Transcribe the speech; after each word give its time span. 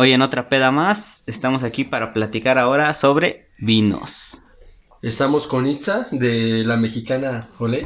Hoy 0.00 0.12
en 0.12 0.22
otra 0.22 0.48
peda 0.48 0.70
más, 0.70 1.24
estamos 1.26 1.64
aquí 1.64 1.82
para 1.82 2.12
platicar 2.12 2.56
ahora 2.56 2.94
sobre 2.94 3.48
vinos. 3.58 4.40
Estamos 5.02 5.48
con 5.48 5.66
Itza 5.66 6.06
de 6.12 6.62
la 6.64 6.76
mexicana 6.76 7.48
Olé. 7.58 7.84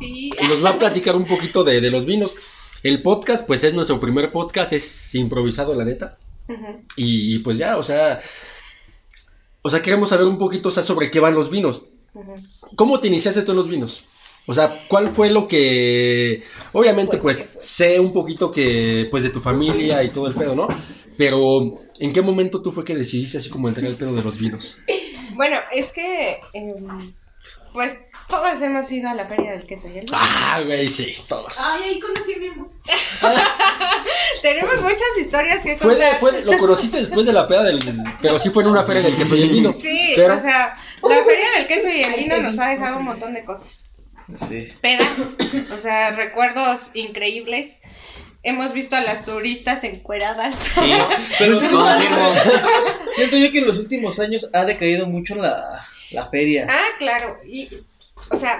Sí. 0.00 0.30
Y 0.42 0.46
nos 0.48 0.64
va 0.64 0.70
a 0.70 0.78
platicar 0.80 1.14
un 1.14 1.24
poquito 1.24 1.62
de, 1.62 1.80
de 1.80 1.88
los 1.92 2.04
vinos. 2.04 2.34
El 2.82 3.00
podcast, 3.00 3.46
pues 3.46 3.62
es 3.62 3.74
nuestro 3.74 4.00
primer 4.00 4.32
podcast, 4.32 4.72
es 4.72 5.14
improvisado, 5.14 5.72
la 5.72 5.84
neta. 5.84 6.18
Ujú. 6.48 6.82
Y, 6.96 7.36
y, 7.36 7.38
pues 7.38 7.56
ya, 7.56 7.76
o 7.76 7.84
sea. 7.84 8.20
O 9.62 9.70
sea, 9.70 9.80
queremos 9.80 10.08
saber 10.08 10.26
un 10.26 10.36
poquito 10.36 10.70
o 10.70 10.72
sea, 10.72 10.82
sobre 10.82 11.12
qué 11.12 11.20
van 11.20 11.36
los 11.36 11.48
vinos. 11.48 11.84
Ujú. 12.12 12.34
¿Cómo 12.74 12.98
te 12.98 13.06
iniciaste 13.06 13.42
tú 13.42 13.52
en 13.52 13.58
los 13.58 13.68
vinos? 13.68 14.02
O 14.50 14.52
sea, 14.52 14.84
¿cuál 14.88 15.10
fue 15.10 15.30
lo 15.30 15.46
que... 15.46 16.42
Obviamente, 16.72 17.12
Fue, 17.18 17.20
pues, 17.34 17.56
sé 17.60 18.00
un 18.00 18.12
poquito 18.12 18.50
que, 18.50 19.06
pues, 19.08 19.22
de 19.22 19.30
tu 19.30 19.40
familia 19.40 20.02
y 20.02 20.10
todo 20.10 20.26
el 20.26 20.34
pedo, 20.34 20.56
¿no? 20.56 20.66
Pero, 21.16 21.78
¿en 22.00 22.12
qué 22.12 22.20
momento 22.20 22.60
tú 22.60 22.72
fue 22.72 22.84
que 22.84 22.96
decidiste 22.96 23.38
así 23.38 23.48
como 23.48 23.68
entrar 23.68 23.86
al 23.86 23.94
pedo 23.94 24.12
de 24.12 24.22
los 24.24 24.36
vinos? 24.38 24.76
Bueno, 25.34 25.56
es 25.72 25.92
que, 25.92 26.38
em, 26.52 27.14
pues, 27.72 27.96
todos 28.28 28.60
hemos 28.60 28.90
ido 28.92 29.08
a 29.08 29.14
la 29.14 29.26
feria 29.26 29.52
del 29.52 29.64
queso 29.66 29.86
y 29.88 29.98
el 29.98 30.04
vino. 30.04 30.18
Ah, 30.20 30.60
güey, 30.66 30.88
sí, 30.88 31.14
todos. 31.28 31.56
Ay, 31.58 31.82
ahí 31.84 32.00
conocí 32.00 32.34
amor. 32.34 32.68
Tenemos 34.42 34.82
muchas 34.82 35.18
historias 35.18 35.62
que 35.62 35.78
Fue 35.78 35.94
de- 35.94 36.00
contar. 36.02 36.20
fue 36.20 36.32
de- 36.32 36.44
lo 36.44 36.58
conociste 36.58 36.98
después 36.98 37.24
de 37.24 37.32
la 37.32 37.46
peda 37.48 37.62
del... 37.64 37.80
Pero 38.20 38.38
sí 38.38 38.50
fue 38.50 38.64
en 38.64 38.70
una 38.70 38.82
feria 38.84 39.02
del 39.02 39.16
queso 39.16 39.36
y 39.36 39.42
el 39.42 39.50
vino. 39.50 39.72
Sí, 39.72 40.12
Pero- 40.16 40.36
o 40.36 40.40
sea, 40.40 40.76
la 41.02 41.24
feria 41.24 41.46
del 41.56 41.66
queso 41.66 41.88
y 41.88 42.02
el 42.02 42.14
vino 42.14 42.38
nos 42.42 42.58
ha 42.58 42.68
dejado 42.70 42.98
un 42.98 43.04
montón 43.04 43.32
de 43.32 43.44
cosas. 43.44 43.89
Sí. 44.36 44.68
Pedas, 44.80 45.36
o 45.72 45.78
sea, 45.78 46.14
recuerdos 46.16 46.90
increíbles. 46.94 47.80
Hemos 48.42 48.72
visto 48.72 48.96
a 48.96 49.02
las 49.02 49.24
turistas 49.24 49.84
encueradas. 49.84 50.54
Sí, 50.74 50.92
Pero 51.38 51.60
siento 53.14 53.36
yo 53.36 53.52
que 53.52 53.58
en 53.58 53.66
los 53.66 53.78
últimos 53.78 54.18
años 54.18 54.48
ha 54.54 54.64
decaído 54.64 55.06
mucho 55.06 55.34
la, 55.34 55.86
la 56.10 56.26
feria. 56.26 56.66
Ah, 56.70 56.86
claro. 56.98 57.38
Y, 57.44 57.68
o 58.30 58.38
sea, 58.38 58.58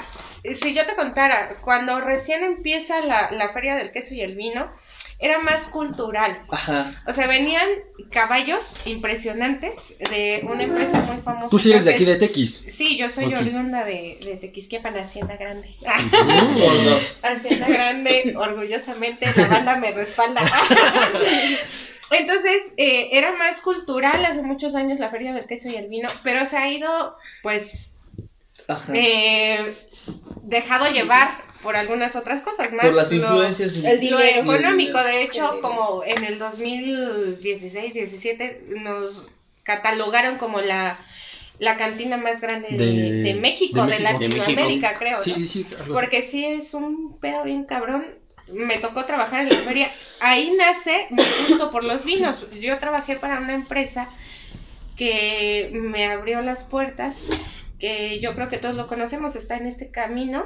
si 0.55 0.75
yo 0.75 0.87
te 0.87 0.97
contara, 0.97 1.57
cuando 1.63 2.01
recién 2.01 2.45
empieza 2.45 3.01
la, 3.01 3.31
la 3.31 3.53
feria 3.53 3.77
del 3.77 3.91
queso 3.93 4.15
y 4.15 4.21
el 4.21 4.35
vino, 4.37 4.71
era 5.21 5.39
más 5.39 5.69
cultural. 5.69 6.43
Ajá. 6.51 6.95
O 7.07 7.13
sea, 7.13 7.27
venían 7.27 7.69
caballos 8.11 8.81
impresionantes 8.87 9.99
de 10.11 10.41
una 10.45 10.63
empresa 10.65 11.01
muy 11.03 11.19
famosa. 11.19 11.49
Tú 11.51 11.59
sí 11.59 11.71
eres 11.71 11.85
de 11.85 11.95
aquí 11.95 12.05
de 12.07 12.17
Tequis. 12.17 12.65
Sí, 12.69 12.97
yo 12.97 13.11
soy 13.11 13.27
Ok. 13.27 13.41
oriunda 13.41 13.85
de, 13.85 14.19
de 14.25 14.37
Tequisquiapan, 14.37 14.97
Hacienda 14.97 15.37
Grande. 15.37 15.69
Hacienda 17.23 17.69
Grande, 17.69 18.35
orgullosamente, 18.37 19.27
la 19.37 19.47
banda 19.47 19.77
me 19.77 19.93
respalda. 19.93 20.41
Entonces, 22.13 22.73
eh, 22.77 23.11
era 23.13 23.33
más 23.37 23.61
cultural 23.61 24.25
hace 24.25 24.43
muchos 24.43 24.75
años 24.75 24.99
la 24.99 25.11
Feria 25.11 25.33
del 25.33 25.47
Queso 25.47 25.69
y 25.69 25.77
el 25.77 25.89
Vino, 25.89 26.09
pero 26.25 26.45
se 26.47 26.57
ha 26.57 26.69
ido, 26.69 27.17
pues, 27.43 27.77
Ajá. 28.67 28.93
eh, 28.95 29.75
dejado 30.43 30.91
llevar 30.91 31.31
por 31.63 31.77
algunas 31.77 32.17
otras 32.17 32.43
cosas 32.43 32.73
más. 32.73 32.87
Por 32.87 32.95
las 32.95 33.11
lo- 33.13 33.17
influencias. 33.19 33.77
el 33.77 33.85
lo 33.85 34.01
dinero. 34.19 34.41
económico, 34.43 34.99
de 35.03 35.23
El 35.23 35.29
hecho, 35.29 35.61
como 35.61 36.03
en 36.05 36.25
el 36.25 36.39
2016-17 36.41 38.83
nos 38.83 39.29
catalogaron 39.65 40.39
como 40.39 40.61
la, 40.61 40.99
la 41.59 41.77
cantina 41.77 42.17
más 42.17 42.41
grande 42.41 42.69
de, 42.71 42.87
De- 42.87 43.13
de 43.23 43.35
México, 43.35 43.85
de 43.87 43.93
de, 43.93 43.99
México. 44.03 44.19
De 44.19 44.29
Latinoamérica, 44.29 44.99
creo. 44.99 45.19
¿no? 45.19 45.23
Sí, 45.23 45.47
sí. 45.49 45.67
así. 45.79 45.91
Porque 45.91 46.23
sí 46.23 46.45
es 46.45 46.75
un 46.75 47.19
pedo 47.21 47.45
bien 47.45 47.65
cabrón. 47.65 48.05
Me 48.53 48.79
tocó 48.79 49.05
trabajar 49.05 49.43
en 49.43 49.51
la 49.51 49.57
feria. 49.59 49.89
Ahí 50.19 50.53
nace 50.59 51.07
mi 51.11 51.23
gusto 51.49 51.71
por 51.71 51.85
los 51.85 52.05
vinos. 52.05 52.45
Yo 52.61 52.79
trabajé 52.79 53.15
para 53.17 53.39
una 53.39 53.55
empresa 53.55 54.09
que 54.97 55.71
me 55.73 56.07
abrió 56.07 56.43
las 56.43 56.65
puertas, 56.65 57.29
que 57.79 58.19
yo 58.21 58.35
creo 58.35 58.49
que 58.49 58.59
todos 58.59 58.75
lo 58.75 58.89
conocemos, 58.89 59.37
está 59.37 59.57
en 59.57 59.67
este 59.67 59.91
camino. 59.93 60.45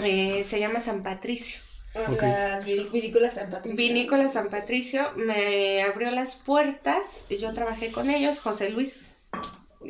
Eh, 0.00 0.44
se 0.44 0.60
llama 0.60 0.80
San 0.80 1.02
Patricio. 1.02 1.60
Ok. 1.94 2.22
Las 2.22 2.64
vinícolas 2.64 3.34
San 3.34 3.50
Patricio. 3.50 3.76
Vinícola 3.76 4.28
San 4.28 4.50
Patricio 4.50 5.12
me 5.16 5.82
abrió 5.82 6.10
las 6.10 6.36
puertas. 6.36 7.26
Yo 7.30 7.54
trabajé 7.54 7.90
con 7.90 8.10
ellos. 8.10 8.38
José 8.40 8.68
Luis, 8.70 9.26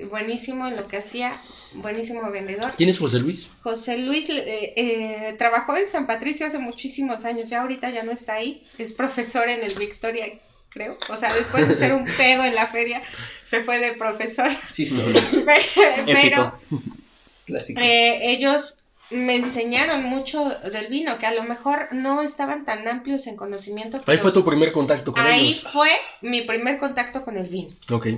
buenísimo 0.04 0.68
en 0.68 0.76
lo 0.76 0.88
que 0.88 0.98
hacía, 0.98 1.40
buenísimo 1.74 2.30
vendedor. 2.30 2.72
¿Quién 2.76 2.88
es 2.88 2.98
José 2.98 3.18
Luis? 3.18 3.48
José 3.62 3.98
Luis 3.98 4.28
eh, 4.28 4.72
eh, 4.76 5.34
trabajó 5.38 5.76
en 5.76 5.88
San 5.88 6.06
Patricio 6.06 6.46
hace 6.46 6.58
muchísimos 6.58 7.24
años, 7.24 7.48
ya 7.48 7.62
ahorita 7.62 7.90
ya 7.90 8.02
no 8.02 8.12
está 8.12 8.34
ahí, 8.34 8.64
es 8.78 8.92
profesor 8.92 9.48
en 9.48 9.64
el 9.64 9.72
Victoria, 9.78 10.26
creo. 10.70 10.98
O 11.08 11.16
sea, 11.16 11.32
después 11.34 11.68
de 11.68 11.74
ser 11.74 11.94
un 11.94 12.04
pedo 12.16 12.44
en 12.44 12.54
la 12.54 12.66
feria, 12.66 13.02
se 13.44 13.62
fue 13.62 13.78
de 13.78 13.92
profesor. 13.92 14.50
Sí, 14.70 14.86
soy. 14.86 15.14
Pero 16.06 16.58
eh, 17.76 18.18
ellos 18.22 18.80
me 19.10 19.36
enseñaron 19.36 20.04
mucho 20.04 20.44
del 20.44 20.88
vino, 20.88 21.18
que 21.18 21.26
a 21.26 21.34
lo 21.34 21.44
mejor 21.44 21.88
no 21.92 22.22
estaban 22.22 22.64
tan 22.64 22.86
amplios 22.88 23.26
en 23.26 23.36
conocimiento. 23.36 24.02
Ahí 24.06 24.18
fue 24.18 24.32
tu 24.32 24.44
primer 24.44 24.72
contacto 24.72 25.12
con 25.12 25.24
ahí 25.24 25.50
ellos. 25.50 25.62
fue 25.72 25.90
mi 26.22 26.42
primer 26.42 26.78
contacto 26.78 27.24
con 27.24 27.38
el 27.38 27.48
vino. 27.48 27.70
Ok. 27.92 28.08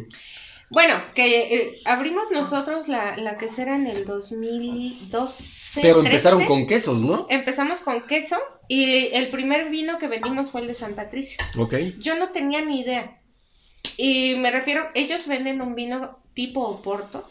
Bueno, 0.71 1.01
que 1.15 1.55
eh, 1.55 1.81
abrimos 1.87 2.31
nosotros 2.31 2.89
la, 2.89 3.17
la 3.17 3.39
quesera 3.39 3.77
en 3.77 3.87
el 3.87 4.05
2012. 4.05 5.81
Pero 5.81 6.01
empezaron 6.01 6.41
13. 6.41 6.49
con 6.49 6.67
quesos, 6.67 7.03
¿no? 7.03 7.27
Empezamos 7.31 7.81
con 7.81 8.07
queso 8.07 8.37
y 8.69 9.07
el 9.15 9.31
primer 9.31 9.71
vino 9.71 9.99
que 9.99 10.09
vendimos 10.09 10.51
fue 10.51 10.63
el 10.63 10.67
de 10.67 10.75
San 10.75 10.95
Patricio. 10.95 11.39
Ok. 11.59 11.75
Yo 12.01 12.17
no 12.17 12.31
tenía 12.31 12.63
ni 12.65 12.81
idea. 12.81 13.19
Y 13.97 14.35
me 14.37 14.51
refiero, 14.51 14.91
ellos 14.95 15.27
venden 15.27 15.63
un 15.63 15.75
vino 15.75 16.19
tipo 16.35 16.63
Oporto. 16.63 17.29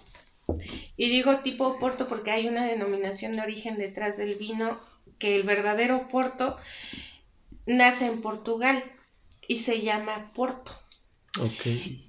Y 0.95 1.09
digo 1.09 1.39
tipo 1.39 1.67
Oporto 1.67 2.07
porque 2.07 2.31
hay 2.31 2.47
una 2.47 2.65
denominación 2.65 3.35
de 3.35 3.41
origen 3.41 3.77
detrás 3.77 4.17
del 4.17 4.35
vino 4.35 4.79
que 5.19 5.35
el 5.35 5.43
verdadero 5.43 5.97
Oporto 5.97 6.57
nace 7.65 8.05
en 8.05 8.21
Portugal 8.21 8.83
y 9.47 9.57
se 9.57 9.81
llama 9.81 10.31
Porto. 10.33 10.71
Ok. 11.39 11.65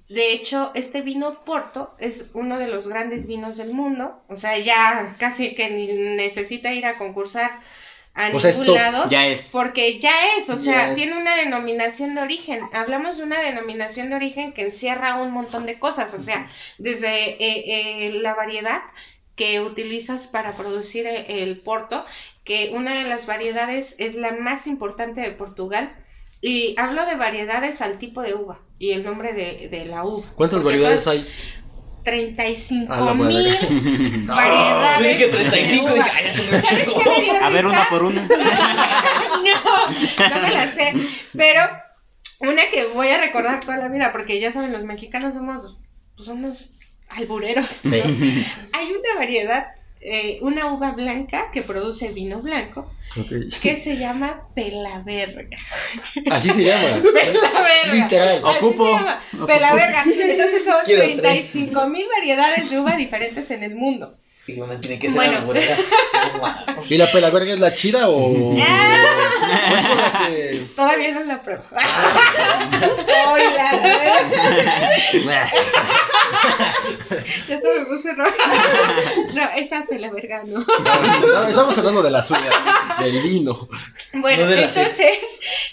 De 0.09 0.33
hecho, 0.33 0.71
este 0.73 1.01
vino 1.01 1.41
Porto 1.43 1.93
es 1.99 2.31
uno 2.33 2.57
de 2.57 2.67
los 2.67 2.87
grandes 2.87 3.27
vinos 3.27 3.57
del 3.57 3.73
mundo. 3.73 4.19
O 4.27 4.37
sea, 4.37 4.57
ya 4.57 5.15
casi 5.19 5.53
que 5.53 5.69
ni 5.69 5.87
necesita 6.15 6.73
ir 6.73 6.85
a 6.85 6.97
concursar 6.97 7.51
a 8.19 8.35
O 8.35 8.39
sea, 8.39 8.51
ningún 8.51 8.73
lado. 8.75 9.09
Ya 9.09 9.27
es. 9.27 9.49
Porque 9.51 9.99
ya 9.99 10.11
es, 10.37 10.49
o 10.49 10.57
sea, 10.57 10.89
es. 10.89 10.95
tiene 10.95 11.17
una 11.17 11.35
denominación 11.35 12.15
de 12.15 12.21
origen. 12.21 12.59
Hablamos 12.73 13.17
de 13.17 13.23
una 13.23 13.39
denominación 13.41 14.09
de 14.09 14.15
origen 14.15 14.53
que 14.53 14.63
encierra 14.63 15.15
un 15.15 15.31
montón 15.31 15.65
de 15.65 15.79
cosas, 15.79 16.13
o 16.13 16.19
sea, 16.19 16.49
desde 16.77 17.31
eh, 17.43 18.07
eh, 18.07 18.19
la 18.21 18.33
variedad 18.33 18.81
que 19.35 19.61
utilizas 19.61 20.27
para 20.27 20.53
producir 20.57 21.07
eh, 21.07 21.43
el 21.43 21.61
porto, 21.61 22.05
que 22.43 22.71
una 22.73 22.93
de 23.01 23.07
las 23.07 23.25
variedades 23.25 23.95
es 23.99 24.15
la 24.15 24.31
más 24.33 24.67
importante 24.67 25.21
de 25.21 25.31
Portugal. 25.31 25.91
Y 26.41 26.73
hablo 26.77 27.05
de 27.05 27.15
variedades 27.17 27.81
al 27.81 27.99
tipo 27.99 28.21
de 28.21 28.33
uva 28.33 28.59
y 28.79 28.91
el 28.91 29.03
nombre 29.03 29.33
de, 29.33 29.67
de 29.67 29.83
la 29.85 30.05
uva. 30.05 30.25
¿Cuántas 30.35 30.63
variedades 30.63 31.03
todas- 31.03 31.19
hay? 31.19 31.27
35 32.03 32.93
A 32.93 33.01
la 33.01 33.13
mil 33.13 34.25
variedades. 34.27 35.19
Yo 35.19 35.27
dije 35.27 35.27
35 35.27 35.59
de 35.59 35.73
y 35.73 35.79
uva. 35.79 35.93
dije, 35.93 36.11
ay, 36.15 36.25
ya 36.25 36.33
se 36.33 36.43
me 36.43 36.61
¿Sabes 36.61 36.85
chingó. 36.85 36.99
qué 37.03 37.09
me 37.09 37.21
dio 37.21 37.43
A 37.43 37.49
ver, 37.49 37.65
una 37.65 37.89
por 37.89 38.03
una. 38.03 38.21
no, 38.27 40.29
no 40.29 40.41
me 40.41 40.51
la 40.51 40.71
sé. 40.73 40.93
Pero 41.35 41.61
una 42.41 42.61
que 42.71 42.87
voy 42.93 43.09
a 43.09 43.19
recordar 43.19 43.59
toda 43.61 43.77
la 43.77 43.87
vida, 43.89 44.11
porque 44.11 44.39
ya 44.39 44.51
saben, 44.51 44.71
los 44.71 44.83
mexicanos 44.83 45.33
somos, 45.33 45.79
pues, 46.15 46.25
somos 46.25 46.69
albureros. 47.09 47.83
¿no? 47.85 47.91
Sí. 47.91 48.45
Hay 48.73 48.91
una 48.91 49.19
variedad, 49.19 49.67
eh, 50.01 50.39
una 50.41 50.73
uva 50.73 50.91
blanca 50.91 51.51
que 51.51 51.61
produce 51.61 52.09
vino 52.09 52.41
blanco, 52.41 52.89
que 53.61 53.75
se 53.75 53.97
llama 53.97 54.43
pelaverga. 54.55 55.57
Así 56.31 56.49
se 56.51 56.63
llama. 56.63 57.01
Pelaverga. 57.13 57.93
Literal. 57.93 58.41
Así 58.45 58.57
Ocupo. 58.57 58.85
se 58.85 58.93
llama, 58.93 59.21
pelaverga. 59.45 60.03
Entonces 60.03 60.63
son 60.63 60.75
Quiero 60.85 61.03
35 61.03 61.87
mil 61.89 62.05
variedades 62.15 62.69
de 62.69 62.79
uva 62.79 62.95
diferentes 62.95 63.51
en 63.51 63.63
el 63.63 63.75
mundo. 63.75 64.17
Dije, 64.49 64.61
una 64.63 64.79
tiene 64.79 64.97
que 64.99 65.07
ser 65.07 65.15
Bueno. 65.15 65.41
mames. 65.45 65.69
¿Y 66.91 66.97
la 66.97 67.11
pelaverga 67.11 67.53
es 67.53 67.59
la 67.59 67.73
chida 67.73 68.09
o.? 68.09 68.55
O 69.71 69.75
es 69.77 69.85
con 69.85 69.97
la 69.97 70.27
que- 70.27 70.61
Todavía 70.75 71.11
no 71.11 71.23
la 71.23 71.41
pruebo. 71.41 71.63
Ya 77.47 77.55
hasta 77.55 77.69
me 77.79 77.85
puse 77.85 78.13
roja. 78.13 78.53
No, 79.33 79.43
esa 79.55 79.85
pelaverga 79.87 80.43
no. 80.45 80.59
No, 80.59 81.47
estamos 81.47 81.77
hablando 81.77 82.01
de 82.03 82.11
la 82.11 82.23
suya, 82.23 82.49
del 82.99 83.21
vino. 83.21 83.67
Bueno, 84.13 84.43
No 84.43 84.49
de 84.49 84.55
la 84.57 84.61
entonces 84.63 85.17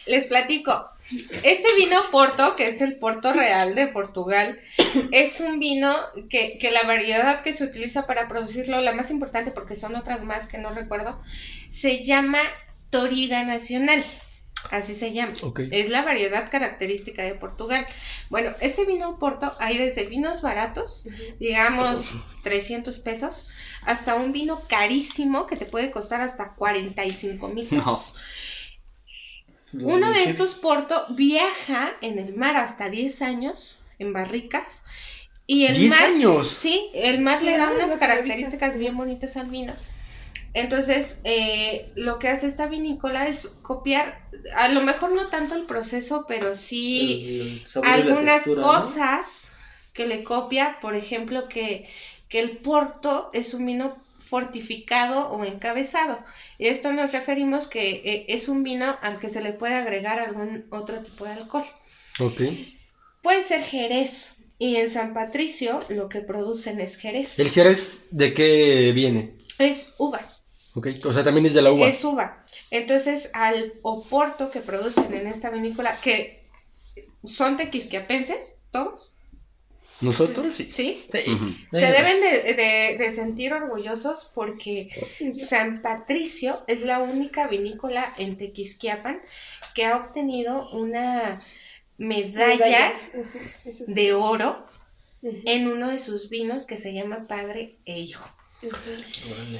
les 0.06 0.26
platico. 0.26 0.88
Este 1.10 1.68
vino 1.76 2.10
Porto, 2.10 2.56
que 2.56 2.68
es 2.68 2.80
el 2.80 2.96
Porto 2.96 3.32
Real 3.32 3.74
de 3.74 3.88
Portugal, 3.88 4.58
es 5.12 5.40
un 5.40 5.60
vino 5.60 5.94
que, 6.30 6.58
que 6.58 6.70
la 6.70 6.82
variedad 6.82 7.42
que 7.42 7.52
se 7.52 7.64
utiliza 7.64 8.06
para 8.06 8.28
producirlo, 8.28 8.80
la 8.80 8.92
más 8.92 9.10
importante 9.10 9.50
porque 9.52 9.76
son 9.76 9.94
otras 9.94 10.24
más 10.24 10.48
que 10.48 10.58
no 10.58 10.70
recuerdo, 10.70 11.20
se 11.70 12.04
llama 12.04 12.40
Toriga 12.90 13.44
Nacional. 13.44 14.04
Así 14.70 14.94
se 14.94 15.12
llama. 15.12 15.34
Ok. 15.42 15.60
Es 15.70 15.90
la 15.90 16.02
variedad 16.02 16.50
característica 16.50 17.22
de 17.22 17.34
Portugal. 17.34 17.86
Bueno, 18.30 18.52
este 18.60 18.84
vino 18.84 19.18
Porto 19.18 19.52
hay 19.60 19.78
desde 19.78 20.06
vinos 20.06 20.42
baratos, 20.42 21.06
digamos 21.38 22.04
300 22.42 22.98
pesos, 23.00 23.48
hasta 23.84 24.14
un 24.14 24.32
vino 24.32 24.60
carísimo 24.68 25.46
que 25.46 25.56
te 25.56 25.66
puede 25.66 25.90
costar 25.90 26.20
hasta 26.20 26.54
45 26.54 27.48
mil 27.48 27.66
pesos. 27.68 28.16
Uno 29.82 30.10
de 30.12 30.24
estos 30.24 30.54
Porto 30.54 31.04
viaja 31.10 31.92
en 32.00 32.18
el 32.18 32.34
mar 32.34 32.56
hasta 32.56 32.88
10 32.90 33.22
años 33.22 33.78
en 33.98 34.12
barricas 34.12 34.84
y 35.46 35.64
el 35.66 35.80
¡10 35.80 35.90
mar 35.90 36.08
años! 36.08 36.48
Sí, 36.48 36.90
el 36.94 37.20
mar 37.20 37.42
le 37.42 37.56
da 37.56 37.70
unas 37.70 37.96
características 37.96 38.78
bien 38.78 38.96
bonitas 38.96 39.36
al 39.36 39.50
vino. 39.50 39.74
Entonces, 40.54 41.20
eh, 41.24 41.92
lo 41.96 42.18
que 42.18 42.28
hace 42.28 42.46
esta 42.46 42.66
vinícola 42.66 43.28
es 43.28 43.46
copiar, 43.62 44.18
a 44.54 44.68
lo 44.68 44.80
mejor 44.82 45.12
no 45.12 45.28
tanto 45.28 45.54
el 45.54 45.66
proceso, 45.66 46.24
pero 46.26 46.54
sí 46.54 47.28
El- 47.82 47.82
el 47.82 47.84
algunas 47.88 48.18
textura, 48.18 48.62
¿no? 48.62 48.70
cosas 48.72 49.52
que 49.92 50.06
le 50.06 50.24
copia, 50.24 50.78
por 50.80 50.94
ejemplo, 50.96 51.48
que, 51.48 51.88
que 52.28 52.40
el 52.40 52.58
porto 52.58 53.30
es 53.32 53.54
un 53.54 53.66
vino 53.66 54.05
fortificado 54.18 55.30
o 55.30 55.44
encabezado. 55.44 56.18
Y 56.58 56.68
esto 56.68 56.92
nos 56.92 57.12
referimos 57.12 57.68
que 57.68 57.90
eh, 58.04 58.26
es 58.28 58.48
un 58.48 58.62
vino 58.62 58.96
al 59.02 59.18
que 59.18 59.28
se 59.28 59.42
le 59.42 59.52
puede 59.52 59.74
agregar 59.74 60.18
algún 60.18 60.66
otro 60.70 61.00
tipo 61.02 61.24
de 61.24 61.32
alcohol. 61.32 61.64
Ok. 62.20 62.40
Puede 63.22 63.42
ser 63.42 63.62
Jerez. 63.62 64.32
Y 64.58 64.76
en 64.76 64.88
San 64.88 65.12
Patricio 65.12 65.80
lo 65.90 66.08
que 66.08 66.20
producen 66.20 66.80
es 66.80 66.96
Jerez. 66.96 67.38
¿El 67.38 67.50
Jerez 67.50 68.06
de 68.10 68.32
qué 68.32 68.92
viene? 68.94 69.34
Es 69.58 69.92
uva. 69.98 70.26
Ok. 70.74 70.88
O 71.04 71.12
sea, 71.12 71.24
también 71.24 71.46
es 71.46 71.54
de 71.54 71.62
la 71.62 71.72
uva. 71.72 71.88
Es 71.88 72.02
uva. 72.04 72.44
Entonces, 72.70 73.30
al 73.34 73.74
oporto 73.82 74.50
que 74.50 74.60
producen 74.60 75.12
en 75.14 75.26
esta 75.26 75.50
vinícola, 75.50 75.98
que 76.00 76.42
son 77.24 77.56
tequisquiapenses, 77.56 78.58
todos, 78.70 79.15
¿Nosotros? 80.00 80.56
Sí. 80.56 80.68
¿sí? 80.68 81.06
Se 81.72 81.86
deben 81.86 82.20
de, 82.20 82.54
de- 82.54 82.96
de 82.98 83.12
sentir 83.12 83.52
orgullosos 83.54 84.30
porque 84.34 84.88
San 85.38 85.80
Patricio 85.80 86.60
es 86.66 86.82
la 86.82 86.98
única 86.98 87.46
vinícola 87.46 88.12
en 88.18 88.36
Tequisquiapan 88.36 89.20
que 89.74 89.86
ha 89.86 89.96
obtenido 89.96 90.68
una 90.70 91.42
medalla 91.96 92.92
sí. 93.72 93.84
de 93.94 94.12
oro 94.12 94.66
en 95.22 95.68
uno 95.68 95.88
de 95.88 95.98
sus 95.98 96.28
vinos 96.28 96.66
que 96.66 96.76
se 96.76 96.92
llama 96.92 97.26
Padre 97.26 97.78
e 97.86 97.98
Hijo. 97.98 98.28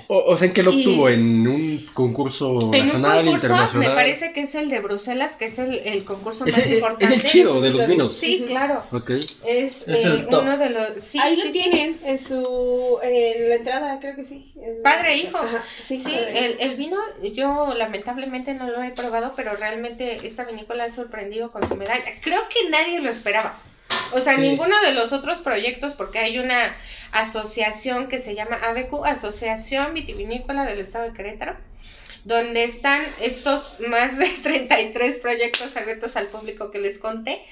O, 0.09 0.19
o 0.33 0.37
sea, 0.37 0.49
¿en 0.49 0.55
qué 0.55 0.63
lo 0.63 0.73
Y- 0.73 0.79
obtuvo? 0.87 1.09
¿En 1.09 1.47
un 1.47 1.87
concurso 1.93 2.59
En 2.73 2.81
un 2.83 2.87
nacional, 2.87 3.25
concurso, 3.25 3.47
internacional? 3.47 3.89
me 3.91 3.95
parece 3.95 4.33
que 4.33 4.43
es 4.43 4.55
el 4.55 4.71
de 4.71 4.81
Bruselas, 4.81 5.37
que 5.37 5.47
es 5.47 5.59
el, 5.59 5.75
el 5.75 6.05
concurso 6.05 6.45
Es 6.47 6.57
más 6.57 6.67
el- 6.67 6.75
importante. 6.75 7.05
es 7.05 7.11
el 7.13 7.31
chido 7.31 7.61
de 7.61 7.71
los 7.71 7.87
vinos. 7.87 8.13
Sí, 8.13 8.45
claro. 8.47 8.83
Ok. 8.93 9.11
Es, 9.11 9.37
Es 9.45 9.87
eh, 9.89 10.03
el 10.09 10.27
top. 10.29 10.43
uno 10.43 10.59
de 10.59 10.71
los. 10.71 11.03
Sí, 11.03 11.19
Ahí 11.21 11.37
sí, 11.37 11.43
lo 11.47 11.53
sí. 11.53 11.59
tienen 11.59 11.99
en 12.05 12.19
su 12.19 12.99
en 13.03 13.49
la 13.51 13.55
entrada, 13.57 13.99
creo 14.01 14.17
que 14.17 14.25
sí. 14.25 14.53
En- 14.57 14.83
Padre 14.83 15.13
e 15.15 15.19
hijo. 15.19 15.37
Ajá, 15.39 15.63
sí, 15.83 15.99
Sí, 15.99 16.05
padre 16.13 16.39
e 16.39 16.47
el, 16.47 16.61
el 16.61 16.77
vino, 16.77 16.97
yo 17.35 17.75
lamentablemente 17.75 18.55
no 18.55 18.69
lo 18.71 18.83
he 18.83 18.93
probado, 18.93 19.35
pero 19.37 19.55
realmente 19.57 20.27
esta 20.27 20.45
vinícola 20.45 20.85
ha 20.85 20.91
sorprendido 20.91 21.51
con 21.51 21.67
su 21.69 21.75
medalla. 21.77 22.05
Creo 22.23 22.41
que 22.49 22.71
nadie 22.71 23.01
lo 23.01 23.11
esperaba. 23.11 23.59
O 24.13 24.21
sea, 24.21 24.35
Sí. 24.37 24.41
ninguno 24.43 24.81
de 24.83 24.93
los 24.93 25.13
otros 25.13 25.41
proyectos, 25.41 25.95
porque 25.95 26.19
hay 26.19 26.39
una 26.39 26.77
asociación 27.13 28.09
que 28.09 28.19
se 28.19 28.35
llama 28.35 28.57
ABQ, 28.63 29.05
Asociación 29.05 29.95
Vitivinícola 29.95 30.65
del 30.65 30.81
Estado 30.81 31.05
de 31.11 31.13
Querétaro, 31.17 31.57
donde 32.25 32.65
están 32.65 33.03
estos 33.21 33.79
más 33.81 34.17
de 34.19 34.27
33 34.43 35.17
proyectos 35.19 35.77
abiertos 35.77 36.17
al 36.17 36.29
público 36.29 36.71
que 36.71 36.79
les 36.79 36.99
conté. 36.99 37.43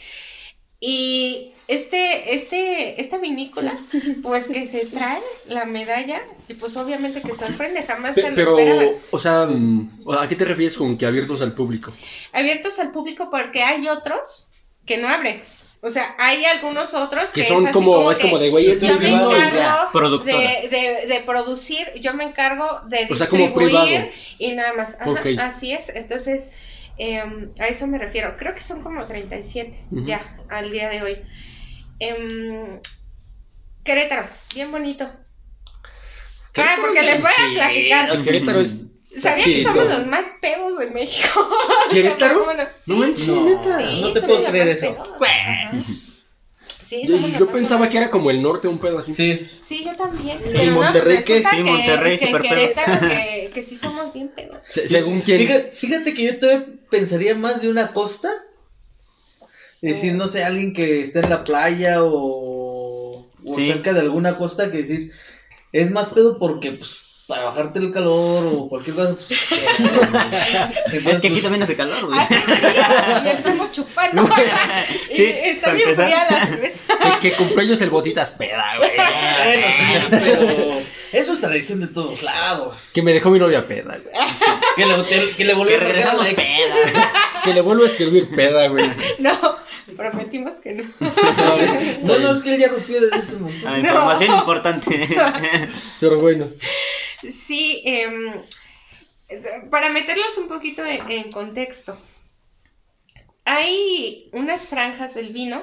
Y 0.80 1.52
este, 1.66 2.34
este, 2.34 3.00
esta 3.00 3.16
vinícola, 3.18 3.78
pues 4.22 4.46
que 4.48 4.66
se 4.66 4.84
trae 4.86 5.20
la 5.46 5.64
medalla, 5.64 6.20
y 6.46 6.54
pues 6.54 6.76
obviamente 6.76 7.22
que 7.22 7.34
sorprende, 7.34 7.84
jamás 7.84 8.14
Pe- 8.14 8.22
se 8.22 8.30
lo 8.30 8.36
Pero, 8.36 8.58
esperaban. 8.58 8.88
o 9.10 9.18
sea, 9.18 9.46
mm, 9.46 10.10
¿a 10.18 10.28
qué 10.28 10.36
te 10.36 10.44
refieres 10.44 10.76
con 10.76 10.98
que 10.98 11.06
abiertos 11.06 11.40
al 11.40 11.52
público? 11.54 11.92
Abiertos 12.32 12.78
al 12.80 12.90
público 12.92 13.30
porque 13.30 13.62
hay 13.62 13.88
otros 13.88 14.48
que 14.84 14.98
no 14.98 15.08
abren. 15.08 15.42
O 15.86 15.90
sea, 15.90 16.14
hay 16.16 16.46
algunos 16.46 16.94
otros 16.94 17.30
que, 17.30 17.42
Que 17.42 17.46
son 17.46 17.58
es 17.64 17.64
así 17.66 17.72
como, 17.74 18.10
es 18.10 18.16
que 18.16 18.24
como 18.24 18.38
de 18.38 18.48
güey, 18.48 18.70
es 18.70 18.80
yo 18.80 18.98
me 18.98 19.10
encargo 19.10 20.18
de, 20.24 20.68
de, 20.70 21.06
de 21.06 21.22
producir, 21.26 21.86
yo 22.00 22.14
me 22.14 22.24
encargo 22.24 22.80
de 22.86 23.06
O 23.10 23.14
sea, 23.14 23.28
como 23.28 23.44
distribuir 23.44 23.76
privado. 23.76 24.10
y 24.38 24.52
nada 24.52 24.72
más. 24.72 24.98
Ajá, 24.98 25.10
Ok. 25.10 25.26
Así 25.38 25.72
es. 25.72 25.90
Entonces, 25.90 26.54
em, 26.96 27.50
a 27.58 27.68
eso 27.68 27.86
me 27.86 27.98
refiero. 27.98 28.34
Creo 28.38 28.54
que 28.54 28.60
son 28.60 28.82
como 28.82 29.04
37 29.04 29.84
Ujú. 29.90 30.06
ya 30.06 30.38
al 30.48 30.72
día 30.72 30.88
de 30.88 31.02
hoy. 31.02 31.18
Em, 31.98 32.80
Querétaro, 33.84 34.26
bien 34.54 34.72
bonito. 34.72 35.06
Ah, 36.56 36.76
porque 36.80 37.02
les 37.02 37.20
voy 37.20 37.30
a 37.30 37.54
platicar. 37.54 38.22
Querétaro 38.22 38.60
es. 38.60 38.80
¿Sabían 39.18 39.48
que 39.50 39.62
somos 39.62 39.84
los 39.88 40.06
más 40.06 40.26
pedos 40.40 40.78
de 40.78 40.90
México? 40.90 41.48
¿Querétaro? 41.90 42.40
¿Cómo 42.40 42.52
no? 42.52 42.64
Manches, 42.98 43.28
No, 43.28 43.44
neta. 43.44 43.80
No 43.80 44.12
te 44.12 44.20
puedo 44.22 44.44
creer 44.44 44.68
eso. 44.68 44.96
Sí, 46.82 47.06
Yo, 47.38 47.50
pensaba 47.50 47.88
que 47.88 47.96
era 47.96 48.10
como 48.10 48.30
el 48.30 48.42
norte, 48.42 48.68
un 48.68 48.78
pedo 48.78 48.98
así. 48.98 49.14
Sí, 49.14 49.48
Sí, 49.62 49.84
yo 49.84 49.94
también. 49.96 50.38
Sí, 50.44 50.52
pero 50.54 50.72
no, 50.72 50.82
Monterrey, 50.82 51.22
¿qué? 51.24 51.38
Sí, 51.38 51.44
que- 51.56 51.64
Monterrey, 51.64 52.18
que 52.18 52.26
súper 52.26 52.42
pedos. 52.42 52.74
Que, 53.00 53.50
que 53.54 53.62
sí 53.62 53.76
somos 53.76 54.12
bien 54.12 54.28
pedos. 54.28 54.58
Se- 54.68 54.86
según 54.88 55.22
quién. 55.22 55.38
Fíjate, 55.38 55.70
fíjate 55.74 56.14
que 56.14 56.22
yo 56.24 56.38
todavía 56.38 56.66
pensaría 56.90 57.34
más 57.34 57.62
de 57.62 57.68
una 57.70 57.92
costa. 57.92 58.28
Es 59.80 59.96
decir, 59.96 60.14
no 60.14 60.28
sé, 60.28 60.44
alguien 60.44 60.72
que 60.72 61.00
esté 61.02 61.20
en 61.20 61.30
la 61.30 61.42
playa 61.44 62.02
o, 62.02 63.26
o 63.44 63.56
Sí. 63.56 63.66
cerca 63.66 63.92
de 63.92 64.00
alguna 64.00 64.36
costa 64.36 64.70
que 64.70 64.78
decir, 64.78 65.10
es 65.72 65.90
más 65.90 66.10
pedo 66.10 66.38
porque 66.38 66.72
pues, 66.72 66.90
para 67.26 67.44
bajarte 67.44 67.78
el 67.78 67.90
calor 67.90 68.46
o 68.54 68.68
cualquier 68.68 68.96
cosa, 68.96 69.14
pues, 69.14 69.30
Entonces, 69.78 71.06
Es 71.06 71.20
que 71.20 71.26
aquí 71.26 71.28
pues, 71.30 71.42
también 71.42 71.62
hace 71.62 71.74
calor, 71.76 72.04
güey. 72.06 72.18
Hace 72.18 72.38
frío 72.40 72.56
y 73.24 73.28
estamos 73.28 73.72
chupando. 73.72 74.28
Sí, 75.10 75.22
Y 75.22 75.22
está 75.48 75.72
bien 75.72 75.88
empezar. 75.88 76.06
fría 76.06 76.26
la 76.30 76.46
cerveza. 76.46 76.78
Que, 77.20 77.30
que 77.30 77.36
cumpleaños 77.36 77.80
el 77.80 77.90
botitas 77.90 78.30
peda, 78.32 78.76
güey. 78.78 78.90
Bueno, 79.44 79.66
sí, 79.70 80.06
pero 80.10 80.80
eso 81.12 81.32
es 81.32 81.40
tradición 81.40 81.80
de 81.80 81.86
todos 81.88 82.22
lados. 82.22 82.90
Que 82.94 83.02
me 83.02 83.12
dejó 83.12 83.30
mi 83.30 83.38
novia 83.38 83.66
peda, 83.66 83.98
güey. 83.98 84.26
Que 84.76 84.84
le, 84.86 85.02
te- 85.04 85.30
que 85.36 85.44
le 85.44 85.54
volvió 85.54 85.78
Que 85.78 85.84
a 85.84 85.86
regresamos 85.88 86.26
ex. 86.26 86.34
peda. 86.34 87.12
Que 87.44 87.54
le 87.54 87.60
vuelvo 87.60 87.84
a 87.84 87.86
escribir 87.86 88.28
peda, 88.34 88.68
güey. 88.68 88.90
No, 89.18 89.56
prometimos 89.96 90.60
que 90.60 90.72
no. 90.72 90.84
No, 92.02 92.18
no, 92.18 92.32
es 92.32 92.38
que 92.40 92.54
él 92.54 92.60
ya 92.60 92.68
rompió 92.68 93.00
desde 93.00 93.16
ese 93.18 93.36
momento. 93.36 93.68
Ah, 93.68 93.78
información 93.78 94.34
importante. 94.38 95.08
Pero 96.00 96.18
bueno. 96.20 96.48
Sí, 97.32 97.82
em, 97.84 98.32
para 99.70 99.90
meterlos 99.90 100.36
un 100.38 100.48
poquito 100.48 100.84
en, 100.84 101.10
en 101.10 101.32
contexto, 101.32 101.98
hay 103.44 104.28
unas 104.32 104.66
franjas 104.66 105.14
del 105.14 105.28
vino 105.28 105.62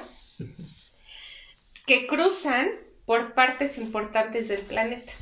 que 1.86 2.06
cruzan 2.06 2.70
por 3.04 3.34
partes 3.34 3.78
importantes 3.78 4.48
del 4.48 4.60
planeta. 4.60 5.12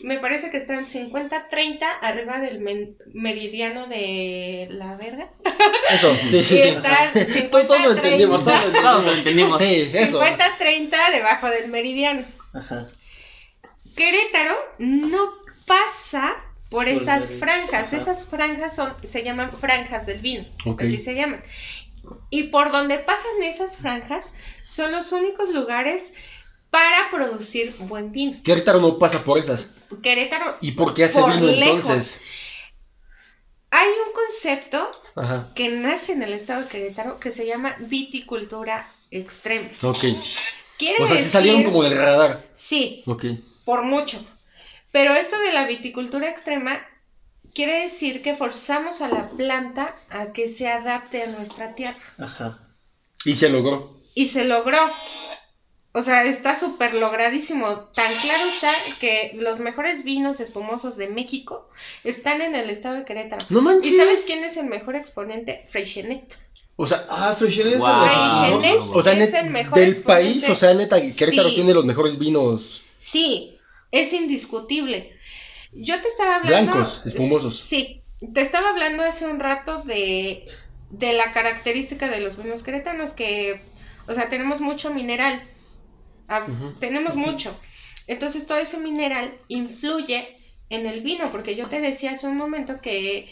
Me 0.00 0.18
parece 0.18 0.50
que 0.50 0.58
están 0.58 0.84
50-30 0.84 1.78
arriba 2.02 2.38
del 2.40 2.60
meridiano 3.14 3.86
de 3.86 4.68
la 4.70 4.96
verga. 4.96 5.30
Eso, 5.90 6.14
sí, 6.30 6.44
sí, 6.44 6.56
y 6.56 6.62
sí. 6.62 6.68
están 6.68 7.50
Todos 7.50 7.66
todos 7.66 7.82
lo 7.82 7.92
entendimos, 7.92 8.44
todos 8.44 8.64
lo 8.66 8.72
50-30 8.72 8.82
Todos 8.82 9.04
lo 9.04 9.12
entendimos. 9.12 9.58
Sí, 9.58 9.90
eso. 9.92 10.22
50-30 10.22 11.12
debajo 11.12 11.48
del 11.48 11.68
meridiano. 11.68 12.26
Ajá. 12.52 12.88
Querétaro 13.96 14.54
no 14.78 15.45
pasa 15.66 16.34
por 16.70 16.84
Por 16.84 16.88
esas 16.88 17.30
el- 17.30 17.38
franjas. 17.38 17.86
ajá. 17.88 17.96
Esas 17.96 18.26
franjas 18.28 18.74
son, 18.74 18.94
se 19.04 19.22
llaman 19.22 19.50
franjas 19.52 20.06
del 20.06 20.20
vino. 20.20 20.44
Así 20.78 20.98
se 20.98 21.14
llaman. 21.14 21.42
Y 22.30 22.44
por 22.44 22.70
donde 22.72 22.98
pasan 22.98 23.42
esas 23.42 23.76
franjas 23.78 24.34
son 24.66 24.92
los 24.92 25.12
únicos 25.12 25.50
lugares 25.50 26.14
para 26.70 27.10
producir 27.10 27.74
buen 27.80 28.12
vino. 28.12 28.40
Querétaro 28.42 28.80
no 28.80 28.98
pasa 28.98 29.24
por 29.24 29.38
esas. 29.38 29.74
Querétaro, 30.02 30.56
¿Y 30.60 30.72
por 30.72 30.94
qué 30.94 31.04
hace 31.04 31.20
Por 31.20 31.34
vino 31.34 31.46
lejos. 31.46 31.76
entonces? 31.88 32.20
hay 33.70 33.88
un 34.06 34.12
concepto 34.14 34.90
Ajá. 35.16 35.52
que 35.54 35.68
nace 35.68 36.12
en 36.12 36.22
el 36.22 36.32
estado 36.32 36.62
de 36.62 36.68
Querétaro 36.68 37.18
que 37.20 37.30
se 37.32 37.46
llama 37.46 37.76
viticultura 37.80 38.86
extrema. 39.10 39.68
Ok. 39.82 40.04
Quiere 40.78 41.02
O 41.02 41.06
sea, 41.06 41.16
decir- 41.16 41.30
salieron 41.30 41.62
como 41.64 41.82
del 41.82 41.96
radar. 41.96 42.44
Sí, 42.54 43.02
Ok. 43.06 43.24
por 43.64 43.82
mucho. 43.82 44.24
Pero 44.96 45.14
esto 45.14 45.38
de 45.40 45.52
la 45.52 45.66
viticultura 45.66 46.30
extrema 46.30 46.80
quiere 47.54 47.82
decir 47.82 48.22
que 48.22 48.34
forzamos 48.34 49.02
a 49.02 49.08
la 49.08 49.28
planta 49.28 49.94
a 50.08 50.32
que 50.32 50.48
se 50.48 50.68
adapte 50.68 51.22
a 51.22 51.26
nuestra 51.26 51.74
tierra. 51.74 51.98
Ajá. 52.16 52.58
Y 53.26 53.36
se 53.36 53.50
logró. 53.50 53.92
Y 54.14 54.28
se 54.28 54.46
logró. 54.46 54.78
O 55.92 56.00
sea, 56.02 56.24
está 56.24 56.58
súper 56.58 56.94
logradísimo. 56.94 57.90
Tan 57.94 58.10
claro 58.22 58.48
está 58.48 58.72
que 58.98 59.32
los 59.34 59.60
mejores 59.60 60.02
vinos 60.02 60.40
espumosos 60.40 60.96
de 60.96 61.08
México 61.08 61.68
están 62.02 62.40
en 62.40 62.54
el 62.54 62.70
estado 62.70 62.96
de 62.96 63.04
Querétaro. 63.04 63.44
No 63.50 63.60
manches. 63.60 63.92
¿Y 63.92 63.96
sabes 63.98 64.24
quién 64.26 64.44
es 64.44 64.56
el 64.56 64.64
mejor 64.64 64.96
exponente? 64.96 65.66
Freixenet. 65.68 66.38
O 66.76 66.86
sea, 66.86 67.04
Ah, 67.10 67.34
Freixenet 67.38 67.76
Wow. 67.76 67.86
Freixenet 67.86 68.80
o 68.94 69.02
sea, 69.02 69.12
es 69.12 69.34
el 69.34 69.50
mejor 69.50 69.78
del 69.78 69.90
exponente. 69.90 70.30
país, 70.32 70.48
o 70.48 70.56
sea, 70.56 70.72
neta, 70.72 70.96
Querétaro 71.02 71.50
Sí. 71.50 71.54
tiene 71.54 71.74
los 71.74 71.84
mejores 71.84 72.18
vinos. 72.18 72.82
Sí, 72.96 73.55
es 74.00 74.12
indiscutible. 74.12 75.16
Yo 75.72 76.00
te 76.00 76.08
estaba 76.08 76.36
hablando. 76.36 76.72
Blancos, 76.72 77.02
espumosos. 77.04 77.58
Sí, 77.58 78.02
te 78.32 78.40
estaba 78.40 78.70
hablando 78.70 79.02
hace 79.02 79.26
un 79.26 79.40
rato 79.40 79.82
de, 79.82 80.46
de 80.90 81.12
la 81.12 81.32
característica 81.32 82.08
de 82.08 82.20
los 82.20 82.36
vinos 82.42 82.62
queretanos, 82.62 83.12
que, 83.12 83.62
o 84.06 84.14
sea, 84.14 84.28
tenemos 84.28 84.60
mucho 84.60 84.92
mineral. 84.92 85.42
Ah. 86.28 86.46
Tenemos 86.80 87.14
mucho. 87.14 87.58
Entonces, 88.06 88.46
todo 88.46 88.58
ese 88.58 88.78
mineral 88.78 89.32
influye 89.48 90.36
en 90.70 90.86
el 90.86 91.02
vino, 91.02 91.30
porque 91.30 91.56
yo 91.56 91.68
te 91.68 91.80
decía 91.80 92.12
hace 92.12 92.26
un 92.26 92.36
momento 92.36 92.80
que 92.80 93.30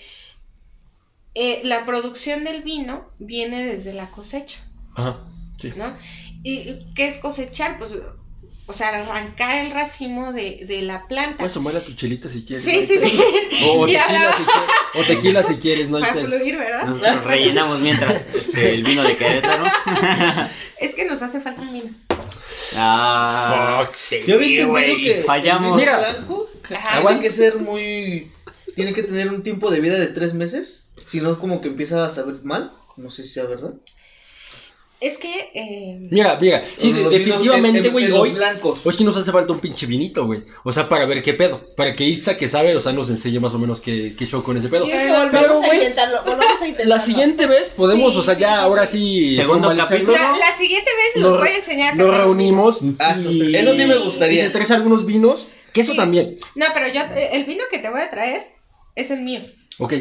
eh, 1.35 1.61
la 1.65 1.85
producción 1.85 2.45
del 2.45 2.63
vino 2.63 3.11
viene 3.19 3.67
desde 3.67 3.93
la 3.93 4.11
cosecha. 4.11 4.61
Ajá, 4.95 5.19
sí. 5.59 5.73
¿no? 5.77 5.97
¿Y 6.43 6.93
qué 6.95 7.09
es 7.09 7.19
cosechar? 7.19 7.79
Pues, 7.79 7.93
o 8.67 8.73
sea, 8.73 8.89
arrancar 8.89 9.57
el 9.65 9.73
racimo 9.73 10.33
de, 10.33 10.65
de 10.67 10.83
la 10.83 11.07
planta. 11.07 11.37
Puedes 11.39 11.53
tomar 11.53 11.77
a 11.77 11.85
tu 11.85 11.93
chelita 11.95 12.29
si 12.29 12.45
quieres. 12.45 12.65
sí, 12.65 12.71
hay 12.71 12.87
sí, 12.87 12.99
sí. 12.99 13.21
O, 13.67 13.85
tequila 13.87 14.03
hablaba- 14.05 14.37
si 14.37 14.45
quieres. 14.45 14.71
O 14.95 15.03
tequila 15.07 15.43
si 15.43 15.55
quieres, 15.57 15.89
no 15.91 15.97
hay 15.99 16.03
Para 16.15 16.21
fluir, 16.27 16.57
¿verdad? 16.57 16.85
Nosotros 16.87 17.25
rellenamos 17.25 17.81
mientras 17.81 18.27
este, 18.35 18.75
el 18.75 18.85
vino 18.85 19.03
de 19.03 19.17
Querétaro. 19.17 19.65
Es 20.81 20.95
que 20.95 21.07
nos 21.07 21.23
hace 21.23 21.41
falta 21.41 21.63
un 21.63 21.73
vino. 21.73 21.91
Ah, 22.77 23.89
sí, 23.95 24.21
Yo 24.27 24.35
había 24.37 24.63
entendido 24.63 24.97
que 24.97 25.23
fallamos. 25.25 25.79
el 25.81 25.87
vino 25.87 25.99
Mira. 25.99 25.99
blanco 26.11 26.51
tiene 27.07 27.21
que 27.21 27.31
ser 27.31 27.57
muy... 27.59 28.31
Tiene 28.75 28.93
que 28.93 29.03
tener 29.05 29.29
un 29.29 29.43
tiempo 29.43 29.71
de 29.71 29.81
vida 29.81 29.95
de 29.99 30.09
tres 30.09 30.35
meses, 30.35 30.89
si 31.07 31.21
no 31.21 31.39
como 31.39 31.61
que 31.61 31.69
empieza 31.69 32.05
a 32.05 32.11
saber 32.11 32.43
mal, 32.43 32.73
no 32.97 33.09
sé 33.11 33.23
si 33.23 33.29
sea 33.31 33.45
verdad. 33.45 33.73
Es 35.05 35.19
que. 35.19 35.51
eh, 35.55 35.99
Mira, 36.11 36.39
mira, 36.41 36.65
sí, 36.79 36.93
Los 36.95 37.11
definitivamente, 37.11 37.81
en- 37.81 37.85
en- 37.87 37.93
güey, 37.93 38.11
hoy, 38.11 38.31
blancos. 38.31 38.81
hoy 38.87 38.93
sí 38.95 39.05
nos 39.05 39.15
hace 39.19 39.31
falta 39.33 39.53
un 39.53 39.61
pinche 39.61 39.85
vinito, 39.85 40.25
güey. 40.25 40.45
O 40.63 40.73
sea, 40.73 40.89
para 40.89 41.05
ver 41.05 41.23
qué 41.23 41.35
pedo. 41.35 41.75
Para 41.77 41.95
que 41.95 42.05
Isa, 42.05 42.39
que 42.39 42.49
sabe, 42.49 42.75
o 42.75 42.81
sea, 42.81 42.93
nos 42.93 43.11
enseñe 43.11 43.39
más 43.39 43.53
o 43.55 43.59
menos 43.59 43.83
qué, 43.83 44.15
qué 44.19 44.25
show 44.25 44.43
con 44.43 44.57
ese 44.57 44.69
pedo. 44.69 44.87
Y 44.87 44.93
es 44.93 44.99
que 44.99 45.05
Pero, 45.09 45.19
volvemos 45.25 45.63
a 45.63 45.67
güey, 45.67 45.79
intentarlo, 45.79 46.23
volvemos 46.25 46.63
a 46.63 46.69
intentarlo. 46.69 46.95
La 46.97 46.99
siguiente 47.01 47.47
vez 47.47 47.69
podemos, 47.77 48.13
Sí, 48.15 48.19
o 48.19 48.23
sea, 48.23 48.35
sí, 48.35 48.41
ya 48.41 48.49
sí, 48.49 48.55
ahora 48.61 48.87
sí. 48.87 49.37
Segundo 49.37 49.77
capítulo. 49.77 50.13
la, 50.13 50.39
la 50.39 50.57
siguiente 50.57 50.91
vez 50.91 51.23
Nos 51.23 51.33
los 51.33 51.41
voy 51.41 51.49
a 51.51 51.57
enseñar. 51.57 51.97
Nos 51.97 52.17
reunimos 52.17 52.81
Ah, 52.99 53.15
y. 53.29 53.55
eso 53.57 53.75
sí 53.75 53.85
me 53.85 53.97
gustaría. 53.99 54.43
Y 54.45 54.47
te 54.47 54.51
traes 54.53 54.71
algunos 54.71 55.05
vinos. 55.05 55.49
Que 55.75 55.83
eso 55.83 55.95
también. 55.95 56.39
No, 56.55 56.67
pero 56.73 56.87
yo. 56.89 57.03
eh, 57.15 57.31
El 57.33 57.45
vino 57.45 57.65
que 57.71 57.79
te 57.81 57.91
voy 57.91 58.01
a 58.01 58.11
traer 58.11 58.47
es 58.95 59.11
el 59.11 59.21
mío. 59.21 59.41
Ok, 59.81 59.93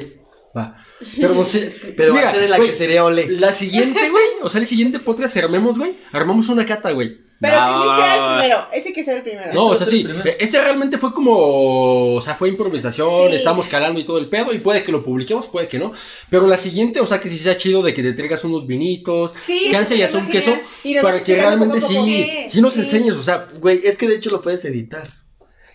va. 0.56 0.86
Pero 1.16 1.34
no 1.34 1.44
sé. 1.44 1.74
Pero 1.98 2.14
va 2.14 2.22
a 2.22 2.32
ser 2.32 2.44
en 2.44 2.52
la 2.52 2.58
güey, 2.58 2.70
que 2.70 2.76
sería 2.76 3.04
ole. 3.04 3.28
La 3.30 3.52
siguiente, 3.52 4.10
güey. 4.10 4.26
O 4.42 4.50
sea, 4.50 4.62
el 4.62 4.68
siguiente 4.68 5.00
podcast 5.00 5.36
armemos, 5.38 5.78
güey. 5.78 5.96
Armamos 6.12 6.50
una 6.50 6.66
cata, 6.66 6.92
güey. 6.92 7.24
Pero 7.44 7.60
No, 7.60 7.74
que 7.74 7.90
sí 7.90 7.96
sea 7.98 8.16
el 8.16 8.38
primero. 8.38 8.68
Ese 8.72 8.94
que 8.94 9.04
sea 9.04 9.16
el 9.18 9.22
primero. 9.22 9.54
No, 9.54 9.66
o 9.66 9.74
a 9.74 9.78
sea, 9.78 9.86
sí. 9.86 10.08
Ese 10.40 10.62
realmente 10.62 10.98
fue 10.98 11.14
como. 11.14 12.16
O 12.16 12.22
sea, 12.22 12.36
fue 12.36 12.48
improvisación. 12.48 13.30
Sí. 13.30 13.36
Estamos 13.36 13.68
calando 13.68 14.00
y 14.00 14.06
todo 14.06 14.18
el 14.18 14.30
pedo. 14.30 14.54
Y 14.54 14.60
puede 14.60 14.82
que 14.84 14.94
lo 14.94 15.04
publiquemos, 15.04 15.48
puede 15.48 15.68
que 15.68 15.78
no. 15.78 15.92
Pero 16.30 16.48
la 16.48 16.58
siguiente, 16.58 17.02
o 17.02 17.06
sea, 17.06 17.20
que 17.20 17.28
sí 17.28 17.38
sea 17.38 17.58
chido 17.58 17.82
de 17.82 17.94
que 17.94 18.02
te 18.02 18.14
traigas 18.14 18.46
unos 18.46 18.66
vinitos. 18.66 19.34
Sí. 19.44 19.68
Chance 19.72 19.96
y 19.96 20.04
haz 20.04 20.14
un 20.14 20.26
sí, 20.26 20.32
queso. 20.32 20.58
Para 21.02 21.22
que 21.22 21.36
realmente 21.36 21.82
sí. 21.82 21.94
Sí, 21.94 22.46
Sí 22.48 22.62
nos 22.62 22.76
sí. 22.76 22.82
enseñes, 22.82 23.16
o 23.16 23.24
sea. 23.24 23.50
Güey, 23.60 23.82
es 23.84 23.98
que 23.98 24.08
de 24.08 24.16
hecho 24.16 24.32
lo 24.32 24.42
puedes 24.42 24.64
editar. 24.64 25.23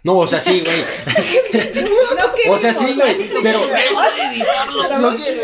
No, 0.04 0.18
o 0.18 0.26
sea, 0.26 0.40
sí, 0.40 0.62
güey. 0.64 0.84
No 2.46 2.52
O 2.54 2.58
sea, 2.58 2.72
sí, 2.72 2.94
güey. 2.94 3.30
Pero. 3.42 3.60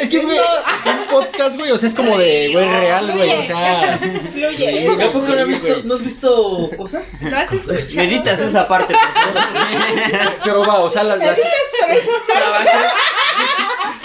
es 0.00 0.08
que, 0.08 0.20
güey, 0.20 0.38
un 0.38 1.06
podcast, 1.10 1.56
güey, 1.56 1.72
o 1.72 1.78
sea, 1.78 1.88
es 1.88 1.94
como 1.94 2.16
de, 2.16 2.50
güey, 2.52 2.68
real, 2.68 3.12
güey, 3.12 3.32
o 3.32 3.42
sea. 3.42 3.98
Fluye. 4.32 4.88
¿A 4.88 5.10
poco 5.12 5.26
no 5.26 5.40
has 5.40 5.46
visto, 5.46 5.66
güey. 5.68 5.82
¿no 5.84 5.94
has 5.94 6.02
visto 6.02 6.70
cosas? 6.76 7.20
¿No 7.22 7.36
has 7.36 7.52
escuchado? 7.52 7.96
Meditas 7.96 8.40
esa 8.40 8.68
parte, 8.68 8.94
por 8.94 9.34
favor. 9.34 10.32
Pero 10.44 10.60
va, 10.66 10.80
o 10.80 10.90
sea, 10.90 11.02
las. 11.04 11.18
las- 11.18 11.38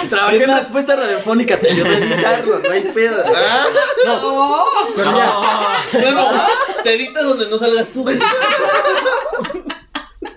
Trabajé 0.09 0.43
en 0.43 0.55
respuesta 0.55 0.95
radiofónica, 0.95 1.57
te 1.59 1.69
ayudó 1.71 1.89
a 1.89 1.97
editarlo, 1.97 2.59
no 2.59 2.71
hay 2.71 2.81
pedo. 2.81 3.23
Ah, 3.27 3.65
no, 4.05 4.65
pero 4.95 5.15
ya. 5.15 5.33
bueno, 5.93 6.47
te 6.83 6.95
editas 6.95 7.23
donde 7.23 7.47
no 7.47 7.57
salgas 7.57 7.89
tú. 7.89 8.05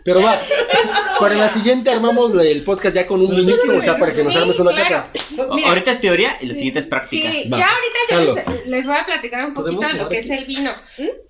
Pero 0.05 0.21
va, 0.23 0.41
para 1.21 1.35
la 1.37 1.49
siguiente 1.49 1.91
armamos 1.91 2.33
el 2.45 2.65
podcast 2.65 2.95
ya 2.95 3.07
con 3.07 3.21
un 3.21 3.35
minuto, 3.37 3.77
o 3.77 3.81
sea, 3.81 3.97
para 3.97 4.13
que 4.13 4.25
nos 4.25 4.35
armes 4.35 4.59
una 4.59 4.73
claro. 4.73 5.07
caca. 5.13 5.55
Mira. 5.55 5.69
Ahorita 5.69 5.91
es 5.93 6.01
teoría 6.01 6.37
y 6.41 6.47
la 6.47 6.55
siguiente 6.55 6.81
es 6.81 6.87
práctica. 6.87 7.31
Sí, 7.31 7.49
Va, 7.49 7.59
ya 7.59 7.69
ahorita 7.69 7.99
yo 8.11 8.53
les, 8.55 8.67
les 8.67 8.87
voy 8.87 8.97
a 8.97 9.07
platicar 9.07 9.47
un 9.47 9.55
poquito 9.55 9.77
¿Podemos 9.77 9.93
de 9.97 10.03
lo 10.03 10.09
que 10.09 10.19
es 10.19 10.31
el 10.31 10.45
vino. 10.47 10.73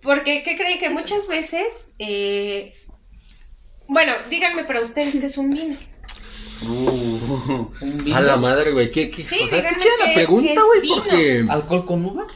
Porque, 0.00 0.42
¿qué 0.42 0.56
creen? 0.56 0.78
Que 0.78 0.88
muchas 0.90 1.26
veces. 1.28 1.90
eh, 1.98 2.74
Bueno, 3.88 4.14
díganme 4.30 4.64
para 4.64 4.80
ustedes 4.80 5.16
qué 5.20 5.26
es 5.26 5.36
un 5.36 5.50
vino. 5.50 5.76
Uh, 6.66 7.66
Un. 7.82 8.12
A 8.12 8.20
la 8.20 8.36
madre, 8.36 8.72
güey, 8.72 8.90
qué, 8.90 9.10
qué, 9.10 9.24
Sí, 9.24 9.40
o 9.42 9.48
sea, 9.48 9.60
chida 9.60 10.06
la 10.06 10.14
pregunta, 10.14 10.52
es 10.52 10.60
güey, 10.62 10.88
porque. 11.00 11.44
¿Alcohol 11.48 11.84
con 11.84 12.04
uva? 12.04 12.26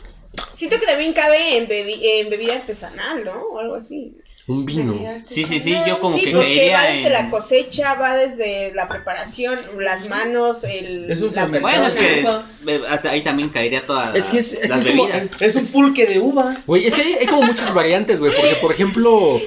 Siento 0.55 0.79
que 0.79 0.87
también 0.87 1.13
cabe 1.15 1.57
en, 1.57 1.67
bebi- 1.69 2.01
en 2.03 2.29
bebida 2.29 2.57
artesanal, 2.57 3.25
¿no? 3.25 3.41
O 3.53 3.59
algo 3.61 3.77
así. 3.77 4.17
Un 4.49 4.65
vino. 4.65 4.95
Sí, 5.25 5.45
sí, 5.45 5.59
sí, 5.59 5.75
yo 5.89 5.99
como 5.99 6.17
sí, 6.17 6.25
que 6.27 6.31
porque 6.31 6.47
caería 6.55 6.77
va 6.79 6.83
desde 6.87 7.07
en- 7.09 7.13
la 7.13 7.29
cosecha, 7.31 7.95
va 7.95 8.15
desde 8.17 8.73
la 8.75 8.89
preparación, 8.89 9.59
las 9.81 10.09
manos, 10.09 10.63
el, 10.63 11.11
Es 11.11 11.21
un 11.23 11.29
la 11.35 11.43
fermentado. 11.49 11.63
Bueno, 11.63 11.87
es 11.89 11.95
que 11.97 12.21
Uva. 12.23 12.47
eh, 12.69 12.81
ahí 13.11 13.23
también 13.23 13.49
caería 13.49 13.85
todas 13.85 14.15
Es 14.15 14.27
que 14.27 14.39
es- 14.39 14.53
es 14.53 14.69
las 14.69 14.83
que 14.83 14.91
como- 14.91 15.07
bebidas. 15.09 15.43
Es 15.43 15.57
un 15.57 15.67
pulque 15.67 16.07
de 16.07 16.21
uva. 16.21 16.63
Güey, 16.65 16.87
es 16.87 16.95
que 16.95 17.03
hay, 17.03 17.13
hay 17.15 17.27
como 17.27 17.43
muchas 17.43 17.75
variantes, 17.75 18.21
güey, 18.21 18.33
porque, 18.37 18.55
por 18.57 18.71
ejemplo, 18.73 19.41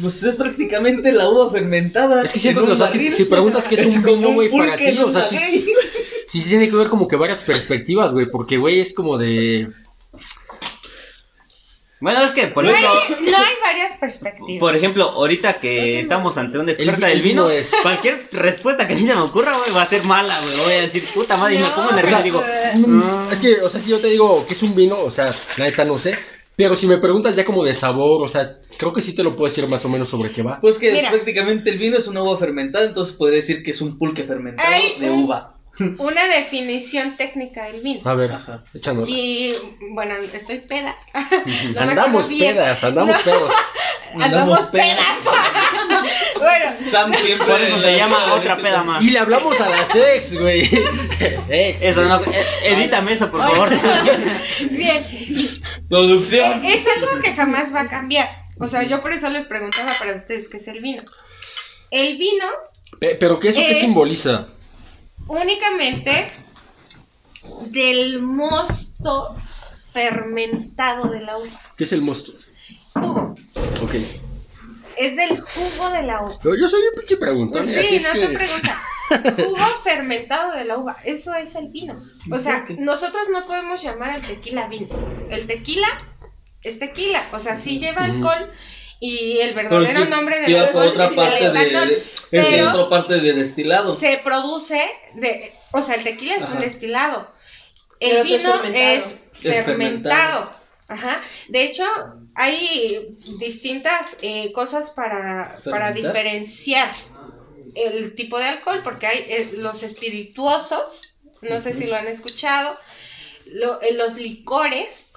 Pues 0.00 0.22
es 0.22 0.36
prácticamente 0.36 1.12
la 1.12 1.28
uva 1.28 1.50
fermentada. 1.50 2.22
es 2.24 2.32
que 2.32 2.38
siento 2.38 2.60
en 2.60 2.66
que, 2.66 2.72
o 2.72 2.74
un 2.74 2.78
sea, 2.78 2.90
si, 2.90 3.24
preguntas 3.24 3.64
qué 3.68 3.74
es 3.74 3.84
un 3.96 4.02
como 4.02 4.16
vino, 4.16 4.32
güey, 4.32 4.48
para 4.50 4.76
ti, 4.78 4.98
o 4.98 5.06
un 5.08 5.12
sea, 5.12 5.22
sí, 5.24 5.66
sí 6.26 6.42
tiene 6.44 6.70
que 6.70 6.76
ver 6.76 6.88
como 6.88 7.06
que 7.06 7.16
varias 7.16 7.40
perspectivas, 7.40 8.12
güey, 8.12 8.30
porque, 8.30 8.56
güey, 8.56 8.80
es 8.80 8.94
como 8.94 9.18
de. 9.18 9.68
Bueno, 12.00 12.22
es 12.22 12.30
que, 12.30 12.46
por 12.46 12.64
No 12.64 12.70
ejemplo, 12.70 12.90
hay, 13.18 13.30
no 13.30 13.36
hay 13.38 13.54
varias 13.62 13.96
perspectivas. 13.98 14.60
por 14.60 14.76
ejemplo, 14.76 15.04
ahorita 15.10 15.54
que 15.54 15.98
estamos 15.98 16.38
ante 16.38 16.58
una 16.58 16.70
experta 16.72 17.06
El 17.08 17.14
del 17.14 17.22
vino 17.22 17.50
es- 17.50 17.72
cualquier 17.82 18.22
respuesta 18.32 18.86
que 18.86 18.92
a 18.94 18.96
mí 18.96 19.02
se 19.04 19.14
me 19.14 19.20
ocurra, 19.20 19.56
güey, 19.56 19.72
va 19.72 19.82
a 19.82 19.86
ser 19.86 20.04
mala, 20.04 20.40
güey. 20.40 20.56
Voy 20.64 20.72
a 20.74 20.80
decir, 20.82 21.04
puta 21.12 21.36
madre, 21.36 21.56
y 21.56 21.58
me 21.58 21.64
No, 21.64 21.74
pongo 21.74 21.92
nervioso 21.92 22.20
y 22.20 22.24
digo, 22.24 22.42
Mm, 22.86 23.32
Es 23.32 23.40
que, 23.40 23.54
o 23.62 23.68
sea, 23.68 23.80
si 23.80 23.90
yo 23.90 23.98
te 24.00 24.08
digo 24.08 24.46
que 24.46 24.54
es 24.54 24.62
un 24.62 24.74
vino, 24.76 24.98
o 25.00 25.10
sea, 25.10 25.34
la 25.56 25.64
neta 25.64 25.84
no 25.84 25.98
sé. 25.98 26.16
Pero 26.54 26.76
si 26.76 26.86
me 26.88 26.98
preguntas 26.98 27.36
ya 27.36 27.44
como 27.44 27.64
de 27.64 27.74
sabor, 27.74 28.20
o 28.24 28.28
sea, 28.28 28.42
creo 28.76 28.92
que 28.92 29.00
sí 29.02 29.14
te 29.14 29.22
lo 29.22 29.36
puedo 29.36 29.48
decir 29.48 29.68
más 29.68 29.84
o 29.84 29.88
menos 29.88 30.08
sobre 30.08 30.32
qué 30.32 30.42
va. 30.42 30.60
Pues 30.60 30.78
que 30.78 30.92
Mira. 30.92 31.10
prácticamente 31.10 31.70
el 31.70 31.78
vino 31.78 31.96
es 31.96 32.08
una 32.08 32.20
uva 32.22 32.36
fermentada, 32.36 32.84
entonces 32.84 33.14
podría 33.16 33.36
decir 33.36 33.62
que 33.62 33.70
es 33.70 33.80
un 33.80 33.96
pulque 33.98 34.24
fermentado 34.24 34.68
Ay, 34.72 34.96
de 35.00 35.10
uva. 35.10 35.54
Una 35.98 36.26
definición 36.26 37.16
técnica 37.16 37.64
del 37.66 37.80
vino. 37.82 38.00
A 38.04 38.14
ver, 38.14 38.32
échanos. 38.74 39.08
Y 39.08 39.52
bueno, 39.92 40.14
estoy 40.32 40.58
peda. 40.60 40.96
No 41.74 41.80
andamos 41.80 42.26
pedas, 42.26 42.82
andamos 42.84 43.22
pedos. 43.22 43.52
Andamos 44.14 44.60
pedas. 44.70 44.98
bueno, 46.38 46.72
Sam 46.90 47.14
siempre. 47.14 47.46
por 47.46 47.60
eso 47.60 47.76
se 47.78 47.94
llama 47.96 48.32
otra 48.34 48.56
peda 48.56 48.82
más. 48.82 49.02
Y 49.02 49.10
le 49.10 49.18
hablamos 49.18 49.60
a 49.60 49.68
las 49.68 49.94
ex, 49.94 50.38
güey. 50.38 50.62
ex. 51.50 51.82
Eso 51.82 52.04
no, 52.06 52.18
eh, 52.24 52.44
edítame 52.64 53.12
eso, 53.12 53.30
por 53.30 53.42
favor. 53.42 53.70
bien. 54.70 55.04
Producción. 55.90 56.64
Eh, 56.64 56.76
Es 56.76 56.86
algo 56.96 57.20
que 57.20 57.34
jamás 57.34 57.74
va 57.74 57.82
a 57.82 57.88
cambiar. 57.88 58.28
O 58.58 58.66
sea, 58.68 58.82
yo 58.84 59.02
por 59.02 59.12
eso 59.12 59.28
les 59.28 59.44
preguntaba 59.46 59.96
para 59.98 60.14
ustedes 60.16 60.48
qué 60.48 60.56
es 60.56 60.68
el 60.68 60.80
vino. 60.80 61.02
El 61.90 62.16
vino 62.18 62.46
Pe- 62.98 63.16
Pero 63.20 63.38
¿qué 63.38 63.48
eso 63.50 63.60
qué 63.60 63.72
Es- 63.72 63.78
simboliza? 63.80 64.48
Únicamente 65.28 66.32
del 67.66 68.20
mosto 68.20 69.36
fermentado 69.92 71.08
de 71.10 71.20
la 71.20 71.38
uva. 71.38 71.62
¿Qué 71.76 71.84
es 71.84 71.92
el 71.92 72.02
mosto? 72.02 72.32
Jugo. 72.94 73.34
Ok. 73.82 73.94
Es 74.96 75.16
del 75.16 75.40
jugo 75.40 75.90
de 75.90 76.02
la 76.02 76.22
uva. 76.22 76.38
Pero 76.42 76.56
yo 76.56 76.68
soy 76.68 76.82
un 76.82 76.98
pinche 76.98 77.16
preguntón. 77.16 77.62
Pues 77.62 77.76
así 77.76 77.86
sí, 77.86 77.96
es 77.96 78.02
no 78.02 78.12
que... 78.12 78.26
te 78.26 78.34
pregunta. 78.34 78.82
Jugo 79.36 79.66
fermentado 79.84 80.52
de 80.52 80.64
la 80.64 80.76
uva. 80.76 80.96
Eso 81.04 81.34
es 81.34 81.54
el 81.54 81.68
vino. 81.68 81.94
O 82.30 82.38
sea, 82.38 82.66
nosotros 82.78 83.28
no 83.30 83.46
podemos 83.46 83.82
llamar 83.82 84.10
al 84.10 84.22
tequila 84.22 84.68
vino. 84.68 84.88
El 85.30 85.46
tequila 85.46 85.88
es 86.62 86.78
tequila. 86.78 87.22
O 87.32 87.38
sea, 87.38 87.56
sí 87.56 87.78
lleva 87.78 88.04
alcohol 88.04 88.50
y 89.00 89.38
el 89.38 89.54
verdadero 89.54 90.04
nombre 90.06 90.40
del 90.40 90.50
alcohol 90.56 90.86
otra 90.88 91.04
es 91.04 91.10
el 91.10 91.16
parte 91.16 91.50
de, 91.50 91.86
de- 91.86 91.94
es 91.96 92.02
pero- 92.30 92.50
de 92.50 92.62
otra 92.64 92.88
parte 92.88 93.20
de 93.20 93.32
destilado. 93.32 93.94
Se 93.96 94.18
produce 94.18 94.80
de, 95.14 95.52
o 95.72 95.82
sea, 95.82 95.94
el 95.96 96.04
tequila 96.04 96.36
es 96.36 96.48
un 96.48 96.60
destilado. 96.60 97.30
El 98.00 98.16
es 98.18 98.24
vino 98.24 98.52
fermentado. 98.54 98.96
es 99.42 99.64
fermentado. 99.64 100.52
Ajá. 100.88 101.20
De 101.48 101.62
hecho, 101.64 101.84
hay 102.34 103.16
distintas 103.38 104.16
eh, 104.22 104.52
cosas 104.52 104.90
para, 104.90 105.54
para 105.70 105.92
diferenciar 105.92 106.94
el 107.74 108.14
tipo 108.14 108.38
de 108.38 108.46
alcohol, 108.46 108.80
porque 108.82 109.06
hay 109.06 109.18
eh, 109.28 109.50
los 109.52 109.82
espirituosos, 109.82 111.18
no 111.42 111.60
sé 111.60 111.74
si 111.74 111.84
lo 111.86 111.94
han 111.96 112.08
escuchado, 112.08 112.76
lo- 113.46 113.80
eh, 113.82 113.92
los 113.92 114.16
licores, 114.16 115.12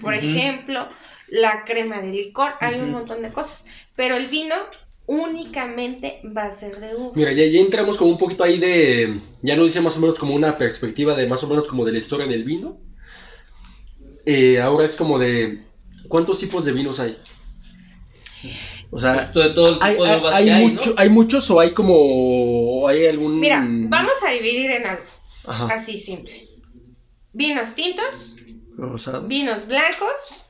por 0.00 0.14
ejemplo, 0.14 0.88
la 1.28 1.64
crema 1.64 2.00
de 2.00 2.12
licor, 2.12 2.52
hay 2.60 2.78
un 2.80 2.92
montón 2.92 3.22
de 3.22 3.32
cosas, 3.32 3.66
pero 3.94 4.16
el 4.16 4.28
vino 4.28 4.54
únicamente 5.06 6.20
va 6.36 6.44
a 6.46 6.52
ser 6.52 6.80
de 6.80 6.94
uva. 6.94 7.12
Mira, 7.14 7.32
ya, 7.32 7.44
ya 7.46 7.60
entramos 7.60 7.96
como 7.96 8.10
un 8.10 8.18
poquito 8.18 8.42
ahí 8.44 8.58
de. 8.58 9.12
Ya 9.42 9.56
nos 9.56 9.66
dice 9.66 9.80
más 9.80 9.96
o 9.96 10.00
menos 10.00 10.18
como 10.18 10.34
una 10.34 10.56
perspectiva 10.58 11.14
de 11.14 11.26
más 11.26 11.42
o 11.44 11.48
menos 11.48 11.66
como 11.68 11.84
de 11.84 11.92
la 11.92 11.98
historia 11.98 12.26
del 12.26 12.44
vino. 12.44 12.78
Eh, 14.24 14.60
ahora 14.60 14.84
es 14.84 14.96
como 14.96 15.18
de. 15.18 15.62
¿Cuántos 16.08 16.38
tipos 16.38 16.64
de 16.64 16.72
vinos 16.72 17.00
hay? 17.00 17.16
O 18.90 19.00
sea, 19.00 19.32
Todo, 19.32 19.52
todo 19.54 19.68
el 19.74 19.78
hay, 19.80 19.94
hay- 19.94 20.00
uvas 20.20 20.34
hay 20.34 20.44
que 20.44 20.52
hay, 20.52 20.66
mucho- 20.68 20.90
¿no? 20.90 20.94
hay 20.98 21.08
muchos 21.08 21.50
o 21.50 21.60
hay 21.60 21.72
como. 21.72 21.94
o 21.96 22.88
hay 22.88 23.06
algún. 23.06 23.40
Mira, 23.40 23.64
vamos 23.66 24.14
a 24.26 24.30
dividir 24.30 24.70
en 24.70 24.86
algo, 24.86 25.04
Ajá. 25.46 25.74
así 25.74 25.98
simple. 25.98 26.46
Vinos 27.32 27.74
tintos, 27.74 28.36
Rosado. 28.76 29.26
vinos 29.26 29.66
blancos, 29.66 30.44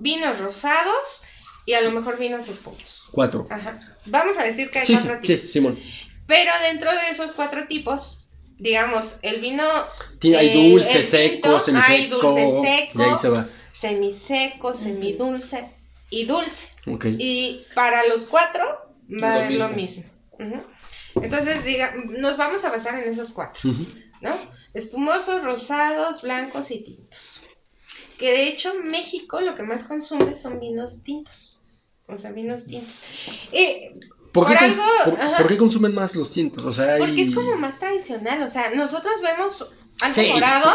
vinos 0.00 0.38
rosados 0.38 1.22
y 1.66 1.74
a 1.74 1.80
lo 1.82 1.92
mejor 1.92 2.18
vinos 2.18 2.48
espumosos. 2.48 3.04
Cuatro. 3.12 3.46
Ajá. 3.50 3.78
Vamos 4.06 4.36
a 4.38 4.44
decir 4.44 4.70
que 4.70 4.80
hay 4.80 4.86
Sí, 4.86 4.96
sí, 4.96 5.02
cuatro 5.06 5.20
sí, 5.26 5.34
tipos. 5.36 5.50
Simón. 5.50 5.78
Pero 6.26 6.50
dentro 6.68 6.90
de 6.90 7.10
esos 7.10 7.32
cuatro 7.32 7.66
tipos, 7.68 8.26
digamos, 8.58 9.18
el 9.22 9.40
vino 9.40 9.64
Tiene- 10.18 10.38
hay 10.38 10.70
dulce, 10.72 10.98
el 10.98 11.04
seco, 11.04 11.32
tinto, 11.32 11.54
hay 11.56 11.60
semiseco. 12.08 12.16
dulce 12.20 12.60
seco. 12.62 12.98
Y 12.98 13.02
ahí 13.02 13.16
se 13.20 13.28
va. 13.28 13.48
semiseco, 13.72 14.74
semidulce 14.74 15.70
y 16.10 16.24
dulce. 16.24 16.68
Ok. 16.86 17.06
Y 17.18 17.64
para 17.74 18.06
los 18.06 18.26
cuatro 18.26 18.64
va 18.64 18.86
Lo 19.08 19.26
a 19.26 19.38
ser 19.48 19.52
lo 19.52 19.68
mismo. 19.70 20.04
mismo. 20.38 20.64
Entonces, 21.16 21.64
diga, 21.64 21.94
nos 22.08 22.36
vamos 22.36 22.64
a 22.64 22.70
basar 22.70 22.98
en 23.02 23.10
esos 23.10 23.30
cuatro. 23.32 23.60
¿no? 24.20 24.38
Espumosos, 24.74 25.42
rosados, 25.42 26.22
blancos 26.22 26.70
y 26.70 26.80
tintos. 26.84 27.42
Que 28.20 28.30
de 28.32 28.48
hecho 28.48 28.74
México 28.84 29.40
lo 29.40 29.56
que 29.56 29.62
más 29.62 29.84
consume 29.84 30.34
son 30.34 30.60
vinos 30.60 31.02
tintos. 31.02 31.58
O 32.06 32.18
sea, 32.18 32.30
vinos 32.32 32.66
tintos. 32.66 33.00
Eh, 33.50 33.92
¿Por, 34.32 34.46
qué 34.46 34.52
Por 34.54 34.58
con- 34.58 34.64
algo- 34.64 34.82
por- 35.06 35.20
ajá. 35.20 35.36
por 35.38 35.48
qué 35.48 35.56
consumen 35.56 35.94
más 35.94 36.14
los 36.14 36.30
tintos? 36.30 36.64
O 36.64 36.72
sea, 36.72 36.94
hay... 36.94 37.00
Porque 37.00 37.22
es 37.22 37.34
como 37.34 37.56
más 37.56 37.80
tradicional, 37.80 38.42
o 38.42 38.50
sea, 38.50 38.70
nosotros 38.74 39.14
vemos 39.22 39.66
algo 40.02 40.14
Sí. 40.14 40.28
morado, 40.32 40.70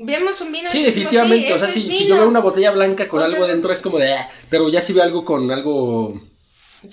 vemos 0.00 0.40
un 0.40 0.52
vino. 0.52 0.68
Sí, 0.70 0.82
definitivamente. 0.82 1.46
sí, 1.46 1.52
o 1.52 1.58
sea, 1.58 1.68
si, 1.68 2.06
yo 2.06 2.16
veo 2.16 2.28
una 2.28 2.40
botella 2.40 2.72
blanca 2.72 3.08
con 3.08 3.22
O 3.22 3.24
algo 3.24 3.44
sea, 3.44 3.54
dentro 3.54 3.72
es 3.72 3.80
como 3.80 3.98
de... 3.98 4.12
"Ah", 4.14 4.30
pero 4.50 4.68
ya 4.68 4.80
si 4.80 4.92
veo 4.92 5.02
algo 5.04 5.24
con 5.24 5.50
algo... 5.50 6.20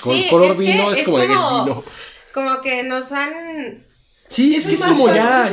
Con 0.02 0.16
Sí, 0.18 0.28
color 0.30 0.52
es 0.52 0.58
que 0.58 0.64
vino 0.64 0.92
es, 0.92 1.04
como 1.04 1.20
de 1.20 1.28
que 1.28 1.34
es 1.34 1.40
como- 1.40 1.64
vino. 1.66 1.84
Como 2.34 2.62
que 2.62 2.84
nos 2.84 3.12
han... 3.12 3.84
Sí, 4.28 4.56
es 4.56 4.64
Soy 4.64 4.72
que 4.72 4.76
es 4.76 4.80
más 4.82 4.90
como 4.92 5.14
ya... 5.14 5.52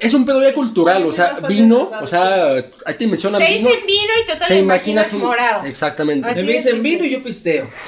Es 0.00 0.14
un 0.14 0.26
pedo 0.26 0.42
ya 0.42 0.52
cultural, 0.52 1.04
Sí, 1.04 1.08
o 1.08 1.12
sea, 1.12 1.34
vino, 1.48 1.90
o 2.00 2.06
sea, 2.06 2.56
ahí 2.84 2.94
te 2.98 3.06
mencionan 3.06 3.40
Te 3.40 3.54
vino, 3.54 3.68
dicen 3.70 3.86
vino 3.86 4.12
y 4.22 4.26
te, 4.26 4.46
te 4.46 4.58
imaginas 4.58 5.12
un... 5.12 5.20
morado. 5.20 5.64
Exactamente. 5.64 6.28
Así 6.28 6.42
Me 6.42 6.52
dicen 6.52 6.74
sí. 6.76 6.80
vino 6.80 7.04
y 7.04 7.10
yo 7.10 7.22
pisteo. 7.22 7.68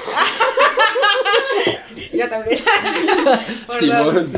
Yo 2.13 2.29
también. 2.29 2.59
Simón. 3.79 4.33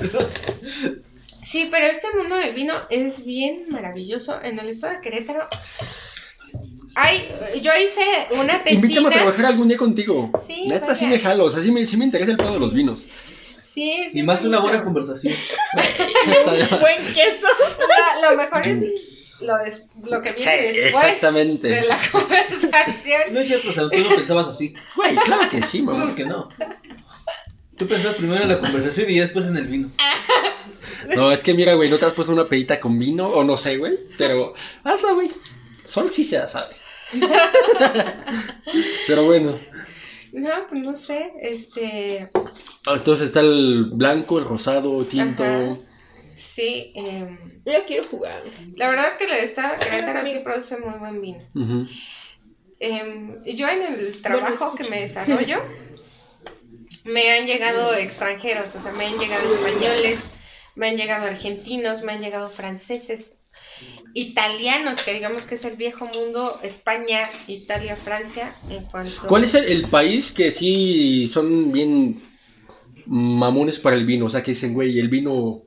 Sí, 1.44 1.68
pero 1.72 1.88
este 1.88 2.08
mundo 2.18 2.36
del 2.36 2.54
vino 2.54 2.74
es 2.90 3.26
bien 3.26 3.66
maravilloso. 3.70 4.42
En 4.42 4.60
el 4.60 4.70
estado 4.70 4.94
de 4.94 5.02
Querétaro 5.02 5.48
hay, 6.96 7.28
yo 7.62 7.72
hice 7.76 8.02
una 8.32 8.64
tesina. 8.64 8.82
Invítame 8.82 9.08
a 9.08 9.12
trabajar 9.12 9.46
algún 9.48 9.68
día 9.68 9.78
contigo. 9.78 10.32
Sí, 10.46 10.68
Neta, 10.68 10.96
sí 10.96 11.08
me 11.08 11.20
jalo, 11.20 11.46
o 11.46 11.50
sea, 11.50 11.62
sí 11.62 11.72
me, 11.72 11.86
sí 11.86 11.98
me 11.98 12.06
interesa 12.06 12.32
el 12.32 12.38
pedo 12.38 12.54
de 12.54 12.60
los 12.60 12.74
vinos. 12.74 13.02
Sí, 13.74 14.10
Y 14.14 14.22
más 14.24 14.44
una 14.46 14.60
buena 14.60 14.84
conversación. 14.84 15.34
Buen 16.80 17.14
queso. 17.14 17.48
Lo, 18.22 18.32
lo 18.32 18.38
mejor 18.38 18.68
es 18.68 18.84
lo, 19.42 19.58
des- 19.58 19.84
lo 20.06 20.22
que 20.22 20.34
Sí, 20.34 20.48
viene 20.50 20.72
después 20.80 21.04
exactamente. 21.06 21.68
de 21.70 21.86
la 21.88 21.98
conversación. 22.12 23.22
No 23.32 23.40
es 23.40 23.48
cierto, 23.48 23.70
o 23.70 23.74
sea, 23.74 23.90
tú 23.90 23.98
no 23.98 24.16
pensabas 24.16 24.48
así. 24.48 24.76
Güey, 24.96 25.16
claro 25.16 25.50
que 25.50 25.62
sí, 25.64 25.82
Claro 25.82 25.98
mamá. 26.00 26.16
que 26.16 26.26
no. 26.26 26.50
Tú 27.78 27.88
pensabas 27.88 28.18
primero 28.18 28.44
en 28.44 28.50
la 28.50 28.60
conversación 28.60 29.10
y 29.10 29.18
después 29.20 29.48
en 29.48 29.58
el 29.58 29.66
vino. 29.66 29.92
No, 31.18 31.34
es 31.34 31.44
que 31.44 31.54
mira, 31.54 31.74
güey, 31.74 31.90
no 31.90 32.00
te 32.00 32.06
has 32.06 32.14
puesto 32.14 32.32
una 32.32 32.48
pedita 32.48 32.80
con 32.80 32.98
vino, 32.98 33.28
o 33.28 33.44
no 33.44 33.58
sé, 33.58 33.76
güey, 33.78 34.00
pero 34.18 34.54
hazla, 34.86 35.12
güey. 35.12 35.30
Sol 35.84 36.10
sí 36.10 36.24
se 36.24 36.38
la 36.38 36.48
sabe. 36.48 36.74
pero 39.08 39.26
bueno, 39.26 39.60
No, 40.34 40.50
pues 40.68 40.82
no 40.82 40.98
sé, 40.98 41.32
este, 41.42 42.28
entonces 42.86 43.28
está 43.28 43.40
el 43.40 43.92
blanco, 43.94 44.40
el 44.40 44.46
rosado, 44.46 45.06
tinto. 45.06 45.44
Ajá. 45.44 45.78
sí, 46.36 46.92
em, 46.96 47.38
Yo 47.66 47.86
quiero 47.86 48.04
jugar. 48.08 48.44
la 48.76 48.90
verdad 48.90 49.18
que 49.18 49.44
estado 49.44 49.74
de 49.74 49.86
Querétaro 49.86 50.26
sí 50.26 50.40
produce 50.44 50.78
muy 50.78 50.98
buen 51.00 51.22
vino. 51.22 51.88
Em, 52.80 53.42
yo 53.46 53.68
en 53.70 53.82
el 53.84 54.22
trabajo 54.22 54.76
que 54.76 54.84
me 54.90 55.02
desarrollo, 55.02 55.64
me 57.06 57.32
han 57.32 57.46
llegado 57.46 57.94
extranjeros, 57.94 58.76
o 58.76 58.82
sea, 58.82 58.92
me 58.92 59.06
han 59.06 59.18
llegado 59.18 59.54
españoles, 59.54 60.20
me 60.76 60.90
han 60.90 60.98
llegado 60.98 61.28
argentinos, 61.28 62.02
me 62.02 62.14
han 62.14 62.22
llegado 62.22 62.50
franceses, 62.50 63.38
italianos, 64.14 65.02
que 65.02 65.14
digamos 65.14 65.46
que 65.46 65.56
es 65.56 65.66
el 65.66 65.76
viejo 65.76 66.06
mundo, 66.06 66.60
España, 66.62 67.28
Italia, 67.48 67.96
Francia, 67.96 68.54
en 68.70 68.84
cuanto... 68.86 69.28
¿Cuál 69.28 69.44
es 69.44 69.56
el, 69.56 69.66
el 69.66 69.90
país 69.90 70.32
que 70.32 70.52
sí 70.52 71.28
son 71.28 71.72
bien 71.72 72.22
mamones 73.06 73.80
para 73.80 73.96
el 73.96 74.06
vino? 74.06 74.26
O 74.26 74.30
sea, 74.30 74.44
que 74.44 74.52
dicen, 74.52 74.74
güey, 74.74 75.00
el 75.00 75.10
vino... 75.10 75.64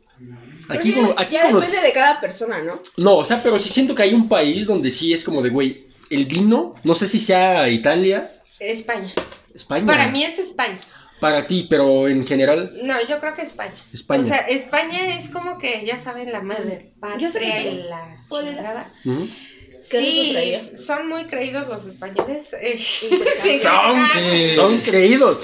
Aquí, 0.68 0.92
como, 0.92 1.14
aquí 1.16 1.34
ya 1.34 1.42
como- 1.42 1.60
depende 1.60 1.80
de 1.80 1.92
cada 1.92 2.20
persona, 2.20 2.62
¿no? 2.62 2.80
No, 2.96 3.16
o 3.18 3.24
sea, 3.24 3.42
pero 3.42 3.58
sí 3.58 3.68
siento 3.68 3.94
que 3.94 4.02
hay 4.02 4.14
un 4.14 4.28
país 4.28 4.66
donde 4.66 4.90
sí 4.90 5.12
es 5.12 5.22
como 5.22 5.42
de, 5.42 5.50
güey, 5.50 5.86
el 6.10 6.24
vino, 6.26 6.74
no 6.84 6.94
sé 6.94 7.08
si 7.08 7.20
sea 7.20 7.68
Italia, 7.68 8.30
España. 8.58 9.12
España. 9.54 9.86
Para 9.86 10.08
mí 10.08 10.24
es 10.24 10.38
España. 10.38 10.80
Para 11.20 11.46
ti, 11.46 11.66
pero 11.70 12.08
en 12.08 12.26
general, 12.26 12.72
No, 12.82 12.94
yo 13.08 13.18
creo 13.20 13.34
que 13.34 13.42
España. 13.42 13.72
España. 13.92 14.20
O 14.22 14.24
sea, 14.24 14.38
España 14.40 15.16
es 15.16 15.30
como 15.30 15.58
que, 15.58 15.82
ya 15.86 15.98
saben, 15.98 16.30
la 16.30 16.42
madre 16.42 16.92
Yo 16.94 17.00
patria 17.00 17.62
que- 17.62 17.70
y 17.70 17.82
la 17.88 18.24
¿Cuál 18.28 18.48
era? 18.48 18.56
chingada. 18.56 18.92
Ujú. 19.04 19.28
¿Qué 19.88 19.98
Sí, 19.98 20.76
son 20.84 21.08
muy 21.08 21.26
creídos 21.26 21.68
los 21.68 21.86
españoles. 21.86 22.52
eh, 22.60 22.76
Interesante. 23.02 23.60
Son, 23.62 23.98
son 24.56 24.78
creídos. 24.80 25.38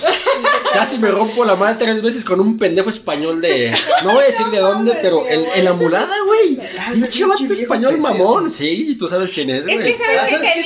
Casi 0.73 0.99
me 0.99 1.11
rompo 1.13 1.45
la 1.45 1.55
madre 1.55 1.77
tres 1.85 2.03
veces 2.03 2.25
con 2.25 2.41
un 2.41 2.59
pendejo 2.59 2.91
español 2.91 3.41
de. 3.41 3.73
No 4.03 4.15
voy 4.15 4.25
a 4.25 4.27
decir 4.27 4.47
de 4.47 4.59
dónde, 4.59 4.99
pero 5.01 5.29
en, 5.29 5.45
en 5.55 5.65
la 5.65 5.75
mulada, 5.75 6.13
güey. 6.27 6.59
Pinche 6.93 7.25
vato 7.25 7.45
español 7.53 7.99
mamón. 7.99 8.51
Sí, 8.51 8.97
tú 8.99 9.07
sabes 9.07 9.31
quién 9.33 9.49
es, 9.51 9.61
Es 9.61 9.67
que 9.67 9.75
güey. 9.77 9.95
sabes 9.95 10.21
Ah, 10.23 10.25
que 10.25 10.31
¿sabes 10.37 10.55
te 10.55 10.61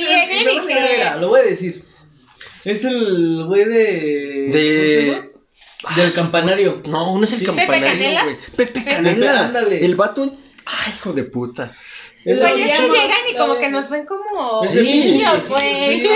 Y 1.17 1.19
lo 1.21 1.27
voy 1.29 1.39
a 1.41 1.43
decir, 1.43 1.85
Es 2.69 2.83
el 2.83 3.45
güey 3.45 3.63
de. 3.65 3.77
De- 4.51 4.51
¿cómo 4.77 4.87
se 4.87 5.05
llama? 5.91 5.95
Del 5.95 6.13
campanario. 6.13 6.81
No, 6.85 7.17
no 7.17 7.23
es 7.23 7.33
el 7.33 7.39
Sí. 7.39 7.45
campanario, 7.45 7.79
¿Pepe 7.81 7.91
Canela? 7.93 8.23
güey. 8.23 8.35
Pepe 8.57 8.83
Canela. 8.83 9.45
ándale. 9.45 9.85
El 9.85 9.95
vato. 9.95 10.35
Ay, 10.65 10.93
hijo 10.97 11.13
de 11.13 11.23
puta. 11.23 11.71
Es 12.25 12.39
Güey, 12.41 12.55
que 12.55 12.67
llama- 12.67 12.93
llegan 12.93 13.17
y 13.31 13.37
como 13.37 13.57
que 13.57 13.69
nos 13.69 13.89
ven 13.89 14.05
como 14.05 14.61
niños, 14.65 15.47
güey. 15.47 16.01
sí, 16.01 16.09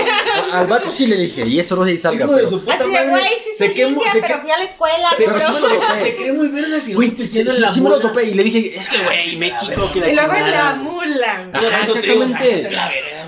Al 0.52 0.66
vato 0.66 0.92
sí 0.92 1.06
le 1.06 1.16
dije, 1.16 1.46
y 1.48 1.58
eso 1.58 1.74
no 1.74 1.86
se 1.86 1.96
salga, 1.96 2.24
Hijo 2.26 2.32
de 2.32 2.38
pero. 2.38 2.50
su 2.50 2.60
puta 2.60 2.74
Así 2.74 2.90
de, 2.90 3.08
güey, 3.08 3.22
sí 3.24 3.50
se 3.56 3.66
soy 3.66 3.74
quemó- 3.74 3.88
india, 3.92 4.12
se 4.12 4.20
pero 4.20 4.40
fui 4.42 4.50
a 4.50 4.58
la 4.58 4.64
escuela, 4.64 5.08
Sí, 5.16 5.24
pero 5.24 5.32
bro. 5.36 5.46
sí 5.46 5.52
me 5.54 5.60
lo 5.60 5.68
Se 6.02 6.16
cree 6.16 6.32
muy 6.34 6.48
Güey, 6.48 6.62
no 6.68 6.80
sí, 6.80 7.10
pisteando 7.16 7.50
sí, 7.52 7.56
en 7.56 7.62
la 7.62 7.72
sí 7.72 7.80
me 7.80 7.88
lo 7.88 8.00
topé 8.00 8.24
y 8.24 8.34
le 8.34 8.42
dije, 8.42 8.78
es 8.78 8.88
que, 8.90 8.98
güey, 8.98 9.36
México, 9.36 9.90
que 9.94 10.00
la 10.00 10.10
Y 10.10 10.14
luego 10.14 10.34
en 10.34 10.50
la 10.50 10.74
mula. 10.74 11.50
Ajá, 11.54 11.86
exactamente. 11.86 12.68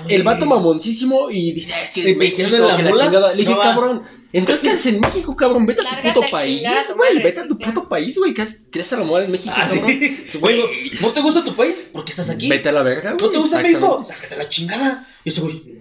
El 0.09 0.23
vato 0.23 0.45
mamoncísimo 0.45 1.29
y 1.29 1.51
dice, 1.53 1.73
es 1.83 1.91
que 1.91 2.01
¿Y 2.01 2.27
es 2.27 2.39
en 2.39 2.51
la 2.67 2.77
que 2.77 2.83
la 2.83 2.89
bola? 2.91 3.03
chingada. 3.05 3.31
Le 3.33 3.37
dije, 3.37 3.51
No 3.51 3.57
va. 3.57 3.63
cabrón, 3.63 4.03
entonces 4.33 4.61
¿qué 4.61 4.69
haces 4.71 4.93
en 4.93 4.99
México, 4.99 5.35
cabrón? 5.35 5.65
Vete 5.65 5.81
a 5.81 5.83
tu 5.83 5.95
Lárgate 5.95 6.13
puto 6.13 6.27
a 6.27 6.29
país, 6.31 6.57
chingar 6.61 6.77
a 6.77 6.87
tu 6.87 6.93
güey. 6.95 7.09
madre, 7.15 7.23
Vete 7.23 7.39
a 7.39 7.47
tu 7.47 7.57
puto 7.57 7.89
país, 7.89 8.17
güey. 8.17 8.33
¿Qué 8.33 8.41
haces- 8.41 8.67
¿Quieres 8.71 8.91
a 8.93 8.97
la 8.97 9.03
moda 9.05 9.23
en 9.25 9.31
México, 9.31 9.53
Ah, 9.55 9.65
cabrón? 9.67 9.87
sí. 9.89 10.37
Güey, 10.39 10.63
¿no 11.01 11.09
te 11.11 11.21
gusta 11.21 11.43
tu 11.43 11.55
país? 11.55 11.87
¿Por 11.93 12.03
qué 12.05 12.11
estás 12.11 12.29
aquí? 12.29 12.49
Vete 12.49 12.69
a 12.69 12.71
la 12.71 12.83
verga, 12.83 13.11
güey. 13.13 13.23
¿No 13.25 13.31
te 13.31 13.37
gusta 13.37 13.61
Exactamente. 13.61 13.79
México? 13.97 14.05
Sácate 14.07 14.35
la 14.37 14.49
chingada. 14.49 15.07
Y 15.23 15.29
ese 15.29 15.41
güey. 15.41 15.74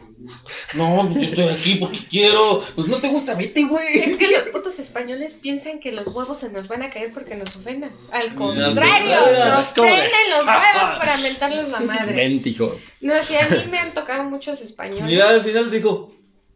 No, 0.74 1.08
pues 1.10 1.22
yo 1.22 1.28
estoy 1.28 1.48
aquí 1.48 1.74
porque 1.76 2.00
quiero. 2.08 2.62
Pues 2.74 2.86
no 2.88 3.00
te 3.00 3.08
gusta, 3.08 3.34
vete, 3.34 3.60
Es 3.60 3.68
güey. 3.68 4.18
que 4.18 4.28
los 4.30 4.48
putos 4.48 4.78
españoles 4.78 5.34
piensan 5.34 5.80
que 5.80 5.92
los 5.92 6.06
huevos 6.06 6.38
se 6.38 6.50
nos 6.50 6.68
van 6.68 6.82
a 6.82 6.90
caer 6.90 7.12
porque 7.12 7.36
nos 7.36 7.54
ofendan. 7.56 7.92
Al 8.10 8.34
contrario, 8.34 9.16
nos 9.54 9.68
es 9.68 9.72
prenden 9.72 10.30
los 10.30 10.44
huevos 10.46 10.98
para 10.98 11.16
mentarles 11.18 11.68
la 11.68 11.80
madre. 11.80 12.24
No, 13.00 13.14
sí, 13.22 13.36
a 13.36 13.48
mí 13.48 13.64
me 13.70 13.78
han 13.78 13.92
tocado 13.94 14.24
muchos 14.24 14.60
españoles. 14.60 15.12
Y 15.12 15.16
ya 15.16 15.30
al 15.30 15.42
final 15.42 15.70
dijo. 15.70 16.12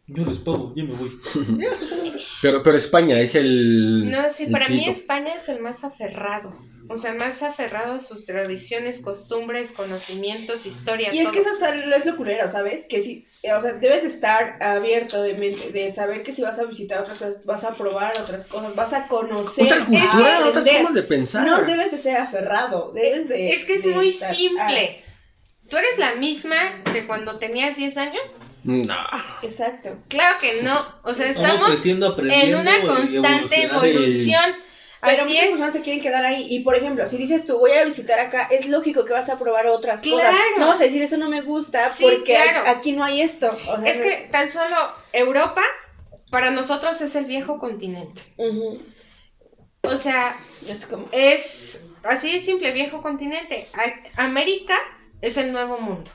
Yo 0.09 0.25
les 0.25 0.39
pago, 0.39 0.73
yo 0.75 0.85
me 0.85 0.95
voy. 0.95 1.11
Pero, 2.41 2.63
pero 2.63 2.79
España 2.79 3.19
es 3.19 3.35
el. 3.35 4.09
No, 4.11 4.31
sí, 4.31 4.45
el 4.45 4.53
para 4.53 4.69
mí. 4.69 4.89
España 4.89 5.35
es 5.35 5.49
el 5.49 5.61
más 5.61 5.83
aferrado. 5.83 6.55
O 6.89 6.97
sea, 6.97 7.13
más 7.13 7.43
aferrado 7.43 7.95
a 7.95 8.01
sus 8.01 8.25
tradiciones, 8.25 9.03
costumbres, 9.03 9.73
conocimientos, 9.73 10.65
historia. 10.65 11.13
Y 11.13 11.19
es 11.19 11.29
que 11.29 11.41
eso 11.41 11.51
es 11.51 12.07
lo 12.07 12.17
culero, 12.17 12.49
¿sabes? 12.49 12.87
Que 12.89 13.03
si, 13.03 13.27
eh, 13.43 13.53
o 13.53 13.61
sea, 13.61 13.73
debes 13.75 14.03
de 14.03 14.09
estar 14.09 14.63
abierto 14.63 15.23
de 15.23 15.35
mente, 15.35 15.71
de 15.71 15.91
saber 15.91 16.23
que 16.23 16.33
si 16.33 16.41
vas 16.41 16.59
a 16.59 16.65
visitar 16.65 17.03
otras 17.03 17.19
cosas, 17.19 17.45
vas 17.45 17.65
a 17.65 17.75
probar 17.75 18.13
otras 18.19 18.47
cosas, 18.47 18.75
vas 18.75 18.93
a 18.95 19.07
conocer, 19.09 19.67
Otra 19.67 19.85
cultura, 19.85 20.47
otras 20.47 20.71
formas 20.71 20.95
de 20.95 21.03
pensar. 21.03 21.45
No 21.47 21.63
debes 21.65 21.91
de 21.91 21.99
ser 21.99 22.17
aferrado, 22.17 22.93
debes 22.95 23.29
de... 23.29 23.53
Es 23.53 23.65
que 23.67 23.75
es 23.75 23.83
de 23.83 23.91
muy 23.91 24.13
simple. 24.13 25.03
¿Tú 25.69 25.77
eres 25.77 25.99
la 25.99 26.15
misma 26.15 26.57
que 26.93 27.07
cuando 27.07 27.39
tenías 27.39 27.77
10 27.77 27.97
años? 27.99 28.23
No. 28.65 28.97
Exacto. 29.43 29.97
Claro 30.09 30.39
que 30.41 30.63
no. 30.63 30.85
O 31.03 31.15
sea, 31.15 31.27
Estamos 31.27 31.85
en 31.85 32.55
una 32.57 32.81
constante 32.83 33.63
evolución. 33.63 34.57
Pero 35.01 35.23
Así 35.23 35.31
muchas 35.31 35.45
es. 35.45 35.51
personas 35.51 35.73
se 35.75 35.81
quieren 35.83 36.03
quedar 36.03 36.25
ahí. 36.25 36.47
Y 36.51 36.61
por 36.61 36.75
ejemplo, 36.75 37.09
si 37.09 37.17
dices 37.17 37.45
tú 37.45 37.57
voy 37.59 37.71
a 37.73 37.85
visitar 37.85 38.19
acá, 38.19 38.49
es 38.51 38.67
lógico 38.67 39.05
que 39.05 39.13
vas 39.13 39.29
a 39.29 39.39
probar 39.39 39.69
otras 39.69 40.03
cosas. 40.03 40.31
Claro. 40.31 40.59
No 40.59 40.67
vas 40.67 40.81
a 40.81 40.85
decir 40.85 41.01
eso 41.03 41.17
no 41.17 41.29
me 41.29 41.41
gusta 41.43 41.89
Sí, 41.91 42.03
porque 42.05 42.37
aquí 42.37 42.93
no 42.93 43.05
hay 43.05 43.21
esto. 43.21 43.49
O 43.69 43.81
sea, 43.81 43.91
Es 43.91 43.99
que 44.01 44.29
tan 44.33 44.51
solo 44.51 44.75
Europa 45.13 45.63
para 46.31 46.51
nosotros 46.51 47.01
es 47.01 47.15
el 47.15 47.27
viejo 47.27 47.59
continente. 47.59 48.23
O 49.83 49.97
sea, 49.97 50.37
Es 50.67 50.85
como... 50.87 51.09
es 51.13 51.85
así 52.03 52.33
de 52.33 52.41
simple, 52.41 52.73
viejo 52.73 53.01
continente. 53.01 53.69
A- 53.75 54.25
América 54.25 54.75
es 55.21 55.37
el 55.37 55.53
nuevo 55.53 55.79
mundo. 55.79 56.11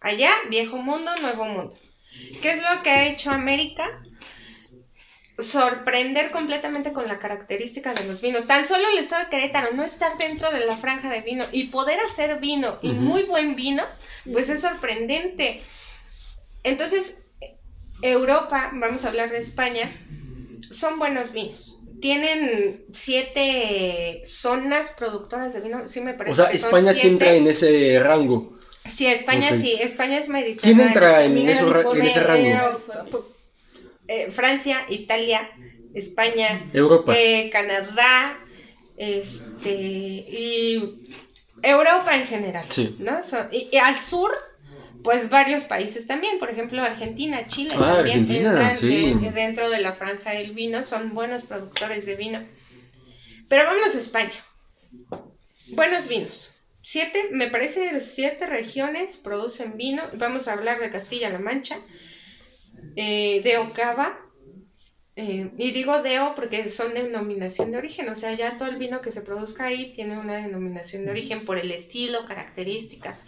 Allá, 0.00 0.30
viejo 0.50 0.78
mundo, 0.78 1.14
nuevo 1.20 1.44
mundo. 1.44 1.76
¿Qué 2.40 2.52
es 2.52 2.62
lo 2.62 2.82
que 2.82 2.90
ha 2.90 3.06
hecho 3.06 3.30
América? 3.30 4.02
Sorprender 5.38 6.30
completamente 6.30 6.92
con 6.92 7.08
la 7.08 7.18
característica 7.18 7.94
de 7.94 8.06
los 8.06 8.20
vinos. 8.20 8.46
Tan 8.46 8.66
solo 8.66 8.88
el 8.88 8.98
estado 8.98 9.24
de 9.24 9.30
Querétaro, 9.30 9.72
no 9.72 9.82
estar 9.82 10.18
dentro 10.18 10.50
de 10.50 10.66
la 10.66 10.76
franja 10.76 11.08
de 11.08 11.20
vino 11.20 11.46
y 11.52 11.68
poder 11.68 12.00
hacer 12.00 12.38
vino 12.38 12.78
y 12.82 12.92
muy 12.92 13.22
buen 13.22 13.56
vino, 13.56 13.82
pues 14.30 14.48
es 14.48 14.60
sorprendente. 14.60 15.62
Entonces, 16.62 17.18
Europa, 18.02 18.70
vamos 18.74 19.04
a 19.04 19.08
hablar 19.08 19.30
de 19.30 19.38
España, 19.38 19.90
son 20.70 20.98
buenos 20.98 21.32
vinos. 21.32 21.81
Tienen 22.02 22.84
siete 22.92 24.22
zonas 24.24 24.92
productoras 24.98 25.54
de 25.54 25.60
vino, 25.60 25.88
sí 25.88 26.00
me 26.00 26.14
parece. 26.14 26.32
O 26.32 26.34
sea, 26.34 26.50
que 26.50 26.56
España 26.56 26.92
sí 26.92 27.06
entra 27.06 27.32
en 27.32 27.46
ese 27.46 28.00
rango. 28.00 28.52
Sí, 28.84 29.06
España 29.06 29.54
sí, 29.54 29.74
España 29.80 30.18
es 30.18 30.24
¿Quién 30.26 30.32
mediterráneo. 30.32 30.86
entra 30.88 31.24
en, 31.24 31.48
ese 31.48 32.20
rango? 32.20 32.48
Eh, 32.48 33.22
eh, 34.08 34.30
Francia, 34.32 34.84
Italia, 34.88 35.48
España, 35.94 36.68
Europa. 36.72 37.14
eh, 37.16 37.48
Canadá, 37.52 38.36
este 38.96 39.70
y 39.72 40.82
Europa 41.62 42.16
en 42.16 42.26
general, 42.26 42.66
Sí. 42.68 42.96
¿no? 42.98 43.22
So- 43.22 43.46
y, 43.52 43.68
y 43.70 43.76
al 43.76 44.00
sur, 44.00 44.32
pues 45.02 45.28
varios 45.28 45.64
países 45.64 46.06
también, 46.06 46.38
por 46.38 46.50
ejemplo 46.50 46.82
Argentina, 46.82 47.46
Chile 47.46 47.70
Ah, 47.74 47.96
también 47.96 48.18
Argentina, 48.20 48.48
entran 48.48 48.76
sí. 48.76 49.14
de- 49.20 49.30
dentro 49.32 49.68
de 49.68 49.78
la 49.80 49.92
franja 49.92 50.30
del 50.30 50.52
vino, 50.52 50.84
son 50.84 51.14
buenos 51.14 51.42
productores 51.42 52.04
de 52.04 52.14
vino. 52.14 52.40
Pero 53.48 53.64
vámonos 53.64 53.94
a 53.94 53.98
España. 53.98 54.34
Buenos 55.66 56.06
vinos. 56.06 56.50
Siete, 56.82 57.26
me 57.30 57.48
parece, 57.48 58.00
siete 58.00 58.46
regiones 58.46 59.16
producen 59.16 59.76
vino. 59.76 60.08
Vamos 60.12 60.46
a 60.48 60.52
hablar 60.52 60.78
de 60.78 60.90
Castilla-La 60.90 61.38
Mancha, 61.38 61.76
eh, 62.96 63.40
de 63.42 63.56
Ocava. 63.56 64.12
eh, 65.16 65.50
y 65.58 65.72
digo 65.72 66.00
Deo 66.00 66.34
porque 66.34 66.68
son 66.68 66.94
denominación 66.94 67.70
de 67.70 67.76
origen, 67.78 68.08
o 68.08 68.14
sea, 68.14 68.32
ya 68.32 68.56
todo 68.56 68.68
el 68.68 68.76
vino 68.76 69.02
que 69.02 69.10
se 69.12 69.20
produzca 69.20 69.66
ahí 69.66 69.92
tiene 69.92 70.16
una 70.16 70.36
denominación 70.36 71.04
de 71.04 71.10
origen 71.10 71.44
por 71.44 71.58
el 71.58 71.70
estilo, 71.70 72.24
características 72.24 73.24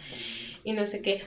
y 0.63 0.73
no 0.73 0.87
sé 0.87 1.01
qué. 1.01 1.19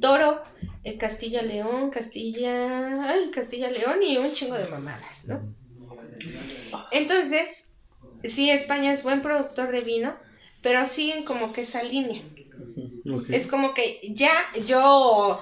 Toro, 0.00 0.40
eh, 0.82 0.96
Castilla-León, 0.96 1.90
Castilla, 1.90 3.10
ay, 3.10 3.30
Castilla-León 3.30 4.02
y 4.02 4.18
un 4.18 4.32
chingo 4.32 4.56
de 4.56 4.66
mamadas, 4.66 5.22
¿no? 5.26 5.42
Entonces, 6.90 7.74
sí, 8.22 8.50
España 8.50 8.92
es 8.92 9.02
buen 9.02 9.20
productor 9.22 9.70
de 9.70 9.82
vino, 9.82 10.16
pero 10.60 10.84
siguen 10.86 11.22
como 11.22 11.52
que 11.52 11.62
esa 11.62 11.82
línea. 11.82 12.22
Es 13.28 13.46
como 13.46 13.74
que 13.74 13.98
ya 14.02 14.30
yo, 14.66 15.38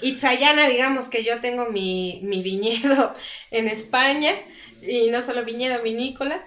Itzayana, 0.00 0.66
digamos 0.68 1.08
que 1.08 1.24
yo 1.24 1.40
tengo 1.40 1.66
mi, 1.66 2.18
mi 2.22 2.42
viñedo 2.42 3.12
en 3.50 3.68
España, 3.68 4.32
y 4.80 5.08
no 5.08 5.22
solo 5.22 5.44
viñedo 5.44 5.80
vinícola, 5.80 6.40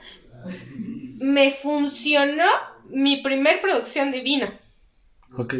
me 1.19 1.49
funcionó 1.51 2.45
mi 2.83 3.15
primer 3.17 3.59
producción 3.61 4.11
de 4.11 4.21
vino, 4.21 4.51
Ok. 5.37 5.53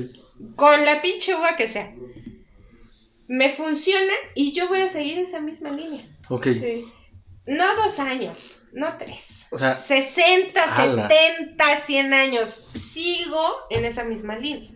Con 0.56 0.86
la 0.86 1.02
pinche 1.02 1.36
uva 1.36 1.56
que 1.56 1.68
sea. 1.68 1.94
Me 3.28 3.52
funciona 3.52 4.14
y 4.36 4.54
yo 4.54 4.68
voy 4.68 4.82
a 4.82 4.90
seguir 4.90 5.20
esa 5.20 5.40
misma 5.40 5.72
línea. 5.72 6.08
Ok. 6.30 6.50
Sí. 6.50 6.86
No 7.46 7.76
dos 7.76 8.00
años, 8.00 8.68
no 8.72 8.98
tres. 8.98 9.48
O 9.52 9.58
sea, 9.58 9.78
60, 9.78 10.76
Ala. 10.76 11.10
70, 11.10 11.76
100 11.78 12.14
años. 12.14 12.68
Sigo 12.76 13.44
en 13.70 13.86
esa 13.86 14.04
misma 14.04 14.38
línea. 14.38 14.72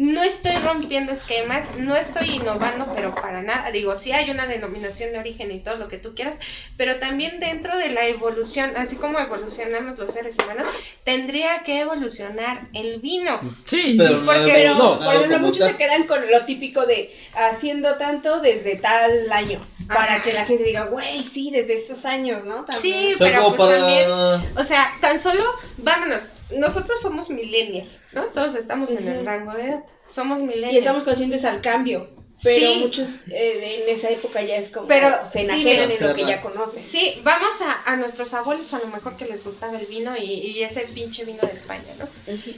No 0.00 0.22
estoy 0.22 0.56
rompiendo 0.64 1.12
esquemas, 1.12 1.76
no 1.76 1.94
estoy 1.94 2.36
innovando, 2.36 2.90
pero 2.94 3.14
para 3.14 3.42
nada. 3.42 3.70
Digo, 3.70 3.94
sí 3.96 4.12
hay 4.12 4.30
una 4.30 4.46
denominación 4.46 5.12
de 5.12 5.18
origen 5.18 5.52
y 5.52 5.60
todo 5.60 5.76
lo 5.76 5.88
que 5.88 5.98
tú 5.98 6.14
quieras, 6.14 6.38
pero 6.78 6.98
también 6.98 7.38
dentro 7.38 7.76
de 7.76 7.90
la 7.90 8.06
evolución, 8.06 8.78
así 8.78 8.96
como 8.96 9.18
evolucionamos 9.18 9.98
los 9.98 10.10
seres 10.14 10.36
humanos, 10.42 10.66
tendría 11.04 11.64
que 11.64 11.80
evolucionar 11.80 12.68
el 12.72 12.98
vino. 13.00 13.40
sí. 13.66 13.96
Pero 13.98 14.20
no 14.20 14.24
Porque- 14.24 14.40
Pero, 14.54 14.70
evolucionado 14.72 15.04
por 15.04 15.14
ejemplo, 15.16 15.38
muchos 15.40 15.58
tal. 15.58 15.70
se 15.72 15.76
quedan 15.76 16.04
con 16.04 16.30
lo 16.30 16.46
típico 16.46 16.86
de 16.86 17.14
haciendo 17.34 17.96
tanto 17.96 18.40
desde 18.40 18.76
tal 18.76 19.30
año. 19.30 19.60
Para 19.94 20.22
que 20.22 20.32
la 20.32 20.44
gente 20.46 20.64
diga, 20.64 20.84
güey, 20.84 21.22
sí, 21.22 21.50
desde 21.50 21.74
estos 21.74 22.04
años, 22.06 22.44
¿no? 22.44 22.64
También. 22.64 22.80
Sí, 23.10 23.14
Pero 23.18 23.54
pues 23.56 23.58
para... 23.58 23.78
también 23.78 24.10
O 24.56 24.64
sea, 24.64 24.92
tan 25.00 25.18
solo, 25.18 25.44
vámonos, 25.78 26.34
nosotros 26.56 27.00
somos 27.00 27.28
millennial, 27.30 27.88
¿no? 28.12 28.24
Todos 28.26 28.54
estamos 28.54 28.90
en 28.90 29.06
el 29.08 29.26
rango 29.26 29.52
de 29.52 29.62
edad, 29.66 29.84
somos 30.08 30.38
millennial. 30.40 30.72
Y 30.72 30.78
estamos 30.78 31.04
conscientes 31.04 31.44
al 31.44 31.60
cambio. 31.60 32.08
Pero 32.42 32.72
Sí. 32.72 32.78
muchos 32.80 33.08
eh, 33.30 33.82
en 33.86 33.94
esa 33.94 34.08
época 34.08 34.40
ya 34.40 34.56
es 34.56 34.70
como 34.70 34.86
Pero, 34.86 35.26
se 35.26 35.42
enajenan 35.42 35.90
dime. 35.90 35.96
en 36.00 36.08
lo 36.08 36.14
que 36.14 36.24
ya 36.24 36.40
conocen. 36.40 36.82
Sí, 36.82 37.20
vamos 37.22 37.60
a, 37.60 37.82
a 37.84 37.96
nuestros 37.96 38.32
abuelos 38.32 38.72
a 38.72 38.78
lo 38.78 38.86
mejor 38.86 39.18
que 39.18 39.26
les 39.26 39.44
gustaba 39.44 39.78
el 39.78 39.84
vino 39.84 40.16
y, 40.16 40.22
y 40.22 40.62
ese 40.62 40.88
pinche 40.94 41.26
vino 41.26 41.40
de 41.42 41.52
España, 41.52 41.82
¿no? 41.98 42.08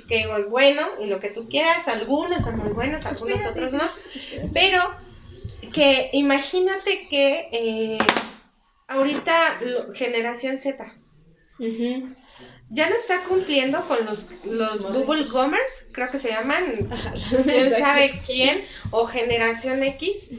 Que 0.06 0.18
digo, 0.18 0.36
es 0.36 0.48
bueno 0.48 0.86
y 1.00 1.06
lo 1.06 1.18
que 1.18 1.30
tú 1.30 1.48
quieras, 1.48 1.88
algunos 1.88 2.44
son 2.44 2.58
muy 2.58 2.72
buenos, 2.72 3.04
algunos 3.06 3.40
Espérate, 3.40 3.66
otros 3.66 3.72
no. 3.72 3.90
Pero 4.54 4.94
que 5.70 6.08
imagínate 6.12 7.06
que 7.10 7.48
eh, 7.52 7.98
ahorita 8.88 9.58
lo- 9.62 9.92
generación 9.94 10.58
Z. 10.58 10.94
Ya 12.68 12.88
no 12.88 12.96
está 12.96 13.24
cumpliendo 13.24 13.82
con 13.86 14.04
los, 14.06 14.28
los. 14.44 14.90
Google 14.90 15.24
Gomers, 15.28 15.88
creo 15.92 16.10
que 16.10 16.18
se 16.18 16.30
llaman, 16.30 16.64
quién 17.46 17.70
sabe 17.78 18.22
quién, 18.24 18.58
o 18.90 19.06
generación 19.06 19.82
X, 19.82 20.32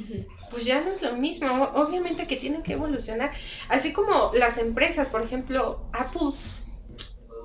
pues 0.49 0.65
ya 0.65 0.81
no 0.81 0.91
es 0.91 1.01
lo 1.01 1.13
mismo. 1.13 1.69
Obviamente 1.75 2.27
que 2.27 2.37
tienen 2.37 2.63
que 2.63 2.73
evolucionar. 2.73 3.31
Así 3.69 3.91
como 3.93 4.31
las 4.33 4.57
empresas, 4.57 5.09
por 5.09 5.21
ejemplo, 5.21 5.81
Apple 5.91 6.31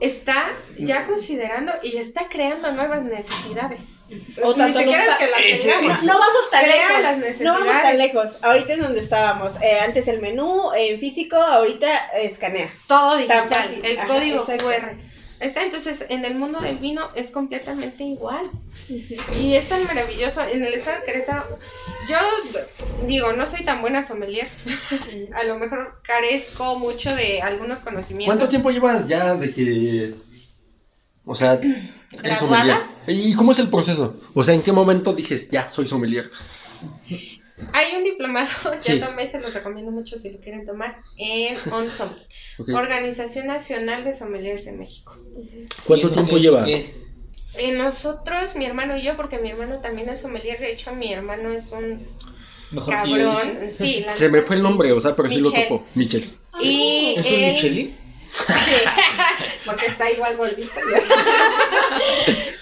está 0.00 0.52
ya 0.78 1.06
considerando 1.06 1.72
y 1.82 1.96
está 1.96 2.28
creando 2.28 2.70
nuevas 2.72 3.02
necesidades. 3.02 3.98
O 4.42 4.52
Ni 4.52 4.58
tanto 4.58 4.78
siquiera 4.78 5.04
no- 5.04 5.10
es 5.12 5.18
que 5.18 5.26
las 5.26 5.60
tengamos. 5.62 6.02
No 6.04 6.18
vamos 6.18 6.50
tan 6.50 6.64
Crea 6.64 6.74
lejos. 6.88 7.02
las 7.02 7.40
No 7.40 7.52
vamos 7.52 7.66
tan 7.66 7.74
necesidades. 7.96 7.98
lejos. 7.98 8.38
Ahorita 8.44 8.72
es 8.74 8.78
donde 8.80 9.00
estábamos. 9.00 9.54
Eh, 9.60 9.78
antes 9.80 10.08
el 10.08 10.20
menú 10.20 10.72
en 10.76 10.98
físico, 11.00 11.36
ahorita 11.36 11.88
escanea. 12.20 12.72
Todo 12.86 13.16
digital, 13.16 13.80
el 13.82 13.98
Ajá, 13.98 14.06
código. 14.08 14.44
QR. 14.46 14.96
Está, 15.40 15.62
entonces 15.62 16.04
en 16.08 16.24
el 16.24 16.34
mundo 16.34 16.60
del 16.60 16.78
vino 16.78 17.08
es 17.14 17.30
completamente 17.30 18.02
igual. 18.04 18.50
Y 19.38 19.54
es 19.54 19.68
tan 19.68 19.84
maravilloso. 19.84 20.42
En 20.42 20.64
el 20.64 20.74
estado 20.74 21.00
de 21.00 21.06
Querétaro, 21.06 21.44
yo 22.08 23.06
digo, 23.06 23.32
no 23.32 23.46
soy 23.46 23.64
tan 23.64 23.80
buena 23.80 24.02
sommelier. 24.02 24.48
A 25.34 25.44
lo 25.44 25.58
mejor 25.58 26.00
carezco 26.02 26.78
mucho 26.78 27.14
de 27.14 27.40
algunos 27.40 27.80
conocimientos. 27.80 28.36
¿Cuánto 28.36 28.48
tiempo 28.48 28.70
llevas 28.70 29.06
ya 29.06 29.34
de 29.34 29.52
que. 29.52 30.14
O 31.24 31.34
sea, 31.34 31.60
eres 32.22 32.38
sommelier? 32.38 32.78
¿Y 33.06 33.34
cómo 33.34 33.52
es 33.52 33.58
el 33.58 33.68
proceso? 33.68 34.20
O 34.34 34.42
sea, 34.42 34.54
¿en 34.54 34.62
qué 34.62 34.72
momento 34.72 35.12
dices, 35.12 35.50
ya, 35.50 35.68
soy 35.68 35.86
sommelier? 35.86 36.30
Hay 37.72 37.96
un 37.96 38.04
diplomado, 38.04 38.48
Sí. 38.80 38.98
yo 38.98 39.06
tomé, 39.06 39.28
se 39.28 39.40
los 39.40 39.52
recomiendo 39.52 39.90
mucho 39.90 40.18
si 40.18 40.30
lo 40.30 40.38
quieren 40.38 40.64
tomar, 40.66 40.98
en 41.16 41.56
ONSOM. 41.72 42.08
Organización 42.74 43.46
Nacional 43.46 44.04
de 44.04 44.14
Sommeliers 44.14 44.64
de 44.64 44.72
México. 44.72 45.16
¿Cuánto 45.86 46.06
¿Y 46.08 46.10
eso 46.10 46.14
tiempo 46.14 46.38
lleva? 46.38 46.66
Eh, 46.68 47.72
nosotros, 47.72 48.54
mi 48.56 48.66
hermano 48.66 48.96
y 48.96 49.02
yo, 49.02 49.16
porque 49.16 49.38
mi 49.38 49.50
hermano 49.50 49.80
también 49.80 50.08
es 50.08 50.20
sommelier, 50.20 50.58
de 50.60 50.72
hecho 50.72 50.94
mi 50.94 51.12
hermano 51.12 51.52
es 51.52 51.72
un 51.72 52.06
Mejor 52.70 52.94
cabrón. 52.94 53.40
Sí, 53.70 54.02
la 54.06 54.12
Se 54.12 54.28
me 54.28 54.42
fue 54.42 54.56
el 54.56 54.62
nombre, 54.62 54.92
o 54.92 55.00
sea, 55.00 55.16
pero 55.16 55.28
sí 55.30 55.36
lo 55.40 55.50
Michel. 55.50 55.68
topo. 55.68 55.86
Michel. 55.94 56.30
Y 56.60 57.14
¿Es 57.16 57.26
un 57.26 57.32
él- 57.34 57.52
Michelin? 57.52 57.96
Sí. 58.46 58.74
Porque 59.64 59.86
está 59.86 60.10
igual 60.10 60.36
gordito. 60.36 60.70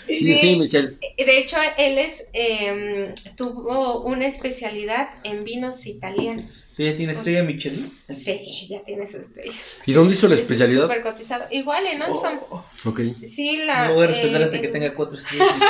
Sí, 0.06 0.38
Sí. 0.38 0.56
Michel. 0.56 0.98
De 1.18 1.38
hecho, 1.38 1.56
él 1.76 1.98
es 1.98 2.26
eh, 2.32 3.12
tuvo 3.36 4.02
una 4.02 4.26
especialidad 4.28 5.08
en 5.24 5.44
vinos 5.44 5.84
italianos. 5.86 6.44
Sí, 6.72 6.84
ya 6.84 6.94
tiene 6.96 7.12
estrella 7.12 7.42
Michelin. 7.42 7.92
Sí, 8.16 8.66
ya 8.70 8.82
tiene 8.84 9.06
su 9.06 9.16
estrella. 9.18 9.52
¿Y 9.84 9.92
dónde 9.92 10.14
hizo 10.14 10.28
la 10.28 10.34
Es 10.34 10.42
especialidad? 10.42 10.88
cotizado. 11.02 11.46
Igual 11.50 11.86
en 11.86 12.02
Olson. 12.02 12.40
Oh, 12.50 12.64
Ok. 12.84 13.00
Sí, 13.24 13.58
la. 13.64 13.88
no 13.88 13.94
voy 13.94 14.04
a 14.04 14.08
respetar 14.08 14.40
eh, 14.40 14.44
hasta 14.44 14.60
que 14.60 14.66
en- 14.66 14.72
tenga 14.72 14.94
cuatro 14.94 15.16
estrellas. 15.18 15.48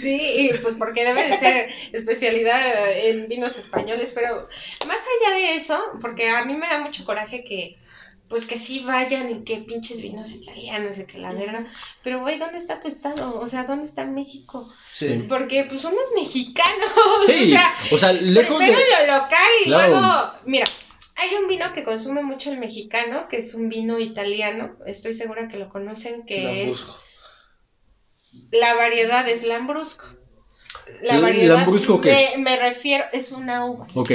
Sí, 0.00 0.50
y 0.50 0.54
pues 0.58 0.74
porque 0.78 1.04
debe 1.04 1.28
de 1.28 1.38
ser 1.38 1.68
especialidad 1.92 2.90
en 2.92 3.28
vinos 3.28 3.56
españoles, 3.58 4.10
pero 4.14 4.48
más 4.86 4.96
allá 4.98 5.36
de 5.36 5.54
eso, 5.54 5.78
porque 6.00 6.28
a 6.30 6.44
mí 6.44 6.54
me 6.54 6.66
da 6.66 6.80
mucho 6.80 7.04
coraje 7.04 7.44
que, 7.44 7.76
pues 8.32 8.46
que 8.46 8.56
sí 8.56 8.80
vayan 8.80 9.30
y 9.30 9.44
que 9.44 9.58
pinches 9.58 10.00
vinos 10.00 10.30
italianos 10.30 10.98
y 10.98 11.04
que 11.04 11.18
la 11.18 11.34
verga, 11.34 11.66
pero 12.02 12.20
güey, 12.22 12.38
¿dónde 12.38 12.56
está 12.56 12.80
tu 12.80 12.88
estado? 12.88 13.38
O 13.38 13.46
sea, 13.46 13.64
¿dónde 13.64 13.84
está 13.84 14.06
México? 14.06 14.72
Sí. 14.90 15.26
Porque 15.28 15.64
pues 15.68 15.82
somos 15.82 16.00
mexicanos, 16.14 16.88
Sí, 17.26 17.52
o 17.52 17.56
sea, 17.56 17.74
o 17.92 17.98
sea, 17.98 18.12
lejos 18.14 18.56
primero 18.56 18.78
de. 18.78 19.06
lo 19.06 19.14
local 19.18 19.50
y 19.60 19.64
Claro. 19.66 19.90
luego, 19.92 20.32
mira, 20.46 20.64
hay 21.16 21.34
un 21.36 21.46
vino 21.46 21.74
que 21.74 21.84
consume 21.84 22.22
mucho 22.22 22.50
el 22.50 22.56
mexicano, 22.58 23.28
que 23.28 23.36
es 23.36 23.52
un 23.52 23.68
vino 23.68 23.98
italiano, 23.98 24.76
estoy 24.86 25.12
segura 25.12 25.48
que 25.48 25.58
lo 25.58 25.68
conocen, 25.68 26.24
que 26.24 26.68
es 26.68 26.90
la 28.50 28.74
variedad 28.76 29.28
es 29.28 29.42
Lambrusco. 29.42 30.06
La 31.02 31.16
¿El 31.16 31.22
variedad 31.22 31.56
Lambrusco 31.58 32.00
qué 32.00 32.12
me, 32.12 32.24
es? 32.32 32.38
me 32.38 32.56
refiero, 32.56 33.04
es 33.12 33.30
una 33.30 33.66
uva. 33.66 33.86
Ok. 33.94 34.12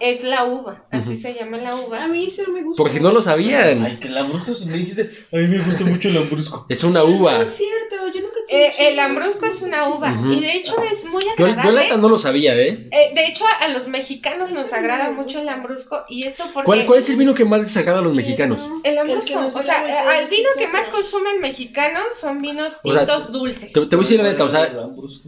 Es 0.00 0.22
la 0.22 0.44
uva, 0.44 0.86
así 0.90 1.16
se 1.16 1.34
llama 1.34 1.56
la 1.58 1.70
A 1.70 1.80
uva. 1.80 2.06
mí 2.08 2.26
eso 2.26 2.50
me 2.52 2.62
gusta. 2.62 2.82
Por 2.82 2.90
si 2.92 3.00
no 3.00 3.10
lo 3.12 3.20
sabían, 3.20 3.84
Ay, 3.84 3.96
que 4.00 4.08
Lambrusco 4.08 4.52
me 4.68 4.76
dijiste. 4.76 5.10
A 5.32 5.36
mí 5.36 5.48
me 5.48 5.58
gusta 5.60 5.84
mucho 5.84 6.08
el 6.08 6.14
Lambrusco. 6.14 6.66
es 6.68 6.84
una 6.84 7.00
No 7.00 7.06
uva. 7.06 7.42
es 7.42 7.50
cierto, 7.56 7.96
yo 8.14 8.20
nunca 8.22 8.37
Eh, 8.48 8.72
el 8.78 8.86
eso. 8.94 8.96
Lambrusco 8.96 9.46
es 9.46 9.62
una 9.62 9.88
uva 9.88 10.14
y 10.26 10.40
de 10.40 10.52
hecho 10.56 10.74
es 10.90 11.04
muy 11.04 11.22
Yo, 11.22 11.28
yo 11.38 11.46
la 11.46 11.52
agradable. 11.52 11.80
neta 11.82 11.96
no 11.98 12.08
lo 12.08 12.18
sabía, 12.18 12.56
¿eh? 12.56 12.88
Eh, 12.90 13.10
de 13.14 13.26
hecho, 13.26 13.44
a 13.60 13.68
los 13.68 13.88
mexicanos 13.88 14.50
nos 14.50 14.72
agrada 14.72 15.10
mucho 15.10 15.22
gusta. 15.38 15.40
elLambrusco 15.42 16.04
y 16.08 16.26
esto 16.26 16.44
porque... 16.54 16.64
¿Cuál, 16.66 16.86
¿Cuál 16.86 16.98
es 17.00 17.10
el 17.10 17.16
vino 17.16 17.34
que 17.34 17.44
más 17.44 17.60
les 17.60 17.76
agrada 17.76 17.98
a 17.98 18.02
los 18.02 18.14
mexicanos? 18.14 18.62
El 18.84 18.96
El 18.98 19.06
nos 19.06 19.54
o 19.54 19.62
sea, 19.62 19.80
al 20.18 20.28
vino 20.28 20.48
que 20.56 20.66
más 20.68 20.88
nosotros. 20.88 21.10
consume 21.10 21.30
el 21.32 21.40
mexicano 21.40 22.00
son 22.18 22.40
vinos 22.40 22.78
O 22.82 22.92
sea, 22.92 23.06
tintos 23.06 23.32
dulces. 23.32 23.72
Te, 23.72 23.80
te 23.86 23.96
voy 23.96 24.04
a 24.04 24.08
decir 24.08 24.16
la 24.22 24.30
neta, 24.30 24.44
o 24.44 24.50
sea, 24.50 24.70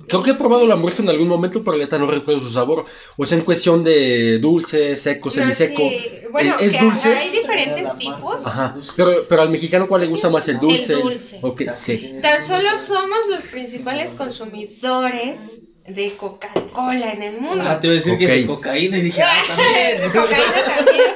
creo 0.08 0.22
que 0.22 0.30
he 0.30 0.34
probado 0.34 0.66
la 0.66 0.74
hamburguesa 0.74 1.02
en 1.02 1.10
algún 1.10 1.28
momento, 1.28 1.62
pero 1.62 1.76
la 1.76 1.84
neta 1.84 1.98
no 1.98 2.06
recuerdo 2.06 2.40
su 2.40 2.50
sabor. 2.50 2.86
O 3.16 3.26
sea, 3.26 3.36
en 3.38 3.44
cuestión 3.44 3.84
de 3.84 4.38
dulce, 4.38 4.96
seco, 4.96 5.28
No, 5.28 5.34
semiseco. 5.34 5.82
sí. 5.82 6.10
Bueno, 6.32 6.56
¿Es- 6.60 6.68
es 6.68 6.78
que 6.78 6.84
dulce? 6.84 7.14
hay 7.16 7.30
diferentes 7.30 7.98
tipos. 7.98 8.46
Ajá. 8.46 8.76
Pero, 8.96 9.26
pero 9.28 9.42
al 9.42 9.50
mexicano, 9.50 9.88
¿cuál 9.88 10.02
le 10.02 10.06
gusta 10.06 10.30
más? 10.30 10.46
¿El 10.48 10.60
dulce? 10.60 10.92
El 10.94 11.00
dulce. 11.02 11.38
Ok, 11.42 11.62
sí. 11.76 12.14
Tan 12.22 12.44
solo 12.44 12.76
somos 13.10 13.26
los 13.28 13.46
principales 13.46 14.14
consumidores 14.14 15.62
de 15.86 16.16
Coca-Cola 16.16 17.12
en 17.12 17.22
el 17.22 17.40
mundo. 17.40 17.64
Ah, 17.66 17.80
te 17.80 17.88
iba 17.88 17.94
a 17.94 17.96
decir 17.96 18.16
que 18.16 18.26
de 18.28 18.46
cocaína 18.46 18.98
y 18.98 19.02
dije, 19.02 19.22
ah, 19.22 19.42
también. 19.48 20.12
Cocaína 20.12 20.64
también. 20.76 21.10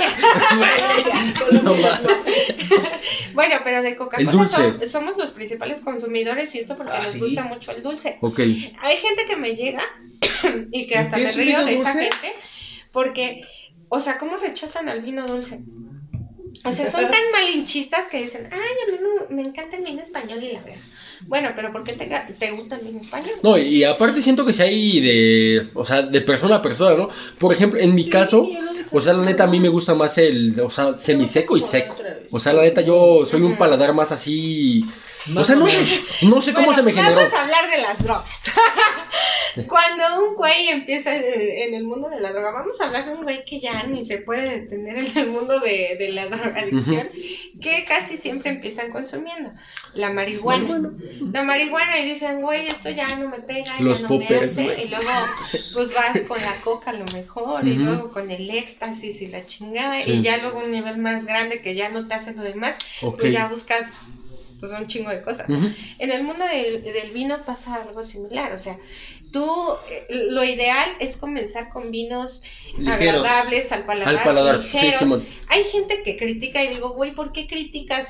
Bueno, 3.34 3.56
pero 3.64 3.82
de 3.82 3.96
Coca-Cola 3.96 4.78
somos 4.86 5.16
los 5.16 5.32
principales 5.32 5.80
consumidores 5.80 6.54
y 6.54 6.60
esto 6.60 6.76
porque 6.76 6.92
Ah, 6.94 7.00
nos 7.00 7.08
¿sí? 7.10 7.18
gusta 7.18 7.42
mucho 7.44 7.72
el 7.72 7.82
dulce. 7.82 8.18
Ok. 8.20 8.38
Hay 8.38 8.96
gente 8.96 9.26
que 9.28 9.36
me 9.36 9.56
llega 9.56 9.82
y 10.70 10.86
que 10.86 10.94
¿Y 10.94 10.98
hasta 10.98 11.16
me 11.16 11.32
río 11.32 11.64
de 11.64 11.80
esa 11.80 11.92
gente 11.92 12.32
porque, 12.92 13.40
o 13.88 13.98
sea, 13.98 14.18
¿cómo 14.18 14.36
rechazan 14.36 14.88
al 14.88 15.00
vino 15.02 15.26
dulce? 15.26 15.60
O 16.64 16.72
sea, 16.72 16.90
son 16.90 17.02
tan 17.10 17.30
malinchistas 17.32 18.06
que 18.06 18.22
dicen, 18.22 18.48
ay, 18.52 18.58
a 18.58 18.92
mí 18.92 18.98
me, 19.28 19.36
me 19.36 19.48
encanta 19.48 19.76
el 19.76 19.84
vino 19.84 20.00
español 20.00 20.42
y 20.42 20.52
la 20.52 20.60
verdad. 20.60 20.80
Bueno, 21.20 21.50
pero 21.54 21.72
¿por 21.72 21.84
qué 21.84 21.92
te, 21.94 22.08
te 22.38 22.50
gusta 22.52 22.76
el 22.76 22.82
vino 22.82 23.00
español? 23.00 23.34
No, 23.42 23.56
y 23.58 23.84
aparte 23.84 24.22
siento 24.22 24.44
que 24.44 24.52
si 24.52 24.62
hay 24.62 25.00
de, 25.00 25.70
o 25.74 25.84
sea, 25.84 26.02
de 26.02 26.20
persona 26.20 26.56
a 26.56 26.62
persona, 26.62 26.96
¿no? 26.96 27.08
Por 27.38 27.52
ejemplo, 27.52 27.80
en 27.80 27.94
mi 27.94 28.08
caso, 28.08 28.46
o 28.90 29.00
sea, 29.00 29.14
la 29.14 29.24
neta 29.24 29.44
a 29.44 29.48
mí 29.48 29.60
me 29.60 29.68
gusta 29.68 29.94
más 29.94 30.18
el, 30.18 30.58
o 30.60 30.70
sea, 30.70 30.98
semiseco 30.98 31.56
y 31.56 31.60
seco. 31.60 31.96
O 32.30 32.38
sea, 32.38 32.52
la 32.52 32.62
neta 32.62 32.80
yo 32.80 33.24
soy 33.26 33.42
un 33.42 33.56
paladar 33.56 33.94
más 33.94 34.12
así, 34.12 34.84
o 35.26 35.30
Más 35.30 35.46
sea, 35.46 35.56
no 35.56 35.64
o 35.64 35.68
sé, 35.68 36.00
no 36.22 36.40
sé 36.42 36.52
cómo 36.52 36.72
se 36.74 36.82
me 36.82 36.92
generó. 36.92 37.16
Vamos 37.16 37.32
a 37.32 37.42
hablar 37.42 37.70
de 37.70 37.78
las 37.82 38.02
drogas. 38.02 38.24
Cuando 39.68 40.24
un 40.28 40.34
güey 40.34 40.68
empieza 40.68 41.14
en, 41.14 41.22
en 41.24 41.74
el 41.74 41.84
mundo 41.86 42.08
de 42.10 42.20
la 42.20 42.32
droga, 42.32 42.50
vamos 42.50 42.80
a 42.80 42.86
hablar 42.86 43.06
de 43.06 43.12
un 43.12 43.22
güey 43.22 43.44
que 43.44 43.60
ya 43.60 43.84
ni 43.84 44.04
se 44.04 44.18
puede 44.18 44.60
detener 44.60 44.98
en 44.98 45.16
el 45.16 45.30
mundo 45.30 45.60
de, 45.60 45.94
de 45.96 46.08
la 46.10 46.26
drogadicción, 46.28 47.08
que 47.62 47.84
casi 47.84 48.16
siempre 48.16 48.50
empiezan 48.50 48.90
consumiendo 48.90 49.52
la 49.94 50.10
marihuana. 50.10 50.90
La 51.32 51.44
marihuana 51.44 51.98
y 52.00 52.06
dicen, 52.10 52.40
güey, 52.42 52.66
esto 52.66 52.90
ya 52.90 53.06
no 53.16 53.28
me 53.28 53.38
pega, 53.38 53.78
Los 53.78 54.00
ya 54.02 54.08
no 54.08 54.14
me 54.18 54.24
poppers, 54.24 54.52
hace. 54.52 54.64
güey. 54.64 54.84
Y 54.84 54.88
luego, 54.88 55.10
pues 55.72 55.94
vas 55.94 56.20
con 56.22 56.40
la 56.40 56.54
coca 56.64 56.90
a 56.90 56.94
lo 56.94 57.04
mejor, 57.06 57.66
y 57.66 57.74
luego 57.74 58.12
con 58.12 58.30
el 58.32 58.50
éxtasis 58.50 59.22
y 59.22 59.28
la 59.28 59.46
chingada, 59.46 60.02
Sí. 60.02 60.14
y 60.14 60.22
ya 60.22 60.38
luego 60.38 60.58
un 60.58 60.72
nivel 60.72 60.98
más 60.98 61.26
grande 61.26 61.62
que 61.62 61.76
ya 61.76 61.88
no 61.90 62.08
te 62.08 62.14
hace 62.14 62.32
lo 62.34 62.42
demás, 62.42 62.76
Ok. 63.02 63.20
pues 63.20 63.32
ya 63.32 63.46
buscas 63.46 63.92
pues 64.60 64.72
un 64.72 64.86
chingo 64.86 65.10
de 65.10 65.22
cosas. 65.22 65.46
En 65.48 66.10
el 66.10 66.24
mundo 66.24 66.44
del, 66.46 66.82
del 66.82 67.10
vino 67.12 67.38
pasa 67.44 67.76
algo 67.76 68.04
similar, 68.04 68.52
o 68.52 68.58
sea, 68.58 68.78
tú, 69.32 69.46
eh, 69.90 70.06
lo 70.10 70.44
ideal 70.44 70.88
es 71.00 71.16
comenzar 71.16 71.70
con 71.70 71.90
vinos 71.90 72.42
Ligeros. 72.78 72.94
agradables 72.94 73.72
al 73.72 73.84
paladar, 73.84 74.16
Al 74.16 74.22
paladar, 74.24 74.62
sí, 74.62 74.68
ligeros. 74.72 74.98
Simón. 75.00 75.26
Hay 75.48 75.64
gente 75.64 76.02
que 76.04 76.16
critica 76.16 76.62
y 76.62 76.68
digo, 76.68 76.94
güey, 76.94 77.12
¿por 77.14 77.32
qué 77.32 77.46
criticas? 77.46 78.08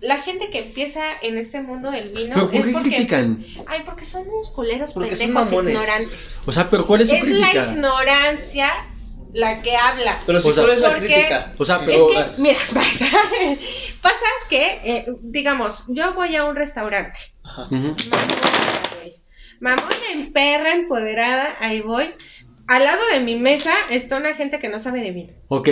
La 0.00 0.18
gente 0.20 0.50
que 0.50 0.58
empieza 0.58 1.02
en 1.22 1.38
este 1.38 1.60
mundo 1.62 1.90
del 1.90 2.10
vino 2.10 2.34
Pero 2.34 2.50
¿por 2.50 2.60
es 2.60 2.72
porque, 2.74 2.90
critican? 2.90 3.46
ay, 3.66 3.82
porque 3.86 4.04
son 4.04 4.28
unos 4.28 4.50
culeros 4.50 4.92
Porque 4.92 5.16
pendejos 5.16 5.52
ignorantes. 5.52 6.40
O 6.44 6.52
sea, 6.52 6.68
pero 6.68 6.86
¿cuál 6.86 7.00
es 7.02 7.08
su 7.08 7.14
Es 7.14 7.26
la 7.28 7.52
ignorancia 7.72 8.70
la 9.34 9.60
que 9.62 9.76
habla. 9.76 10.20
Pero 10.24 10.40
si 10.40 10.48
O 10.48 10.52
sea, 10.54 10.64
cuál 10.64 10.74
es 10.76 10.80
la 10.80 10.88
porque- 10.90 11.06
crítica. 11.06 11.52
O 11.58 11.64
sea, 11.64 11.80
pero 11.84 12.10
Es 12.18 12.30
que, 12.36 12.42
mira, 12.42 12.58
pasa, 12.74 13.06
pasa 14.00 14.26
que, 14.48 14.80
eh, 14.84 15.06
digamos, 15.20 15.84
yo 15.88 16.14
voy 16.14 16.34
a 16.36 16.44
un 16.44 16.56
restaurante 16.56 17.18
Ajá. 17.42 17.68
Mamona, 19.60 19.94
en 20.12 20.32
perra, 20.32 20.74
empoderada, 20.74 21.56
ahí 21.60 21.80
voy. 21.80 22.10
Al 22.66 22.84
lado 22.84 23.00
de 23.12 23.20
mi 23.20 23.36
mesa 23.36 23.72
está 23.90 24.16
una 24.16 24.34
gente 24.34 24.58
que 24.58 24.68
no 24.68 24.80
sabe 24.80 25.00
de 25.00 25.10
vino. 25.10 25.32
Ok. 25.48 25.68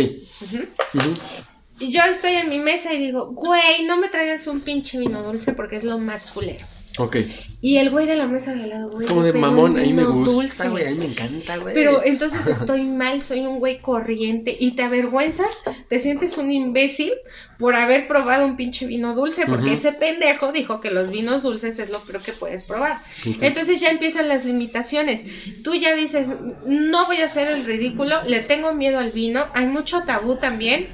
Y 1.79 1.93
yo 1.93 2.03
estoy 2.05 2.33
en 2.35 2.49
mi 2.49 2.59
mesa 2.59 2.93
y 2.93 2.99
digo, 2.99 3.27
güey, 3.33 3.85
no 3.87 3.97
me 3.97 4.09
traigas 4.09 4.47
un 4.47 4.61
pinche 4.61 4.99
vino 4.99 5.23
dulce 5.23 5.53
porque 5.53 5.77
es 5.77 5.85
lo 5.85 5.99
más 5.99 6.31
culero. 6.31 6.65
Ok. 6.99 7.17
Y 7.65 7.77
el 7.77 7.91
güey 7.91 8.07
de 8.07 8.17
la 8.17 8.27
mesa 8.27 8.53
de 8.55 8.65
al 8.65 8.71
lado, 8.71 8.91
güey. 8.91 9.05
Es 9.05 9.09
como 9.09 9.23
de 9.23 9.33
mamón, 9.33 9.73
un 9.75 9.79
a 9.79 9.83
mí 9.83 9.93
me 9.93 10.05
gusta, 10.05 10.33
dulce. 10.33 10.69
güey, 10.69 10.85
a 10.87 10.91
mí 10.91 10.97
me 10.97 11.05
encanta, 11.07 11.57
güey. 11.59 11.75
Pero 11.75 12.03
entonces 12.05 12.45
estoy 12.61 12.83
mal, 12.83 13.23
soy 13.23 13.41
un 13.41 13.61
güey 13.61 13.79
corriente 13.79 14.57
y 14.59 14.73
te 14.73 14.83
avergüenzas, 14.83 15.63
te 15.89 15.99
sientes 16.01 16.37
un 16.39 16.51
imbécil 16.51 17.13
por 17.59 17.77
haber 17.77 18.09
probado 18.09 18.47
un 18.47 18.57
pinche 18.57 18.87
vino 18.87 19.15
dulce, 19.15 19.47
porque 19.47 19.75
ese 19.75 19.93
pendejo 19.93 20.51
dijo 20.51 20.81
que 20.81 20.91
los 20.91 21.11
vinos 21.13 21.45
dulces 21.45 21.79
es 21.79 21.89
lo 21.91 22.01
peor 22.01 22.21
que 22.21 22.33
puedes 22.33 22.65
probar. 22.65 23.01
Entonces 23.41 23.81
ya 23.81 23.91
empiezan 23.91 24.29
las 24.29 24.45
limitaciones. 24.45 25.25
Tú 25.63 25.75
ya 25.77 25.95
dices, 25.95 26.29
no 26.67 27.07
voy 27.07 27.19
a 27.19 27.27
hacer 27.27 27.47
el 27.49 27.65
ridículo, 27.65 28.17
le 28.27 28.41
tengo 28.41 28.75
miedo 28.75 28.99
al 28.99 29.13
vino, 29.13 29.47
hay 29.55 29.67
mucho 29.67 30.03
tabú 30.03 30.37
también, 30.37 30.89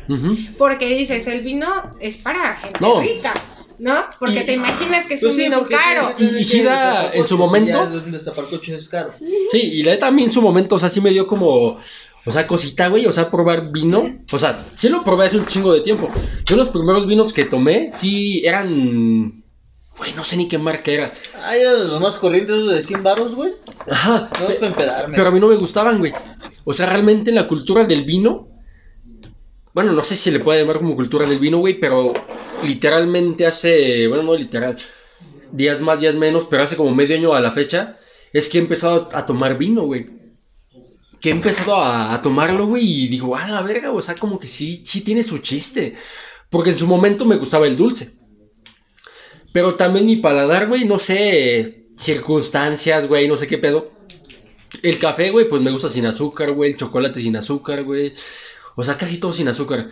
porque 0.59 0.95
dices, 0.95 1.27
el 1.29 1.41
vino 1.41 1.67
es 2.01 2.19
para 2.19 2.57
gente 2.57 2.79
No. 2.81 3.01
rica, 3.01 3.33
¿no? 3.79 3.95
Porque 4.19 4.41
Y- 4.41 4.47
te 4.47 4.53
imaginas 4.55 5.07
que 5.07 5.15
es 5.15 5.21
Pues 5.21 5.33
un 5.33 5.39
sí, 5.39 5.45
vino 5.45 5.67
caro. 5.67 6.15
Y- 6.19 6.25
y 6.25 6.45
en 7.13 7.27
su 7.27 7.39
momento- 7.39 7.71
Ya 8.71 8.77
es 8.77 8.89
caro. 8.89 9.11
Sí, 9.53 9.59
y 9.61 9.83
la 9.83 9.93
neta 9.93 10.07
a 10.09 10.11
mí 10.11 10.25
en 10.25 10.33
su 10.33 10.43
momento, 10.43 10.75
o 10.75 10.79
sea, 10.79 10.89
sí 10.89 11.01
me 11.01 11.11
dio 11.11 11.27
como, 11.27 11.79
o 12.27 12.33
sea, 12.33 12.47
cosita, 12.47 12.89
güey, 12.89 13.07
o 13.07 13.13
sea, 13.13 13.31
probar 13.31 13.71
vino. 13.71 14.19
O 14.33 14.39
sea, 14.39 14.67
sí 14.77 14.89
lo 14.89 15.05
probé 15.05 15.27
hace 15.27 15.39
un 15.39 15.47
chingo 15.47 15.73
de 15.73 15.81
tiempo. 15.81 16.11
Yo 16.45 16.57
los 16.57 16.69
primeros 16.69 17.07
vinos 17.07 17.33
que 17.33 17.45
tomé, 17.45 17.91
sí 17.95 18.43
eran, 18.45 19.43
güey, 19.97 20.13
no 20.15 20.25
sé 20.25 20.37
ni 20.37 20.49
qué 20.49 20.59
marca 20.59 20.91
era. 20.91 21.13
Ay, 21.45 21.61
los 21.89 22.01
más 22.01 22.19
corrientes, 22.19 22.55
esos 22.57 22.73
de 22.75 22.83
100 22.83 23.03
baros, 23.03 23.35
güey. 23.35 23.53
Ajá. 23.91 24.31
No 24.41 24.49
es 24.49 24.57
para 24.57 24.67
empedarme. 24.69 25.17
Pero 25.17 25.29
a 25.29 25.33
mí 25.33 25.41
no 25.41 25.49
me 25.49 25.57
gustaban, 25.57 25.99
güey. 25.99 26.13
O 26.65 26.73
sea, 26.75 26.87
realmente 26.87 27.31
en 27.31 27.37
la 27.37 27.49
cultura 27.49 27.85
del 27.85 28.05
vino, 28.05 28.49
bueno, 29.79 29.93
no 29.93 30.03
sé 30.03 30.17
si 30.17 30.33
le 30.33 30.41
puede 30.41 30.61
llamar 30.61 30.79
como 30.79 30.97
cultura 30.97 31.25
del 31.25 31.39
vino, 31.39 31.59
güey, 31.59 31.79
pero 31.79 32.13
literalmente 32.65 33.47
hace, 33.47 34.09
bueno, 34.09 34.25
no 34.25 34.35
literal, 34.35 34.77
días 35.53 35.81
más, 35.81 36.01
días 36.01 36.17
menos, 36.17 36.49
pero 36.51 36.65
hace 36.65 36.77
como 36.77 36.93
medio 36.93 37.15
año 37.15 37.33
a 37.33 37.41
la 37.41 37.53
fecha, 37.53 37.97
es 38.33 38.49
que 38.49 38.59
he 38.59 38.61
empezado 38.61 39.09
a 39.13 39.25
tomar 39.25 39.57
vino, 39.57 39.83
güey. 39.83 40.11
Que 41.21 41.29
he 41.29 41.33
empezado 41.33 41.77
a, 41.77 42.13
a 42.13 42.21
tomarlo, 42.23 42.67
güey, 42.67 43.05
y 43.05 43.07
digo, 43.07 43.37
ah, 43.37 43.47
la 43.47 43.63
verga, 43.63 43.93
o 43.93 44.03
sea, 44.03 44.17
como 44.17 44.41
que 44.41 44.49
sí, 44.49 44.83
sí 44.85 45.03
tiene 45.03 45.23
su 45.23 45.39
chiste. 45.39 45.95
Porque 46.51 46.71
en 46.71 46.79
su 46.79 46.89
momento 46.89 47.25
me 47.25 47.37
gustaba 47.37 47.69
el 47.69 47.77
dulce. 47.77 48.15
Pero 49.53 49.77
también 49.77 50.07
mi 50.07 50.17
paladar, 50.17 50.67
güey, 50.67 50.87
no 50.87 50.99
sé, 50.99 51.85
circunstancias, 51.97 53.07
güey, 53.07 53.29
no 53.29 53.37
sé 53.37 53.47
qué 53.47 53.59
pedo. 53.59 53.93
el 54.83 54.99
café, 54.99 55.31
güey, 55.31 55.49
pues 55.49 55.63
me 55.63 55.71
gusta 55.71 55.89
sin 55.89 56.05
azúcar, 56.05 56.51
güey. 56.51 56.73
El 56.73 56.77
chocolate 56.77 57.21
sin 57.21 57.37
azúcar, 57.37 57.85
güey. 57.85 58.13
O 58.79 58.85
sea, 58.85 58.97
casi 58.97 59.19
todo 59.19 59.33
sin 59.33 59.49
azúcar. 59.49 59.91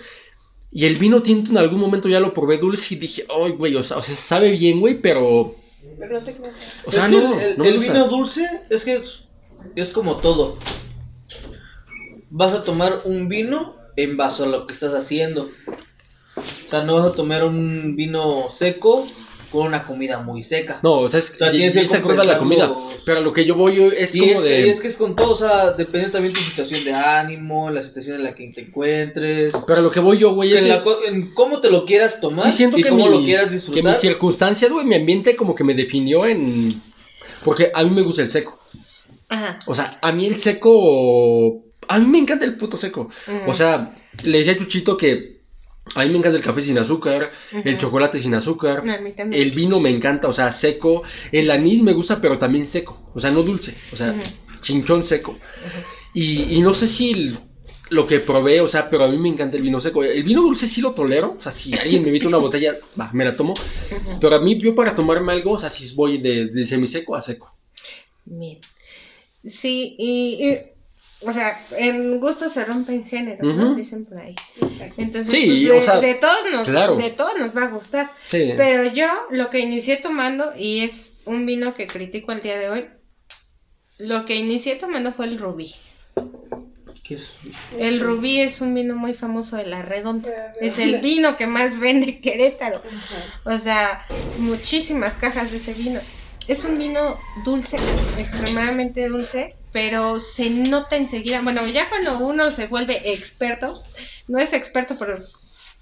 Y 0.71 0.87
el 0.87 0.95
vino 0.95 1.21
tinto 1.21 1.51
en 1.51 1.59
algún 1.59 1.81
momento 1.81 2.09
ya 2.09 2.21
lo 2.21 2.33
probé 2.33 2.57
dulce 2.57 2.95
y 2.95 2.99
dije, 2.99 3.27
ay, 3.29 3.51
güey, 3.51 3.75
o 3.75 3.83
sea, 3.83 3.97
o 3.97 4.03
sea, 4.03 4.15
sabe 4.15 4.53
bien, 4.53 4.79
güey, 4.79 5.01
pero. 5.01 5.57
Pero 5.99 6.21
no 6.21 6.25
te 6.25 6.37
creas. 6.37 6.55
O 6.85 6.93
sea, 6.93 7.07
Es 7.07 7.11
que 7.11 7.17
no. 7.17 7.41
el, 7.41 7.59
no 7.59 7.65
el 7.65 7.79
vino 7.81 8.07
dulce 8.07 8.47
es 8.71 8.85
que 8.85 9.03
es, 9.75 9.91
como 9.91 10.19
todo. 10.19 10.57
Vas 12.31 12.53
a 12.53 12.63
tomar 12.63 13.01
un 13.07 13.29
vino 13.29 13.75
en 13.97 14.17
base 14.17 14.45
a 14.45 14.47
lo 14.47 14.69
que 14.69 14.73
estás 14.73 14.95
haciendo. 14.95 15.51
O 16.37 16.71
sea, 16.71 16.85
no 16.85 16.95
vas 16.95 17.07
a 17.07 17.15
tomar 17.15 17.45
un 17.45 17.97
vino 17.97 18.49
seco 18.51 19.09
con 19.57 19.67
una 19.69 19.87
comida 19.87 20.21
muy 20.21 20.43
seca. 20.43 20.81
No, 20.83 21.01
o 21.01 21.09
sea, 21.09 21.19
es, 21.21 21.33
O 21.35 21.37
sea, 21.39 21.49
y- 21.49 21.57
tienes 21.57 21.75
y 21.77 21.79
que 21.81 21.85
es 21.87 21.95
acorde 21.95 22.21
a 22.21 22.25
la 22.25 22.39
comida. 22.39 22.73
Pero 23.05 23.19
a 23.19 23.21
lo 23.21 23.33
que 23.33 23.45
yo 23.45 23.55
voy 23.55 23.93
es 23.97 24.15
Y 24.15 24.21
como 24.21 24.33
es, 24.33 24.43
de. 24.43 24.49
que, 24.49 24.71
es 24.71 24.81
que 24.81 24.89
es 24.89 24.97
con 24.97 25.17
todo, 25.17 25.33
o 25.33 25.37
sea, 25.37 25.73
depende 25.73 26.09
también 26.11 26.35
de 26.35 26.41
tu 26.41 26.45
situación 26.47 26.85
de 26.85 26.93
ánimo, 26.93 27.71
la 27.71 27.83
situación 27.83 28.17
en 28.17 28.25
la 28.25 28.35
que 28.35 28.49
te 28.49 28.61
encuentres, 28.63 29.55
Pero 29.67 29.79
a 29.81 29.83
lo 29.83 29.91
que 29.91 30.01
voy 30.01 30.19
yo, 30.19 30.35
güey, 30.35 30.53
es 30.55 30.63
en, 30.63 30.69
la 30.69 30.83
cómo 31.35 31.61
te 31.61 31.71
lo 31.71 31.85
quieras 31.85 32.21
tomar 32.21 32.47
Sí, 32.47 32.53
siento 32.59 32.79
y 32.79 32.83
que, 32.83 32.89
cómo 32.91 33.05
mis, 33.07 33.15
lo 33.15 33.25
quieras 33.25 33.47
que 33.49 33.53
mis 33.55 33.65
disfrutar. 33.67 33.97
circunstancias, 33.97 34.71
güey, 34.71 34.87
mi 34.87 34.97
ambiente 34.97 35.35
como 35.37 35.55
que 35.55 35.65
me 35.65 35.75
definió 35.75 36.27
en... 36.27 36.81
Porque 37.45 37.71
a 37.75 37.83
mí 37.85 37.91
me 37.91 38.03
gusta 38.03 38.23
el 38.23 38.29
seco. 38.29 38.59
Ajá. 39.29 39.59
O 39.67 39.75
sea, 39.75 39.99
a 40.03 40.13
mí 40.13 40.27
el 40.27 40.39
seco... 40.41 41.63
A 41.89 41.99
mí 41.99 42.07
me 42.07 42.19
encanta 42.19 42.45
el 42.45 42.57
puto 42.57 42.77
seco. 42.77 43.11
O 43.47 43.55
sea, 43.55 43.95
le 44.25 44.39
decía 44.39 44.55
a 44.55 44.57
Chuchito 44.57 44.97
que 44.97 45.36
a 45.95 46.05
mí 46.05 46.11
me 46.11 46.19
encanta 46.19 46.37
el 46.39 46.45
café 46.45 46.63
sin 46.63 46.79
azúcar, 46.79 47.31
el 47.65 47.79
chocolate 47.79 48.19
sin 48.19 48.35
azúcar, 48.35 48.79
A 48.89 48.99
mí 48.99 49.13
también. 49.13 49.43
el 49.43 49.51
vino 49.53 49.79
me 49.81 49.91
encanta, 49.91 50.29
o 50.29 50.33
sea, 50.33 50.51
seco. 50.53 51.03
El 51.33 51.51
anís 51.51 51.83
me 51.83 51.93
gusta, 51.93 52.21
pero 52.21 52.39
también 52.39 52.69
seco. 52.69 53.11
O 53.15 53.21
sea, 53.21 53.31
no 53.31 53.43
dulce. 53.43 53.75
O 53.93 53.97
sea, 53.97 54.15
chinchón 54.61 55.05
seco. 55.05 55.39
Y, 56.13 56.57
y 56.57 56.61
no 56.61 56.75
sé 56.75 56.87
si 56.89 57.13
el- 57.13 57.39
lo 57.91 58.07
que 58.07 58.19
probé, 58.19 58.61
o 58.61 58.67
sea, 58.69 58.91
pero 58.91 59.05
a 59.05 59.09
mí 59.09 59.17
me 59.17 59.29
encanta 59.29 59.57
el 59.57 59.63
vino 59.63 59.81
seco. 59.81 60.03
El 60.03 60.25
vino 60.25 60.43
dulce 60.43 60.67
sí 60.67 60.81
lo 60.81 60.93
tolero. 60.93 61.37
O 61.39 61.41
sea, 61.41 61.53
si 61.53 61.73
alguien 61.79 62.03
me 62.03 62.09
invita 62.09 62.27
una 62.27 62.39
botella, 62.39 62.75
va, 63.01 63.11
me 63.13 63.25
la 63.25 63.37
tomo. 63.37 63.55
Pero 64.21 64.35
a 64.35 64.41
mí, 64.41 64.59
yo 64.61 64.75
para 64.75 64.95
tomarme 64.97 65.33
algo, 65.33 65.53
o 65.53 65.59
sea, 65.59 65.71
si 65.71 65.95
voy 65.95 66.19
de, 66.19 66.47
de 66.47 66.67
semiseco 66.67 67.15
a 67.15 67.21
seco. 67.21 67.53
Bien. 68.25 68.59
Sí, 69.45 69.95
y, 69.99 70.49
y, 70.51 70.59
o 71.23 71.33
sea, 71.33 71.65
en 71.77 72.21
gusto 72.21 72.49
se 72.51 72.65
rompen 72.65 73.05
géneros, 73.07 73.55
¿no? 73.57 73.67
Ujú. 73.69 73.75
Dicen 73.77 74.05
por 74.05 74.19
ahí. 74.19 74.35
Exacto. 74.61 74.95
Entonces, 74.99 75.33
Sí, 75.33 75.67
pues, 75.67 75.71
o 75.71 75.75
de, 75.75 75.83
sea, 75.83 76.01
de 76.01 76.15
todos 76.15 76.39
nos, 76.53 76.69
claro. 76.69 76.97
de 76.97 77.11
todos 77.11 77.39
nos 77.39 77.57
va 77.57 77.65
a 77.65 77.71
gustar. 77.71 78.11
Sí. 78.31 78.53
Pero 78.57 78.85
yo 78.93 79.07
lo 79.31 79.49
que 79.51 79.61
inicié 79.61 79.97
tomando, 79.97 80.53
y 80.59 80.81
es 80.81 81.15
un 81.25 81.47
vino 81.47 81.75
que 81.75 81.87
critico 81.87 82.33
al 82.33 82.43
día 82.43 82.59
de 82.59 82.69
hoy, 82.69 82.87
lo 83.99 84.27
que 84.27 84.35
inicié 84.37 84.77
tomando 84.77 85.13
fue 85.15 85.27
el 85.27 85.39
rubí. 85.39 85.75
¿Qué 87.03 87.15
es? 87.15 87.33
El 87.79 88.01
rubí 88.01 88.41
es 88.41 88.61
un 88.61 88.75
vino 88.75 88.97
muy 88.97 89.15
famoso 89.15 89.57
de 89.57 89.67
la 89.67 89.81
redonda. 89.83 90.29
La 90.29 90.67
Es 90.67 90.79
el 90.79 90.99
vino 91.01 91.37
que 91.37 91.47
más 91.47 91.79
vende 91.79 92.21
Querétaro. 92.21 92.83
O 93.45 93.59
sea, 93.59 94.05
muchísimas 94.39 95.15
cajas 95.15 95.51
de 95.51 95.59
ese 95.59 95.73
vino. 95.73 96.01
Es 96.49 96.65
un 96.65 96.79
vino 96.79 97.19
dulce, 97.35 97.81
extremadamente 98.17 99.09
dulce, 99.09 99.57
pero 99.73 100.21
se 100.21 100.51
nota 100.51 100.97
enseguida. 100.97 101.41
Bueno, 101.43 101.67
ya 101.67 101.89
cuando 101.89 102.19
uno 102.19 102.51
se 102.51 102.67
vuelve 102.67 103.13
experto, 103.13 103.83
no 104.29 104.39
es 104.39 104.53
experto, 104.53 104.97
pero 104.99 105.19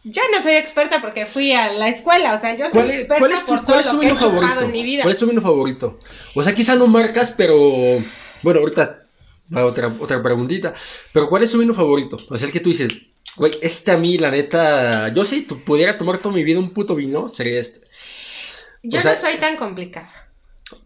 ya 0.05 0.23
no 0.33 0.43
soy 0.43 0.55
experta 0.55 1.01
porque 1.01 1.27
fui 1.27 1.53
a 1.53 1.71
la 1.73 1.89
escuela. 1.89 2.35
O 2.35 2.39
sea, 2.39 2.57
yo 2.57 2.65
soy 2.67 2.73
¿Cuál 2.73 2.91
es, 2.91 3.01
experta 3.01 3.19
cuál 3.21 3.33
es 3.33 3.41
tu, 3.47 3.47
por 3.47 3.65
cuál 3.65 3.67
todo 3.67 3.81
es 3.81 3.87
tu 3.87 3.93
lo 3.95 4.01
que 4.01 4.07
he 4.07 4.09
vino 4.09 4.21
chupado 4.21 4.41
favorito? 4.41 4.65
en 4.65 4.73
mi 4.73 4.83
vida. 4.85 5.03
¿Cuál 5.03 5.15
es 5.15 5.21
tu 5.21 5.27
vino 5.27 5.41
favorito? 5.43 5.99
O 6.35 6.43
sea, 6.43 6.55
quizá 6.55 6.75
no 6.77 6.87
marcas, 6.87 7.35
pero. 7.37 7.57
Bueno, 8.43 8.61
ahorita 8.61 9.01
va 9.55 9.67
otra, 9.67 9.97
otra 10.01 10.23
preguntita. 10.23 10.75
Pero 11.13 11.29
¿cuál 11.29 11.43
es 11.43 11.51
tu 11.53 11.59
vino 11.59 11.75
favorito? 11.75 12.17
O 12.29 12.37
sea, 12.39 12.47
el 12.47 12.53
que 12.53 12.61
tú 12.61 12.71
dices, 12.71 13.13
güey, 13.37 13.53
este 13.63 13.91
a 13.93 13.97
mí, 13.97 14.19
la 14.19 14.31
neta. 14.31 15.13
Yo 15.15 15.25
si 15.25 15.43
pudiera 15.43 15.97
tomar 15.99 16.19
toda 16.19 16.35
mi 16.35 16.43
vida 16.45 16.59
un 16.59 16.73
puto 16.73 16.95
vino, 16.95 17.29
sería 17.29 17.61
este. 17.61 17.87
Yo 18.83 18.99
o 18.99 19.03
sea- 19.03 19.15
no 19.15 19.21
soy 19.21 19.37
tan 19.37 19.57
complicada. 19.57 20.24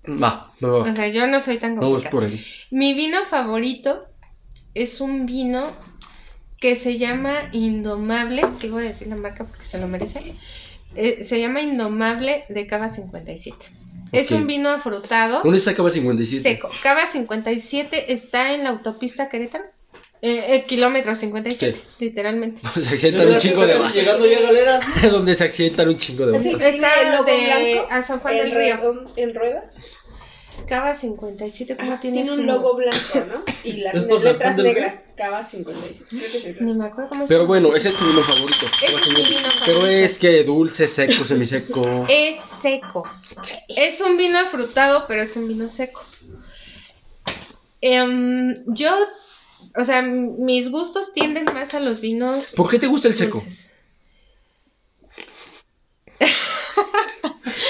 Va, 0.06 0.52
va, 0.62 0.68
va. 0.68 0.90
O 0.90 0.94
sea, 0.96 1.08
yo 1.08 1.26
no 1.26 1.40
soy 1.40 1.58
tan 1.58 1.76
complicada. 1.76 2.10
por 2.10 2.24
ahí. 2.24 2.44
Mi 2.70 2.94
vino 2.94 3.24
favorito 3.26 4.06
es 4.74 5.00
un 5.00 5.26
vino 5.26 5.72
que 6.60 6.76
se 6.76 6.98
llama 6.98 7.34
Indomable, 7.52 8.42
sí 8.58 8.68
voy 8.68 8.84
a 8.84 8.88
decir 8.88 9.08
la 9.08 9.16
marca 9.16 9.44
porque 9.44 9.64
se 9.64 9.78
lo 9.78 9.86
merece. 9.86 10.34
Eh, 10.96 11.22
se 11.22 11.40
llama 11.40 11.60
Indomable 11.60 12.44
de 12.48 12.66
Cava 12.66 12.90
57. 12.90 13.56
Es 14.12 14.32
Ok. 14.32 14.38
un 14.38 14.46
vino 14.46 14.70
afrutado, 14.70 15.42
¿Dónde 15.42 15.58
está 15.58 15.74
Cava 15.74 15.90
57? 15.90 16.42
seco. 16.54 16.70
Cava 16.82 17.06
57 17.06 18.12
está 18.12 18.54
en 18.54 18.64
la 18.64 18.70
autopista 18.70 19.28
Querétaro. 19.28 19.64
Eh, 20.20 20.54
eh, 20.56 20.64
kilómetro 20.66 21.14
57, 21.14 21.80
literalmente. 22.00 22.60
Donde 22.74 22.88
se 22.88 22.94
accidentan 22.94 23.28
un 23.28 23.38
chingo 23.38 23.66
de 23.66 23.72
Casi 23.78 23.92
llegando 23.98 24.26
ya 24.26 24.38
a 24.38 24.40
Galera. 24.40 24.80
Donde 25.10 25.34
se 25.34 25.44
accidentan 25.44 25.88
un 25.88 25.98
chingo 25.98 26.26
de 26.26 26.32
vatos. 26.32 26.46
el 26.46 26.60
Está 26.74 27.10
logo 27.16 27.24
de 27.24 27.44
blanco 27.44 27.86
a 27.90 28.02
San 28.02 28.18
Juan 28.18 28.34
en, 28.34 28.40
del 28.40 28.52
Río. 28.52 28.76
redon- 28.76 29.12
en 29.16 29.34
rueda. 29.34 29.70
Cava 30.68 30.94
57, 30.94 31.76
¿cómo 31.76 31.92
Ajá, 31.92 32.00
tiene, 32.00 32.16
tiene 32.22 32.30
su- 32.34 32.40
un 32.40 32.46
logo 32.48 32.74
blanco, 32.74 33.24
¿no? 33.32 33.42
Y 33.62 33.74
las 33.74 33.94
¿Es 33.94 34.02
por 34.04 34.20
San 34.20 34.32
letras 34.32 34.56
negras. 34.56 35.06
Cava 35.16 35.42
57. 35.44 36.04
Creo 36.10 36.30
que 36.32 36.38
es 36.38 36.44
el 36.46 36.66
Ni 36.66 36.74
me 36.74 36.86
acuerdo 36.86 37.08
cómo 37.10 37.22
se 37.22 37.28
Pero 37.28 37.46
bueno, 37.46 37.74
ese 37.76 37.90
es 37.90 37.96
tu 37.96 38.04
vino 38.06 38.22
favorito. 38.24 38.66
Ese 38.82 38.96
es 38.96 39.08
mi 39.08 39.14
vino 39.14 39.48
Pero 39.64 39.78
favorito. 39.78 39.86
es 40.04 40.18
que 40.18 40.42
dulce, 40.42 40.88
seco, 40.88 41.24
semiseco. 41.24 42.06
Es 42.08 42.36
seco. 42.60 43.08
Es 43.68 44.00
un 44.00 44.16
vino 44.16 44.36
afrutado, 44.40 45.04
pero 45.06 45.22
es 45.22 45.36
un 45.36 45.46
vino 45.46 45.68
seco. 45.68 46.04
Em, 47.80 48.64
yo, 48.66 48.90
o 49.78 49.84
sea, 49.84 50.02
mis 50.02 50.70
gustos 50.70 51.12
tienden 51.14 51.44
más 51.44 51.72
a 51.72 51.80
los 51.80 52.00
vinos. 52.00 52.52
¿Por 52.56 52.68
qué 52.68 52.80
te 52.80 52.88
gusta 52.88 53.08
el 53.08 53.14
seco? 53.14 53.42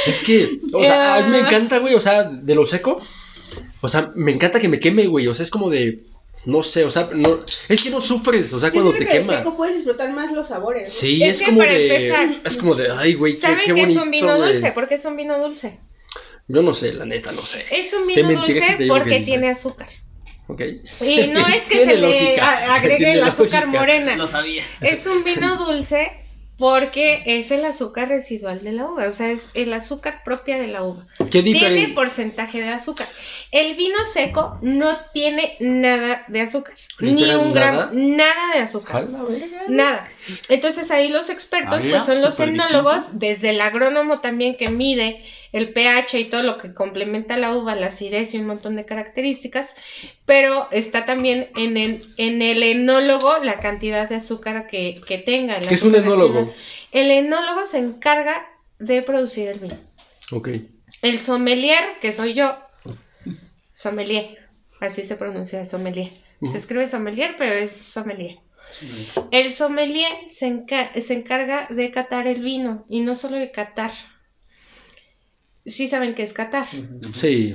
Es 0.07 0.23
que, 0.23 0.59
o 0.73 0.83
sea, 0.83 1.17
a 1.17 1.23
mí 1.23 1.31
me 1.31 1.41
encanta, 1.41 1.79
güey, 1.79 1.95
o 1.95 2.01
sea, 2.01 2.25
de 2.25 2.55
lo 2.55 2.65
seco. 2.67 3.01
O 3.81 3.89
sea, 3.89 4.13
me 4.15 4.33
encanta 4.33 4.61
que 4.61 4.69
me 4.69 4.81
queme, 4.81 5.07
güey. 5.07 5.27
O 5.29 5.35
sea, 5.35 5.45
es 5.45 5.51
como 5.51 5.69
de. 5.71 6.01
No 6.47 6.63
sé, 6.63 6.85
o 6.85 6.91
sea, 6.91 7.11
no, 7.13 7.41
es 7.69 7.83
que 7.83 7.91
no 7.91 8.01
sufres, 8.01 8.53
o 8.53 8.61
sea, 8.61 8.71
cuando 8.71 8.93
te 8.93 8.99
que 8.99 9.05
el 9.05 9.11
quema. 9.11 9.39
seco 9.39 9.57
puedes 9.57 9.77
disfrutar 9.77 10.11
más 10.13 10.33
los 10.33 10.49
sabores. 10.49 10.89
¿no? 10.89 10.95
Sí, 10.95 11.23
Es 11.23 11.35
es, 11.35 11.39
que 11.41 11.47
como 11.47 11.59
para 11.59 11.73
de. 11.73 11.95
empezar, 11.95 12.43
es 12.45 12.57
como 12.57 12.75
de, 12.75 12.91
ay, 12.91 13.15
güey, 13.15 13.35
qué, 13.35 13.41
¿Saben 13.41 13.59
qué 13.59 13.65
qué 13.65 13.73
bonito. 13.73 13.91
es 13.91 14.05
un 14.05 14.11
vino 14.11 14.39
dulce? 14.39 14.73
¿Por 14.73 14.89
qué 14.89 14.95
es 14.95 15.05
un 15.05 15.17
vino 15.17 15.39
dulce? 15.39 15.79
Yo 16.49 16.63
no 16.63 16.73
sé, 16.73 16.95
la 16.95 17.05
neta, 17.05 17.33
no 17.33 17.45
sé. 17.45 17.65
Es 17.71 17.93
un 17.93 18.07
vino 18.07 18.41
dulce 18.41 18.77
que 18.79 18.87
porque 18.87 19.21
tiene 19.21 19.51
azúcar. 19.51 19.89
Y 21.01 21.27
no 21.33 21.47
es 21.47 21.63
que 21.65 21.85
se 21.85 21.97
le 21.97 22.01
lógica, 22.25 22.75
agregue 22.75 23.13
el 23.13 23.23
azúcar 23.23 23.65
lógica. 23.65 23.81
morena. 23.81 24.17
Lo 24.17 24.27
sabía. 24.29 24.63
Es 24.81 25.07
un 25.07 25.23
vino 25.25 25.57
dulce 25.57 26.11
porque 26.57 27.23
es 27.25 27.53
el 27.53 27.65
azúcar 27.65 28.09
residual 28.09 28.65
de 28.65 28.73
la 28.73 28.87
uva, 28.87 29.07
o 29.09 29.13
sea, 29.13 29.31
es 29.31 29.49
el 29.55 29.73
azúcar 29.73 30.23
propia 30.25 30.59
de 30.59 30.67
la 30.67 30.83
uva. 30.83 31.07
¿Qué 31.31 31.41
Tiene 31.41 31.89
porcentaje 31.95 32.61
de 32.61 32.71
azúcar. 32.71 33.07
El 33.53 33.77
vino 33.77 33.97
seco 34.13 34.59
no 34.61 34.99
tiene 35.13 35.55
nada 35.61 36.25
de 36.27 36.41
azúcar, 36.41 36.75
ni 36.99 37.13
¿Literal 37.13 37.37
un 37.39 37.55
nada? 37.55 37.71
gramo, 37.71 37.91
nada 37.93 38.55
de 38.55 38.61
azúcar. 38.61 39.07
Nada. 39.69 40.09
Entonces 40.49 40.91
ahí 40.91 41.11
los 41.11 41.31
expertos, 41.31 41.85
Ah, 41.85 41.89
pues 41.91 42.03
son 42.05 42.23
los 42.23 42.35
súper 42.35 42.49
enólogos, 42.49 43.21
desde 43.21 43.51
el 43.51 43.61
agrónomo 43.61 44.19
también 44.21 44.57
que 44.57 44.69
mide 44.69 45.25
el 45.53 45.73
pH 45.73 46.19
y 46.21 46.25
todo 46.27 46.43
lo 46.43 46.59
que 46.59 46.75
complementa 46.75 47.37
la 47.37 47.57
uva, 47.57 47.75
la 47.75 47.87
acidez 47.87 48.35
y 48.35 48.39
un 48.39 48.47
montón 48.47 48.77
de 48.77 48.85
características, 48.85 49.75
pero 50.27 50.69
está 50.71 51.07
también 51.07 51.49
en 51.57 51.77
el, 51.77 52.03
en 52.17 52.43
el 52.43 52.63
enólogo 52.63 53.39
la 53.43 53.59
cantidad 53.59 54.09
de 54.09 54.17
azúcar 54.17 54.67
que, 54.67 55.01
que 55.07 55.19
tenga. 55.19 55.57
el 55.59 55.69
¿Qué 55.69 55.75
es 55.75 55.83
un 55.83 55.95
enólogo? 55.95 56.53
El 56.93 57.11
enólogo 57.11 57.65
se 57.65 57.79
encarga 57.79 58.47
de 58.79 59.03
producir 59.03 59.49
el 59.49 59.59
vino. 59.59 59.77
Ok. 60.33 60.49
El 61.03 61.19
sommelier, 61.19 61.83
que 62.01 62.13
soy 62.13 62.35
yo, 62.35 62.57
sommelier, 63.75 64.39
así 64.81 65.05
se 65.05 65.17
pronuncia 65.17 65.65
sommelier. 65.67 66.13
Se 66.53 66.59
escribe 66.59 66.87
sommelier, 66.87 67.35
pero 67.37 67.53
es 67.55 67.73
sommelier. 67.73 68.37
El 69.33 69.51
sommelier 69.53 70.13
se, 70.31 70.47
enca- 70.47 70.91
se 71.01 71.15
encarga 71.15 71.67
de 71.71 71.91
catar 71.91 72.27
el 72.29 72.43
vino 72.43 72.85
y 72.89 73.01
no 73.01 73.15
solo 73.17 73.37
de 73.37 73.51
catar. 73.51 73.91
Sí 75.69 75.89
saben 75.89 76.15
qué 76.15 76.23
es 76.25 76.33
catar. 76.33 76.67
Sí. 77.15 77.55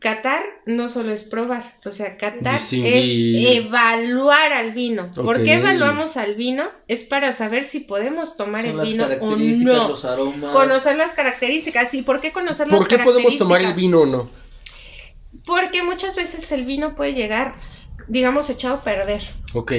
Catar 0.00 0.42
no 0.64 0.88
solo 0.88 1.12
es 1.12 1.24
probar, 1.24 1.74
o 1.84 1.90
sea, 1.90 2.16
catar 2.16 2.60
Distinguir. 2.60 3.48
es 3.48 3.56
evaluar 3.64 4.52
al 4.52 4.70
vino. 4.72 5.10
¿Por 5.12 5.42
qué 5.42 5.54
evaluamos 5.54 6.16
al 6.16 6.36
vino? 6.36 6.62
Es 6.86 7.02
para 7.02 7.32
saber 7.32 7.64
si 7.64 7.80
podemos 7.80 8.36
tomar 8.36 8.62
Son 8.62 8.70
el 8.70 8.76
las 8.76 8.86
vino 8.88 9.04
o 9.04 9.08
características, 9.08 9.76
no. 9.76 9.88
los 9.88 10.04
aromas. 10.04 10.52
Conocer 10.52 10.96
las 10.96 11.12
características. 11.14 11.94
¿Y 11.94 12.02
por 12.02 12.20
qué 12.20 12.30
conocer 12.30 12.68
las 12.68 12.78
¿Por 12.78 12.86
qué 12.86 12.98
podemos 12.98 13.36
tomar 13.38 13.60
el 13.60 13.66
características? 13.72 13.76
vino 13.76 14.00
o 14.02 14.06
no? 14.06 14.30
Porque 15.44 15.82
muchas 15.82 16.14
veces 16.14 16.50
el 16.52 16.64
vino 16.64 16.94
puede 16.94 17.14
llegar, 17.14 17.54
digamos, 18.06 18.50
echado 18.50 18.76
a 18.76 18.84
perder. 18.84 19.22
Ok. 19.54 19.72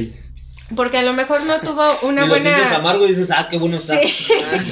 Porque 0.75 0.97
a 0.97 1.01
lo 1.01 1.13
mejor 1.13 1.43
no 1.45 1.59
tuvo 1.61 1.83
una 2.07 2.25
y 2.25 2.27
lo 2.27 2.33
buena... 2.33 2.75
amargo 2.75 3.05
y 3.05 3.09
dices, 3.09 3.31
ah, 3.31 3.47
qué 3.49 3.57
bueno 3.57 3.77
está. 3.77 3.99
Sí. 3.99 4.27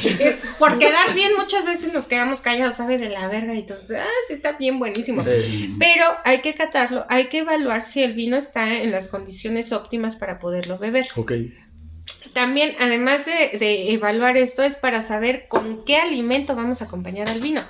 Por 0.60 0.78
quedar 0.80 1.14
bien 1.14 1.32
muchas 1.38 1.66
veces 1.66 1.94
nos 1.94 2.08
quedamos 2.08 2.42
callados, 2.42 2.76
sabe 2.76 2.98
de 2.98 3.10
la 3.10 3.28
verga 3.28 3.56
y 3.56 3.64
todo. 3.64 3.80
Ah, 3.96 4.06
sí, 4.28 4.36
está 4.36 4.54
bien 4.54 4.80
buenísimo. 4.80 5.24
Pero 5.24 6.06
hay 6.24 6.42
que 6.42 6.54
catarlo, 6.54 7.06
hay 7.10 7.28
que 7.28 7.40
evaluar 7.40 7.86
si 7.86 8.04
el 8.04 8.14
vino 8.14 8.38
está 8.38 8.76
en 8.76 8.92
las 8.92 9.08
condiciones 9.08 9.72
óptimas 9.72 10.16
para 10.16 10.40
poderlo 10.40 10.78
beber. 10.78 11.08
ok. 11.16 11.34
También, 12.34 12.76
además 12.80 13.26
de, 13.26 13.58
de 13.58 13.92
evaluar 13.92 14.38
esto, 14.38 14.64
es 14.64 14.76
para 14.76 15.04
saber 15.04 15.48
con 15.50 15.84
qué 15.84 15.98
alimento 15.98 16.56
vamos 16.56 16.82
a 16.82 16.86
acompañar 16.86 17.30
al 17.30 17.42
vino. 17.42 17.62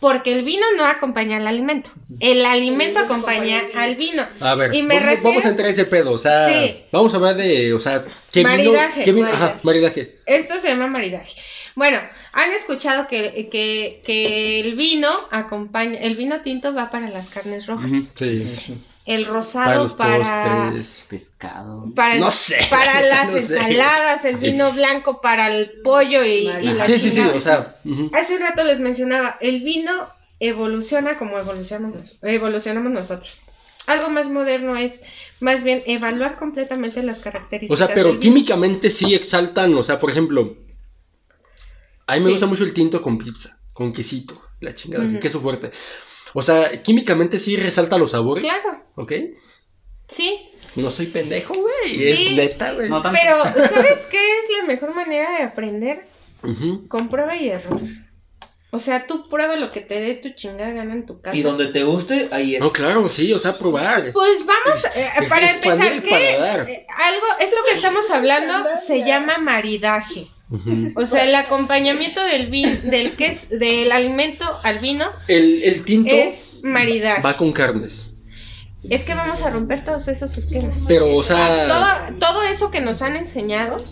Porque 0.00 0.32
el 0.32 0.44
vino 0.44 0.64
no 0.76 0.86
acompaña 0.86 1.38
al 1.38 1.46
alimento. 1.46 1.90
El 2.20 2.44
alimento 2.44 3.00
acompaña 3.00 3.60
al 3.76 3.96
vino. 3.96 4.24
A 4.40 4.54
ver, 4.54 4.74
Y 4.74 4.82
me 4.82 4.94
vamos, 4.94 5.10
refiero- 5.10 5.28
vamos 5.30 5.44
a 5.44 5.48
entrar 5.48 5.68
a 5.68 5.70
ese 5.72 5.84
pedo, 5.86 6.12
o 6.12 6.18
sea, 6.18 6.48
Sí. 6.48 6.76
vamos 6.92 7.12
a 7.12 7.16
hablar 7.16 7.34
de, 7.36 7.72
o 7.74 7.80
sea, 7.80 8.04
¿qué 8.32 8.42
Maridaje, 8.44 8.92
vino? 9.00 9.04
¿Qué 9.04 9.12
vino? 9.12 9.26
maridaje. 9.26 9.44
Ajá, 9.52 9.60
maridaje. 9.62 10.16
Esto 10.26 10.58
se 10.60 10.68
llama 10.68 10.86
maridaje. 10.86 11.32
Bueno, 11.74 12.00
han 12.32 12.50
escuchado 12.52 13.06
que, 13.06 13.48
que, 13.52 14.02
que 14.04 14.60
el 14.60 14.74
vino 14.74 15.08
acompaña, 15.30 15.98
el 16.00 16.16
vino 16.16 16.40
tinto 16.42 16.74
va 16.74 16.90
para 16.90 17.08
las 17.08 17.28
carnes 17.30 17.66
rojas. 17.66 17.90
Sí, 18.14 18.56
el 19.08 19.22
para 19.24 19.32
rosado 19.34 19.82
los 19.84 19.92
para, 19.94 20.18
postres. 20.70 21.06
Pescado. 21.08 21.92
para, 21.94 22.14
el- 22.14 22.20
No 22.20 22.30
sé, 22.30 22.58
para 22.70 23.00
las 23.12 23.32
no 23.32 23.38
sé. 23.40 23.56
ensaladas, 23.56 24.24
el 24.24 24.36
vino 24.36 24.72
blanco 24.72 25.20
para 25.20 25.48
el 25.48 25.80
pollo 25.82 26.22
y, 26.24 26.46
y 26.48 26.72
la 26.72 26.84
Sí, 26.84 26.98
sí, 26.98 27.10
sí, 27.10 27.20
o 27.20 27.40
sea. 27.40 27.76
Hace 28.12 28.36
un 28.36 28.40
rato 28.42 28.64
les 28.64 28.80
mencionaba, 28.80 29.36
el 29.40 29.62
vino 29.62 29.92
evoluciona 30.40 31.18
como 31.18 31.38
evolucionamos, 31.38 32.18
evolucionamos 32.22 32.92
nosotros. 32.92 33.38
Algo 33.86 34.10
más 34.10 34.28
moderno 34.28 34.76
es 34.76 35.02
más 35.40 35.62
bien 35.64 35.82
evaluar 35.86 36.38
completamente 36.38 37.02
las 37.02 37.20
características. 37.20 37.72
O 37.74 37.86
sea, 37.86 37.94
pero 37.94 38.20
químicamente 38.20 38.90
sí 38.90 39.14
exaltan, 39.14 39.74
o 39.74 39.82
sea, 39.82 39.98
por 39.98 40.10
ejemplo, 40.10 40.54
a 42.06 42.14
mí 42.14 42.20
me 42.20 42.26
Sí. 42.26 42.32
gusta 42.32 42.46
mucho 42.46 42.64
el 42.64 42.74
tinto 42.74 43.00
con 43.02 43.16
pizza, 43.18 43.58
con 43.72 43.92
quesito, 43.94 44.34
la 44.60 44.74
chingada, 44.74 45.04
con 45.04 45.18
queso 45.20 45.40
fuerte. 45.40 45.72
O 46.34 46.42
sea, 46.42 46.82
químicamente 46.82 47.38
sí 47.38 47.56
resalta 47.56 47.98
los 47.98 48.10
sabores. 48.12 48.44
Claro, 48.44 48.82
¿Ok? 48.96 49.12
sí, 50.08 50.50
No 50.74 50.90
soy 50.90 51.06
pendejo, 51.06 51.54
güey. 51.54 51.94
Sí. 51.96 52.08
Es 52.10 52.32
neta, 52.36 52.72
güey. 52.72 52.88
No 52.88 53.02
tanto. 53.02 53.18
pero 53.22 53.44
¿sabes 53.68 54.06
qué 54.10 54.18
es 54.18 54.58
la 54.60 54.64
mejor 54.66 54.94
manera 54.94 55.38
de 55.38 55.44
aprender? 55.44 56.06
Ujú. 56.42 56.86
Con 56.88 57.08
prueba 57.08 57.36
y 57.36 57.48
error. 57.48 57.80
O 58.70 58.80
sea, 58.80 59.06
tú 59.06 59.28
prueba 59.30 59.56
lo 59.56 59.72
que 59.72 59.80
te 59.80 59.98
dé 59.98 60.14
tu 60.16 60.28
chingada 60.36 60.70
gana 60.72 60.92
en 60.92 61.06
tu 61.06 61.20
casa. 61.22 61.34
Y 61.36 61.40
donde 61.42 61.68
te 61.68 61.84
guste, 61.84 62.28
ahí 62.32 62.54
es. 62.56 62.60
No, 62.60 62.70
claro, 62.70 63.08
sí, 63.08 63.32
o 63.32 63.38
sea, 63.38 63.58
probar. 63.58 64.12
Pues 64.12 64.44
vamos, 64.44 64.84
eh, 64.94 65.08
Es- 65.22 65.28
para 65.28 65.50
empezar, 65.50 66.02
paladar. 66.02 66.68
Eh, 66.68 66.86
algo, 66.98 67.26
esto 67.40 67.56
que 67.66 67.74
estamos 67.76 68.10
hablando 68.10 68.68
se 68.76 69.04
llama 69.04 69.38
maridaje. 69.38 70.26
O 70.96 71.06
sea, 71.06 71.24
el 71.24 71.34
acompañamiento 71.34 72.22
del 72.24 72.48
vin, 72.48 72.88
del 72.90 73.14
es, 73.18 73.50
del 73.50 73.92
alimento 73.92 74.44
al 74.62 74.78
vino 74.78 75.04
El, 75.26 75.62
el 75.62 75.84
tinto 75.84 76.10
es 76.14 76.54
maridaje. 76.62 77.20
va 77.22 77.36
con 77.36 77.52
carnes. 77.52 78.06
Es 78.88 79.04
que 79.04 79.12
vamos 79.12 79.42
a 79.42 79.50
romper 79.50 79.84
todos 79.84 80.06
esos 80.06 80.38
esquemas. 80.38 80.78
Pero, 80.86 81.14
o 81.16 81.22
sea, 81.22 81.66
todo, 81.66 82.18
todo 82.20 82.42
eso 82.44 82.70
que 82.70 82.80
nos 82.80 83.02
han 83.02 83.16
enseñado. 83.16 83.82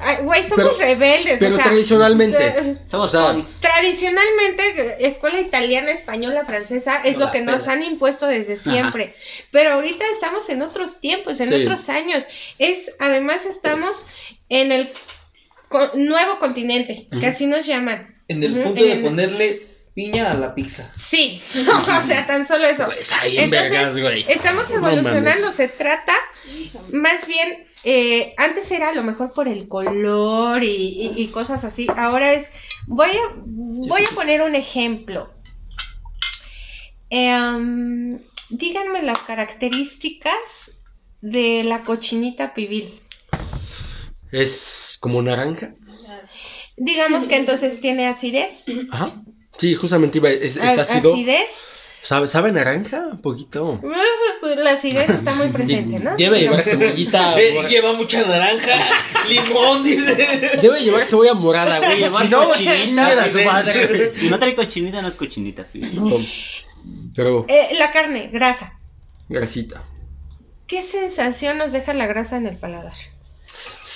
Ay, 0.00 0.16
Güey, 0.24 0.42
somos 0.42 0.56
Pero- 0.56 0.78
rebeldes. 0.78 1.36
pero 1.38 1.54
o 1.54 1.56
sea, 1.56 1.66
tradicionalmente. 1.66 2.46
eh, 2.48 2.76
Somos 2.86 3.14
O 3.14 3.18
sea, 3.22 3.32
punks. 3.32 3.60
Tradicionalmente, 3.60 5.06
escuela 5.06 5.40
italiana, 5.40 5.92
española, 5.92 6.44
francesa, 6.44 7.00
es 7.04 7.18
lo 7.18 7.30
que 7.30 7.40
nos 7.42 7.68
han 7.68 7.82
impuesto 7.84 8.26
desde 8.26 8.56
siempre. 8.56 9.14
Pero 9.52 9.74
ahorita 9.74 10.04
estamos 10.12 10.48
en 10.50 10.62
otros 10.62 11.00
tiempos, 11.00 11.40
en 11.40 11.50
Sí. 11.50 11.54
otros 11.62 11.88
años. 11.88 12.24
Es, 12.58 12.92
además, 12.98 13.46
estamos 13.46 14.06
en 14.48 14.72
el 14.72 14.90
nuevo 15.94 16.38
continente, 16.38 17.06
que 17.20 17.26
así 17.26 17.46
nos 17.46 17.66
llaman. 17.66 18.22
En 18.28 18.42
el 18.42 18.62
punto 18.62 18.84
de 18.84 18.92
en- 18.92 19.02
ponerle 19.02 19.62
piña 19.94 20.30
a 20.30 20.34
la 20.34 20.54
pizza. 20.54 20.90
Sí, 20.96 21.42
o 21.54 22.06
sea, 22.06 22.26
tan 22.26 22.46
solo 22.46 22.66
eso. 22.66 22.90
Está 22.92 23.26
bien 23.26 23.44
Entonces, 23.44 23.70
vergas, 23.70 23.98
güey. 24.00 24.20
Estamos 24.28 24.70
evolucionando, 24.70 25.52
se 25.52 25.68
trata 25.68 26.14
más 26.92 27.26
bien, 27.26 27.64
eh, 27.84 28.34
antes 28.38 28.70
era 28.70 28.88
a 28.88 28.94
lo 28.94 29.02
mejor 29.02 29.32
por 29.34 29.48
el 29.48 29.68
color 29.68 30.62
y, 30.64 30.66
y- 30.68 31.12
y 31.22 31.28
cosas 31.28 31.64
así, 31.64 31.86
ahora 31.96 32.32
es, 32.32 32.52
voy 32.86 33.10
a, 33.10 33.32
voy 33.36 34.02
a 34.10 34.14
poner 34.14 34.42
un 34.42 34.54
ejemplo. 34.54 35.30
Em, 37.10 38.18
díganme 38.50 39.02
las 39.02 39.18
características 39.20 40.76
de 41.20 41.62
la 41.64 41.82
cochinita 41.82 42.54
pibil. 42.54 43.01
Es 44.32 44.96
como 45.00 45.22
naranja. 45.22 45.72
Digamos 46.76 47.26
que 47.26 47.36
entonces 47.36 47.80
tiene 47.80 48.06
acidez. 48.08 48.66
Ajá. 48.90 49.22
Sí, 49.58 49.74
justamente 49.74 50.18
iba, 50.18 50.30
es, 50.30 50.56
es 50.56 50.78
ácido. 50.78 51.12
Acidez. 51.12 51.48
¿Sabe, 52.02 52.26
¿Sabe 52.26 52.50
naranja? 52.50 53.06
Un 53.12 53.20
poquito. 53.22 53.78
Pues 54.40 54.56
la 54.56 54.72
acidez 54.72 55.08
está 55.08 55.34
muy 55.34 55.48
presente, 55.48 56.00
¿no? 56.00 56.16
Debe 56.16 56.40
llevar 56.40 56.64
cebollita. 56.64 57.38
Eh, 57.40 57.62
lleva 57.68 57.92
mucha 57.92 58.26
naranja, 58.26 58.74
limón, 59.28 59.84
dice. 59.84 60.16
Debe 60.60 60.80
llevar 60.80 61.06
cebolla 61.06 61.34
morada, 61.34 61.78
güey. 61.78 61.98
Llevar 61.98 62.24
Si 62.24 62.28
no, 62.28 62.48
cochinita. 62.48 63.28
Si 64.14 64.28
no 64.28 64.38
trae 64.38 64.54
cochinita, 64.56 65.00
no 65.00 65.08
es 65.08 65.14
cochinita. 65.14 65.66
No. 65.92 66.16
Pero, 67.14 67.44
Eh, 67.48 67.68
la 67.78 67.92
carne, 67.92 68.30
grasa. 68.32 68.80
grasita. 69.28 69.84
¿Qué 70.66 70.82
sensación 70.82 71.58
nos 71.58 71.70
deja 71.72 71.92
la 71.94 72.06
grasa 72.06 72.36
en 72.38 72.46
el 72.46 72.56
paladar? 72.56 72.94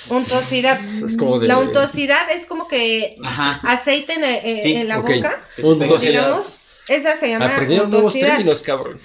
Untuosidad. 0.09 0.79
Es 0.79 1.17
como 1.17 1.39
de. 1.39 1.47
La 1.47 1.57
untuosidad 1.57 2.29
es 2.31 2.45
como 2.45 2.67
que 2.67 3.15
Ajá. 3.23 3.59
aceite 3.63 4.13
en, 4.13 4.23
eh, 4.23 4.59
Sí, 4.61 4.73
en 4.75 4.87
la 4.87 4.99
boca, 4.99 5.41
Untuosidad. 5.61 5.99
digamos. 6.25 6.61
Esa 6.87 7.17
se 7.17 7.29
llama 7.29 7.47
Aprendieron 7.47 7.89
nuevos 7.89 8.13
untuosidad. 8.13 8.37
términos, 8.37 8.61
cabrón. 8.61 8.99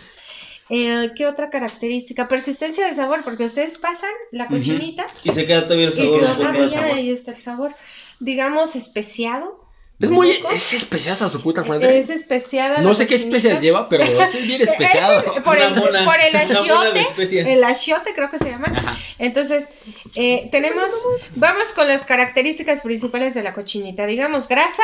Eh, 0.71 1.11
¿Qué 1.17 1.27
otra 1.27 1.51
característica? 1.51 2.29
Persistencia 2.29 2.87
de 2.87 2.95
sabor, 2.95 3.23
porque 3.25 3.45
ustedes 3.45 3.77
pasan 3.79 4.11
la 4.31 4.47
cochinita 4.47 5.05
Y 5.25 5.33
se 5.33 5.45
queda 5.45 5.65
todavía 5.65 5.89
el 5.89 5.93
y 5.93 5.97
sabor. 5.97 6.21
el 6.23 6.37
todavía 6.37 6.71
sabor. 6.71 6.87
ahí 6.93 7.11
está 7.11 7.33
el 7.33 7.37
sabor. 7.43 7.75
Digamos 8.21 8.77
especiado. 8.77 9.62
Es 10.03 10.11
muy. 10.11 10.43
Es 10.53 10.73
especial 10.75 11.17
a 11.21 11.29
su 11.29 11.41
puta 11.41 11.63
madre. 11.65 11.99
Es 11.99 12.11
especiada. 12.11 12.81
No 12.83 12.93
sé 12.93 13.07
qué 13.07 13.15
especias 13.15 13.61
lleva, 13.63 13.89
pero 13.89 14.03
es 14.23 14.47
bien 14.47 14.61
especiado. 14.61 15.21
ese- 15.21 15.41
por, 15.43 15.57
el, 15.59 15.75
mona- 15.75 16.05
por 16.05 16.21
el 16.21 16.35
achiote. 16.37 17.07
El 17.53 17.65
achiote 17.65 18.13
creo 18.15 18.29
que 18.31 18.39
se 18.39 18.51
llama. 18.51 18.67
Ajá. 18.77 18.99
Entonces, 19.19 19.69
eh, 20.17 20.49
tenemos, 20.53 20.93
vamos 21.37 21.69
con 21.75 21.89
las 21.89 22.05
características 22.05 22.83
principales 22.83 23.35
de 23.35 23.43
la 23.43 23.55
cochinita. 23.55 24.05
Digamos, 24.07 24.49
grasa 24.49 24.83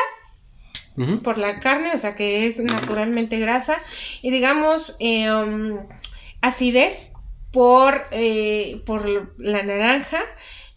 por 1.22 1.38
la 1.38 1.60
carne, 1.60 1.92
o 1.94 1.98
sea 1.98 2.14
que 2.16 2.46
es 2.46 2.58
naturalmente 2.58 3.38
grasa. 3.38 3.78
Y 4.22 4.30
digamos, 4.30 4.96
eh, 5.00 5.30
um, 5.32 5.78
acidez 6.40 7.12
por, 7.52 8.06
eh, 8.10 8.82
por 8.86 9.32
la 9.38 9.62
naranja. 9.62 10.20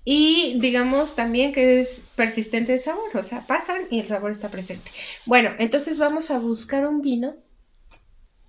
Y 0.03 0.57
digamos 0.59 1.15
también 1.15 1.53
que 1.53 1.79
es 1.79 2.07
persistente 2.15 2.73
el 2.73 2.79
sabor, 2.79 3.15
o 3.15 3.23
sea, 3.23 3.45
pasan 3.45 3.83
y 3.91 3.99
el 3.99 4.07
sabor 4.07 4.31
está 4.31 4.49
presente. 4.49 4.89
Bueno, 5.25 5.51
entonces 5.59 5.99
vamos 5.99 6.31
a 6.31 6.39
buscar 6.39 6.87
un 6.87 7.01
vino 7.01 7.35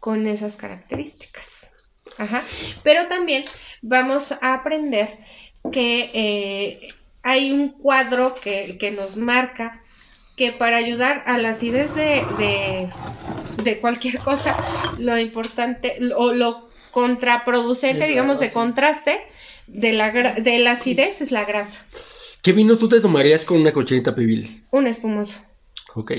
con 0.01 0.27
esas 0.27 0.57
características. 0.57 1.71
Ajá. 2.17 2.45
Pero 2.83 3.09
también 3.09 3.45
vamos 3.83 4.33
a 4.33 4.55
aprender 4.55 5.09
que 5.73 6.11
eh, 6.15 6.89
hay 7.23 7.53
un 7.53 7.71
cuadro 7.71 8.35
que, 8.35 8.79
que 8.79 8.91
nos 8.91 9.17
marca 9.17 9.83
que 10.37 10.53
para 10.53 10.79
ayudar 10.79 11.23
a 11.27 11.37
la 11.39 11.51
acidez 11.51 11.95
de, 11.95 12.25
de, 12.39 12.91
de 13.63 13.81
cualquier 13.81 14.19
cosa, 14.21 14.57
lo 14.99 15.19
importante 15.19 15.99
o 16.17 16.33
lo 16.33 16.69
contraproducente, 16.91 18.07
digamos, 18.07 18.41
de 18.41 18.51
contraste 18.51 19.21
de 19.73 19.93
la, 19.93 20.11
de 20.35 20.59
la 20.59 20.73
acidez 20.73 21.21
es 21.21 21.31
la 21.31 21.45
grasa. 21.45 21.85
¿Qué 22.43 22.53
vino 22.53 22.77
tú 22.77 22.89
te 22.89 23.01
tomarías 23.01 23.45
con 23.45 23.61
una 23.61 23.73
cochinita 23.73 24.15
pibil? 24.15 24.63
Un 24.71 24.87
espumoso. 24.87 25.41
Ok. 25.95 26.13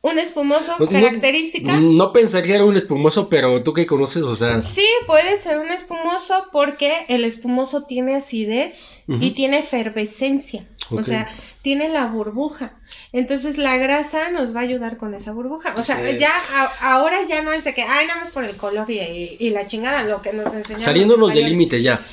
Un 0.00 0.18
espumoso, 0.20 0.76
No- 0.78 0.84
no- 0.86 0.90
característica. 0.92 1.76
No 1.80 2.12
pensaría 2.12 2.54
era 2.54 2.64
un 2.64 2.76
espumoso, 2.76 3.28
pero 3.28 3.62
tú 3.64 3.74
que 3.74 3.84
conoces, 3.86 4.22
o 4.22 4.36
sea. 4.36 4.60
Sí, 4.60 4.86
puede 5.08 5.36
ser 5.38 5.58
un 5.58 5.70
espumoso 5.70 6.44
porque 6.52 6.92
el 7.08 7.24
espumoso 7.24 7.82
tiene 7.84 8.14
acidez 8.14 8.86
y 9.08 9.32
tiene 9.34 9.58
efervescencia, 9.60 10.66
o 10.90 11.02
sea, 11.02 11.28
tiene 11.62 11.88
la 11.88 12.06
burbuja. 12.06 12.74
Entonces 13.12 13.56
la 13.58 13.76
grasa 13.78 14.30
nos 14.30 14.54
va 14.54 14.60
a 14.60 14.64
ayudar 14.64 14.98
con 14.98 15.14
esa 15.14 15.32
burbuja. 15.32 15.74
O 15.76 15.82
sea, 15.82 15.96
Sí. 15.96 16.18
ya 16.18 16.30
a- 16.54 16.92
ahora 16.94 17.24
ya 17.26 17.42
no 17.42 17.52
es 17.52 17.64
de 17.64 17.74
que, 17.74 17.82
ay, 17.82 18.06
nada 18.06 18.20
más 18.20 18.30
por 18.30 18.44
el 18.44 18.56
color 18.56 18.88
y, 18.90 19.00
y 19.40 19.50
la 19.50 19.66
chingada, 19.66 20.04
lo 20.04 20.20
que 20.22 20.32
nos 20.32 20.52
enseñaron. 20.54 20.84
Saliéndonos 20.84 21.34
del 21.34 21.46
límite 21.48 21.82
ya. 21.82 22.04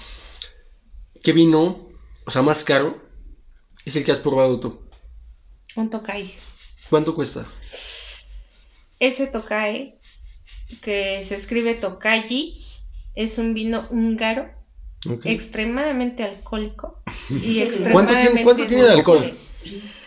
¿Qué 1.26 1.34
vino, 1.34 1.89
o 2.28 2.30
sea, 2.30 2.43
más 2.43 2.63
caro, 2.63 3.01
es 3.84 3.95
el 3.95 4.05
que 4.05 4.11
has 4.11 4.19
probado 4.19 4.59
tú? 4.59 4.80
Un 5.76 5.89
tokai. 5.89 6.32
¿Cuánto 6.88 7.15
cuesta? 7.15 7.47
Ese 8.99 9.26
tokai, 9.26 9.95
que 10.84 11.23
se 11.23 11.34
escribe 11.34 11.73
tokayi, 11.73 12.63
es 13.15 13.39
un 13.39 13.55
vino 13.55 13.88
húngaro 13.89 14.51
extremadamente 15.23 16.21
alcohólico 16.23 17.01
y 17.30 17.57
¿Cuánto 17.91 18.13
tiene- 18.13 18.43
extremadamente 18.43 18.43
cuánto 18.43 18.67
tiene 18.67 18.84
de 18.84 18.91
alcohol? 18.91 19.38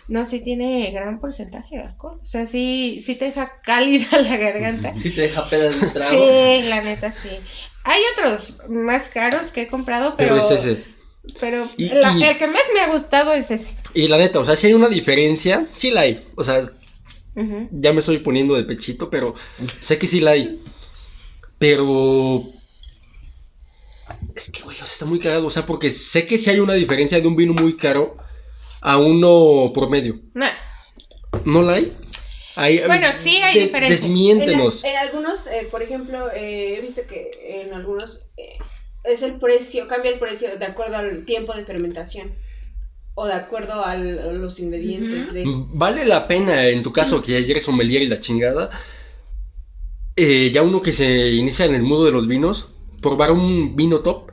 No, 0.07 0.25
sí 0.25 0.39
tiene 0.39 0.93
gran 0.93 1.19
porcentaje 1.19 1.79
de 1.79 1.83
alcohol. 1.83 2.21
O 2.23 2.27
sea, 2.27 2.47
sí, 2.47 3.01
sí 3.01 3.17
te 3.17 3.25
deja 3.25 3.57
cálida 3.65 4.21
la 4.23 4.37
garganta. 4.37 4.97
Si 4.97 5.11
te 5.11 5.23
deja 5.23 5.51
pedas 5.51 5.81
de 5.81 5.89
trago. 5.89 6.29
Sí, 6.29 6.63
la 6.69 6.81
neta 6.81 7.11
sí. 7.11 7.29
Hay 7.83 8.01
otros 8.17 8.61
más 8.69 9.09
caros 9.09 9.51
que 9.51 9.63
he 9.63 9.69
comprado, 9.69 10.15
pero, 10.17 10.37
Pero 10.37 10.55
es 10.57 10.65
ese. 10.65 10.98
Pero 11.41 11.69
Y- 11.77 11.89
la- 11.91 12.13
y- 12.17 12.23
el 12.25 12.39
que 12.39 12.47
más 12.47 12.63
me 12.75 12.81
ha 12.81 12.89
gustado 12.93 13.33
es 13.33 13.51
ese. 13.51 13.75
Y 13.95 14.09
la 14.09 14.19
neta, 14.19 14.39
o 14.41 14.45
sea, 14.45 14.57
si 14.57 14.67
hay 14.69 14.75
una 14.75 14.89
diferencia, 14.89 15.67
sí 15.75 15.91
la 15.91 16.03
hay. 16.03 16.27
O 16.37 16.45
sea, 16.45 16.63
ya 17.71 17.93
me 17.93 18.01
estoy 18.01 18.19
poniendo 18.19 18.55
de 18.55 18.65
pechito, 18.65 19.09
pero 19.11 19.35
sé 19.81 19.99
que 19.99 20.07
sí 20.07 20.21
la 20.21 20.33
hay. 20.33 20.61
Pero. 21.59 22.45
Es 24.35 24.51
que, 24.51 24.63
güey, 24.63 24.77
o 24.77 24.79
sea, 24.79 24.87
está 24.87 25.05
muy 25.07 25.19
cagado. 25.21 25.47
O 25.47 25.51
sea, 25.51 25.67
porque 25.67 25.91
sé 25.91 26.27
que 26.27 26.39
sí 26.39 26.51
hay 26.51 26.61
una 26.61 26.75
diferencia 26.75 27.21
de 27.21 27.27
un 27.27 27.37
vino 27.37 27.53
muy 27.53 27.77
caro 27.77 28.17
a 28.81 28.97
uno 28.99 29.71
promedio. 29.75 30.21
Nah, 30.35 30.51
¿No 31.45 31.63
la 31.63 31.75
hay? 31.75 31.97
Hay- 32.57 32.81
Bueno, 32.87 33.09
sí 33.19 33.37
hay 33.37 33.59
diferencia. 33.61 33.97
Desmiéntenos. 34.09 34.83
En, 34.83 34.91
en 34.91 34.97
algunos, 34.97 35.47
eh, 35.47 35.69
por 35.71 35.83
ejemplo, 35.83 36.31
eh, 36.33 36.77
he 36.77 36.81
visto 36.81 37.03
que 37.09 37.31
en 37.63 37.73
algunos 37.75 38.23
eh, 38.37 38.57
es 39.11 39.23
el 39.23 39.39
precio, 39.39 39.87
cambia 39.89 40.13
el 40.13 40.19
precio 40.19 40.57
de 40.59 40.65
acuerdo 40.65 40.97
al 40.97 41.25
tiempo 41.25 41.55
de 41.55 41.65
fermentación 41.65 42.35
o 43.15 43.27
de 43.27 43.35
acuerdo 43.35 43.85
al- 43.85 44.19
a 44.21 44.33
los 44.33 44.61
ingredientes 44.61 45.33
de... 45.33 45.45
¿Vale 45.47 46.05
la 46.05 46.29
pena, 46.29 46.67
en 46.69 46.83
tu 46.83 46.93
caso, 46.93 47.23
que 47.23 47.33
ya 47.45 47.51
eres 47.51 47.65
sommelier 47.65 48.03
y 48.03 48.09
la 48.09 48.21
chingada, 48.21 48.71
eh, 50.17 50.51
ya 50.53 50.63
uno 50.63 50.83
que 50.83 50.93
se 50.93 51.31
inicia 51.31 51.65
en 51.65 51.75
el 51.75 51.83
mundo 51.83 52.05
de 52.05 52.13
los 52.13 52.27
vinos, 52.27 52.69
probar 53.01 53.31
un 53.31 53.77
vino 53.77 54.01
top 54.01 54.28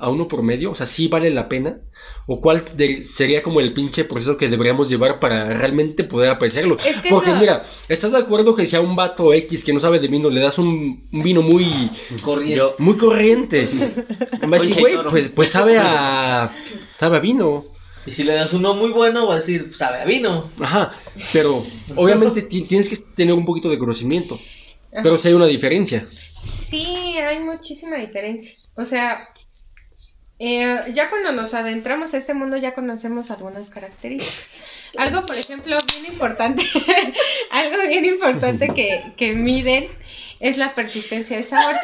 a 0.00 0.08
uno 0.10 0.26
por 0.28 0.42
medio? 0.42 0.70
O 0.70 0.74
sea, 0.74 0.86
¿sí 0.86 1.08
vale 1.08 1.30
la 1.30 1.48
pena? 1.48 1.78
¿O 2.26 2.40
cuál 2.40 2.64
de- 2.76 3.02
sería 3.04 3.42
como 3.42 3.60
el 3.60 3.72
pinche 3.72 4.04
proceso 4.04 4.36
que 4.36 4.48
deberíamos 4.48 4.88
llevar 4.88 5.20
para 5.20 5.44
realmente 5.58 6.04
poder 6.04 6.30
apreciarlo? 6.30 6.76
Es 6.84 7.00
que 7.00 7.10
Porque 7.10 7.30
no- 7.32 7.38
mira, 7.40 7.62
¿estás 7.88 8.12
de 8.12 8.18
acuerdo 8.18 8.54
que 8.54 8.66
si 8.66 8.76
a 8.76 8.80
un 8.80 8.96
vato 8.96 9.32
X 9.34 9.64
que 9.64 9.72
no 9.72 9.80
sabe 9.80 9.98
de 9.98 10.08
vino 10.08 10.30
le 10.30 10.40
das 10.40 10.58
un, 10.58 11.08
un 11.12 11.22
vino 11.22 11.42
muy, 11.42 11.90
Corriente. 12.22 12.74
Muy 12.78 12.96
corriente? 12.96 13.68
Va 14.52 14.56
a 14.56 14.60
decir, 14.60 14.80
güey, 14.80 14.94
toro". 14.96 15.10
pues, 15.10 15.28
pues 15.28 15.48
sabe 15.50 15.76
a... 15.78 16.50
sabe 16.98 17.16
a 17.16 17.20
vino. 17.20 17.66
Y 18.06 18.12
si 18.12 18.22
le 18.24 18.32
das 18.32 18.54
uno 18.54 18.72
muy 18.74 18.90
bueno, 18.92 19.26
va 19.26 19.34
a 19.34 19.36
decir, 19.36 19.74
sabe 19.74 19.98
a 19.98 20.04
vino. 20.06 20.50
Ajá, 20.58 20.94
pero 21.34 21.62
obviamente 21.96 22.40
ti- 22.42 22.62
tienes 22.62 22.88
que 22.88 22.96
tener 23.14 23.34
un 23.34 23.44
poquito 23.44 23.68
de 23.68 23.78
conocimiento. 23.78 24.36
Ajá. 24.92 25.02
Pero 25.02 25.18
sí 25.18 25.28
hay 25.28 25.34
una 25.34 25.46
diferencia. 25.46 26.06
Sí, 26.08 26.84
hay 27.18 27.40
muchísima 27.40 27.96
diferencia. 27.96 28.54
O 28.76 28.86
sea, 28.86 29.28
eh, 30.40 30.92
ya 30.94 31.08
cuando 31.10 31.30
nos 31.32 31.54
adentramos 31.54 32.14
a 32.14 32.16
este 32.18 32.34
mundo 32.34 32.56
ya 32.56 32.74
conocemos 32.74 33.30
algunas 33.30 33.70
características. 33.70 34.56
Algo, 34.96 35.24
por 35.24 35.36
ejemplo, 35.36 35.76
bien 36.00 36.12
importante, 36.12 36.64
algo 37.50 37.82
bien 37.86 38.04
importante 38.06 38.68
que, 38.74 39.12
que 39.16 39.34
miden 39.34 39.86
es 40.40 40.56
la 40.58 40.74
persistencia 40.74 41.36
de 41.36 41.44
sabor. 41.44 41.76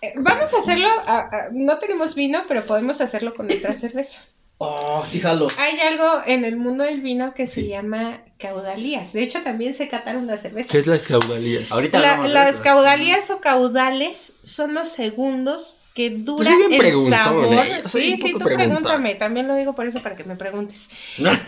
Eh, 0.00 0.12
Vamos 0.16 0.54
a 0.54 0.58
hacerlo, 0.60 0.88
a- 1.06 1.18
a- 1.18 1.48
no 1.52 1.78
tenemos 1.78 2.14
vino, 2.14 2.44
pero 2.48 2.64
podemos 2.66 3.00
hacerlo 3.00 3.34
con 3.34 3.46
nuestra 3.46 3.74
cerveza. 3.74 4.20
Oh, 4.58 5.04
sí, 5.10 5.20
jalo. 5.20 5.48
Hay 5.58 5.78
algo 5.80 6.22
en 6.26 6.44
el 6.46 6.56
mundo 6.56 6.84
del 6.84 7.02
vino 7.02 7.34
que 7.34 7.46
se 7.46 7.62
Sí. 7.62 7.68
llama 7.68 8.22
caudalías. 8.38 9.12
De 9.12 9.22
hecho, 9.22 9.42
también 9.42 9.74
se 9.74 9.88
cataron 9.88 10.26
la 10.26 10.38
cerveza. 10.38 10.68
¿Qué 10.70 10.78
es 10.78 10.86
la 10.86 10.98
caudalías? 10.98 11.70
ahorita 11.72 11.98
La- 11.98 12.26
las 12.28 12.56
caudalías 12.56 13.30
o 13.30 13.40
caudales 13.40 14.32
son 14.42 14.72
los 14.72 14.88
segundos 14.88 15.80
que 15.96 16.10
dura 16.10 16.52
soy 16.52 16.56
bien 16.56 16.74
el 16.74 16.92
sabor. 16.92 17.66
eh, 17.68 17.82
Sí, 17.88 18.16
sí, 18.18 18.38
tú 18.38 18.38
preguntón. 18.44 18.58
pregúntame. 18.58 19.16
También 19.16 19.48
lo 19.48 19.56
digo 19.56 19.74
por 19.74 19.86
eso 19.88 20.02
para 20.02 20.16
que 20.16 20.24
me 20.24 20.36
preguntes. 20.36 20.90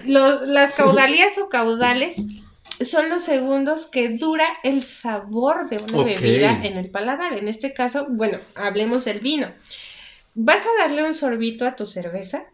Lo- 0.02 0.46
las 0.46 0.74
caudalías 0.74 1.38
o 1.38 1.48
caudales 1.50 2.26
son 2.80 3.10
los 3.10 3.24
segundos 3.24 3.86
que 3.86 4.10
dura 4.10 4.46
el 4.64 4.84
sabor 4.84 5.68
de 5.70 5.78
una 5.78 6.04
bebida 6.04 6.58
en 6.62 6.78
el 6.78 6.90
paladar. 6.90 7.34
En 7.34 7.48
este 7.48 7.74
caso, 7.74 8.06
bueno, 8.10 8.38
hablemos 8.56 9.04
del 9.04 9.20
vino. 9.20 9.54
Vas 10.34 10.64
a 10.66 10.82
darle 10.82 11.04
un 11.04 11.14
sorbito 11.14 11.66
a 11.66 11.76
tu 11.76 11.86
cerveza. 11.86 12.46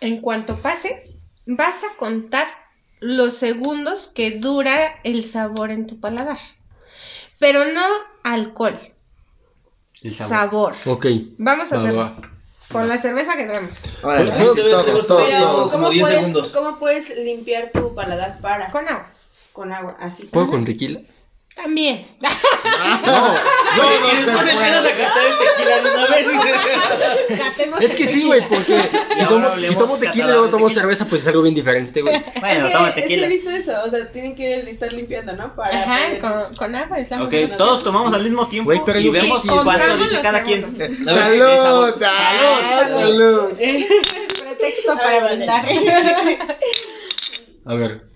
En 0.00 0.20
cuanto 0.20 0.62
pases, 0.62 1.24
vas 1.46 1.82
a 1.84 1.96
contar 1.96 2.46
los 3.00 3.34
segundos 3.34 4.06
que 4.14 4.38
dura 4.38 5.00
el 5.02 5.24
sabor 5.24 5.70
en 5.72 5.86
tu 5.86 5.98
paladar. 6.00 6.38
Pero 7.38 7.64
no 7.66 7.86
alcohol, 8.24 8.93
El 10.04 10.14
sabor. 10.14 10.30
sabor. 10.30 10.74
Ok. 10.86 11.06
Vamos 11.38 11.72
a 11.72 11.76
va, 11.76 11.82
hacerlo 11.82 12.00
va. 12.00 12.16
con 12.70 12.88
la 12.88 12.98
cerveza 12.98 13.36
que 13.36 13.46
traemos. 13.46 13.76
Órale, 14.02 14.30
Pues, 14.30 15.06
como 15.06 15.68
¿Cómo 15.70 15.90
10 15.90 16.00
puedes, 16.02 16.18
segundos. 16.18 16.48
¿Cómo 16.50 16.78
puedes 16.78 17.16
limpiar 17.18 17.70
tu 17.72 17.94
paladar 17.94 18.38
para? 18.40 18.70
Con 18.70 18.86
agua. 18.86 19.10
Con 19.52 19.72
agua, 19.72 19.96
así. 19.98 20.24
¿Puedo 20.26 20.48
con 20.50 20.64
tequila? 20.64 21.00
También. 21.54 22.06
No, 22.20 22.28
No, 22.28 23.34
Y 24.12 24.16
después 24.16 24.26
no 24.26 24.42
se 24.42 24.50
empiezas 24.50 24.80
puede. 24.80 24.92
a 24.92 24.96
cantar 24.96 25.24
el 25.24 25.32
tequila 25.38 25.76
de 25.80 25.90
una 25.90 26.06
vez. 26.08 26.26
y- 27.30 27.36
Catemos 27.38 27.80
es 27.80 27.94
que 27.94 28.06
sí, 28.08 28.24
güey, 28.24 28.48
porque 28.48 28.82
si 29.16 29.24
tomo, 29.26 29.48
si 29.64 29.74
tomo 29.76 29.96
tequila 29.96 30.24
y 30.24 30.28
luego 30.28 30.48
tomo 30.48 30.66
tequila. 30.66 30.80
cerveza, 30.82 31.06
pues 31.06 31.22
es 31.22 31.28
algo 31.28 31.42
bien 31.42 31.54
diferente, 31.54 32.02
güey. 32.02 32.22
Bueno, 32.40 32.66
es, 32.66 32.72
toma 32.72 32.84
que, 32.94 33.00
es 33.00 33.06
que 33.06 33.12
tequila. 33.14 33.26
he 33.26 33.28
visto 33.28 33.50
eso, 33.50 33.72
o 33.86 33.90
sea, 33.90 34.10
tienen 34.12 34.34
que 34.34 34.68
estar 34.68 34.92
limpiando, 34.92 35.32
¿no? 35.34 35.54
Para 35.54 35.78
Ajá, 35.80 35.98
poder- 36.06 36.20
con, 36.20 36.56
con 36.56 36.74
agua 36.74 36.98
estamos 36.98 37.26
Ok, 37.26 37.34
todos 37.56 37.84
tomamos 37.84 38.12
al 38.12 38.22
mismo 38.22 38.48
tiempo 38.48 38.68
Güey, 38.70 38.80
pero 38.84 38.98
y 39.00 39.08
vemos 39.10 39.42
cuánto 39.46 39.96
dice 39.98 40.20
cada 40.22 40.42
quien. 40.42 40.76
segundos. 40.76 41.06
A 41.08 41.14
ver, 41.14 41.38
Salud, 41.38 42.02
ah, 42.04 42.78
Salud. 42.80 43.00
salud. 43.00 43.48
Pretexto 44.44 44.94
para 44.96 45.24
brindar. 45.24 45.66
A 47.66 47.74
ver. 47.74 48.13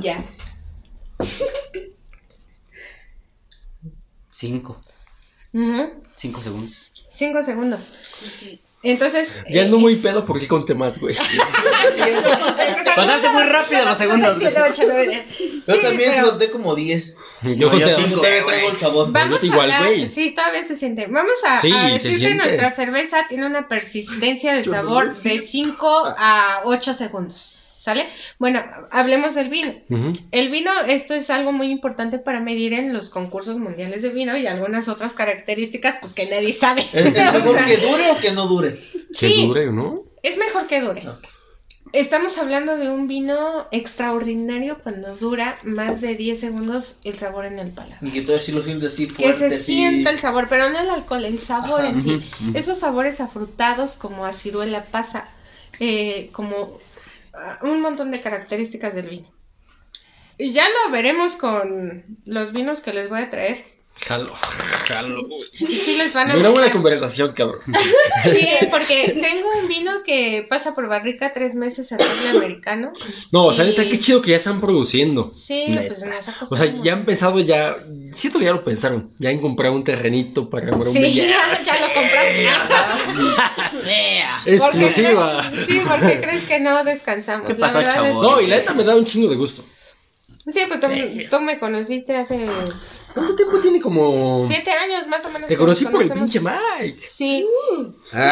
Ya. 0.00 0.24
Cinco. 4.30 4.80
Ujú, 5.52 6.02
Cinco 6.14 6.42
segundos. 6.42 6.90
Cinco 7.10 7.44
segundos. 7.44 7.98
Entonces. 8.82 9.28
Ya 9.50 9.60
eh, 9.62 9.64
ando 9.64 9.78
muy 9.78 9.96
pedo 9.96 10.24
porque 10.24 10.48
conté 10.48 10.74
más, 10.74 10.98
güey. 10.98 11.14
Pasaste 12.96 13.28
muy 13.30 13.42
rápido 13.42 13.84
los 13.84 13.98
segundos. 13.98 14.38
güey. 14.38 14.54
Yo 15.66 15.74
Sí, 15.74 15.82
también 15.82 16.10
se 16.14 16.20
pero- 16.20 16.32
noté 16.32 16.50
como 16.50 16.74
10. 16.74 17.16
Yo 17.42 17.50
yo 17.52 17.70
conté 17.70 17.94
cinco. 17.94 18.16
Todavía 18.20 18.44
traigo 18.46 18.70
el 18.70 18.78
sabor. 18.78 19.12
Vamos 19.12 19.44
igual, 19.44 19.72
güey. 19.80 20.08
Sí, 20.08 20.34
todavía 20.34 20.64
se 20.64 20.76
siente. 20.76 21.06
Vamos 21.08 21.34
a, 21.46 21.60
Sí, 21.60 21.70
a 21.72 21.86
se 21.88 21.92
decir 21.94 22.10
que 22.12 22.16
siente. 22.18 22.36
nuestra 22.44 22.70
cerveza 22.70 23.26
tiene 23.28 23.44
una 23.46 23.68
persistencia 23.68 24.54
de 24.54 24.64
no 24.64 24.72
sabor 24.72 25.08
de 25.08 25.14
siento. 25.14 25.46
5 25.46 26.14
a 26.16 26.62
8 26.64 26.94
segundos. 26.94 27.54
¿Sale? 27.80 28.06
Bueno, 28.38 28.60
hablemos 28.90 29.34
del 29.34 29.48
vino. 29.48 29.72
El 30.32 30.50
vino, 30.50 30.70
esto 30.86 31.14
es 31.14 31.30
algo 31.30 31.50
muy 31.50 31.70
importante 31.70 32.18
para 32.18 32.38
medir 32.40 32.74
en 32.74 32.92
los 32.92 33.08
concursos 33.08 33.56
mundiales 33.58 34.02
de 34.02 34.10
vino 34.10 34.36
y 34.36 34.46
algunas 34.46 34.86
otras 34.88 35.14
características, 35.14 35.96
pues 35.98 36.12
que 36.12 36.26
nadie 36.28 36.52
sabe. 36.52 36.82
¿Es, 36.92 37.06
es 37.06 37.16
O 37.28 37.32
mejor 37.32 37.56
sea, 37.56 37.64
que 37.66 37.76
dure 37.78 38.10
o 38.10 38.18
que 38.18 38.32
no 38.32 38.46
dure? 38.46 38.74
Que 38.74 38.80
Sí. 39.14 39.46
dure, 39.46 39.72
¿no? 39.72 40.02
Es 40.22 40.36
mejor 40.36 40.66
que 40.66 40.82
dure. 40.82 41.02
Estamos 41.94 42.36
hablando 42.36 42.76
de 42.76 42.90
un 42.90 43.08
vino 43.08 43.66
extraordinario 43.72 44.78
cuando 44.82 45.16
dura 45.16 45.58
más 45.64 46.02
de 46.02 46.14
10 46.16 46.38
segundos 46.38 46.98
el 47.04 47.16
sabor 47.16 47.46
en 47.46 47.58
el 47.58 47.70
paladar. 47.70 47.98
Y 48.02 48.10
que 48.10 48.20
todavía 48.20 48.44
sí 48.44 48.52
lo 48.52 48.62
sientes 48.62 48.92
así 48.92 49.06
Que 49.08 49.14
fuerte. 49.32 49.48
se 49.48 49.54
así. 49.56 49.64
sienta 49.76 50.10
el 50.10 50.18
sabor, 50.18 50.48
pero 50.50 50.68
no 50.68 50.78
el 50.78 50.90
alcohol, 50.90 51.24
el 51.24 51.38
sabor 51.38 51.80
Ajá. 51.80 51.88
en 51.90 52.02
sí. 52.02 52.20
Esos 52.52 52.78
sabores 52.78 53.22
afrutados 53.22 53.96
como 53.96 54.26
a 54.26 54.34
ciruela 54.34 54.84
pasa, 54.84 55.28
eh, 55.80 56.28
como 56.32 56.78
un 57.62 57.80
montón 57.80 58.10
de 58.10 58.20
características 58.20 58.94
del 58.94 59.08
vino. 59.08 59.28
Y 60.38 60.52
ya 60.52 60.64
lo 60.68 60.90
veremos 60.90 61.36
con 61.36 62.16
los 62.24 62.52
vinos 62.52 62.80
que 62.80 62.92
les 62.92 63.08
voy 63.08 63.20
a 63.20 63.30
traer. 63.30 63.64
Jalo, 64.06 64.34
jalo. 64.88 65.26
Y 65.52 65.66
sí 65.66 65.96
les 65.98 66.12
van 66.14 66.30
a 66.30 66.36
Una 66.36 66.48
buena 66.48 66.72
conversación, 66.72 67.32
cabrón. 67.32 67.60
Sí, 68.24 68.48
porque 68.70 69.14
tengo 69.20 69.46
un 69.60 69.68
vino 69.68 70.02
que 70.04 70.46
pasa 70.48 70.74
por 70.74 70.88
barrica 70.88 71.32
tres 71.34 71.54
meses 71.54 71.92
en 71.92 71.98
roble 71.98 72.28
americano. 72.30 72.92
No, 73.30 73.46
o 73.46 73.52
sea, 73.52 73.64
Y- 73.64 73.68
neta, 73.68 73.84
qué 73.84 74.00
chido 74.00 74.22
que 74.22 74.30
ya 74.30 74.36
están 74.38 74.60
produciendo. 74.60 75.32
Sí, 75.34 75.66
Neta. 75.68 75.94
pues 75.94 76.02
nos 76.04 76.28
ha 76.28 76.44
O 76.48 76.56
sea, 76.56 76.66
ya 76.82 76.94
han 76.94 77.00
empezado 77.00 77.40
ya. 77.40 77.76
Siento 78.12 78.38
que 78.38 78.46
ya 78.46 78.52
lo 78.52 78.64
pensaron. 78.64 79.12
Ya 79.18 79.30
han 79.30 79.38
comprado 79.38 79.74
un 79.74 79.84
terrenito 79.84 80.48
para 80.48 80.68
armar 80.68 80.88
un 80.88 80.94
Sí, 80.94 81.00
viñedo. 81.02 81.28
ya, 81.28 81.62
ya 81.62 81.86
lo 81.86 81.94
compramos. 81.94 82.54
Exclusiva. 84.46 85.42
¿Por 85.42 85.50
qué 85.50 85.56
crees- 85.56 85.66
Sí, 85.66 85.82
porque 85.86 86.20
crees 86.20 86.44
que 86.48 86.60
no 86.60 86.84
descansamos. 86.84 87.46
¿Qué 87.46 87.54
pasó, 87.54 87.80
es 87.80 87.94
chavo? 87.94 88.22
No, 88.22 88.40
y 88.40 88.46
la 88.46 88.56
neta 88.56 88.72
me 88.74 88.84
da 88.84 88.96
un 88.96 89.04
chingo 89.04 89.28
de 89.28 89.36
gusto. 89.36 89.64
Sí, 90.52 90.60
pues 90.66 90.80
tú, 90.80 90.86
tú 91.30 91.40
me 91.42 91.58
conociste 91.58 92.16
hace 92.16 92.46
¿Cuánto 93.14 93.34
tiempo 93.34 93.58
tiene 93.58 93.80
como.? 93.80 94.44
siete 94.46 94.70
años 94.70 95.06
más 95.08 95.24
o 95.26 95.30
menos. 95.30 95.48
Te 95.48 95.56
conocí 95.56 95.84
por 95.86 96.02
el 96.02 96.10
pinche 96.10 96.40
Mike. 96.40 97.00
Sí. 97.08 97.46
Ah, 98.12 98.30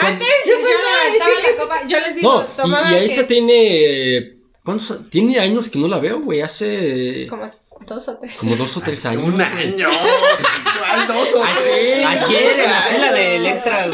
Antes 0.00 0.28
yo 0.46 0.52
levantaba 0.56 1.34
la 1.42 1.62
copa. 1.62 1.86
Yo 1.88 1.98
les 2.00 2.16
digo, 2.16 2.32
No, 2.34 2.46
tomaba 2.62 2.90
y, 2.90 2.94
y 2.94 2.96
a 2.96 2.98
que- 3.00 3.04
esa 3.06 3.26
tiene. 3.26 4.30
¿Cuántos? 4.64 5.10
Tiene 5.10 5.38
años 5.38 5.68
que 5.68 5.78
no 5.78 5.88
la 5.88 5.98
veo, 5.98 6.20
güey. 6.20 6.40
Hace. 6.40 7.26
como 7.28 7.50
dos 7.86 8.08
o 8.08 8.18
tres. 8.18 8.36
Como 8.36 8.56
dos 8.56 8.76
o 8.76 8.80
tres 8.80 9.04
años. 9.06 9.22
Un 9.24 9.40
año. 9.40 9.88
¿Cuál 9.88 11.06
dos 11.08 11.28
o 11.34 11.42
tres? 11.62 12.06
Ayer 12.06 12.60
en 12.60 12.70
la 12.70 12.80
fila 12.82 13.12
de 13.12 13.36
Electra. 13.36 13.86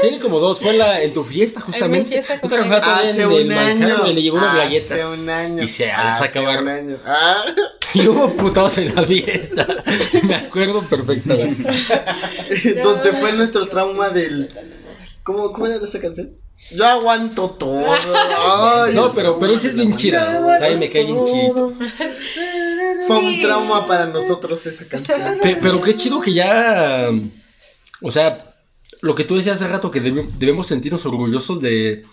Tiene 0.00 0.18
como 0.20 0.38
dos, 0.38 0.60
fue 0.60 0.70
en, 0.70 0.78
la, 0.78 1.02
en 1.02 1.12
tu 1.14 1.24
fiesta 1.24 1.60
En 1.60 1.66
mi 1.66 1.72
justamente. 1.72 2.10
fiesta 2.22 2.40
todavía 2.40 2.76
Hace 2.78 3.26
un 3.26 3.52
año. 3.52 4.06
le 4.06 4.22
llevó 4.22 4.38
unas 4.38 4.56
galletas. 4.56 5.00
Hace 5.00 5.22
un 5.22 5.28
año. 5.30 5.62
Y 5.62 5.68
se 5.68 5.86
las 5.86 6.16
Hace 6.20 6.24
acabaron. 6.24 6.64
un 6.64 6.68
año. 6.68 6.96
Ah. 7.06 7.44
Y 7.94 8.08
hubo 8.08 8.26
putados 8.30 8.78
en 8.78 8.94
la 8.94 9.02
fiesta. 9.06 9.66
Me 10.22 10.34
acuerdo 10.34 10.80
perfectamente. 10.82 11.62
Donde 12.82 13.12
fue 13.12 13.32
nuestro 13.34 13.68
trauma 13.68 14.08
del. 14.08 14.48
¿Cómo, 15.22 15.52
cómo 15.52 15.66
era 15.66 15.76
esa 15.84 16.00
canción? 16.00 16.30
Yo 16.70 16.86
aguanto 16.86 17.50
todo. 17.50 17.84
Ay, 18.84 18.94
No, 18.94 19.12
pero, 19.12 19.38
pero 19.38 19.52
ese 19.54 19.68
es 19.68 19.74
bien 19.74 19.96
chida. 19.96 20.40
O 20.40 20.58
sea, 20.58 20.68
ahí 20.68 20.76
me 20.76 20.88
cae 20.88 21.04
bien 21.04 21.24
chido. 21.26 21.72
Fue 23.06 23.18
un 23.18 23.42
trauma 23.42 23.86
para 23.86 24.06
nosotros 24.06 24.64
esa 24.66 24.86
canción. 24.86 25.20
Pe- 25.42 25.56
Pero 25.60 25.80
qué 25.82 25.96
chido 25.96 26.20
que 26.20 26.32
ya. 26.32 27.10
O 28.00 28.10
sea, 28.10 28.54
lo 29.00 29.14
que 29.14 29.24
tú 29.24 29.36
decías 29.36 29.56
hace 29.56 29.66
rato, 29.68 29.90
que 29.90 30.00
debe- 30.00 30.28
debemos 30.38 30.66
sentirnos 30.66 31.04
orgullosos 31.06 31.60
de. 31.60 32.04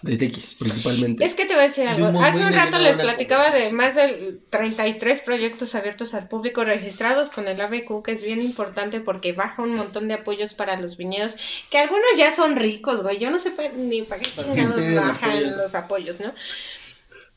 De 0.00 0.16
TX, 0.16 0.54
principalmente. 0.54 1.24
Es 1.24 1.34
que 1.34 1.44
te 1.46 1.54
voy 1.54 1.64
a 1.64 1.68
decir 1.68 1.84
De 1.84 1.90
algo. 1.90 2.08
un 2.18 2.24
Hace 2.24 2.38
un 2.44 2.52
rato 2.52 2.78
les 2.78 2.96
platicaba 2.96 3.50
de 3.50 3.72
más 3.72 3.96
de 3.96 4.36
33 4.50 5.20
proyectos 5.22 5.74
abiertos 5.74 6.14
al 6.14 6.28
público 6.28 6.62
registrados 6.62 7.30
con 7.30 7.48
el 7.48 7.60
ABQ, 7.60 8.02
que 8.04 8.12
es 8.12 8.22
bien 8.22 8.40
importante 8.40 9.00
porque 9.00 9.32
baja 9.32 9.62
un 9.62 9.74
montón 9.74 10.06
de 10.06 10.14
apoyos 10.14 10.54
para 10.54 10.80
los 10.80 10.96
viñedos, 10.96 11.34
que 11.70 11.78
algunos 11.78 12.06
ya 12.16 12.34
son 12.36 12.54
ricos, 12.54 13.02
güey. 13.02 13.18
Yo 13.18 13.30
no 13.30 13.40
sé 13.40 13.50
pa- 13.50 13.68
ni 13.74 14.02
para 14.02 14.20
qué 14.22 14.30
¿Para 14.36 14.54
qué 14.54 14.60
chingados 14.60 14.94
bajan 14.94 15.56
los 15.56 15.74
apoyos, 15.74 16.20
¿no? 16.20 16.32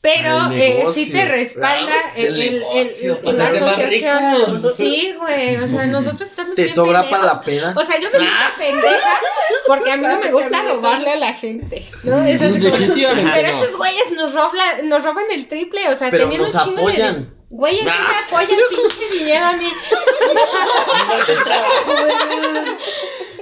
Pero 0.02 0.46
El 0.50 0.60
eh, 0.60 0.84
sí 0.92 1.12
te 1.12 1.24
respalda 1.26 1.86
Claro, 1.86 2.08
es 2.16 2.24
el, 2.24 2.34
el 2.34 2.42
el- 2.42 2.58
negocio, 2.58 3.12
el- 3.14 3.18
pues, 3.20 3.36
la 3.36 3.50
es 3.50 3.62
asociación. 3.62 4.74
Sí, 4.76 5.14
güey. 5.16 5.56
O 5.58 5.68
sea, 5.68 5.86
nosotros 5.86 6.28
estamos 6.28 6.56
¿Te 6.56 6.64
bien 6.64 6.74
sobra 6.74 7.04
para 7.08 7.40
pendejos. 7.40 7.68
la 7.68 7.72
peda? 7.72 7.74
O 7.80 7.84
sea, 7.86 8.00
yo 8.00 8.08
me 8.10 8.18
siento 8.18 8.36
pendeja 8.58 9.20
porque 9.68 9.92
a 9.92 9.96
mí 9.96 10.06
no 10.08 10.18
me 10.18 10.32
gusta 10.32 10.62
robarle 10.64 11.12
a 11.12 11.16
la 11.16 11.34
gente, 11.34 11.86
¿no? 12.02 12.24
Es 12.24 12.42
así 12.42 12.54
como- 12.58 12.64
Definitivamente 12.64 13.30
Pero 13.32 13.52
no. 13.52 13.62
esos 13.64 13.76
güeyes 13.76 14.10
nos, 14.16 14.34
robla- 14.34 14.82
nos 14.82 15.04
roban 15.04 15.24
el 15.30 15.46
triple, 15.46 15.88
o 15.88 15.94
sea, 15.94 16.10
Pero 16.10 16.24
teniendo 16.24 16.48
nos 16.48 16.54
un 16.56 16.60
chingo 16.70 16.80
apoyan. 16.88 17.14
de... 17.24 17.42
Güey, 17.50 17.78
¿en 17.80 17.84
qué 17.84 17.92
me 17.92 18.36
apoya 18.38 18.56
el 18.56 18.76
pinche 18.76 19.04
viñedo 19.18 19.44
a 19.46 19.52
mí? 19.52 19.66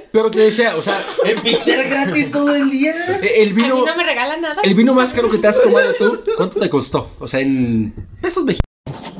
Pero 0.11 0.29
te 0.29 0.39
decía, 0.39 0.75
o 0.75 0.81
sea, 0.81 0.97
En 1.23 1.41
pistear 1.41 1.87
gratis 1.87 2.31
todo 2.31 2.53
el 2.55 2.69
día. 2.69 2.93
el 3.21 3.51
A 3.51 3.53
mí 3.53 3.61
vino. 3.61 3.85
no 3.85 3.95
me 3.95 4.03
regala 4.03 4.37
nada. 4.37 4.61
El 4.63 4.73
vino 4.73 4.93
más 4.93 5.13
caro 5.13 5.29
que 5.29 5.37
te 5.37 5.47
has 5.47 5.61
tomado 5.63 5.93
tú, 5.93 6.21
¿cuánto 6.35 6.59
te 6.59 6.69
costó? 6.69 7.11
O 7.19 7.27
sea, 7.27 7.39
en 7.39 7.93
pesos 8.21 8.43
mexicanos. 8.43 9.13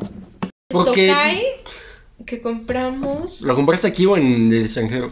Porque 0.70 1.08
Tokai 1.08 1.44
que 2.26 2.42
compramos... 2.42 3.42
lo 3.42 3.56
compraste 3.56 3.88
aquí 3.88 4.06
o 4.06 4.16
en 4.18 4.54
el 4.54 4.64
extranjero. 4.66 5.12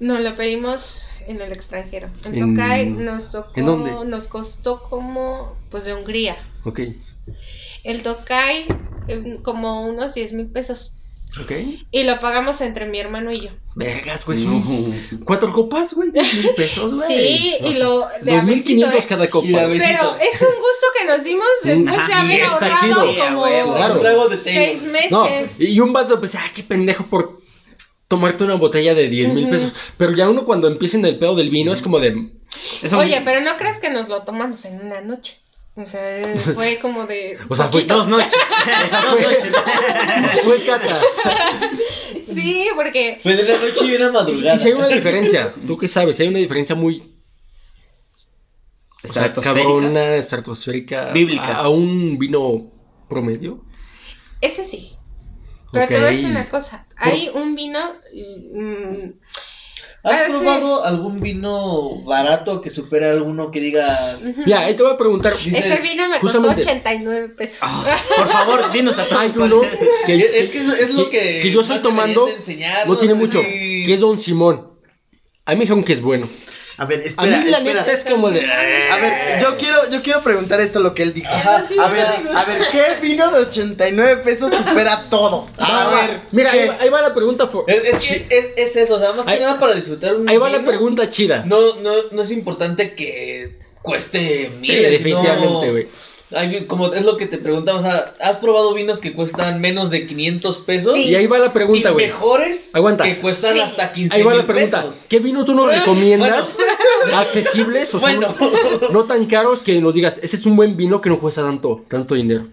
No, 0.00 0.18
lo 0.18 0.34
pedimos 0.36 1.06
en 1.26 1.40
el 1.40 1.52
extranjero. 1.52 2.08
En 2.24 2.34
En- 2.34 2.54
Tokai 2.56 2.86
nos 2.90 3.30
tocó... 3.32 3.52
¿en 3.56 3.66
dónde? 3.66 3.90
Nos 4.06 4.28
costó 4.28 4.82
como... 4.82 5.56
Pues 5.70 5.84
de 5.84 5.94
Hungría. 5.94 6.36
Ok, 6.64 6.80
El 7.84 8.02
Tokai 8.02 8.64
eh, 9.08 9.38
como 9.42 9.82
unos 9.86 10.14
10 10.14 10.32
mil 10.32 10.46
pesos. 10.46 10.94
Ok. 11.40 11.52
Y 11.90 12.04
lo 12.04 12.20
pagamos 12.20 12.60
entre 12.60 12.86
mi 12.86 12.98
hermano 13.00 13.30
y 13.30 13.40
yo. 13.42 13.50
Vergas, 13.74 14.24
güey, 14.26 14.38
son 14.38 14.94
cuatro 15.24 15.52
copas, 15.52 15.94
güey, 15.94 16.10
diez 16.10 16.34
mil 16.34 16.50
pesos, 16.56 16.94
güey. 16.94 17.28
Sí, 17.38 17.54
O 17.62 17.68
y 17.70 17.74
lo 17.74 18.08
de 18.22 18.32
Dos 18.34 18.44
mil 18.44 18.64
quinientos 18.64 18.94
abecito, 18.94 19.14
¿eh? 19.14 19.16
cada 19.16 19.30
copa. 19.30 19.46
Pero 19.48 20.16
es 20.16 20.40
un 20.42 20.48
gusto 20.56 20.86
que 20.98 21.04
nos 21.06 21.22
dimos 21.24 21.46
después 21.62 21.84
de 21.96 22.02
Ajá, 22.12 22.20
haber 22.22 22.42
ahorrado 22.44 22.76
chido. 22.80 23.28
Como. 23.30 23.44
Claro. 23.74 23.94
Un 23.94 24.00
trago 24.00 24.28
de 24.28 24.38
seis 24.38 24.82
meses. 24.82 25.10
No, 25.12 25.28
y 25.58 25.78
un 25.80 25.92
vato, 25.92 26.18
pues, 26.18 26.34
ah, 26.34 26.44
qué 26.54 26.62
pendejo 26.64 27.04
por 27.06 27.38
tomarte 28.08 28.42
una 28.44 28.54
botella 28.54 28.94
de 28.94 29.08
10 29.08 29.34
mil 29.34 29.48
pesos. 29.50 29.72
Pero 29.96 30.14
ya 30.16 30.28
uno 30.30 30.44
cuando 30.44 30.66
empieza 30.66 30.96
en 30.96 31.04
el 31.04 31.18
pedo 31.18 31.36
del 31.36 31.50
vino 31.50 31.72
es 31.72 31.82
como 31.82 32.00
de. 32.00 32.30
Eso- 32.82 32.98
Oye, 32.98 33.20
pero 33.24 33.42
no 33.42 33.56
crees 33.58 33.78
que 33.78 33.90
nos 33.90 34.08
lo 34.08 34.22
tomamos 34.22 34.64
en 34.64 34.80
una 34.80 35.02
noche. 35.02 35.36
O 35.80 35.86
sea, 35.86 36.34
fue 36.54 36.78
como 36.82 37.06
de. 37.06 37.38
O 37.48 37.54
sea, 37.54 37.68
fue 37.68 37.84
Dos 37.84 38.08
noches. 38.08 38.34
O 38.34 38.88
sea, 38.90 39.00
Dos 39.02 39.12
fue, 39.14 39.22
noches. 39.22 39.52
fue 40.44 40.64
cata. 40.64 41.00
Sí, 42.34 42.66
porque. 42.74 43.20
Fue 43.22 43.36
de 43.36 43.44
una 43.44 43.58
noche 43.64 43.84
y 43.86 43.94
una 43.94 44.10
madrugada. 44.12 44.56
y 44.56 44.58
si 44.58 44.68
hay 44.68 44.74
una 44.74 44.88
diferencia, 44.88 45.54
tú 45.66 45.78
qué 45.78 45.86
sabes, 45.86 46.18
hay 46.18 46.28
una 46.28 46.40
diferencia 46.40 46.74
muy 46.74 47.14
Estratosférica. 49.02 49.62
cabrona, 49.68 50.16
estratosférica, 50.16 51.12
Bíblica. 51.12 51.44
A, 51.58 51.64
a 51.64 51.68
un 51.68 52.18
vino 52.18 52.72
promedio. 53.08 53.64
Ese 54.40 54.64
sí. 54.64 54.92
Pero 55.72 55.86
te 55.86 55.94
voy 55.98 56.04
a 56.08 56.10
decir 56.10 56.26
una 56.30 56.48
cosa. 56.48 56.86
Hay 56.96 57.30
un 57.32 57.54
vino. 57.54 57.78
mm, 58.52 59.10
¿Has 60.04 60.12
Ah, 60.12 60.24
sí. 60.26 60.32
probado 60.32 60.84
algún 60.84 61.20
vino 61.20 62.02
barato 62.04 62.60
que 62.60 62.70
supera 62.70 63.10
alguno 63.10 63.50
que 63.50 63.60
digas? 63.60 64.22
Mira, 64.46 64.60
ahí 64.60 64.76
te 64.76 64.82
voy 64.84 64.92
a 64.92 64.96
preguntar. 64.96 65.36
Dices, 65.42 65.66
Ese 65.66 65.82
vino 65.82 66.08
me 66.08 66.20
justamente- 66.20 66.56
costó 66.56 66.70
89 66.70 67.28
pesos. 67.36 67.58
Ah, 67.62 67.96
por 68.16 68.28
favor, 68.28 68.72
dinos 68.72 68.96
a 68.98 69.06
todos 69.08 69.20
Hay 69.22 69.32
uno 69.34 69.62
que, 70.06 70.14
Es 70.16 70.50
que 70.50 70.60
eso 70.60 70.72
es 70.74 70.94
lo 70.94 71.10
que, 71.10 71.40
que 71.42 71.50
yo 71.50 71.62
estoy 71.62 71.80
tomando, 71.80 72.28
no 72.86 72.96
tiene 72.96 73.14
mucho, 73.14 73.38
decir, 73.40 73.86
que 73.86 73.94
es 73.94 74.00
Don 74.00 74.18
Simón. 74.18 74.68
A 75.44 75.52
mí 75.52 75.56
me 75.56 75.62
dijeron 75.64 75.82
que 75.82 75.94
es 75.94 76.00
bueno. 76.00 76.28
A 76.80 76.84
ver, 76.84 77.00
A 77.00 77.02
espera, 77.02 77.38
mí 77.38 77.50
la 77.50 77.58
espera. 77.58 77.80
neta 77.80 77.92
es 77.92 78.04
como 78.04 78.30
de... 78.30 78.40
A 78.50 78.96
ver, 78.98 79.40
yo 79.42 79.56
quiero, 79.56 79.90
yo 79.90 80.00
quiero 80.00 80.22
preguntar 80.22 80.60
esto 80.60 80.78
lo 80.78 80.94
que 80.94 81.02
él 81.02 81.12
dijo. 81.12 81.28
Ajá, 81.32 81.56
a 81.80 81.88
ver, 81.88 82.06
a 82.06 82.44
ver, 82.44 82.68
¿qué 82.70 82.82
vino 83.02 83.30
de 83.32 83.40
89 83.40 84.22
pesos 84.22 84.52
supera 84.54 85.06
todo? 85.10 85.48
A 85.58 85.68
Va, 85.72 85.86
va. 85.90 86.06
ver, 86.06 86.20
Mira, 86.30 86.52
ahí 86.52 86.68
va, 86.68 86.76
ahí 86.80 86.88
va 86.88 87.02
la 87.02 87.12
pregunta. 87.14 87.48
for- 87.48 87.64
Es, 87.66 87.82
es 87.84 87.98
que 87.98 88.26
es, 88.30 88.46
es 88.56 88.76
eso, 88.76 88.94
o 88.94 88.98
sea, 89.00 89.12
más 89.12 89.26
Ahí- 89.26 89.38
que 89.38 89.44
nada 89.44 89.58
para 89.58 89.74
disfrutar 89.74 90.14
un 90.14 90.28
Ahí 90.28 90.36
va 90.36 90.48
la 90.50 90.64
pregunta 90.64 91.10
chida. 91.10 91.42
No, 91.44 91.60
no, 91.82 91.90
no 92.12 92.22
es 92.22 92.30
importante 92.30 92.94
que 92.94 93.58
cueste 93.82 94.46
Sí, 94.46 94.56
miles, 94.60 94.90
definitivamente, 94.92 95.48
sino- 95.48 95.70
güey. 95.72 95.88
Hay, 96.30 96.66
como 96.66 96.92
es 96.92 97.04
lo 97.06 97.16
que 97.16 97.26
te 97.26 97.38
preguntaba, 97.38 97.78
o 97.78 97.82
sea, 97.82 98.14
¿has 98.20 98.36
probado 98.36 98.74
vinos 98.74 99.00
que 99.00 99.14
cuestan 99.14 99.60
menos 99.62 99.88
de 99.90 100.06
500 100.06 100.58
pesos? 100.58 100.94
Sí. 100.94 101.08
Y 101.08 101.14
ahí 101.14 101.26
va 101.26 101.38
la 101.38 101.54
pregunta, 101.54 101.88
y 101.88 101.92
güey. 101.94 102.06
mejores 102.08 102.70
Aguanta. 102.74 103.04
que 103.04 103.18
cuestan 103.20 103.54
Sí. 103.54 103.60
hasta 103.60 103.92
15 103.92 104.14
Ahí 104.14 104.22
va 104.22 104.32
la 104.34 104.42
mil 104.42 104.46
pregunta. 104.46 104.82
pesos. 104.82 105.06
¿Qué 105.08 105.20
vino 105.20 105.44
tú 105.46 105.54
nos 105.54 105.72
recomiendas? 105.74 106.58
Accesibles, 107.14 107.94
o 107.94 108.00
Bueno. 108.00 108.34
no, 108.38 108.88
no 108.90 109.04
tan 109.04 109.24
caros 109.26 109.62
que 109.62 109.80
nos 109.80 109.94
digas, 109.94 110.18
ese 110.22 110.36
es 110.36 110.44
un 110.44 110.54
buen 110.56 110.76
vino 110.76 111.00
que 111.00 111.08
no 111.08 111.18
cuesta 111.18 111.42
tanto, 111.42 111.82
tanto 111.88 112.14
dinero. 112.14 112.46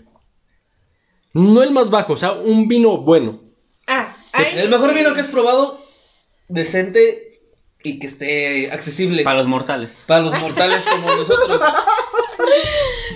No 1.34 1.61
el 1.61 1.71
más 1.71 1.89
bajo, 1.89 2.13
o 2.13 2.17
sea, 2.17 2.32
un 2.32 2.69
vino 2.69 2.97
bueno. 2.99 3.41
Ah, 3.88 4.15
El 4.55 4.69
mejor 4.69 4.93
vino 4.93 5.13
que 5.13 5.19
has 5.21 5.28
probado, 5.28 5.82
decente 6.47 7.41
y 7.84 7.99
que 7.99 8.07
esté 8.07 8.71
accesible 8.71 9.23
Para 9.23 9.39
los 9.39 9.47
mortales. 9.47 10.05
para 10.07 10.21
los 10.21 10.39
mortales 10.39 10.82
como 10.89 11.13
nosotros. 11.13 11.59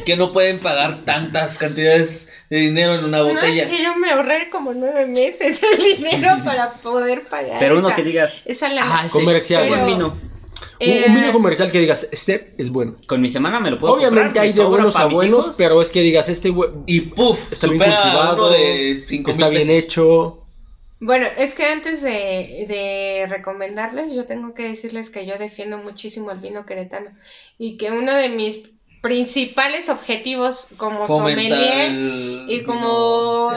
que 0.05 0.15
no 0.17 0.31
pueden 0.31 0.59
pagar 0.59 1.03
tantas 1.05 1.57
cantidades 1.57 2.31
de 2.49 2.57
dinero 2.57 2.95
en 2.95 3.05
una 3.05 3.19
No, 3.19 3.25
botella. 3.25 3.63
es 3.63 3.69
que 3.69 3.83
yo 3.83 3.95
me 3.95 4.09
ahorré 4.11 4.49
como 4.49 4.73
nueve 4.73 5.05
meses 5.05 5.61
el 5.63 5.97
dinero 5.97 6.37
para 6.43 6.73
poder 6.73 7.23
pagar. 7.25 7.59
Pero 7.59 7.77
uno 7.77 7.87
esa- 7.89 7.95
que 7.95 8.03
digas, 8.03 8.41
Esa 8.45 8.69
la 8.69 8.81
ah, 9.01 9.07
Comercial. 9.11 9.67
Pero- 9.69 9.85
vino. 9.85 10.29
Eh, 10.81 11.05
Un, 11.09 11.15
vino 11.15 11.33
comercial 11.33 11.71
que 11.71 11.79
digas, 11.79 12.07
este 12.11 12.53
es 12.57 12.69
bueno. 12.69 12.95
Con 13.05 13.19
mi 13.21 13.27
semana 13.27 13.59
me 13.59 13.69
lo 13.69 13.79
puedo 13.79 13.93
Obviamente 13.95 14.23
comprar, 14.27 14.45
hay 14.45 14.53
de 14.53 14.63
buenos 14.63 14.95
a 14.95 15.05
buenos, 15.05 15.55
pero 15.57 15.81
es 15.81 15.89
que 15.89 16.01
digas, 16.01 16.29
este 16.29 16.53
Y 16.85 17.01
puff, 17.01 17.51
está 17.51 17.67
bien 17.67 17.79
cultivado, 17.79 18.35
uno 18.47 18.49
de 18.49 18.95
5 18.95 19.31
está 19.31 19.49
bien 19.49 19.69
hecho. 19.69 20.41
Bueno, 21.01 21.27
es 21.37 21.53
que 21.53 21.65
antes 21.65 22.01
de, 22.01 22.65
de 22.67 23.25
recomendarles, 23.29 24.13
yo 24.13 24.25
tengo 24.25 24.53
que 24.53 24.63
decirles 24.63 25.09
que 25.09 25.25
yo 25.25 25.37
defiendo 25.37 25.77
muchísimo 25.77 26.31
el 26.31 26.39
vino 26.39 26.65
queretano 26.65 27.09
y 27.57 27.77
que 27.77 27.91
uno 27.91 28.13
de 28.15 28.29
mis 28.29 28.61
principales 29.01 29.89
objetivos 29.89 30.67
como 30.77 31.07
sommelier 31.07 31.91
y 32.47 32.63
como 32.63 33.51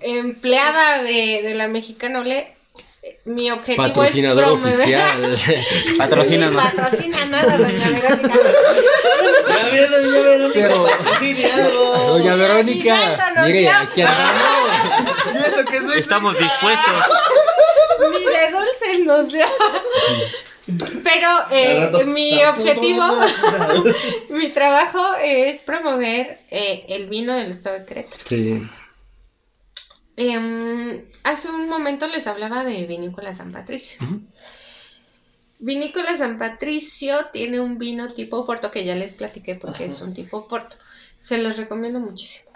empleada 0.00 1.02
de, 1.02 1.42
de 1.42 1.54
la 1.54 1.68
Mexicana 1.68 2.20
Olé, 2.20 2.54
eh, 3.02 3.18
mi 3.24 3.50
objetivo 3.50 3.82
Patrocinador 3.82 4.44
es 4.44 4.50
promover... 4.50 4.74
oficial. 4.74 5.38
Patrocínanos. 5.96 6.64
Ni 6.74 6.80
patrocina 6.80 7.24
nada, 7.26 7.56
doña 7.56 7.88
Verónica. 7.88 8.34
Doña 9.46 10.22
Verónica, 10.22 10.50
Pero-. 10.52 12.06
Doña 12.08 12.34
Verónica, 12.34 13.32
mire, 13.46 13.68
aquí 13.70 14.02
andamos. 14.02 15.96
Estamos 15.96 16.38
dispuestos. 16.38 16.94
Ni 18.12 18.24
de 18.24 18.50
dulces 18.50 19.06
nos 19.06 19.32
dio. 19.32 19.46
Pero 21.02 21.28
eh, 21.50 21.80
rato- 21.80 22.06
mi 22.06 22.42
objetivo, 22.44 23.04
mi 24.30 24.48
trabajo 24.48 25.14
es 25.22 25.62
promover 25.62 26.38
eh, 26.50 26.84
el 26.88 27.08
vino 27.08 27.34
del 27.34 27.50
estado 27.52 27.78
de 27.80 27.86
Querétaro. 27.86 28.22
Sí. 28.28 28.62
Em, 30.16 31.02
hace 31.24 31.48
un 31.48 31.68
momento 31.68 32.06
les 32.06 32.26
hablaba 32.26 32.64
de 32.64 32.84
Vinícola 32.86 33.34
San 33.34 33.52
Patricio. 33.52 33.98
Vinícola 35.58 36.16
San 36.16 36.38
Patricio 36.38 37.26
tiene 37.32 37.60
un 37.60 37.78
vino 37.78 38.12
tipo 38.12 38.46
Porto 38.46 38.70
que 38.70 38.84
ya 38.84 38.94
les 38.94 39.14
platiqué 39.14 39.54
porque 39.54 39.86
es 39.86 40.00
un 40.00 40.14
tipo 40.14 40.46
Porto. 40.48 40.76
Se 41.20 41.38
los 41.38 41.56
recomiendo 41.56 42.00
muchísimo. 42.00 42.49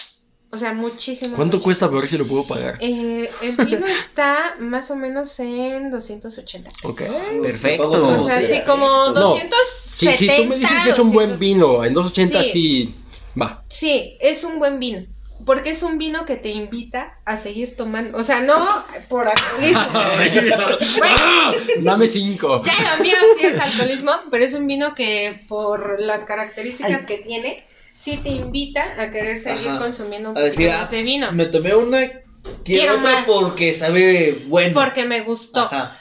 O 0.55 0.59
sea, 0.59 0.73
muchísimo. 0.73 1.35
¿Cuánto 1.37 1.57
muchísimo. 1.59 1.65
cuesta? 1.65 1.89
Para 1.89 2.01
ver 2.01 2.09
si 2.11 2.19
lo 2.19 2.27
puedo 2.27 2.47
pagar. 2.47 2.79
Eh, 2.81 3.29
el 3.43 3.57
vino 3.57 3.87
está 3.87 4.55
más 4.61 4.91
o 4.91 4.97
menos 4.97 5.39
en 5.41 5.91
280 5.91 6.71
pesos. 6.71 6.85
Ok. 6.91 7.03
Perfecto. 7.43 7.91
O 7.91 8.25
sea, 8.25 8.41
sí, 8.41 8.61
como 8.65 8.87
No, 8.87 9.13
270. 9.13 9.57
Si, 9.95 10.13
si 10.15 10.27
tú 10.27 10.45
me 10.47 10.57
dices 10.59 10.79
que 10.85 10.91
es 10.91 10.99
un 10.99 11.13
buen 11.13 11.31
200. 11.31 11.39
vino, 11.39 11.85
en 11.85 11.93
280 11.95 12.43
Sí. 12.45 12.51
sí, 12.53 12.95
va. 13.41 13.63
Sí, 13.69 14.17
es 14.21 14.45
un 14.45 14.59
buen 14.59 14.79
vino. 14.79 15.05
Porque 15.45 15.71
es 15.71 15.83
un 15.83 15.99
vino 15.99 16.25
que 16.25 16.37
te 16.37 16.49
invita 16.51 17.19
a 17.27 17.37
seguir 17.37 17.77
tomando. 17.77 18.17
O 18.17 18.25
sea, 18.25 18.41
no 18.41 18.85
por 19.09 19.27
alcoholismo. 19.29 19.83
Bueno, 20.99 21.55
Dame 21.83 22.09
5. 22.09 22.63
ya 22.65 22.97
lo 22.97 23.03
mío 23.03 23.17
sí 23.39 23.47
es 23.47 23.59
alcoholismo, 23.61 24.13
pero 24.31 24.45
es 24.45 24.55
un 24.55 24.67
vino 24.67 24.95
que 24.95 25.41
por 25.49 26.01
las 26.01 26.25
características 26.25 27.05
que 27.07 27.19
tiene, 27.19 27.63
sí 28.05 28.19
te 28.19 28.29
invita 28.29 29.01
a 29.01 29.11
querer 29.11 29.41
seguir 29.41 29.71
Ajá. 29.71 29.79
consumiendo 29.79 30.29
un 30.31 30.35
poquito 30.35 30.71
más 30.71 30.91
de 30.91 31.03
vino. 31.03 31.33
Me 31.33 31.47
tomé 31.47 31.75
una, 31.75 32.07
quiero, 32.07 32.23
Quiero 32.65 32.99
otra 32.99 33.13
más. 33.13 33.25
porque 33.25 33.75
sabe 33.75 34.45
bueno. 34.47 34.75
Porque 34.75 35.07
me 35.07 35.23
gustó. 35.23 35.61
Ajá. 35.61 35.99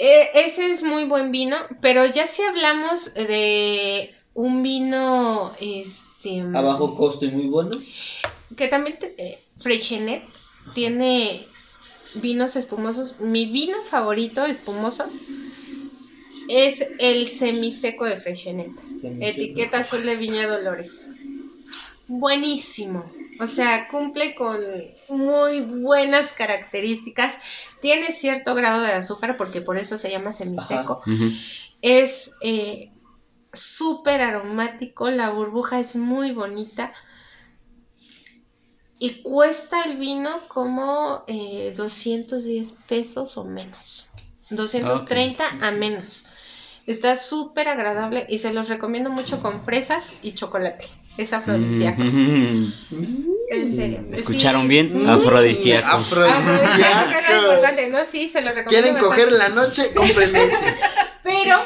Eh, 0.00 0.30
ese 0.34 0.72
es 0.72 0.82
muy 0.82 1.04
buen 1.04 1.30
vino, 1.30 1.56
pero 1.80 2.06
ya 2.06 2.26
si 2.26 2.42
hablamos 2.42 3.14
de 3.14 4.12
un 4.34 4.62
vino, 4.62 5.52
este... 5.60 6.40
A 6.40 6.60
bajo 6.60 6.96
costo 6.96 7.24
y 7.26 7.30
muy 7.30 7.46
bueno. 7.46 7.70
que 8.56 8.66
también 8.66 8.98
eh, 9.16 9.38
Freixenet 9.60 10.24
tiene 10.74 11.46
vinos 12.14 12.56
espumosos. 12.56 13.20
Mi 13.20 13.46
vino 13.46 13.76
favorito 13.84 14.44
espumoso 14.44 15.04
es 16.50 16.84
el 16.98 17.28
semiseco 17.28 18.04
de 18.06 18.20
Freixenet. 18.20 18.72
Etiqueta 19.20 19.78
azul 19.78 20.04
de 20.04 20.16
Viña 20.16 20.48
Dolores. 20.48 21.08
Buenísimo. 22.08 23.08
O 23.38 23.46
sea, 23.46 23.88
cumple 23.88 24.34
con 24.34 24.60
muy 25.08 25.60
buenas 25.60 26.32
características. 26.32 27.36
Tiene 27.80 28.12
cierto 28.12 28.56
grado 28.56 28.82
de 28.82 28.94
azúcar 28.94 29.36
porque 29.36 29.60
por 29.60 29.78
eso 29.78 29.96
se 29.96 30.10
llama 30.10 30.32
semiseco. 30.32 31.00
Es 31.82 32.32
eh, 32.42 32.90
súper 33.52 34.20
aromático, 34.20 35.08
la 35.08 35.30
burbuja 35.30 35.78
es 35.78 35.94
muy 35.94 36.32
bonita. 36.32 36.92
Y 38.98 39.22
cuesta 39.22 39.84
el 39.84 39.98
vino 39.98 40.48
como 40.48 41.22
eh, 41.28 41.72
210 41.76 42.72
pesos 42.88 43.38
o 43.38 43.44
menos. 43.44 44.08
230 44.50 45.44
a 45.60 45.70
menos. 45.70 46.26
Está 46.90 47.14
súper 47.16 47.68
agradable 47.68 48.26
y 48.28 48.38
se 48.38 48.52
los 48.52 48.68
recomiendo 48.68 49.10
mucho 49.10 49.40
con 49.40 49.64
fresas 49.64 50.12
y 50.22 50.32
chocolate. 50.32 50.86
Es 51.16 51.32
afrodisíaco. 51.32 52.02
Ujú. 52.02 52.72
En 53.50 53.74
serio. 53.76 54.00
¿Escucharon 54.12 54.62
Sí. 54.62 54.68
bien? 54.68 55.04
Mm. 55.04 55.08
Afrodisíaco. 55.08 55.86
Afrodisíaco 55.86 56.50
es 56.50 56.50
lo 56.80 56.86
Afrodisíaco. 56.86 57.42
importante, 57.42 57.86
¿no? 57.90 58.04
Sí, 58.04 58.26
se 58.28 58.40
los 58.40 58.54
recomiendo. 58.56 58.68
¿Quieren 58.70 58.94
bastante. 58.94 59.22
coger 59.22 59.28
en 59.28 59.38
la 59.38 59.48
noche? 59.50 59.94
Compren 59.94 60.34
ese. 60.34 60.56
Pero 61.22 61.60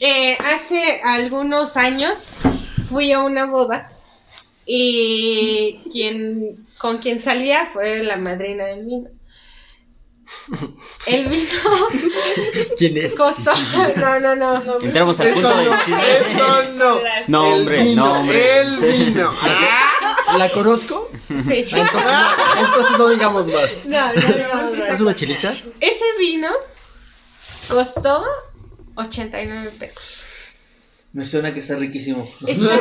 eh, 0.00 0.38
hace 0.54 1.00
algunos 1.04 1.76
años 1.76 2.30
fui 2.88 3.12
a 3.12 3.20
una 3.20 3.44
boda 3.46 3.90
y 4.64 5.80
quien 5.92 6.64
con 6.78 6.98
quien 6.98 7.20
salía 7.20 7.66
fue 7.74 8.02
la 8.02 8.16
madrina 8.16 8.64
del 8.66 8.84
vino. 8.86 9.08
El 11.06 11.28
vino 11.28 11.48
¿Quién 12.78 12.96
es? 12.98 13.14
costó. 13.14 13.52
No, 13.96 14.18
no, 14.20 14.34
no. 14.36 14.80
Entramos 14.80 15.18
al 15.20 15.32
punto 15.32 15.56
del 15.56 15.70
no, 15.70 15.78
chisme. 15.84 16.18
eso 16.18 16.62
no. 16.74 17.00
No, 17.28 17.46
El 17.46 17.60
hombre, 17.60 17.82
vino, 17.82 18.04
no, 18.04 18.20
hombre. 18.20 18.58
El 18.60 18.76
vino. 18.78 19.34
Ah, 20.26 20.38
¿La 20.38 20.50
conozco? 20.50 21.10
Sí. 21.28 21.66
Ah, 21.70 21.76
Entonces 21.82 22.10
no, 22.10 22.66
entonces 22.66 22.98
no 22.98 23.08
digamos 23.08 23.46
más. 23.46 23.86
No, 23.86 24.12
no, 24.14 24.20
no, 24.22 24.70
no. 24.74 24.84
¿Es 24.86 24.98
una 25.00 25.14
chelita? 25.14 25.52
Ese 25.80 26.04
vino 26.18 26.48
costó 27.68 28.24
89 28.96 29.72
pesos. 29.78 30.24
Me 31.12 31.26
suena 31.26 31.52
que 31.52 31.60
está 31.60 31.76
riquísimo. 31.76 32.26
Está 32.46 32.76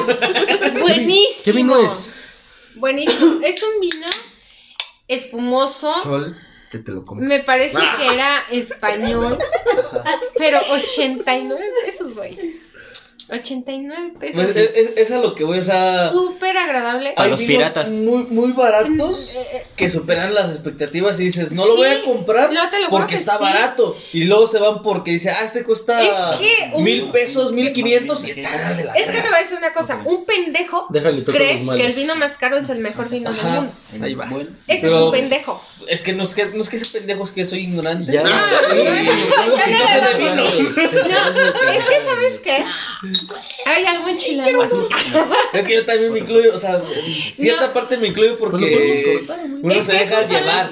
buenísimo. 0.79 1.41
¿Qué 1.43 1.51
vino 1.51 1.77
es? 1.77 2.09
Buenísimo. 2.75 3.41
Es 3.45 3.61
un 3.61 3.79
vino 3.81 4.07
espumoso. 5.09 5.93
Sol, 6.01 6.37
que 6.74 6.80
te 6.80 6.91
lo 6.91 7.05
compro. 7.05 7.28
Me 7.28 7.43
parece 7.43 7.78
que 7.97 8.13
era 8.15 8.45
español. 8.49 9.38
Pero 10.38 10.57
89 10.71 11.63
pesos, 11.86 12.15
güey. 12.15 12.62
89 13.30 14.13
Pues, 14.19 14.32
pesos. 14.34 14.55
es, 14.55 14.69
es- 14.76 14.97
es 14.97 15.11
a 15.11 15.17
lo 15.19 15.36
que 15.36 15.43
voy, 15.43 15.59
o 15.59 15.63
sea. 15.63 16.09
Súper 16.11 16.57
agradable. 16.57 17.13
Hay 17.17 17.30
los 17.32 17.41
piratas. 17.41 17.89
Muy, 17.89 18.24
muy 18.26 18.51
baratos 18.51 19.34
Eh, 19.36 19.47
eh, 19.53 19.65
que 19.76 19.89
superan 19.89 20.34
las 20.34 20.49
expectativas 20.49 21.19
y 21.19 21.26
dices, 21.26 21.51
no 21.51 21.65
lo 21.65 21.76
voy 21.78 21.88
a 21.88 22.03
comprar 22.03 22.51
no, 22.51 22.69
te 22.69 22.80
lo 22.80 22.86
juro 22.88 22.99
porque 23.01 23.15
que 23.15 23.19
está 23.19 23.38
sí. 23.38 23.43
barato. 23.43 23.95
Y 24.13 24.24
luego 24.26 24.47
se 24.47 24.59
van 24.59 24.82
porque 24.82 25.11
dice, 25.11 25.30
ah, 25.32 25.43
este 25.43 25.63
cuesta 25.63 26.34
Es 26.34 26.39
que 26.39 26.71
un- 26.76 26.84
mil 26.84 27.09
pesos, 27.11 27.51
mil 27.51 27.71
quinientos 27.74 28.26
y 28.26 28.32
está 28.32 28.74
de 28.76 28.84
la 28.86 28.93
Es 28.93 29.09
que 29.09 29.21
te 29.21 29.28
voy 29.30 29.38
a 29.38 29.41
decir 29.41 29.57
una 29.57 29.74
cosa. 29.74 30.01
Un 30.05 30.26
pendejo 30.26 30.88
Déjale 30.89 31.24
cree 31.24 31.65
que 31.78 31.86
el 31.86 31.93
vino 31.93 32.15
más 32.15 32.38
caro 32.38 32.57
es 32.57 32.69
el 32.69 32.80
mejor 32.80 33.09
vino 33.09 33.32
del 33.32 33.43
mundo. 33.43 33.71
Ahí 34.01 34.15
va. 34.15 34.26
Bueno, 34.26 34.49
Ese 34.67 34.82
Pero- 34.88 34.99
es 34.99 35.05
un 35.05 35.11
pendejo. 35.11 35.63
Es 35.88 36.01
que 36.01 36.13
no 36.13 36.24
es 36.24 36.34
que, 36.34 36.45
no 36.45 36.61
es 36.61 36.69
que 36.69 36.78
ese 36.78 36.97
pendejo 36.97 37.24
es 37.26 37.32
que 37.32 37.45
soy 37.45 37.59
ignorante. 37.63 38.11
Ya. 38.11 38.24
No, 38.24 38.30
no, 38.30 40.26
no, 40.26 40.36
no, 40.36 40.38
no. 40.43 40.43
Hay 43.66 43.86
algo 43.86 44.07
en 44.07 44.18
Chilango. 44.18 44.64
Es 44.64 45.66
que 45.66 45.74
yo 45.76 45.86
también 45.86 46.11
me 46.14 46.20
incluyo, 46.20 46.55
o 46.55 46.59
sea, 46.59 46.82
cierta 47.34 47.68
No. 47.68 47.74
parte 47.74 47.97
me 47.97 48.07
incluyo 48.07 48.38
porque 48.38 49.26
uno 49.61 49.74
Es 49.74 49.86
se 49.86 49.93
deja 49.93 50.24
llevar. 50.24 50.72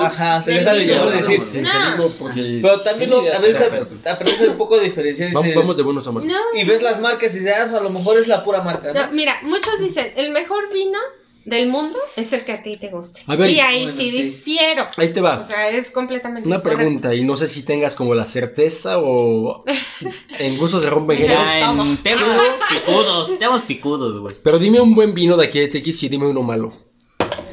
Ajá, 0.00 0.42
se 0.42 0.52
deja 0.52 0.74
de 0.74 0.86
llevar 0.86 1.10
de 1.10 1.16
decir. 1.16 1.42
No. 1.62 2.08
Pero 2.18 2.80
también 2.82 3.10
lo, 3.10 3.18
a 3.20 3.38
veces 3.38 3.62
aprendes 4.06 4.40
un 4.40 4.56
poco 4.56 4.78
de 4.78 4.84
diferencia. 4.84 5.26
Dices, 5.26 5.54
vamos 5.54 5.76
de 5.76 5.82
buenos 5.82 6.06
a 6.06 6.12
malos. 6.12 6.28
No, 6.28 6.38
Y 6.54 6.64
ves 6.64 6.82
las 6.82 7.00
marcas 7.00 7.34
y 7.34 7.40
dices, 7.40 7.54
ah, 7.56 7.76
a 7.76 7.80
lo 7.80 7.90
mejor 7.90 8.18
es 8.18 8.28
la 8.28 8.44
pura 8.44 8.62
marca. 8.62 8.92
¿no? 8.92 9.06
no, 9.06 9.12
mira, 9.12 9.38
muchos 9.42 9.78
dicen, 9.80 10.12
el 10.16 10.30
mejor 10.30 10.72
vino 10.72 10.98
del 11.44 11.68
mundo 11.68 11.98
es 12.16 12.32
el 12.32 12.44
que 12.44 12.52
a 12.52 12.62
ti 12.62 12.76
te 12.76 12.88
guste. 12.90 13.22
A 13.26 13.36
ver, 13.36 13.50
y 13.50 13.60
ahí 13.60 13.84
bueno, 13.84 13.98
sí, 13.98 14.10
sí. 14.10 14.22
difiero. 14.24 14.86
Ahí 14.96 15.12
te 15.12 15.20
O 15.20 15.22
va. 15.22 15.44
sea, 15.44 15.68
es 15.70 15.90
completamente 15.90 16.48
Una 16.48 16.62
pregunta, 16.62 17.14
y 17.14 17.24
no 17.24 17.36
sé 17.36 17.48
si 17.48 17.62
tengas 17.62 17.94
como 17.94 18.14
la 18.14 18.24
certeza 18.26 18.98
o 18.98 19.64
en 20.38 20.58
gustos 20.58 20.82
se 20.82 20.90
rompen 20.90 21.18
géneros. 21.18 21.42
en 21.86 21.96
temas 21.98 22.28
picudos, 22.70 23.38
temas 23.38 23.62
picudos, 23.62 24.20
güey. 24.20 24.34
Pero 24.42 24.58
dime 24.58 24.80
un 24.80 24.94
buen 24.94 25.14
vino 25.14 25.36
de 25.36 25.46
aquí 25.46 25.60
de 25.60 25.68
TX 25.68 26.02
y 26.04 26.08
dime 26.08 26.26
uno 26.28 26.42
malo. 26.42 26.72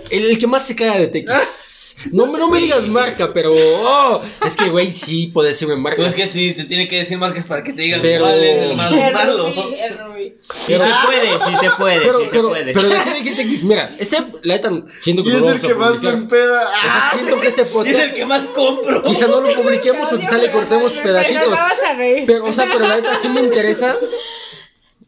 El, 0.09 0.25
el 0.25 0.39
que 0.39 0.47
más 0.47 0.65
se 0.65 0.75
caga 0.75 0.97
de 0.97 1.07
TX. 1.07 1.74
No, 2.11 2.27
me- 2.27 2.37
no 2.39 2.49
me 2.49 2.59
digas 2.59 2.87
marca, 2.87 3.31
pero. 3.33 3.53
oh, 3.55 4.21
es 4.45 4.55
que, 4.55 4.69
güey, 4.69 4.93
sí 4.93 5.27
puede 5.27 5.53
ser 5.53 5.71
en 5.71 5.81
marca. 5.81 5.97
Pues 5.97 6.09
es 6.09 6.15
que 6.15 6.27
sí, 6.27 6.53
te 6.55 6.65
tiene 6.65 6.87
que 6.87 6.97
decir 6.99 7.17
marcas 7.17 7.45
para 7.45 7.63
que 7.63 7.73
te 7.73 7.81
digan 7.81 8.01
Pero- 8.01 8.25
cuál 8.25 8.43
es 8.43 8.61
el 8.63 8.75
más 8.77 8.91
El 8.91 9.13
malo. 9.13 9.49
rubí, 9.49 9.75
el 9.79 9.97
rubí. 9.97 10.35
Sí 10.63 10.73
se 10.73 10.77
puede, 10.77 11.31
sí 11.45 11.55
se 11.61 11.69
puede, 11.71 11.99
Pero, 12.01 12.19
sí 12.19 12.25
se 12.25 12.31
pero, 12.31 12.49
puede. 12.49 12.73
pero 12.73 12.89
aquí 12.99 13.29
de 13.29 13.43
TX, 13.43 13.63
mira, 13.63 13.95
este, 13.99 14.17
la 14.43 14.55
neta, 14.55 14.71
siento 15.01 15.23
que 15.23 15.29
Y 15.29 15.35
es 15.35 15.43
el 15.43 15.61
que 15.61 15.73
más 15.73 16.01
me 16.01 16.09
empeda. 16.09 16.69
Ah, 16.75 17.11
siento 17.15 17.39
que 17.41 17.47
este 17.47 17.61
Y 17.61 17.65
es 17.65 17.69
el 17.69 17.73
podcast, 17.73 18.13
que 18.13 18.25
más 18.25 18.43
compro. 18.47 19.03
quizá 19.03 19.27
no 19.27 19.41
lo 19.41 19.55
publiquemos 19.61 20.11
o 20.13 20.19
quizá 20.19 20.37
le 20.37 20.51
cortemos 20.51 20.91
Pero 20.91 21.03
pedacitos. 21.03 21.49
vas 21.49 21.73
a 21.89 21.93
reír. 21.95 22.23
Pero, 22.27 22.45
o 22.45 22.53
sea, 22.53 22.65
pero 22.71 22.87
la 22.87 22.95
neta 22.97 23.15
sí 23.17 23.29
me 23.29 23.41
interesa. 23.41 23.95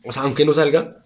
O 0.04 0.12
sea, 0.12 0.24
aunque 0.24 0.45
no 0.45 0.54
salga. 0.54 0.98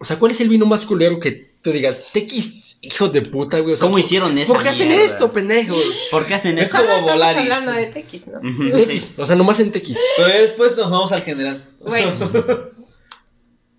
O 0.00 0.04
sea, 0.04 0.18
¿cuál 0.18 0.32
es 0.32 0.40
el 0.40 0.48
vino 0.48 0.66
más 0.66 0.84
culero 0.84 1.18
que 1.18 1.52
tú 1.62 1.72
digas, 1.72 2.04
TX, 2.12 2.67
hijo 2.80 3.08
de 3.08 3.22
puta, 3.22 3.58
güey? 3.60 3.74
O 3.74 3.76
sea, 3.76 3.82
¿Cómo 3.84 3.92
¿por- 3.94 4.00
hicieron 4.00 4.36
eso? 4.38 4.52
¿Por 4.52 4.62
qué 4.62 4.68
hacen 4.70 4.90
esto, 4.92 5.32
pendejos? 5.32 5.82
¿Por 6.10 6.26
qué 6.26 6.34
hacen 6.34 6.58
Es 6.58 6.68
eso? 6.68 6.78
como 6.78 7.08
Solo 7.08 7.24
estamos 7.24 7.36
hablando 7.42 7.72
de 7.72 7.86
Tequis, 7.86 8.26
¿no? 8.28 8.40
TX, 8.40 9.18
o 9.18 9.26
sea, 9.26 9.34
nomás 9.36 9.60
en 9.60 9.72
TX. 9.72 9.96
Pero 10.16 10.28
ya 10.28 10.40
después 10.40 10.76
nos 10.76 10.90
vamos 10.90 11.12
al 11.12 11.22
general. 11.22 11.64
Bueno. 11.80 12.14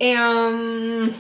Eh, 0.02 0.16
um, 0.18 1.12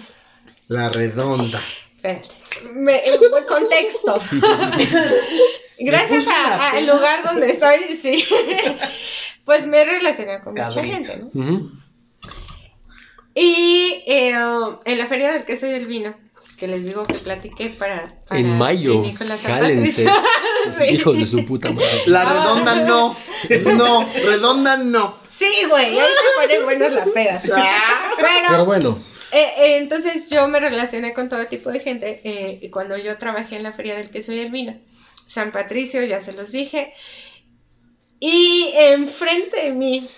La 0.69 0.87
redonda. 0.89 1.61
espérate. 1.97 2.29
Me, 2.73 2.95
eh, 2.95 3.19
contexto. 3.45 4.21
Gracias 5.79 6.25
a- 6.27 6.71
al 6.71 6.87
lugar 6.87 7.21
donde 7.23 7.51
estoy, 7.51 7.99
sí. 8.01 8.23
Pues 9.43 9.65
me 9.67 9.81
he 9.81 9.85
relacionado 9.85 10.43
con 10.45 10.53
mucha 10.53 10.81
gente, 10.81 11.23
¿no? 11.33 11.71
Y 13.35 14.03
eh, 14.07 14.33
en 14.85 14.97
la 14.97 15.07
feria 15.07 15.33
del 15.33 15.43
queso 15.43 15.67
y 15.67 15.71
el 15.71 15.85
vino, 15.85 16.15
que 16.59 16.67
les 16.67 16.85
digo 16.85 17.07
que 17.07 17.15
platiqué 17.15 17.69
para, 17.69 18.15
para 18.27 18.39
En 18.39 18.57
mayo, 18.57 19.03
jálense. 19.41 20.05
Sí. 20.77 20.95
Hijos 20.95 21.17
de 21.17 21.25
su 21.25 21.45
puta 21.45 21.71
madre. 21.71 21.87
La 22.05 22.25
redonda 22.25 22.75
no. 22.85 23.15
No, 23.75 24.09
redonda 24.25 24.75
no. 24.75 25.17
Sí, 25.29 25.49
güey, 25.69 25.97
ahí 25.97 26.07
se 26.07 26.41
ponen 26.41 26.65
buenas 26.65 26.91
las 26.91 27.07
pedas. 27.09 27.43
Ah, 27.55 28.11
Pero 28.17 28.29
Pero 28.49 28.65
bueno, 28.65 28.99
Eh, 29.31 29.41
eh, 29.57 29.77
entonces 29.77 30.29
yo 30.29 30.47
me 30.49 30.59
relacioné 30.59 31.13
con 31.13 31.29
todo 31.29 31.47
tipo 31.47 31.71
de 31.71 31.79
gente 31.79 32.19
eh, 32.25 32.59
y 32.61 32.69
cuando 32.69 32.97
yo 32.97 33.17
trabajé 33.17 33.55
en 33.55 33.63
la 33.63 33.71
Feria 33.71 33.95
del 33.95 34.09
Queso 34.09 34.33
y 34.33 34.39
el 34.39 34.51
Vino. 34.51 34.75
San 35.27 35.51
Patricio, 35.51 36.03
ya 36.03 36.21
se 36.21 36.33
los 36.33 36.51
dije. 36.51 36.93
Y 38.19 38.71
enfrente 38.75 39.63
de 39.63 39.71
mí 39.71 40.09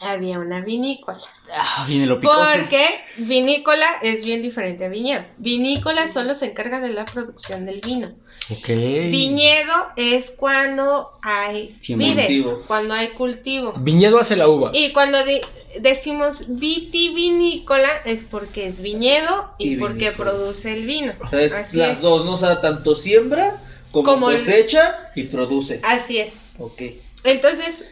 había 0.00 0.38
una 0.38 0.62
vinícola. 0.62 1.18
Ah, 1.54 1.84
viene 1.86 2.06
lo 2.06 2.18
picoso. 2.20 2.40
Porque 2.58 2.86
vinícola 3.18 3.86
es 4.02 4.24
bien 4.24 4.40
diferente 4.40 4.86
a 4.86 4.88
viñedo. 4.88 5.24
Vinícola 5.36 6.10
solo 6.10 6.34
se 6.34 6.46
encarga 6.46 6.80
de 6.80 6.88
la 6.92 7.04
producción 7.04 7.66
del 7.66 7.80
vino. 7.80 8.12
Ok. 8.50 8.68
Viñedo 8.68 9.74
es 9.96 10.30
cuando 10.32 11.10
hay 11.22 11.76
vides, 11.88 12.16
Cultivo. 12.26 12.62
cuando 12.66 12.94
hay 12.94 13.08
cultivo. 13.08 13.74
Viñedo 13.76 14.18
hace 14.18 14.36
la 14.36 14.48
uva. 14.48 14.70
Y 14.72 14.92
cuando 14.92 15.22
di- 15.22 15.42
decimos 15.78 16.44
vitivinícola 16.48 17.90
es 18.04 18.24
porque 18.24 18.66
es 18.66 18.80
viñedo 18.80 19.50
y, 19.58 19.74
Y 19.74 19.76
porque 19.76 20.10
vinícola. 20.10 20.30
produce 20.30 20.72
el 20.72 20.86
vino. 20.86 21.12
O 21.22 21.28
sea, 21.28 21.40
es 21.42 21.52
Así 21.52 21.76
las 21.76 21.98
es. 21.98 22.00
dos, 22.00 22.24
¿no? 22.24 22.34
O 22.34 22.38
sea, 22.38 22.60
tanto 22.60 22.94
siembra 22.94 23.60
como, 23.92 24.04
Como 24.04 24.30
el- 24.30 24.38
cosecha 24.38 25.10
y 25.14 25.24
produce. 25.24 25.80
Así 25.84 26.18
es. 26.18 26.42
Ok. 26.58 26.82
Entonces, 27.24 27.84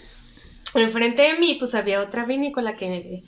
enfrente 0.74 1.22
de 1.22 1.38
mí, 1.38 1.56
pues 1.58 1.74
había 1.74 2.00
otra 2.00 2.24
vinícola 2.24 2.76
que 2.76 3.22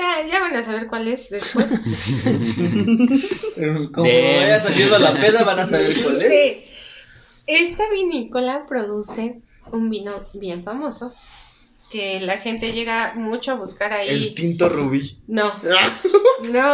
ah, 0.00 0.20
ya 0.30 0.40
van 0.40 0.56
a 0.56 0.64
saber 0.64 0.86
cuál 0.88 1.08
es 1.08 1.30
después. 1.30 1.66
Como 3.92 4.08
Bien. 4.08 4.40
vaya 4.40 4.60
saliendo 4.62 4.98
la 4.98 5.12
peda, 5.14 5.44
van 5.44 5.60
a 5.60 5.66
saber 5.66 6.02
cuál 6.02 6.20
es. 6.22 6.28
Sí. 6.28 6.64
Esta 7.46 7.88
vinícola 7.90 8.64
produce 8.66 9.40
un 9.70 9.90
vino 9.90 10.12
bien 10.32 10.64
famoso 10.64 11.12
que 11.90 12.18
la 12.20 12.38
gente 12.38 12.72
llega 12.72 13.12
mucho 13.14 13.52
a 13.52 13.54
buscar 13.54 13.92
El 13.92 13.98
ahí. 14.08 14.34
tinto 14.34 14.68
rubí. 14.68 15.18
No, 15.28 15.52
no, 16.42 16.72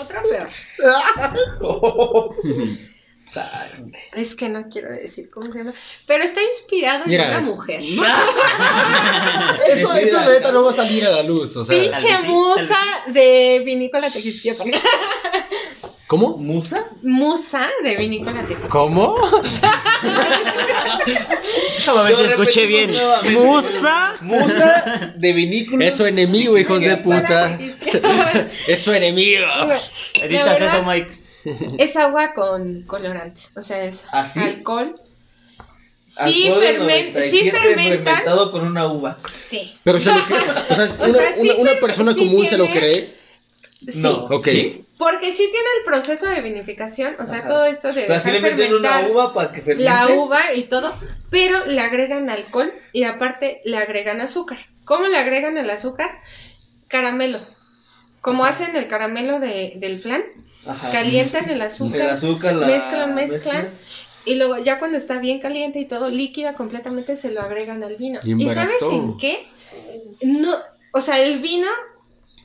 otra 0.00 0.22
peor. 0.22 0.48
Sangre. 3.24 3.98
Es 4.12 4.34
que 4.34 4.48
no 4.48 4.68
quiero 4.68 4.90
decir 4.92 5.30
cómo 5.30 5.50
se 5.50 5.58
llama, 5.58 5.74
pero 6.06 6.24
está 6.24 6.40
inspirado 6.42 7.04
Mira. 7.06 7.24
en 7.24 7.30
una 7.30 7.40
mujer. 7.40 7.82
Eso, 9.70 9.92
esto 9.96 10.16
la 10.16 10.28
neta 10.28 10.52
no 10.52 10.64
va 10.64 10.70
a 10.70 10.74
salir 10.74 11.04
a 11.06 11.10
la 11.10 11.22
luz. 11.22 11.56
O 11.56 11.64
sea, 11.64 11.80
Pinche 11.80 12.08
sí, 12.22 12.28
musa 12.28 12.78
de 13.08 13.62
vinícola 13.64 14.10
tequisquiapan. 14.10 14.68
¿cómo? 16.06 16.36
¿Musa? 16.36 16.84
Musa 17.02 17.70
de 17.82 17.96
vinícola 17.96 18.42
tequisquiapan. 18.42 18.68
¿Cómo? 18.68 19.16
Déjame 21.76 22.02
ver 22.04 22.14
si 22.14 22.22
escuché 22.24 22.66
bien. 22.66 22.94
Musa. 23.32 24.16
Musa 24.20 25.14
de 25.16 25.32
vinícola. 25.32 25.86
Es 25.86 25.96
su 25.96 26.04
enemigo, 26.04 26.58
hijos 26.58 26.80
de 26.80 26.96
puta. 26.98 27.58
Es 28.66 28.80
su 28.80 28.92
enemigo. 28.92 29.46
Editas 30.14 30.60
eso, 30.60 30.82
Mike. 30.84 31.23
Es 31.78 31.96
agua 31.96 32.32
con 32.34 32.82
colorante, 32.82 33.42
o 33.56 33.62
sea, 33.62 33.84
es 33.84 34.06
¿Ah, 34.12 34.24
sí? 34.26 34.40
alcohol. 34.40 35.00
Sí, 36.08 36.46
Alcohol 36.48 36.62
fermen- 36.62 37.06
sí 37.06 37.12
97 37.12 37.50
fermentan. 37.56 38.04
fermentado 38.04 38.52
con 38.52 38.66
una 38.66 38.86
uva. 38.86 39.16
Sí. 39.42 39.74
Pero 39.82 39.98
se 39.98 40.10
lo 40.10 40.20
cree. 40.24 40.38
O 40.70 40.74
sea, 40.74 40.84
O 40.84 41.08
una, 41.08 41.18
sea, 41.18 41.34
sí, 41.34 41.40
una- 41.40 41.54
una 41.54 41.70
pero 41.72 41.86
persona 41.86 42.12
sí 42.12 42.18
común 42.18 42.46
se 42.46 42.56
lo 42.58 42.66
cree. 42.70 43.14
Sí. 43.88 44.00
No. 44.00 44.10
Ok. 44.26 44.46
¿Sí? 44.48 44.84
Porque 44.96 45.32
sí 45.32 45.48
tiene 45.50 45.66
el 45.80 45.84
proceso 45.84 46.26
de 46.28 46.40
vinificación, 46.40 47.16
o 47.18 47.26
sea, 47.26 47.38
Ajá. 47.40 47.48
todo 47.48 47.64
esto 47.64 47.92
de 47.92 48.04
O 48.04 48.06
sea, 48.06 48.20
sí 48.20 48.30
le 48.30 48.40
dejar 48.40 48.56
meten 48.56 48.74
una 48.74 49.08
uva 49.08 49.34
para 49.34 49.50
que 49.50 49.60
fermente. 49.62 49.82
la 49.82 50.08
uva 50.08 50.54
y 50.54 50.64
todo, 50.64 50.94
pero 51.30 51.66
le 51.66 51.80
agregan 51.80 52.30
alcohol 52.30 52.72
y 52.92 53.02
aparte 53.02 53.60
le 53.64 53.76
agregan 53.76 54.20
azúcar. 54.20 54.58
¿Cómo 54.84 55.08
le 55.08 55.18
agregan 55.18 55.58
el 55.58 55.68
azúcar? 55.68 56.10
Caramelo. 56.88 57.40
Como 58.20 58.44
hacen 58.44 58.76
el 58.76 58.86
caramelo 58.86 59.40
de, 59.40 59.72
del 59.76 60.00
flan, 60.00 60.22
Ajá. 60.66 60.90
calientan 60.90 61.44
el 61.50 61.56
El 61.56 61.62
azúcar 61.62 62.02
azúcar 62.10 62.54
la 62.54 62.66
mezclan, 62.66 63.14
mezclan. 63.14 63.68
y 64.24 64.34
luego 64.36 64.58
ya 64.58 64.78
cuando 64.78 64.96
está 64.98 65.18
bien 65.18 65.40
caliente 65.40 65.78
y 65.80 65.86
todo 65.86 66.08
líquida 66.08 66.54
completamente 66.54 67.16
se 67.16 67.30
lo 67.30 67.40
agregan 67.42 67.82
al 67.82 67.96
vino. 67.96 68.20
¿Y 68.24 68.48
sabes 68.48 68.76
en 68.90 69.16
qué? 69.18 69.46
No, 70.22 70.50
o 70.92 71.00
sea, 71.00 71.20
el 71.20 71.40
vino 71.40 71.66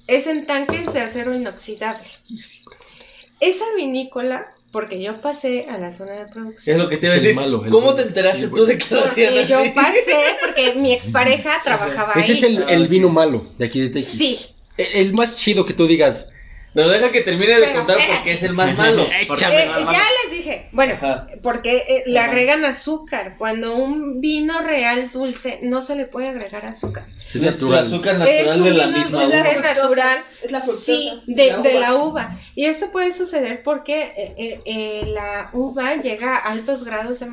es 0.07 0.27
en 0.27 0.45
tanques 0.45 0.91
de 0.93 0.99
acero 1.01 1.33
inoxidable. 1.33 2.03
Esa 3.39 3.63
vinícola, 3.77 4.45
porque 4.73 5.01
yo 5.01 5.21
pasé 5.21 5.65
a 5.69 5.77
la 5.77 5.93
zona 5.93 6.11
de 6.13 6.25
producción. 6.25 6.75
Es 6.75 6.81
lo 6.83 6.89
que 6.89 6.97
te 6.97 7.05
iba 7.05 7.15
a 7.15 7.17
decir. 7.17 7.35
malo, 7.35 7.63
¿Cómo 7.71 7.95
te 7.95 8.01
enteraste 8.01 8.49
tú 8.49 8.65
de 8.65 8.77
que 8.77 8.95
lo 8.95 9.05
hacían 9.05 9.33
Porque 9.33 9.47
yo 9.47 9.59
así? 9.59 9.69
pasé, 9.69 10.15
porque 10.45 10.73
mi 10.75 10.91
expareja 10.99 11.61
trabajaba 11.63 12.11
ahí. 12.15 12.21
Ese 12.23 12.33
es 12.33 12.43
el, 12.43 12.63
el 12.67 12.87
vino 12.89 13.07
malo 13.07 13.53
de 13.57 13.65
aquí 13.65 13.79
de 13.79 13.89
Tequis. 13.89 14.09
Sí, 14.09 14.39
El, 14.75 14.87
el 15.07 15.13
más 15.13 15.37
chido 15.37 15.65
que 15.65 15.73
tú 15.73 15.87
digas. 15.87 16.33
Pero 16.73 16.89
deja 16.89 17.11
que 17.11 17.21
termine 17.21 17.55
de 17.59 17.65
Pero 17.67 17.73
contar 17.79 17.97
espérate. 17.97 18.17
porque 18.19 18.33
es 18.33 18.43
el 18.43 18.53
más 18.53 18.77
malo. 18.77 19.07
Eh, 19.19 19.27
ya 19.39 19.49
les 19.49 20.31
dije, 20.31 20.69
bueno, 20.71 20.93
Ajá. 20.95 21.27
porque 21.41 21.77
eh, 21.87 22.03
le 22.05 22.19
Ajá. 22.19 22.29
agregan 22.29 22.63
azúcar. 22.65 23.35
Cuando 23.37 23.75
un 23.75 24.21
vino 24.21 24.61
real 24.61 25.09
dulce 25.11 25.59
no 25.63 25.81
se 25.81 25.95
le 25.95 26.05
puede 26.05 26.29
agregar 26.29 26.65
azúcar. 26.65 27.05
Es 27.29 27.35
Es 27.35 27.41
natural. 27.41 27.79
el 27.85 27.93
azúcar 27.93 28.13
Es 28.27 28.45
natural 28.45 28.63
de 28.63 28.71
la 28.71 28.87
misma 28.87 29.25
uva. 29.25 29.43
fructosa, 29.43 29.73
natural. 29.73 30.23
es 30.43 30.51
la 30.51 30.59
fructosa 30.61 30.85
Sí, 30.85 31.21
de 31.27 31.35
de, 31.43 31.49
la 31.51 31.57
de 31.61 31.69
uva. 31.71 31.79
la 31.79 31.95
uva. 31.95 32.37
Y 32.55 32.65
esto 32.65 32.91
puede 32.91 33.11
suceder 33.13 33.61
porque 33.63 34.11
eh, 34.65 35.03
la 35.07 35.49
uva 35.53 35.95
llega 35.95 36.35
a 36.37 36.51
altos 36.51 36.83
grados 36.83 37.19
de, 37.19 37.27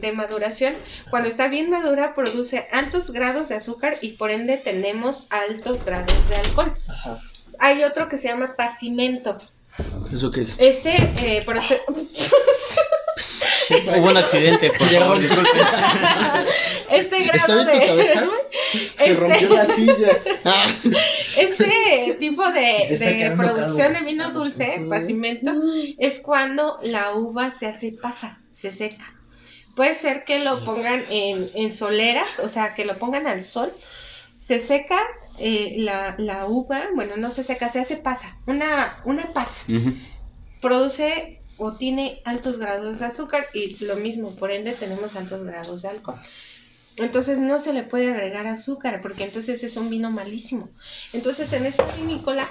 de 0.00 0.12
maduración. 0.12 0.74
Cuando 1.10 1.28
está 1.28 1.48
bien 1.48 1.70
madura 1.70 2.14
produce 2.14 2.66
altos 2.72 3.10
grados 3.10 3.48
de 3.48 3.56
azúcar 3.56 3.98
y 4.00 4.12
por 4.12 4.30
ende 4.30 4.56
tenemos 4.58 5.26
altos 5.30 5.84
grados 5.84 6.28
de 6.28 6.36
alcohol. 6.36 6.74
Ajá. 6.88 7.18
Hay 7.64 7.84
otro 7.84 8.08
que 8.08 8.18
se 8.18 8.26
llama 8.26 8.54
pacimento. 8.56 9.36
¿Eso 10.12 10.30
qué 10.32 10.42
es? 10.42 10.56
Este, 10.58 10.90
eh, 11.20 11.40
por 11.44 11.56
hacer- 11.56 11.80
Hubo 13.96 14.08
un 14.10 14.16
accidente, 14.16 14.70
por 14.72 14.88
favor, 14.88 15.18
disculpen. 15.20 15.62
este 16.90 17.18
¿Está 17.24 17.46
grado 17.46 17.66
tu 17.72 17.78
cabeza? 17.86 18.20
de... 18.20 18.26
Se 18.72 18.78
Este- 19.10 19.14
rompió 19.14 19.48
la 19.54 19.66
silla. 19.66 20.20
Este 21.36 22.16
tipo 22.18 22.42
de, 22.50 22.86
de 22.98 23.30
producción 23.36 23.92
calvo. 23.92 23.98
de 24.00 24.04
vino 24.04 24.30
dulce, 24.32 24.84
pacimento, 24.88 25.52
es 25.98 26.20
cuando 26.20 26.78
la 26.82 27.14
uva 27.14 27.50
se 27.52 27.66
hace 27.68 27.92
pasa, 27.92 28.38
se 28.52 28.72
seca. 28.72 29.04
Puede 29.76 29.94
ser 29.94 30.24
que 30.24 30.40
lo 30.40 30.64
pongan 30.64 31.04
en, 31.10 31.46
en 31.54 31.74
soleras, 31.74 32.40
o 32.40 32.48
sea, 32.48 32.74
que 32.74 32.84
lo 32.84 32.96
pongan 32.96 33.26
al 33.26 33.44
sol, 33.44 33.72
se 34.40 34.58
seca 34.58 34.98
eh, 35.38 35.74
la, 35.78 36.14
la 36.18 36.46
uva, 36.46 36.88
bueno, 36.94 37.16
no 37.16 37.30
se 37.30 37.44
seca, 37.44 37.68
se 37.68 37.80
hace 37.80 37.96
pasa, 37.96 38.36
una, 38.46 39.02
una 39.04 39.32
pasa. 39.32 39.64
Produce 40.60 41.40
o 41.56 41.72
tiene 41.74 42.20
altos 42.24 42.58
grados 42.58 43.00
de 43.00 43.06
azúcar 43.06 43.46
y 43.54 43.84
lo 43.84 43.96
mismo, 43.96 44.34
por 44.36 44.50
ende 44.50 44.72
tenemos 44.72 45.16
altos 45.16 45.44
grados 45.44 45.82
de 45.82 45.88
alcohol. 45.88 46.18
Entonces 46.96 47.38
no 47.38 47.58
se 47.58 47.72
le 47.72 47.84
puede 47.84 48.12
agregar 48.12 48.46
azúcar 48.46 49.00
porque 49.00 49.24
entonces 49.24 49.64
es 49.64 49.76
un 49.76 49.88
vino 49.88 50.10
malísimo. 50.10 50.68
Entonces 51.12 51.52
en 51.52 51.66
esta 51.66 51.86
vinícola 51.96 52.50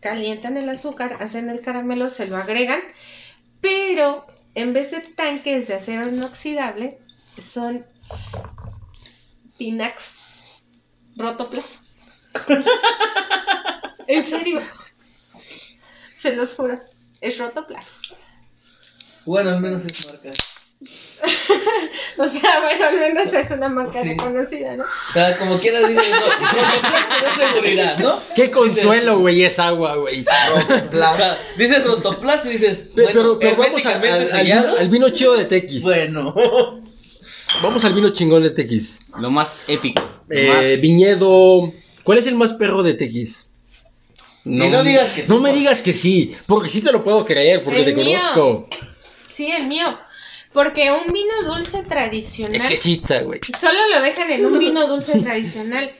calientan 0.00 0.56
el 0.56 0.68
azúcar, 0.68 1.16
hacen 1.20 1.50
el 1.50 1.60
caramelo, 1.60 2.10
se 2.10 2.26
lo 2.26 2.36
agregan, 2.36 2.80
pero 3.60 4.26
en 4.54 4.72
vez 4.72 4.90
de 4.90 5.00
tanques 5.00 5.68
de 5.68 5.74
acero 5.74 6.08
inoxidable 6.08 6.98
son 7.38 7.84
tinacos, 9.56 10.20
rotoplas. 11.16 11.80
en 14.06 14.24
serio, 14.24 14.62
se 16.18 16.34
los 16.34 16.54
juro, 16.54 16.78
es 17.20 17.38
rotoplas. 17.38 17.84
Bueno, 19.24 19.50
al 19.50 19.60
menos 19.60 19.84
es 19.84 20.06
marca. 20.06 20.30
O 22.16 22.28
sea, 22.28 22.60
bueno, 22.60 22.86
al 22.86 22.96
menos 22.96 23.32
es 23.32 23.50
una 23.50 23.68
marca 23.68 24.00
Sí. 24.00 24.10
reconocida, 24.10 24.76
¿no? 24.76 24.84
O 24.84 25.12
sea, 25.12 25.36
como 25.36 25.58
quieras 25.58 25.88
dices, 25.88 26.10
no, 26.10 26.26
Rotoplas 26.26 27.34
seguridad, 27.52 27.98
¿no? 27.98 28.20
Qué 28.36 28.52
consuelo, 28.52 29.18
güey, 29.18 29.42
es 29.42 29.58
agua, 29.58 29.96
güey. 29.96 30.20
O 30.20 30.90
Bla. 30.90 31.16
sea, 31.16 31.38
dices 31.58 31.84
Rotoplas 31.84 32.46
y 32.46 32.50
dices, 32.50 32.92
bueno, 32.94 33.10
pero 33.14 33.38
pero 33.40 33.56
vamos 33.56 33.84
al, 33.84 33.94
al- 33.94 34.44
vino, 34.44 34.76
al 34.78 34.88
vino 34.90 35.08
chido 35.08 35.34
de 35.34 35.46
Tequis. 35.46 35.82
Bueno. 35.82 36.32
Vamos 37.62 37.84
al 37.84 37.94
vino 37.94 38.10
chingón 38.10 38.42
de 38.42 38.50
Tequis. 38.50 39.00
Lo 39.20 39.30
más 39.30 39.58
épico. 39.68 40.02
Lo 40.28 40.36
Eh, 40.38 40.48
más- 40.48 40.80
viñedo. 40.80 41.72
¿Cuál 42.02 42.18
es 42.18 42.26
el 42.26 42.34
más 42.34 42.52
perro 42.54 42.82
de 42.82 42.94
Tequis? 42.94 43.46
y 44.46 44.50
no 44.58 44.82
digas 44.84 45.10
que 45.12 45.24
No 45.26 45.40
me 45.40 45.52
digas 45.54 45.80
que 45.82 45.94
sí, 45.94 46.36
porque 46.46 46.68
sí 46.68 46.82
te 46.82 46.92
lo 46.92 47.02
puedo 47.02 47.24
creer, 47.24 47.62
porque 47.62 47.80
El 47.80 47.86
te 47.86 47.94
mío. 47.94 48.18
conozco. 48.34 48.68
Sí, 49.28 49.50
el 49.50 49.66
mío. 49.66 49.98
Porque 50.52 50.92
un 50.92 51.12
vino 51.12 51.32
dulce 51.52 51.82
tradicional 51.82 52.54
Es 52.54 52.62
que 52.66 52.76
sí 52.76 52.92
está, 52.92 53.22
güey. 53.22 53.40
solo 53.58 53.78
lo 53.92 54.02
dejan 54.02 54.30
en 54.30 54.44
un 54.46 54.58
vino 54.58 54.86
dulce 54.86 55.18
tradicional. 55.20 55.90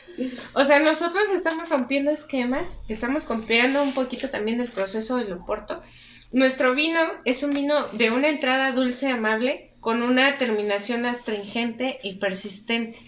O 0.52 0.64
sea, 0.64 0.78
nosotros 0.78 1.28
estamos 1.34 1.68
rompiendo 1.70 2.12
esquemas, 2.12 2.82
estamos 2.88 3.24
copiando 3.24 3.82
un 3.82 3.92
poquito 3.94 4.28
también 4.30 4.60
el 4.60 4.68
proceso 4.68 5.16
del 5.16 5.32
oporto. 5.32 5.82
Nuestro 6.30 6.74
vino 6.74 7.00
es 7.24 7.42
un 7.42 7.52
vino 7.52 7.88
de 7.94 8.10
una 8.12 8.28
entrada 8.28 8.70
dulce 8.72 9.08
amable 9.08 9.70
con 9.84 10.02
una 10.02 10.38
terminación 10.38 11.04
astringente 11.04 11.98
y 12.02 12.14
persistente. 12.14 12.98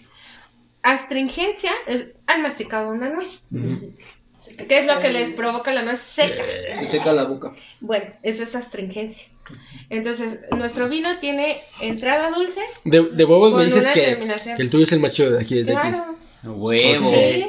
Astringencia 0.83 1.71
es, 1.87 2.11
han 2.27 2.43
masticado 2.43 2.89
una 2.89 3.09
nuez. 3.09 3.47
¿Qué 3.49 4.77
es 4.77 4.85
lo 4.85 4.99
que 4.99 5.11
les 5.11 5.31
provoca 5.31 5.73
la 5.73 5.81
nuez 5.81 5.99
seca? 5.99 6.43
Se 6.75 6.85
seca 6.85 7.13
la 7.13 7.23
boca. 7.23 7.51
Bueno, 7.79 8.05
eso 8.21 8.43
es 8.43 8.53
astringencia. 8.53 9.27
Entonces, 9.89 10.41
nuestro 10.55 10.87
vino 10.87 11.17
tiene 11.17 11.63
entrada 11.81 12.29
dulce 12.29 12.61
De, 12.85 13.01
de 13.09 13.25
huevos 13.25 13.55
me 13.55 13.65
dices 13.65 13.87
que, 13.87 14.11
el 14.59 14.69
tuyo 14.69 14.83
es 14.83 14.91
el 14.91 14.99
más 14.99 15.13
chido 15.13 15.31
de 15.31 15.41
aquí 15.41 15.55
de 15.55 15.63
Tequis. 15.63 15.81
Claro. 15.81 16.15
Huevo. 16.43 17.11
Sí. 17.11 17.47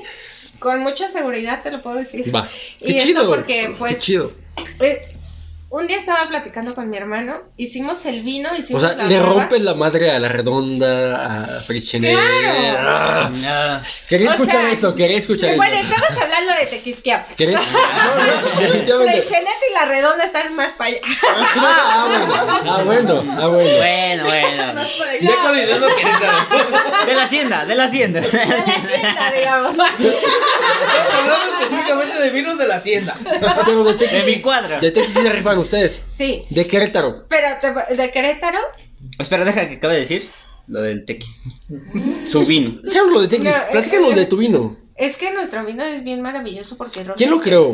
Con 0.59 0.81
mucha 0.81 1.11
seguridad 1.11 1.63
te 1.63 1.71
lo 1.71 1.83
puedo 1.83 1.97
decir. 1.97 2.35
Va. 2.35 2.49
Y 2.81 2.87
Qué 2.87 2.97
esto 2.97 3.09
chido. 3.09 3.29
porque, 3.29 3.75
pues, 3.79 3.97
Qué 3.97 4.01
chido. 4.01 4.33
Eh, 4.81 5.18
un 5.71 5.87
día 5.87 5.99
estaba 5.99 6.27
platicando 6.29 6.75
con 6.75 6.89
mi 6.89 6.97
hermano, 6.97 7.35
hicimos 7.59 8.07
el 8.07 8.23
vino, 8.23 8.49
O 8.53 8.57
hicimos 8.57 8.81
sea, 8.83 8.95
la 8.95 9.05
le 9.05 9.21
rompes 9.21 9.61
la 9.61 9.75
madre 9.75 10.11
a 10.11 10.19
la 10.19 10.29
redonda, 10.29 11.59
a 11.59 11.61
Frictionet. 11.61 12.13
¡Claro! 12.15 12.79
Ah, 12.79 13.31
Ah, 13.47 13.83
Quería 14.09 14.31
O 14.31 14.33
escuchar 14.33 14.63
sea, 14.63 14.73
eso, 14.73 14.95
quería 14.95 15.19
escuchar 15.19 15.57
Bueno, 15.57 15.77
eso. 15.77 15.91
estamos 15.93 16.23
hablando 16.23 16.53
de 16.55 16.67
Tequisquiapan. 16.67 17.35
¿Querés? 17.37 17.61
No, 18.59 18.61
definitivamente. 18.63 19.27
Y 19.71 19.75
la 19.75 19.85
redonda 19.85 20.25
están 20.25 20.55
más 20.55 20.73
para 20.73 20.91
allá. 20.91 21.01
Ah, 21.61 22.05
bueno. 22.07 22.35
Ah, 22.67 22.83
bueno. 22.85 23.25
Ah, 23.39 23.47
bueno. 23.49 24.25
bueno, 24.25 24.25
bueno. 24.25 24.83
Ya 25.21 25.37
coordinando 25.43 25.87
Querétaro. 25.89 27.07
De 27.07 27.15
la 27.15 27.23
hacienda, 27.25 27.65
de 27.67 27.75
la 27.75 27.85
hacienda. 27.85 28.21
De 28.21 28.33
la 28.47 28.55
hacienda, 28.57 29.33
digamos. 29.37 29.71
Estamos 29.73 31.15
hablando 31.15 31.47
específicamente 31.61 32.19
de 32.21 32.31
vinos 32.31 32.59
de 32.59 32.67
la 32.67 32.77
hacienda. 32.77 33.17
Pero 33.67 33.85
de 33.85 34.07
De 34.07 34.23
mi 34.25 34.41
cuadra. 34.41 34.81
De 34.81 34.91
Tequis 34.91 35.13
se 35.13 35.29
rifan 35.31 35.58
ustedes. 35.61 36.03
Sí, 36.15 36.45
De 36.51 36.67
Querétaro. 36.67 37.27
pero 37.29 37.49
te- 37.61 37.95
de 37.97 38.11
Querétaro. 38.11 38.59
Espera, 39.19 39.45
deja 39.45 39.69
que 39.69 39.77
acabe 39.77 39.95
de 39.95 40.01
decir 40.01 40.29
lo 40.67 40.83
del 40.83 41.05
tequis. 41.05 41.43
Su 42.29 42.45
vino. 42.45 42.81
De 42.83 43.29
Tequis. 43.29 43.45
No, 43.45 43.51
eh, 43.51 43.69
Platícanos 43.73 44.13
eh, 44.13 44.17
de 44.17 44.27
tu 44.27 44.37
vino. 44.37 44.77
Es 44.97 45.17
que 45.17 45.33
nuestro 45.33 45.65
vino 45.65 45.85
es 45.85 46.03
bien 46.05 46.21
maravilloso 46.21 46.77
porque 46.77 47.05
rompe- 47.05 47.17
¿Quién 47.17 47.31
lo 47.31 47.41
creó? 47.41 47.71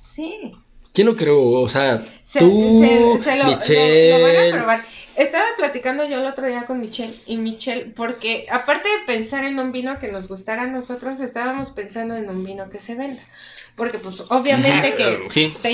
Sí. 0.00 0.52
¿Quién 0.92 1.06
lo 1.08 1.16
creó? 1.16 1.42
O 1.42 1.68
sea, 1.68 2.04
Se, 2.22 2.38
tú, 2.40 2.82
se- 3.18 3.24
se 3.24 3.36
lo, 3.36 3.44
lo- 3.44 3.50
Michelle. 3.50 4.18
lo 4.18 4.24
van 4.24 4.36
a 4.36 4.56
probar. 4.58 4.84
Estaba 5.16 5.46
platicando 5.56 6.06
yo 6.06 6.18
el 6.18 6.26
otro 6.26 6.46
día 6.46 6.66
con 6.66 6.78
Michelle 6.80 7.14
y 7.26 7.38
Michelle, 7.38 7.92
porque 7.96 8.46
aparte 8.50 8.86
de 8.88 9.04
pensar 9.06 9.44
en 9.44 9.58
un 9.58 9.72
vino 9.72 9.98
que 9.98 10.12
nos 10.12 10.28
gustara 10.28 10.62
a 10.64 10.66
nosotros, 10.66 11.20
estábamos 11.20 11.70
pensando 11.70 12.14
en 12.16 12.28
un 12.28 12.44
vino 12.44 12.68
que 12.70 12.80
se 12.80 12.94
venda. 12.94 13.22
Porque 13.76 13.98
pues 13.98 14.22
obviamente 14.30 14.94
que 14.96 15.26
Sí. 15.30 15.52
te 15.60 15.72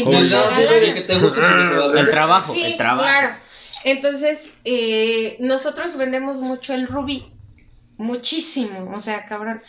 de 0.80 0.94
que 0.94 1.00
guste 1.18 1.40
a 1.40 2.00
El 2.00 2.10
trabajo, 2.10 2.52
Sí, 2.52 2.64
el 2.64 2.76
trabajo. 2.76 3.02
claro. 3.02 3.36
Entonces, 3.84 4.52
eh, 4.64 5.36
nosotros 5.40 5.96
vendemos 5.96 6.40
mucho 6.40 6.74
el 6.74 6.86
rubí. 6.86 7.32
Muchísimo. 7.96 8.92
O 8.94 9.00
sea, 9.00 9.26
cabrón. 9.26 9.62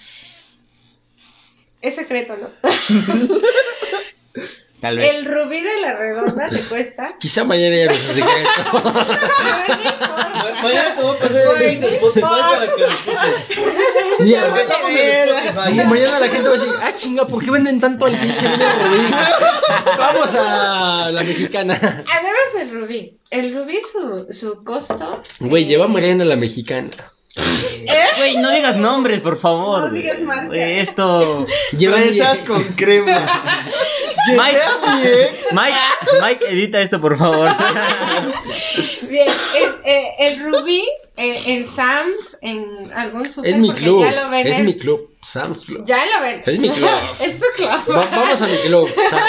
Es 1.82 1.96
secreto, 1.96 2.38
¿no? 2.38 2.50
Tal 4.84 4.98
vez. 4.98 5.16
El 5.16 5.26
rubí 5.34 5.62
de 5.62 5.80
la 5.80 5.94
redonda 5.96 6.50
te 6.50 6.60
cuesta. 6.60 7.16
Quizá 7.20 7.46
mañana 7.46 7.74
ya 7.74 7.86
no 7.86 7.94
se 7.94 8.14
secreto. 8.16 8.82
Ma- 8.84 10.52
Mañana 10.62 10.96
te 10.96 11.02
voy 11.04 11.16
a 11.16 11.20
pasar 11.20 11.62
el 11.62 11.68
link 11.70 11.80
de 11.80 11.88
Spotify 11.96 12.22
para 12.22 12.76
que 12.76 12.82
lo 12.82 12.88
escuches. 12.90 13.60
Mira, 14.20 14.42
Porque 14.46 14.62
estamos 14.62 14.90
en 14.90 15.30
Spotify. 15.30 15.74
ma- 15.76 15.84
mañana 15.86 16.20
la 16.20 16.28
gente 16.28 16.50
va 16.50 16.56
a 16.56 16.58
decir, 16.58 16.74
ah, 16.82 16.92
chinga, 16.98 17.28
¿por 17.28 17.46
qué 17.46 17.52
venden 17.52 17.80
tanto 17.80 18.06
al 18.08 18.18
pinche 18.20 18.46
vino 18.48 18.66
rubí? 18.66 19.08
Vamos 19.98 20.30
a 20.36 21.10
la 21.12 21.24
mexicana. 21.24 21.76
Además 21.80 22.50
el 22.60 22.72
rubí. 22.72 23.18
El 23.30 23.56
rubí, 23.56 23.80
su, 23.90 24.28
su 24.34 24.64
costo. 24.66 25.24
Güey, 25.40 25.64
eh, 25.64 25.68
lleva 25.68 25.86
a 25.86 25.88
Mariana 25.88 26.26
la 26.26 26.36
mexicana. 26.36 26.90
Güey, 28.18 28.38
no 28.38 28.52
digas 28.52 28.76
nombres, 28.78 29.22
por 29.22 29.40
favor. 29.40 29.80
No 29.82 29.90
digas 29.90 30.22
marca. 30.22 30.46
Güey, 30.48 30.80
esto. 30.80 31.46
Fresas 31.72 32.38
con 32.40 32.64
crema. 32.76 33.26
Mike, 34.38 34.60
Mike, 35.52 35.78
Mike, 36.22 36.46
edita 36.50 36.80
esto, 36.80 37.02
por 37.02 37.18
favor. 37.18 37.52
Bien, 39.10 39.28
el, 39.56 39.76
eh, 39.84 40.10
el 40.20 40.40
rubí 40.52 40.86
eh, 41.18 41.42
en 41.46 41.68
Sam's, 41.68 42.38
en 42.42 42.92
algún 42.96 43.26
super. 43.26 43.52
Es 43.52 43.58
mi 43.58 43.74
club. 43.74 44.04
Ya 44.04 44.12
lo. 44.12 44.34
Es 44.34 44.60
mi 44.64 44.78
club. 44.78 45.10
Sam's 45.26 45.66
Club. 45.66 45.84
Ya 45.86 45.98
lo 46.06 46.22
ven. 46.24 46.44
Es 46.46 46.60
mi 46.60 46.70
club. 46.70 46.90
es 47.20 47.40
tu 47.40 47.46
club. 47.56 47.70
Va- 47.96 48.08
vamos 48.12 48.42
a 48.42 48.48
mi 48.48 48.58
club. 48.58 48.90
Sam- 49.10 49.20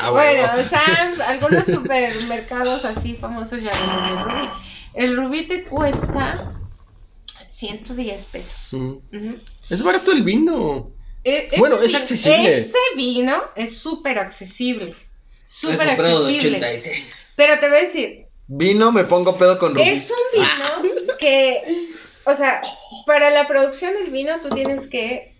Ah, 0.00 0.10
Bueno, 0.10 0.48
bueno. 0.52 0.68
Sam's, 0.68 1.20
algunos 1.20 1.64
supermercados 1.66 2.84
así 2.84 3.14
famosos 3.16 3.62
ya 3.62 3.70
venden 3.72 4.18
el 4.18 4.24
rubí. 4.24 4.50
El 4.94 5.16
rubí 5.16 5.42
te 5.42 5.64
cuesta 5.64 6.52
110 7.54 8.26
pesos. 8.26 8.76
Es 9.70 9.82
barato 9.82 10.10
el 10.10 10.24
vino. 10.24 10.92
E- 11.22 11.46
ese 11.46 11.58
Bueno, 11.58 11.80
es 11.80 11.94
accesible. 11.94 12.58
Ese 12.58 12.76
vino 12.96 13.42
es 13.54 13.78
súper 13.78 14.18
accesible. 14.18 14.94
Súper 15.46 15.90
accesible. 15.90 16.56
86. 16.56 17.34
Pero 17.36 17.60
te 17.60 17.68
voy 17.68 17.78
a 17.78 17.82
decir, 17.82 18.26
Vino, 18.46 18.90
me 18.92 19.04
pongo 19.04 19.38
pedo 19.38 19.58
con 19.58 19.74
Rubí. 19.74 19.88
es 19.88 20.10
un 20.10 20.40
vino 20.82 21.16
que, 21.18 21.92
o 22.24 22.34
sea, 22.34 22.60
para 23.06 23.30
la 23.30 23.46
producción 23.46 23.94
del 23.94 24.10
vino 24.10 24.40
tú 24.42 24.48
tienes 24.50 24.88
que 24.88 25.32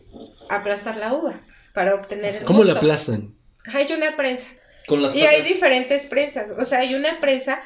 aplastar 0.49 0.97
la 0.97 1.13
uva 1.13 1.41
para 1.75 1.97
obtener 1.97 2.37
el 2.37 2.45
¿Cómo 2.45 2.63
la 2.65 2.75
aplastan? 2.75 3.35
Hay 3.67 3.93
una 3.93 4.17
prensa. 4.17 4.49
Con 4.87 5.03
las 5.03 5.15
Y 5.15 5.23
hay 5.23 5.43
diferentes 5.43 6.07
prensas. 6.07 6.53
O 6.59 6.65
sea, 6.65 6.79
hay 6.79 6.95
una 6.95 7.21
prensa 7.21 7.63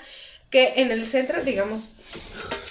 que 0.50 0.74
en 0.76 0.90
el 0.90 1.06
centro, 1.06 1.44
digamos, 1.44 1.96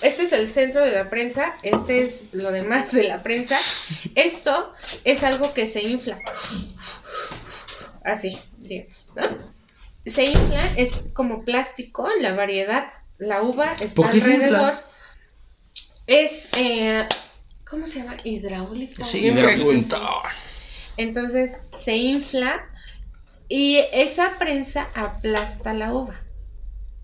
este 0.01 0.23
es 0.23 0.33
el 0.33 0.49
centro 0.49 0.83
de 0.83 0.91
la 0.91 1.09
prensa, 1.09 1.55
este 1.63 2.03
es 2.03 2.29
lo 2.33 2.51
demás 2.51 2.91
de 2.91 3.03
la 3.03 3.21
prensa. 3.21 3.59
Esto 4.15 4.73
es 5.03 5.23
algo 5.23 5.53
que 5.53 5.67
se 5.67 5.83
infla. 5.83 6.19
Así, 8.03 8.39
digamos, 8.57 9.11
¿no? 9.15 9.57
Se 10.05 10.25
infla, 10.25 10.67
es 10.77 10.91
como 11.13 11.43
plástico, 11.43 12.07
la 12.19 12.33
variedad, 12.33 12.93
la 13.17 13.41
uva 13.41 13.75
está 13.79 14.07
alrededor. 14.07 14.79
Es, 16.07 16.49
eh, 16.55 17.05
¿cómo 17.69 17.85
se 17.87 17.99
llama? 17.99 18.15
Hidráulica. 18.23 19.03
Sí. 19.03 19.27
Entonces 20.95 21.63
se 21.77 21.97
infla 21.97 22.65
y 23.49 23.79
esa 23.91 24.37
prensa 24.39 24.89
aplasta 24.95 25.73
la 25.73 25.93
uva. 25.93 26.15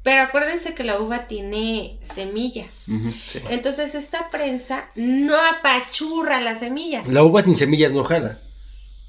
Pero 0.04 0.22
acuérdense 0.24 0.76
que 0.76 0.84
la 0.84 1.00
uva 1.00 1.28
tiene 1.28 1.98
semillas. 2.04 2.88
Sí. 3.28 3.40
Entonces 3.50 3.96
esta 3.96 4.30
prensa 4.30 4.90
no 4.96 5.36
apachurra 5.36 6.42
las 6.42 6.60
semillas. 6.60 7.08
La 7.08 7.24
uva 7.24 7.42
sin 7.42 7.56
semillas 7.56 7.94
no 7.94 8.04
jala. 8.04 8.40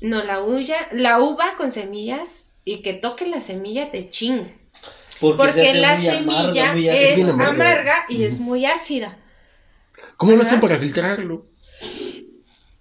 No, 0.01 0.23
la 0.23 0.41
uva, 0.43 0.63
la 0.93 1.21
uva 1.21 1.55
con 1.57 1.73
semillas 1.73 2.49
y 2.65 2.83
que 2.83 2.93
toque 2.95 3.27
la 3.27 3.41
semilla 3.41 3.91
te 3.91 4.09
chinga. 4.11 4.47
Porque, 5.21 5.37
Porque 5.45 5.75
la 5.75 5.97
muy 5.97 6.09
amarga, 6.09 6.67
semilla 6.69 6.93
es 6.97 7.29
amarga. 7.29 7.51
amarga 7.53 7.95
y 8.09 8.25
es 8.25 8.39
muy 8.41 8.65
ácida. 8.67 9.17
¿Cómo 10.17 10.33
lo 10.33 10.43
hacen 10.43 10.61
para 10.61 10.79
filtrarlo? 10.79 11.43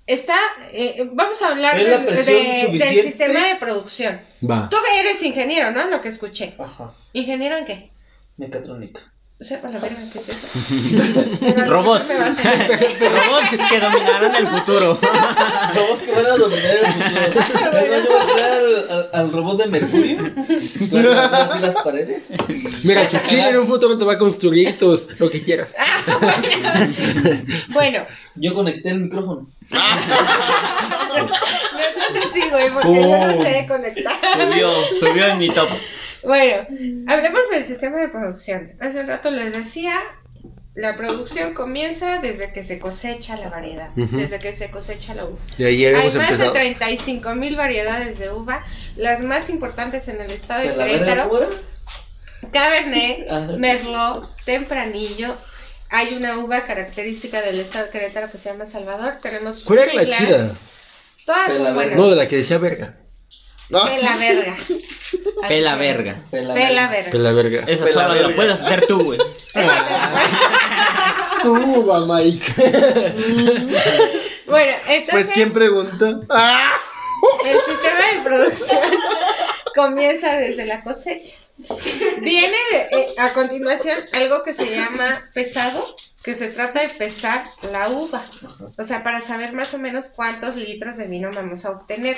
Está, 0.06 0.36
eh, 0.74 1.10
vamos 1.14 1.42
a 1.42 1.48
hablar 1.48 1.80
¿Es 1.80 1.88
la 1.88 1.98
del- 2.00 2.78
de- 2.78 3.02
sistema 3.04 3.48
de 3.48 3.56
producción. 3.56 4.20
Va. 4.48 4.68
Tú 4.70 4.76
que 4.86 5.00
eres 5.00 5.24
ingeniero, 5.24 5.72
¿no? 5.72 5.86
Lo 5.88 6.02
que 6.02 6.10
escuché. 6.10 6.54
Ajá, 6.60 6.94
¿Ingeniero 7.14 7.58
en 7.58 7.66
qué? 7.66 7.90
Mecatrónica. 8.38 9.02
Sepa 9.42 9.68
la 9.68 9.80
verga, 9.80 10.00
¿qué 10.14 10.20
es 10.20 10.30
eso? 10.30 10.48
Robots. 11.68 12.06
Robots 12.08 13.50
que 13.70 13.80
dominarán 13.80 14.36
el 14.36 14.48
futuro. 14.48 14.98
Robots 15.02 16.04
que 16.06 16.12
van 16.14 16.26
a 16.28 16.38
dominar 16.38 16.76
el 16.78 16.86
futuro. 16.94 17.34
Más, 17.74 17.84
yo 17.84 18.04
voy 18.08 18.40
a 18.40 18.54
al, 18.54 18.90
al- 18.90 19.10
al 19.12 19.32
robot 19.34 19.58
de 19.58 19.68
Mercurio. 19.68 20.18
Van 20.92 21.06
a 21.08 21.26
hacer 21.26 21.34
así 21.52 21.60
las 21.62 21.76
paredes. 21.84 22.32
Mira, 22.84 23.10
Chuchín 23.10 23.40
en 23.40 23.58
un 23.58 23.68
futuro 23.68 23.98
te 23.98 24.06
va 24.06 24.14
a 24.14 24.18
construir 24.20 24.78
tus, 24.78 25.10
lo 25.20 25.30
que 25.30 25.44
quieras. 25.44 25.76
Bueno, 27.70 28.06
Yo 28.36 28.54
conecté 28.54 28.90
el 28.92 29.00
micrófono. 29.02 29.48
no 29.72 31.28
sé 31.28 32.22
si, 32.34 32.50
güey, 32.50 32.70
porque 32.72 32.94
yo 32.96 33.18
no 33.28 33.44
sé 33.44 33.66
conectar. 33.68 34.14
Subió, 34.34 34.72
subió 35.00 35.26
en 35.28 35.38
mi 35.40 35.50
top. 35.50 35.70
Bueno, 36.24 36.68
hablemos 37.08 37.50
del 37.52 37.66
sistema 37.66 37.98
de 38.00 38.08
producción. 38.10 38.74
Hace 38.80 39.02
un 39.02 39.08
rato 39.08 39.30
les 39.32 39.52
decía, 39.54 39.94
la 40.76 40.96
producción 40.98 41.54
comienza 41.54 42.20
desde 42.20 42.52
que 42.54 42.64
se 42.64 42.80
cosecha 42.80 43.36
la 43.38 43.50
variedad, 43.50 43.90
Ujú. 43.98 44.18
desde 44.18 44.40
que 44.40 44.54
se 44.54 44.72
cosecha 44.72 45.14
la 45.14 45.26
uva. 45.26 45.38
Y 45.58 45.64
ahí 45.66 45.86
Hay 45.86 46.06
más 46.06 46.16
empezado. 46.16 46.52
de 46.54 46.60
35 46.60 47.36
mil 47.36 47.56
variedades 47.56 48.20
de 48.20 48.32
uva, 48.32 48.66
las 48.96 49.22
más 49.22 49.50
importantes 49.50 50.08
en 50.08 50.22
el 50.22 50.32
estado 50.32 50.62
de 50.62 50.70
¿De 50.70 50.76
la 50.78 50.86
verga 50.86 51.00
Querétaro. 51.06 51.50
Cabernet, 52.52 53.30
Ajá. 53.30 53.54
Merlot, 53.58 54.30
Tempranillo. 54.46 55.36
Hay 55.90 56.16
una 56.16 56.40
uva 56.40 56.66
característica 56.66 57.42
del 57.42 57.60
estado 57.60 57.86
de 57.86 57.92
Querétaro 57.92 58.32
que 58.32 58.38
se 58.38 58.50
llama 58.50 58.66
Salvador. 58.66 59.14
Tenemos 59.22 59.64
¿Cuál 59.64 59.80
era 59.80 59.94
la 59.94 60.06
chida? 60.06 60.56
Todas 61.26 61.56
son 61.56 61.74
buenas. 61.76 61.96
No, 61.98 62.10
de 62.10 62.16
la 62.16 62.28
que 62.28 62.38
decía 62.38 62.58
verga. 62.58 62.98
No. 63.70 63.86
Pela 63.86 64.16
verga. 64.18 64.56
Pela 65.48 65.76
verga. 65.76 66.16
Pela 66.32 66.54
Pela 66.54 66.88
verga. 66.88 66.90
verga. 66.90 67.12
De 67.12 67.20
la 67.20 67.32
verga. 67.32 67.64
Eso 67.68 67.86
Pela 67.86 68.02
solo 68.04 68.14
verga. 68.14 68.30
lo 68.30 68.36
puedes 68.36 68.54
hacer 68.62 68.86
tú, 68.88 69.04
güey. 69.04 69.20
Tú, 71.42 71.86
va, 71.86 72.06
Mike. 72.06 72.54
Bueno, 74.46 74.74
entonces 74.88 75.06
Pues, 75.10 75.28
¿quién 75.34 75.52
pregunta? 75.52 76.22
¡Ah! 76.30 76.74
el 77.46 77.58
sistema 77.62 78.12
de 78.14 78.22
producción 78.24 78.80
comienza 79.76 80.36
desde 80.38 80.66
la 80.66 80.84
cosecha. 80.84 81.36
Viene 82.22 82.58
de- 82.72 82.88
eh, 82.92 83.08
a 83.18 83.34
continuación 83.34 83.98
algo 84.14 84.44
que 84.44 84.54
se 84.54 84.70
llama 84.76 85.22
pesado 85.34 85.86
que 86.24 86.36
se 86.36 86.48
trata 86.50 86.82
de 86.82 86.90
pesar 86.90 87.44
la 87.72 87.90
uva. 87.90 88.24
O 88.78 88.86
sea, 88.86 89.04
para 89.04 89.20
saber 89.22 89.52
más 89.54 89.74
o 89.74 89.78
menos 89.78 90.10
cuántos 90.16 90.56
litros 90.56 90.96
de 90.98 91.08
vino 91.08 91.30
vamos 91.34 91.66
a 91.66 91.72
obtener. 91.72 92.16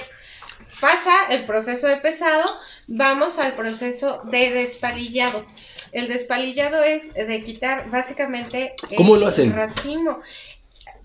Pasa 0.81 1.27
el 1.29 1.45
proceso 1.45 1.87
de 1.87 1.97
pesado, 1.97 2.43
vamos 2.87 3.39
al 3.39 3.53
proceso 3.53 4.21
de 4.25 4.51
despalillado. 4.51 5.45
El 5.93 6.07
despalillado 6.09 6.83
es 6.83 7.13
de 7.13 7.43
quitar 7.43 7.89
básicamente 7.89 8.73
¿Cómo 8.97 9.15
el 9.15 9.21
lo 9.21 9.27
hacen? 9.27 9.53
racimo. 9.55 10.19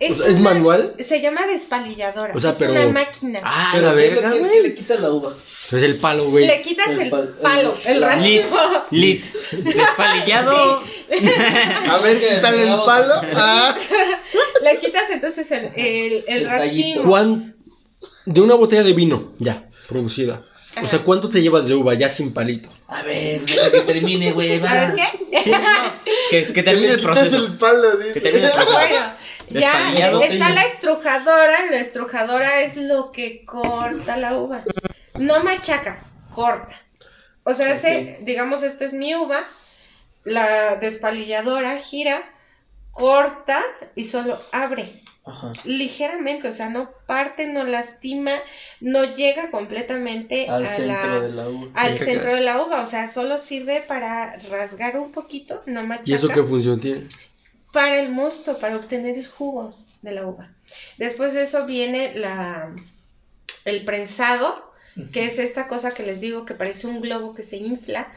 O 0.03 0.15
sea, 0.15 0.29
¿Es 0.29 0.39
manual? 0.41 0.95
Se 0.99 1.21
llama 1.21 1.47
despalilladora. 1.47 2.33
O 2.35 2.41
sea, 2.41 2.53
es 2.53 2.57
pero- 2.59 2.73
una 2.73 2.89
máquina. 2.89 3.41
Ah, 3.45 3.71
Pero 3.75 3.89
la 3.89 3.95
¿qué 3.97 4.09
es 4.09 4.15
verga, 4.15 4.31
que 4.51 4.61
le 4.63 4.75
quita 4.75 4.95
la 4.97 5.11
uva? 5.11 5.35
Es 5.37 5.73
el 5.75 5.97
palo, 5.99 6.25
güey. 6.31 6.47
Le 6.47 6.63
quitas 6.63 6.89
El 6.89 7.01
el, 7.03 7.11
pal- 7.11 7.29
el- 7.29 7.35
palo, 7.43 7.77
el, 7.85 8.01
la- 8.01 8.17
Lit, 8.17 8.43
racimo. 8.51 8.85
lit, 8.91 9.25
despalillado. 9.53 10.83
A 11.91 11.99
ver, 11.99 12.19
se 12.19 12.37
el 12.63 12.79
palo. 12.85 13.15
Ah. 13.37 13.77
Le 14.63 14.79
quitas 14.81 15.11
entonces 15.11 15.51
el, 15.53 15.67
el, 15.77 16.25
el 16.27 16.43
El 16.43 16.49
racimo. 16.49 17.03
¿Cuán... 17.05 17.55
De 18.27 18.41
una 18.41 18.55
botella 18.55 18.83
de 18.83 18.93
vino, 18.93 19.33
ya, 19.39 19.69
producida. 19.89 20.43
O 20.83 20.87
sea. 20.87 21.01
¿cuánto 21.01 21.29
te 21.29 21.43
llevas 21.43 21.67
de 21.67 21.75
uva 21.75 21.95
ya 21.95 22.09
sin 22.09 22.33
palito? 22.33 22.69
A 22.87 23.03
ver, 23.03 23.45
deja 23.45 23.71
que 23.71 23.81
termine, 23.81 24.33
güey. 24.33 24.57
A 24.65 24.93
ver, 24.93 24.95
¿qué? 24.95 25.41
Sí, 25.43 25.51
no, 25.51 25.59
que, 26.31 26.63
termine 26.63 26.95
el 26.95 27.01
proceso. 27.01 27.37
el 27.37 27.57
palo, 27.57 27.97
dice. 27.97 28.15
Que 28.15 28.21
termine 28.21 28.47
el 28.47 28.53
proceso. 28.53 28.73
Bueno, 28.73 29.13
ya 29.51 29.93
está 29.93 30.51
la 30.51 30.65
estrujadora. 30.65 31.67
La 31.71 31.81
estrujadora 31.81 32.61
es 32.61 32.77
lo 32.77 33.11
que 33.11 33.45
corta 33.45 34.17
la 34.17 34.37
uva. 34.39 34.63
No 35.19 35.43
machaca, 35.43 36.03
corta. 36.35 36.81
O 37.43 37.55
sea, 37.55 37.73
hace, 37.73 38.19
digamos, 38.23 38.63
esta 38.63 38.85
es 38.85 38.93
mi 38.93 39.15
uva. 39.15 39.45
La 40.25 40.77
despalilladora 40.77 41.79
gira, 41.79 42.23
corta 42.93 43.63
y 43.97 44.05
solo 44.05 44.41
abre. 44.53 45.03
Ajá. 45.25 45.53
Ligeramente, 45.65 46.49
o 46.49 46.53
sea, 46.53 46.69
no 46.71 46.91
parte, 47.07 47.47
no 47.47 47.65
lastima, 47.65 48.33
no 48.81 49.05
llega 49.05 49.51
completamente 49.51 50.47
Al 50.49 50.65
a 50.65 50.69
centro 50.69 51.11
la- 51.11 51.21
de 51.21 51.31
la 51.31 51.49
uva. 51.49 51.69
al 51.75 51.99
centro 51.99 52.35
de 52.35 52.41
la 52.41 52.63
uva, 52.63 52.83
o 52.83 52.87
sea, 52.87 53.07
solo 53.09 53.39
sirve 53.39 53.83
para 53.83 54.37
rasgar 54.49 54.97
un 54.99 55.13
poquito, 55.13 55.61
no 55.67 55.83
machaca, 55.87 56.11
¿Y 56.11 56.15
eso 56.15 56.29
qué 56.29 56.43
función 56.43 56.81
tiene? 56.81 57.07
para 57.73 58.01
el 58.01 58.11
mosto, 58.11 58.59
para 58.59 58.77
obtener 58.77 59.17
el 59.17 59.27
jugo 59.27 59.75
de 60.03 60.13
la 60.13 60.27
uva. 60.27 60.49
Después 60.99 61.35
de 61.35 61.43
eso 61.43 61.67
viene 61.67 62.15
la 62.17 62.75
el 63.65 63.85
prensado, 63.85 64.71
que 65.13 65.27
es 65.27 65.39
esta 65.39 65.69
cosa 65.69 65.93
que 65.93 66.03
les 66.03 66.21
digo 66.21 66.45
que 66.47 66.55
parece 66.55 66.87
un 66.87 67.01
globo 67.01 67.35
que 67.35 67.45
se 67.45 67.57
infla 67.59 68.13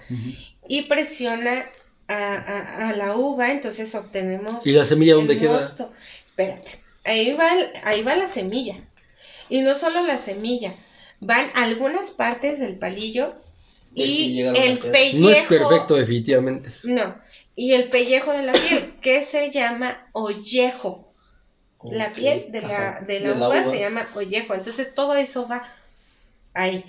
y 0.67 0.83
presiona 0.83 1.65
a, 2.07 2.35
a- 2.35 2.89
a 2.89 2.93
la 2.93 3.15
uva, 3.15 3.51
entonces 3.51 3.93
obtenemos 3.95 4.65
¿Y 4.65 4.71
la 4.71 4.85
semilla 4.85 5.15
dónde 5.15 5.33
el 5.33 5.39
queda? 5.39 5.53
mosto. 5.53 5.91
Espérate, 6.27 6.82
ahí 7.03 7.33
va, 7.33 7.53
el- 7.53 7.71
ahí 7.83 8.03
va 8.03 8.15
la 8.15 8.27
semilla. 8.27 8.75
Y 9.49 9.61
no 9.61 9.75
solo 9.75 10.01
la 10.03 10.17
semilla, 10.17 10.73
van 11.19 11.49
algunas 11.55 12.11
partes 12.11 12.59
del 12.59 12.77
palillo 12.79 13.35
y 13.93 14.39
el 14.57 14.79
pellejo. 14.91 15.19
No 15.19 15.29
es 15.29 15.43
perfecto, 15.43 15.95
definitivamente. 15.95 16.71
No, 16.83 17.15
y 17.55 17.73
el 17.73 17.89
pellejo 17.89 18.31
de 18.31 18.43
la 18.43 18.53
piel, 18.53 18.93
que 19.01 19.21
se 19.23 19.51
llama 19.51 20.07
ollejo. 20.13 21.13
La 21.91 22.13
piel 22.13 22.51
de 22.51 22.61
la, 22.61 23.01
de 23.01 23.19
la 23.19 23.33
uva 23.47 23.55
se 23.71 23.79
llama 23.79 24.07
ollejo. 24.15 24.53
Entonces 24.53 24.95
todo 24.95 25.15
eso 25.15 25.47
va 25.47 25.67
ahí. 26.53 26.83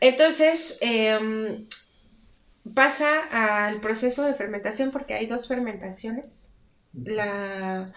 Entonces, 0.00 0.76
em, 0.80 1.66
pasa 2.74 3.66
al 3.66 3.80
proceso 3.80 4.24
de 4.24 4.34
fermentación 4.34 4.90
porque 4.90 5.14
hay 5.14 5.26
dos 5.26 5.46
fermentaciones, 5.48 6.50
la 6.92 7.92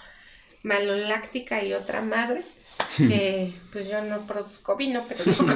maloláctica 0.68 1.64
y 1.64 1.74
otra 1.74 2.02
madre, 2.02 2.44
que 2.98 3.54
pues 3.72 3.88
yo 3.90 4.02
no 4.02 4.28
produzco 4.28 4.76
vino, 4.76 5.06
pero 5.08 5.24
yo 5.26 5.38
con- 5.38 5.56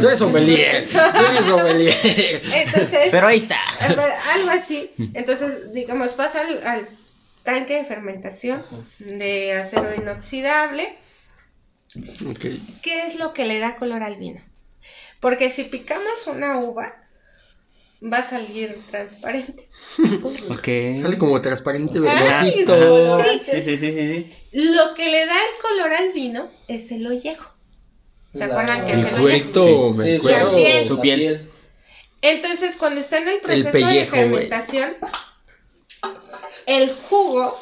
Tú 0.00 0.06
eres 0.06 0.18
sommelier. 0.18 0.86
Tú 0.92 1.24
eres 1.30 1.44
sommelier. 1.44 2.42
Entonces, 2.54 3.08
Pero 3.10 3.26
ahí 3.26 3.38
está. 3.38 3.58
algo 4.34 4.50
así. 4.50 4.90
Entonces, 5.14 5.72
digamos, 5.72 6.12
pasa 6.12 6.40
al, 6.40 6.66
al 6.66 6.88
tanque 7.42 7.74
de 7.76 7.84
fermentación 7.84 8.64
de 8.98 9.54
acero 9.58 9.94
inoxidable. 9.94 10.96
¿Qué 12.82 13.06
es 13.06 13.16
lo 13.16 13.32
que 13.32 13.44
le 13.46 13.58
da 13.58 13.76
color 13.76 14.02
al 14.02 14.16
vino? 14.16 14.40
Porque 15.20 15.50
si 15.50 15.64
picamos 15.64 16.26
una 16.26 16.58
uva, 16.58 16.94
va 18.02 18.18
a 18.18 18.22
salir 18.22 18.80
transparente. 18.90 19.68
Ok. 20.50 20.64
Sale 21.02 21.18
como 21.18 21.40
transparente, 21.42 21.98
Ay, 21.98 22.54
verdosito. 22.64 23.22
sí. 23.22 23.40
Sí, 23.42 23.62
sí, 23.62 23.76
sí, 23.76 23.92
sí, 23.92 24.14
sí. 24.14 24.32
Lo 24.52 24.94
que 24.94 25.10
le 25.10 25.26
da 25.26 25.34
el 25.36 25.62
color 25.62 25.92
al 25.92 26.12
vino 26.12 26.48
es 26.68 26.90
el 26.92 27.06
ollejo. 27.06 27.50
¿Se 28.32 28.40
La- 28.40 28.46
acuerdan 28.46 28.86
que 28.86 28.92
El 28.92 28.98
es 29.00 29.06
el 29.06 29.14
ollejo? 29.24 29.60
acuerdo. 30.48 30.86
su 30.86 31.00
piel. 31.00 31.50
Entonces, 32.22 32.76
cuando 32.76 33.00
está 33.00 33.18
en 33.18 33.28
el 33.28 33.40
proceso 33.40 33.70
pellejo, 33.70 33.92
de 34.16 34.22
fermentación, 34.22 34.96
el 36.66 36.90
jugo 37.08 37.58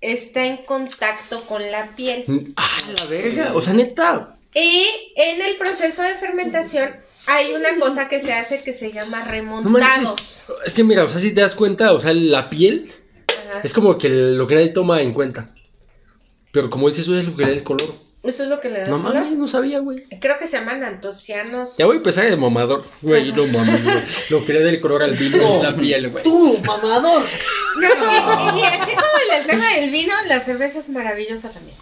está 0.00 0.44
en 0.44 0.58
contacto 0.58 1.46
con 1.46 1.70
la 1.70 1.94
piel. 1.94 2.24
Ah, 2.56 2.68
la 2.98 3.04
verga. 3.06 3.54
O 3.54 3.60
sea, 3.60 3.74
neta. 3.74 4.36
Y 4.54 4.86
en 5.16 5.42
el 5.42 5.56
proceso 5.56 6.02
de 6.02 6.14
fermentación 6.14 6.96
hay 7.26 7.52
una 7.52 7.78
cosa 7.78 8.08
que 8.08 8.20
se 8.20 8.32
hace 8.32 8.62
que 8.62 8.72
se 8.72 8.92
llama 8.92 9.20
No 9.24 9.30
remontados. 9.30 9.72
manches. 9.80 10.44
Es 10.66 10.74
que 10.74 10.84
mira, 10.84 11.04
o 11.04 11.08
sea, 11.08 11.20
si 11.20 11.32
te 11.34 11.40
das 11.40 11.54
cuenta, 11.54 11.92
o 11.92 12.00
sea, 12.00 12.12
la 12.14 12.50
piel 12.50 12.90
Ajá. 13.28 13.60
es 13.62 13.72
como 13.72 13.96
que 13.98 14.08
lo 14.08 14.46
que 14.46 14.54
nadie 14.56 14.68
toma 14.70 15.00
en 15.02 15.12
cuenta. 15.12 15.46
Pero 16.52 16.70
como 16.70 16.88
dices, 16.88 17.04
eso 17.04 17.16
es 17.18 17.26
lo 17.26 17.36
que 17.36 17.42
le 17.44 17.50
da 17.50 17.56
el 17.56 17.64
color. 17.64 17.94
Eso 18.22 18.44
es 18.44 18.48
lo 18.48 18.58
que 18.60 18.70
le 18.70 18.80
da 18.80 18.86
No 18.86 19.02
color. 19.02 19.14
mames, 19.14 19.36
no 19.38 19.46
sabía, 19.48 19.80
güey. 19.80 20.02
Creo 20.20 20.38
que 20.38 20.46
se 20.46 20.56
llaman 20.58 20.82
antocianos. 20.82 21.76
Ya 21.76 21.84
voy 21.84 21.94
a 21.94 21.96
empezar 21.98 22.24
de 22.30 22.36
mamador. 22.36 22.82
Güey, 23.02 23.32
no 23.32 23.46
mames, 23.48 23.84
güey. 23.84 23.96
Lo 24.30 24.44
que 24.46 24.52
le 24.54 24.62
da 24.62 24.70
el 24.70 24.80
color 24.80 25.02
al 25.02 25.14
vino 25.14 25.36
es 25.56 25.62
la 25.62 25.76
piel, 25.76 26.08
güey. 26.10 26.24
Tú, 26.24 26.56
mamador. 26.64 27.24
No, 27.76 27.88
y, 27.88 27.88
y 28.60 28.64
así 28.64 28.92
como 28.92 29.30
en 29.30 29.40
el 29.40 29.46
tema 29.46 29.74
del 29.74 29.90
vino, 29.90 30.14
la 30.26 30.38
cerveza 30.40 30.78
es 30.78 30.88
maravillosa 30.88 31.50
también. 31.50 31.76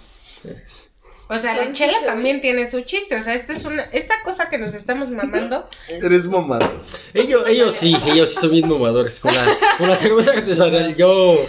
O 1.32 1.38
sea, 1.38 1.56
la 1.56 1.72
chela 1.72 2.04
también 2.04 2.42
tiene 2.42 2.70
su 2.70 2.82
chiste. 2.82 3.16
O 3.16 3.24
sea, 3.24 3.34
esta 3.34 3.54
es 3.54 3.64
una, 3.64 3.84
esta 3.92 4.22
cosa 4.22 4.50
que 4.50 4.58
nos 4.58 4.74
estamos 4.74 5.10
mamando. 5.10 5.66
Eres 5.88 6.26
mamador. 6.26 6.70
Ellos, 7.14 7.48
ellos 7.48 7.74
sí, 7.74 7.96
ellos 8.06 8.28
sí 8.30 8.36
son 8.38 8.50
bien 8.50 8.68
mamadores. 8.68 9.18
Con 9.18 9.34
la, 9.34 9.46
con 9.78 9.88
la 9.88 9.96
cerveza 9.96 10.32
artesanal. 10.32 10.94
Yo, 10.94 11.46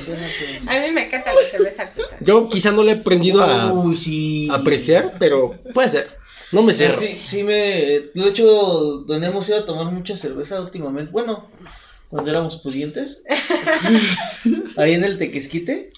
A 0.68 0.80
mí 0.80 0.92
me 0.94 1.08
encanta 1.08 1.34
la 1.34 1.42
cerveza 1.42 1.84
artesanal. 1.84 2.18
yo 2.22 2.48
quizá 2.48 2.72
no 2.72 2.82
le 2.82 2.92
he 2.92 2.96
aprendido 2.96 3.44
a 3.44 3.74
sí. 3.94 4.48
apreciar, 4.52 5.16
pero 5.20 5.60
puede 5.74 5.90
ser. 5.90 6.12
No 6.54 6.62
me 6.62 6.72
cierro. 6.74 6.98
sí, 6.98 7.20
sí 7.26 7.44
me... 7.44 7.54
De 8.14 8.28
hecho, 8.28 8.46
donde 8.46 9.28
hemos 9.28 9.50
ido 9.50 9.60
a 9.60 9.66
tomar 9.66 9.92
mucha 9.92 10.16
cerveza 10.16 10.62
últimamente, 10.62 11.12
bueno, 11.12 11.50
cuando 12.10 12.30
éramos 12.30 12.58
pudientes, 12.58 13.24
ahí 14.78 14.94
en 14.94 15.04
el 15.04 15.18
Tequesquite, 15.18 15.90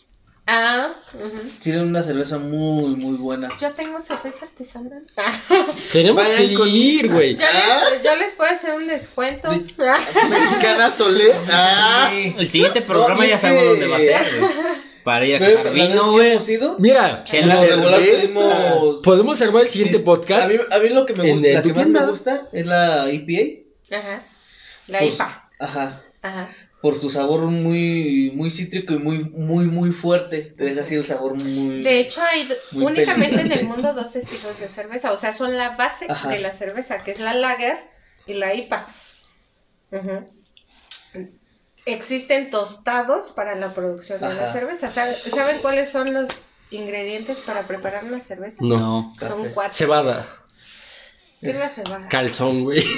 Ah, 0.48 0.94
ujú. 1.16 1.42
tienen 1.60 1.88
una 1.88 2.04
cerveza 2.04 2.38
muy, 2.38 2.96
muy 2.96 3.16
buena. 3.18 3.50
yo 3.60 3.72
tengo 3.74 4.00
cerveza 4.02 4.46
artesanal. 4.46 5.04
Tenemos 5.92 6.24
Vayan 6.24 6.56
que 6.56 6.70
ir, 6.70 7.12
güey. 7.12 7.36
Yo 7.36 7.46
les, 7.92 8.04
yo 8.04 8.16
les 8.16 8.34
puedo 8.36 8.52
hacer 8.52 8.76
un 8.76 8.86
descuento. 8.86 9.50
De- 9.50 9.58
Mexicana 10.30 10.92
Solé. 10.92 11.34
Ah. 11.52 12.12
El 12.14 12.52
siguiente 12.52 12.82
programa 12.84 13.24
No, 13.24 13.30
ya 13.30 13.40
sabemos 13.40 13.64
que- 13.64 13.70
dónde 13.70 13.88
va 13.88 13.98
a 13.98 14.00
ser, 14.00 14.40
güey. 14.40 14.52
Para 15.04 15.26
ir 15.26 15.36
a 15.36 15.40
vez 15.40 15.74
vino, 15.74 16.04
que 16.04 16.10
güey. 16.10 16.38
Mira, 16.80 17.24
pedimos... 17.26 18.98
podemos 19.04 19.42
armar 19.42 19.64
el 19.64 19.70
siguiente 19.70 19.98
Sí, 19.98 20.04
podcast. 20.04 20.46
A 20.46 20.48
mí, 20.48 20.60
a 20.72 20.80
mí 20.80 20.90
lo 20.90 21.06
que 21.06 21.14
me 21.14 21.32
gusta, 21.32 21.48
la 21.48 21.62
que 21.64 21.74
más 21.74 21.88
me 21.88 22.06
gusta 22.08 22.48
es 22.52 22.66
la 22.66 23.12
IPA. 23.12 23.96
Ajá. 23.98 24.24
La 24.88 25.00
Pues, 25.00 25.14
IPA. 25.14 25.50
Ajá. 25.60 26.02
Ajá. 26.24 26.50
Por 26.82 26.96
su 26.96 27.10
sabor 27.10 27.42
muy, 27.42 28.32
muy 28.36 28.52
cítrico 28.52 28.94
y 28.94 29.00
muy, 29.00 29.24
muy, 29.24 29.66
muy 29.66 29.92
fuerte. 29.92 30.42
Te 30.42 30.66
deja 30.66 30.82
así 30.82 30.94
el 30.96 31.06
sabor 31.06 31.34
muy... 31.42 31.82
De 31.82 32.00
hecho, 32.00 32.22
hay 32.22 32.48
únicamente 32.74 33.42
en 33.42 33.52
el 33.52 33.66
mundo 33.68 33.94
dos 33.94 34.16
estilos 34.16 34.60
de 34.60 34.68
cerveza. 34.70 35.12
O 35.12 35.18
sea, 35.18 35.34
son 35.34 35.58
la 35.58 35.70
base 35.76 36.06
Ajá. 36.08 36.30
de 36.30 36.40
la 36.40 36.54
cerveza, 36.54 37.04
que 37.04 37.12
es 37.12 37.20
la 37.20 37.34
lager 37.34 37.80
y 38.28 38.34
la 38.36 38.54
IPA. 38.54 38.86
Ujú. 39.92 40.30
Existen 41.88 42.50
tostados 42.50 43.32
para 43.32 43.56
la 43.56 43.74
producción 43.74 44.20
de 44.20 44.34
la 44.34 44.52
cerveza. 44.52 44.90
¿Sabe- 44.92 45.16
¿Saben 45.16 45.60
cuáles 45.60 45.90
son 45.90 46.14
los 46.14 46.28
ingredientes 46.72 47.38
para 47.40 47.64
preparar 47.68 48.06
una 48.06 48.22
cerveza? 48.22 48.58
No. 48.62 48.78
No. 48.78 49.14
Son 49.20 49.42
Café. 49.44 49.54
cuatro. 49.54 49.74
Cebada. 49.76 50.28
Calzón, 52.10 52.64
güey. 52.64 52.84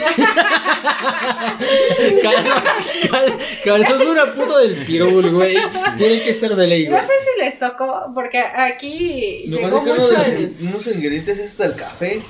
calzón, 2.22 2.64
cal- 3.12 3.38
calzón 3.64 4.00
de 4.00 4.06
una 4.12 4.34
puta 4.34 4.58
del 4.60 4.86
pirul, 4.86 5.30
güey. 5.32 5.56
Tiene 5.98 6.22
que 6.24 6.34
ser 6.34 6.56
de 6.56 6.68
ley, 6.68 6.86
No 6.88 6.92
güey. 6.96 7.04
sé 7.04 7.12
si 7.24 7.40
les 7.44 7.60
tocó, 7.60 8.12
porque 8.14 8.40
aquí 8.40 9.46
Lo 9.48 9.58
que 9.58 9.64
llegó 9.66 9.84
pasa 9.84 9.92
es 9.92 9.98
que 9.98 10.02
uno 10.02 10.08
mucho 10.10 10.32
de 10.32 10.38
el... 10.38 10.44
los 10.44 10.62
unos 10.74 10.88
ingredientes 10.88 11.40
es 11.40 11.48
hasta 11.52 11.66
el 11.66 11.76
café. 11.76 12.22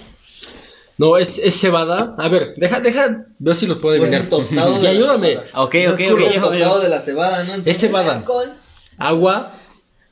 No, 0.97 1.17
es, 1.17 1.37
es 1.37 1.59
cebada. 1.59 2.15
A 2.17 2.27
ver, 2.27 2.55
deja, 2.57 2.79
deja, 2.79 3.25
veo 3.37 3.53
si 3.53 3.67
los 3.67 3.77
puedo 3.77 3.97
Pues 3.97 4.11
adivinar. 4.11 4.23
el 4.23 4.29
tostado 4.29 4.71
Y 4.73 4.77
de 4.77 4.83
la 4.83 4.89
ayúdame. 4.89 5.37
Ok, 5.37 5.43
No 5.53 5.59
ok, 5.63 5.75
es 5.75 5.89
ok. 5.91 5.97
culo, 6.11 6.25
el 6.27 6.33
yo- 6.33 6.41
tostado 6.41 6.77
yo- 6.77 6.79
de 6.79 6.89
la 6.89 7.01
cebada, 7.01 7.43
¿no? 7.43 7.53
Es 7.65 7.77
cebada. 7.79 8.15
Alcohol. 8.17 8.53
Agua, 8.97 9.53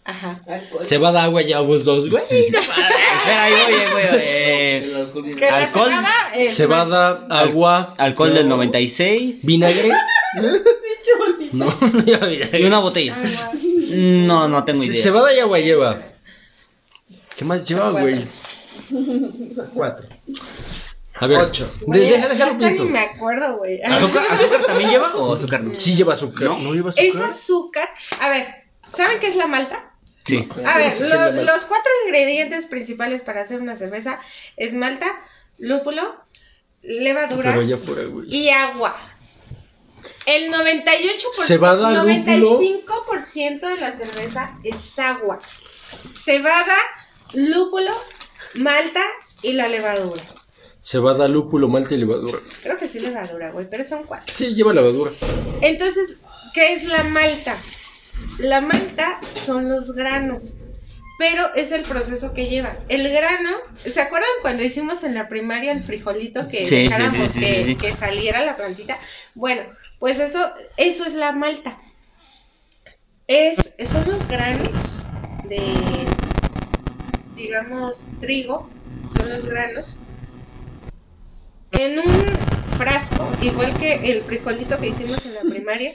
Ajá. 0.08 0.40
Alcohol. 0.48 0.86
Cebada, 0.86 1.24
agua, 1.24 1.42
llevamos 1.42 1.84
dos, 1.84 2.10
güey. 2.12 2.24
Espera, 2.48 3.44
ahí 3.44 3.54
voy, 3.54 3.74
ahí 3.76 3.92
voy. 3.92 4.02
eh, 4.22 4.78
El 4.86 4.96
alcohol 5.46 5.90
cebada 5.90 6.14
es 6.36 6.56
Cebada, 6.56 7.28
agua, 7.30 7.96
alcohol 7.98 8.34
del 8.34 8.48
96. 8.48 9.46
vinagre. 9.46 9.90
No, 11.54 11.66
no 11.94 12.00
lleva 12.04 12.28
vinagre. 12.28 12.60
Y 12.60 12.64
una 12.66 12.80
botella. 12.80 13.16
Agua. 13.16 13.52
No, 13.90 14.48
no 14.48 14.64
tengo 14.64 14.84
idea. 14.84 15.02
Cebada 15.02 15.34
y 15.34 15.40
agua 15.40 15.60
lleva. 15.60 16.00
¿Qué 17.36 17.44
más 17.46 17.66
lleva, 17.68 17.90
güey? 17.92 18.28
Cuatro. 19.74 20.08
A 21.16 21.28
ver. 21.28 21.40
Ocho. 21.40 21.74
De, 21.88 22.00
deja, 22.00 22.28
déjalo 22.28 22.58
pienso. 22.58 22.84
ni 22.84 22.92
me 22.92 23.00
acuerdo, 23.00 23.58
güey. 23.58 23.82
¿Azúcar, 23.82 24.26
¿Azúcar 24.30 24.66
también 24.68 24.90
lleva 24.92 25.16
o 25.16 25.34
azúcar 25.34 25.62
no? 25.64 25.74
Sí 25.74 25.96
lleva 25.96 26.14
azúcar. 26.14 26.44
¿No? 26.44 26.60
No, 26.60 26.74
lleva 26.74 26.90
Es 26.92 26.98
azúcar. 27.16 27.24
azúcar. 27.30 27.90
A 28.22 28.30
ver, 28.30 28.48
¿saben 28.94 29.20
qué 29.20 29.28
es 29.30 29.36
la 29.36 29.48
malta? 29.48 29.92
Sí. 30.26 30.48
A 30.66 30.78
ver, 30.78 31.00
los 31.00 31.66
cuatro 31.66 31.92
ingredientes 32.06 32.66
principales 32.66 33.22
para 33.22 33.42
hacer 33.42 33.62
una 33.62 33.76
cerveza 33.76 34.20
es 34.58 34.74
malta, 34.74 35.06
lúpulo, 35.60 36.16
levadura 36.82 37.56
y 38.28 38.50
agua. 38.50 38.96
El 40.26 40.52
98%, 40.52 41.46
Cebada, 41.46 42.04
lúpulo. 42.04 42.60
95% 42.60 43.70
de 43.70 43.78
la 43.78 43.92
cerveza 43.92 44.58
es 44.64 44.98
agua. 45.00 45.40
Cebada, 46.12 46.78
lúpulo, 47.34 47.92
malta 48.56 49.02
y 49.42 49.54
la 49.54 49.68
levadura. 49.68 50.24
Cebada, 50.82 51.28
lúpulo, 51.28 51.68
malta 51.68 51.94
y 51.94 51.98
levadura. 51.98 52.40
Creo 52.64 52.78
que 52.78 52.88
sí 52.88 53.00
levadura, 53.00 53.52
güey, 53.52 53.68
pero 53.70 53.84
son 53.84 54.04
cuatro. 54.04 54.34
Sí, 54.36 54.54
lleva 54.54 54.74
levadura. 54.74 55.12
Entonces, 55.62 56.18
¿qué 56.54 56.74
es 56.74 56.84
la 56.84 57.04
malta? 57.04 57.58
La 58.38 58.62
malta 58.62 59.20
son 59.34 59.70
los 59.70 59.94
granos, 59.94 60.64
pero 61.18 61.54
es 61.56 61.72
el 61.72 61.86
proceso 61.86 62.34
que 62.34 62.48
lleva. 62.50 62.84
El 62.90 63.10
grano, 63.12 63.50
¿se 63.86 64.02
acuerdan 64.02 64.30
cuando 64.42 64.64
hicimos 64.64 65.04
en 65.04 65.14
la 65.16 65.30
primaria 65.30 65.72
el 65.72 65.84
frijolito 65.84 66.48
que 66.50 66.66
Sí, 66.66 66.76
dejáramos 66.84 67.32
sí, 67.32 67.64
sí, 67.64 67.78
que, 67.78 67.78
que 67.80 67.94
saliera 67.94 68.44
la 68.46 68.56
plantita? 68.58 69.00
Bueno, 69.34 69.64
pues 70.00 70.20
eso, 70.20 70.54
eso 70.78 71.06
es 71.06 71.14
la 71.14 71.32
malta. 71.32 71.80
Es, 73.28 73.76
son 73.86 74.08
los 74.08 74.28
granos 74.28 75.06
de, 75.44 76.18
digamos, 77.36 78.16
trigo, 78.20 78.76
son 79.08 79.30
los 79.30 79.46
granos. 79.46 80.08
En 81.72 82.00
un 82.00 82.40
frasco, 82.66 83.38
igual 83.40 83.78
que 83.78 84.12
el 84.12 84.24
frijolito 84.24 84.80
que 84.80 84.88
hicimos 84.88 85.26
en 85.26 85.34
la 85.36 85.46
primaria, 85.46 85.94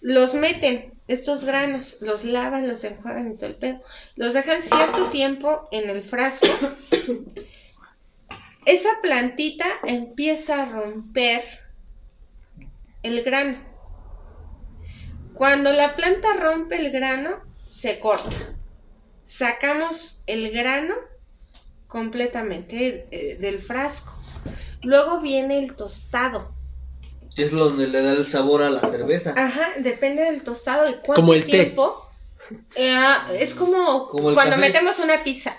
los 0.00 0.34
meten, 0.34 0.99
estos 1.10 1.44
granos, 1.44 1.98
los 2.02 2.24
lavan, 2.24 2.68
los 2.68 2.84
enjuagan 2.84 3.32
y 3.32 3.36
todo 3.36 3.46
el 3.46 3.56
pedo. 3.56 3.82
Los 4.14 4.32
dejan 4.32 4.62
cierto 4.62 5.06
tiempo 5.06 5.68
en 5.72 5.90
el 5.90 6.04
frasco. 6.04 6.46
Esa 8.64 8.90
plantita 9.02 9.66
empieza 9.82 10.62
a 10.62 10.66
romper 10.66 11.42
el 13.02 13.24
grano. 13.24 13.58
Cuando 15.34 15.72
la 15.72 15.96
planta 15.96 16.34
rompe 16.34 16.76
el 16.76 16.92
grano, 16.92 17.40
se 17.66 17.98
corta. 17.98 18.54
Sacamos 19.24 20.22
el 20.28 20.52
grano 20.52 20.94
completamente 21.88 23.08
eh, 23.10 23.36
del 23.36 23.58
frasco. 23.58 24.14
Luego 24.82 25.20
viene 25.20 25.58
el 25.58 25.74
tostado. 25.74 26.54
Es 27.36 27.52
donde 27.52 27.86
le 27.86 28.02
da 28.02 28.12
el 28.12 28.26
sabor 28.26 28.62
a 28.62 28.70
la 28.70 28.80
cerveza. 28.80 29.34
Ajá, 29.36 29.68
depende 29.78 30.22
del 30.24 30.42
tostado 30.42 30.88
y 30.88 30.94
cuánto 30.94 31.14
Como 31.14 31.34
el 31.34 31.44
té. 31.44 31.50
tiempo. 31.64 32.06
Eh, 32.74 33.14
es 33.38 33.54
como, 33.54 34.08
cuando 34.08 34.42
café. 34.56 34.56
metemos 34.56 34.98
una 34.98 35.22
pizza 35.22 35.56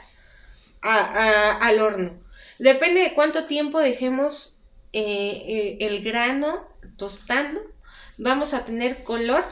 a- 0.81 0.99
a- 0.99 1.57
al 1.57 1.79
horno. 1.79 2.23
Depende 2.59 3.01
de 3.01 3.13
cuánto 3.13 3.45
tiempo 3.45 3.79
dejemos 3.79 4.57
eh, 4.93 5.43
eh, 5.47 5.77
el 5.81 6.03
grano 6.03 6.67
tostando. 6.97 7.61
Vamos 8.17 8.53
a 8.53 8.65
tener 8.65 9.03
color 9.03 9.43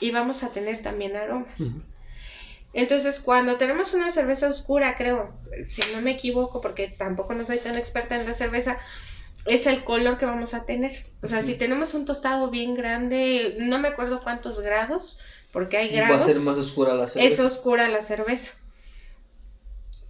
y 0.00 0.10
vamos 0.10 0.42
a 0.42 0.48
tener 0.50 0.82
también 0.82 1.14
aromas. 1.16 1.60
Entonces, 2.72 3.20
cuando 3.20 3.56
tenemos 3.56 3.94
una 3.94 4.10
cerveza 4.10 4.48
oscura, 4.48 4.96
creo, 4.96 5.40
si 5.66 5.82
no 5.92 6.00
me 6.02 6.12
equivoco, 6.12 6.60
porque 6.60 6.88
tampoco 6.88 7.34
no 7.34 7.44
soy 7.46 7.58
tan 7.58 7.76
experta 7.76 8.16
en 8.16 8.26
la 8.26 8.34
cerveza, 8.34 8.78
es 9.46 9.66
el 9.66 9.84
color 9.84 10.18
que 10.18 10.26
vamos 10.26 10.54
a 10.54 10.64
tener. 10.64 10.92
O 11.22 11.28
sea, 11.28 11.42
si 11.42 11.54
tenemos 11.54 11.94
un 11.94 12.04
tostado 12.04 12.50
bien 12.50 12.74
grande, 12.74 13.56
no 13.58 13.78
me 13.78 13.88
acuerdo 13.88 14.22
cuántos 14.22 14.60
grados, 14.60 15.18
porque 15.52 15.76
hay 15.78 15.96
Va 15.96 16.16
a 16.16 16.18
grados, 16.18 16.26
ser 16.26 16.40
más 16.40 16.56
oscura 16.56 16.94
la 16.94 17.06
cerveza. 17.06 17.34
es 17.34 17.40
oscura 17.40 17.88
la 17.88 18.02
cerveza. 18.02 18.52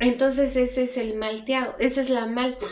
Entonces, 0.01 0.57
ese 0.57 0.85
es 0.85 0.97
el 0.97 1.15
malteado, 1.15 1.77
esa 1.78 2.01
es 2.01 2.09
la 2.11 2.27
malta. 2.27 2.66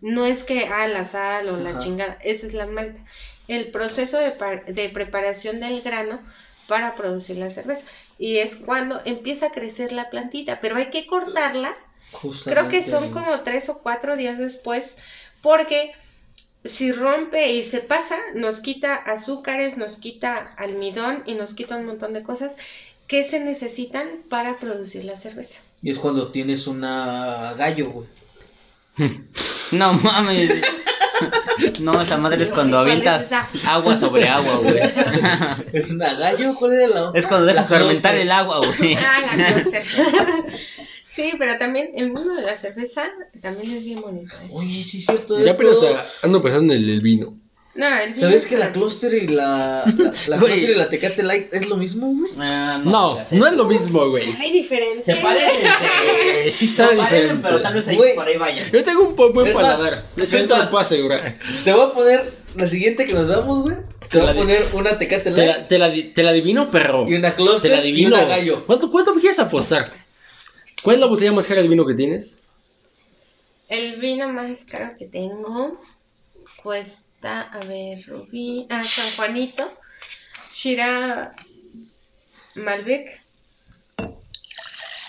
No 0.00 0.26
es 0.26 0.44
que, 0.44 0.66
ah, 0.66 0.86
la 0.86 1.04
sal 1.04 1.48
o 1.48 1.56
la 1.56 1.78
chingada, 1.78 2.18
esa 2.22 2.46
es 2.46 2.54
la 2.54 2.66
malta. 2.66 3.00
El 3.48 3.70
proceso 3.70 4.18
de, 4.18 4.32
de 4.72 4.88
preparación 4.90 5.60
del 5.60 5.82
grano 5.82 6.20
para 6.68 6.94
producir 6.94 7.38
la 7.38 7.50
cerveza. 7.50 7.86
Y 8.18 8.38
es 8.38 8.56
cuando 8.56 9.00
empieza 9.04 9.46
a 9.46 9.52
crecer 9.52 9.92
la 9.92 10.10
plantita, 10.10 10.60
pero 10.60 10.76
hay 10.76 10.90
que 10.90 11.06
cortarla 11.06 11.74
Creo 12.44 12.68
que 12.68 12.82
son 12.82 13.10
como 13.10 13.42
tres 13.42 13.68
o 13.68 13.82
cuatro 13.82 14.16
días 14.16 14.38
después, 14.38 14.96
porque 15.44 15.92
si 16.64 16.90
rompe 16.90 17.52
y 17.52 17.62
se 17.62 17.80
pasa, 17.80 18.16
nos 18.34 18.60
quita 18.60 18.94
azúcares, 18.94 19.76
nos 19.76 19.98
quita 19.98 20.54
almidón 20.56 21.22
y 21.26 21.34
nos 21.34 21.54
quita 21.54 21.76
un 21.76 21.84
montón 21.84 22.14
de 22.14 22.22
cosas 22.22 22.56
que 23.06 23.22
se 23.22 23.38
necesitan 23.38 24.08
para 24.30 24.56
producir 24.56 25.04
la 25.04 25.18
cerveza. 25.18 25.60
Y 25.82 25.90
es 25.90 25.98
cuando 25.98 26.32
tienes 26.32 26.66
una 26.66 27.54
gallo, 27.56 27.90
güey. 27.90 28.08
No 29.70 29.94
mames. 29.94 30.62
No, 31.80 32.00
esa 32.00 32.16
madre 32.16 32.44
es 32.44 32.50
cuando 32.50 32.76
¿Cuál 32.76 33.02
es 33.02 33.08
avientas 33.08 33.64
agua 33.66 33.98
sobre 33.98 34.28
agua, 34.28 34.58
güey. 34.58 34.78
¿Es 35.72 35.90
una 35.90 36.14
gallo? 36.14 36.54
¿Cuál 36.54 36.74
era 36.74 36.88
la 36.88 37.10
Es 37.14 37.26
cuando 37.26 37.46
dejas 37.46 37.70
La 37.70 37.78
fermentar 37.78 38.14
el 38.14 38.30
agua, 38.30 38.58
güey. 38.58 38.94
Ah, 38.94 39.34
la. 39.36 39.64
Sí, 41.14 41.32
pero 41.38 41.58
también 41.58 41.90
el 41.96 42.12
mundo 42.12 42.34
de 42.34 42.42
la 42.42 42.56
cerveza 42.56 43.04
también 43.40 43.72
es 43.76 43.84
bien 43.84 44.00
bonito. 44.00 44.34
¿eh? 44.42 44.48
Oye, 44.50 44.82
sí 44.82 44.98
es 44.98 45.06
cierto. 45.06 45.38
Ya 45.38 45.52
apenas 45.52 45.74
todo- 45.78 45.96
ando 46.22 46.42
pensando 46.42 46.72
en 46.72 46.80
el, 46.80 46.90
el 46.90 47.00
vino. 47.00 47.38
No, 47.76 47.86
el 47.98 48.10
vino 48.14 48.20
¿Sabes 48.20 48.42
es 48.44 48.48
que 48.48 48.56
la. 48.56 48.70
Cluster 48.72 49.12
y 49.14 49.26
la, 49.28 49.84
la, 49.96 50.12
la. 50.28 50.38
Cluster 50.38 50.70
y 50.70 50.74
la 50.74 50.88
Tecate 50.88 51.22
Light 51.24 51.52
es 51.52 51.68
lo 51.68 51.76
mismo, 51.76 52.06
güey? 52.14 52.30
Ah, 52.38 52.80
No, 52.84 53.18
no 53.32 53.46
es 53.46 53.52
lo 53.54 53.64
mismo, 53.64 54.08
güey. 54.10 54.24
Hay 54.40 54.52
diferencia. 54.52 55.16
Se 55.16 55.20
parecen, 55.22 55.66
Eh, 56.24 56.48
sí 56.52 56.68
se 56.68 56.84
parecen, 56.84 57.42
pero 57.42 57.60
tal 57.62 57.74
vez 57.74 57.86
ahí 57.88 57.96
Güey. 57.96 58.14
por 58.14 58.26
ahí 58.26 58.36
vayan. 58.36 58.70
Yo 58.72 58.82
tengo 58.84 59.08
un 59.08 59.16
poco 59.16 59.34
buen 59.34 59.48
Es 59.48 59.54
más, 59.54 59.62
paladar. 59.62 60.04
es 60.16 60.22
Eso 60.32 60.36
te 60.42 60.46
lo 60.48 60.56
más. 60.56 60.68
puedo 60.68 60.82
asegurar. 60.82 61.34
Te 61.64 61.72
voy 61.72 61.82
a 61.86 61.92
poner 61.92 62.32
la 62.54 62.66
siguiente 62.68 63.04
que 63.06 63.12
nos 63.12 63.26
damos, 63.26 63.62
güey. 63.62 63.76
Te 64.00 64.06
Te 64.08 64.18
voy 64.18 64.26
la 64.26 64.32
a 64.32 64.34
poner 64.36 64.68
una 64.72 64.98
Tecate 64.98 65.24
Te 65.24 65.30
Light 65.32 65.48
la, 65.58 65.66
te 65.68 65.78
la, 65.78 65.88
di- 65.90 66.12
te 66.12 66.22
la 66.22 66.30
adivino, 66.30 66.70
perro. 66.70 67.06
y 67.08 67.14
una 67.14 67.30
Te 67.30 67.36
Cluster 67.36 67.70
la 67.72 67.76
y 67.78 67.80
adivino. 67.80 68.16
una 68.16 68.24
gallo. 68.24 68.64
¿Cuánto, 68.66 68.88
¿Cuánto 68.90 69.14
me 69.14 69.20
quieres 69.20 69.38
apostar? 69.40 69.90
¿Cuál 70.82 70.96
es 70.96 71.00
la 71.00 71.06
botella 71.06 71.32
más 71.32 71.46
cara 71.46 71.62
de 71.62 71.68
vino 71.68 71.86
que 71.86 71.94
tienes? 71.94 72.42
El 73.68 74.00
vino 74.00 74.28
más 74.28 74.64
caro 74.64 74.96
que 74.98 75.06
tengo 75.06 75.80
cuesta, 76.62 77.42
a 77.42 77.64
ver, 77.64 78.04
Rubí, 78.06 78.66
ah, 78.70 78.82
San 78.82 79.10
Juanito, 79.16 79.64
Shira 80.52 81.32
Malbec, 82.54 83.22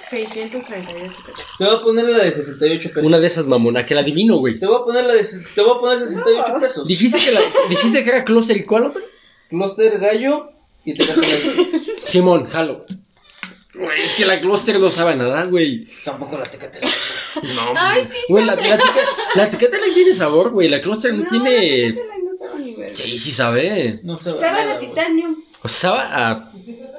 638 0.09 1.15
pesos. 1.25 1.45
Te 1.57 1.65
voy 1.65 1.75
a 1.75 1.79
poner 1.79 2.05
la 2.05 2.23
de 2.23 2.31
68 2.31 2.89
pesos. 2.89 3.03
Una 3.03 3.19
de 3.19 3.27
esas 3.27 3.47
mamona, 3.47 3.85
que 3.85 3.95
la 3.95 4.01
adivino, 4.01 4.37
güey. 4.37 4.59
Te 4.59 4.65
voy 4.65 4.77
a 4.81 4.85
poner 4.85 5.05
la 5.05 5.13
de 5.13 5.23
te 5.23 5.61
voy 5.61 5.77
a 5.77 5.79
poner 5.79 5.99
68 5.99 6.59
pesos. 6.59 6.87
Dijiste 6.87 7.19
que, 7.19 7.31
la, 7.31 7.41
dijiste 7.69 8.03
que 8.03 8.09
era 8.09 8.23
Closer 8.23 8.57
y 8.57 8.65
cuál 8.65 8.85
otro? 8.85 9.01
Cluster, 9.49 9.99
gallo 9.99 10.51
y 10.83 10.93
Light. 10.93 12.05
Simón, 12.05 12.47
jalo. 12.47 12.85
Güey, 13.77 14.01
es 14.03 14.13
que 14.15 14.25
la 14.25 14.39
Cluster 14.39 14.79
no 14.79 14.89
sabe 14.89 15.15
nada, 15.15 15.45
güey. 15.45 15.85
Tampoco 16.05 16.37
la 16.37 16.45
Tecate. 16.45 16.79
No, 17.43 17.73
Ay, 17.75 18.05
sí 18.09 18.17
güey, 18.29 18.45
la, 18.45 18.55
la, 18.55 18.79
la 19.35 19.49
Tecate 19.49 19.77
tiene 19.93 20.15
sabor, 20.15 20.51
güey. 20.51 20.69
La 20.69 20.81
Cluster 20.81 21.13
no, 21.13 21.23
tiene. 21.29 21.91
No 22.23 22.33
sabe 22.33 22.59
ni 22.63 22.73
ver. 22.75 22.95
Sí, 22.95 23.19
sí 23.19 23.31
sabe. 23.31 23.99
No 24.03 24.17
sabe. 24.17 24.39
Sabe 24.39 24.63
nada, 24.63 24.75
a 24.75 24.79
titanio. 24.79 25.35
O 25.63 25.67
sea, 25.67 25.89
sabe 25.91 26.01
a 26.01 26.51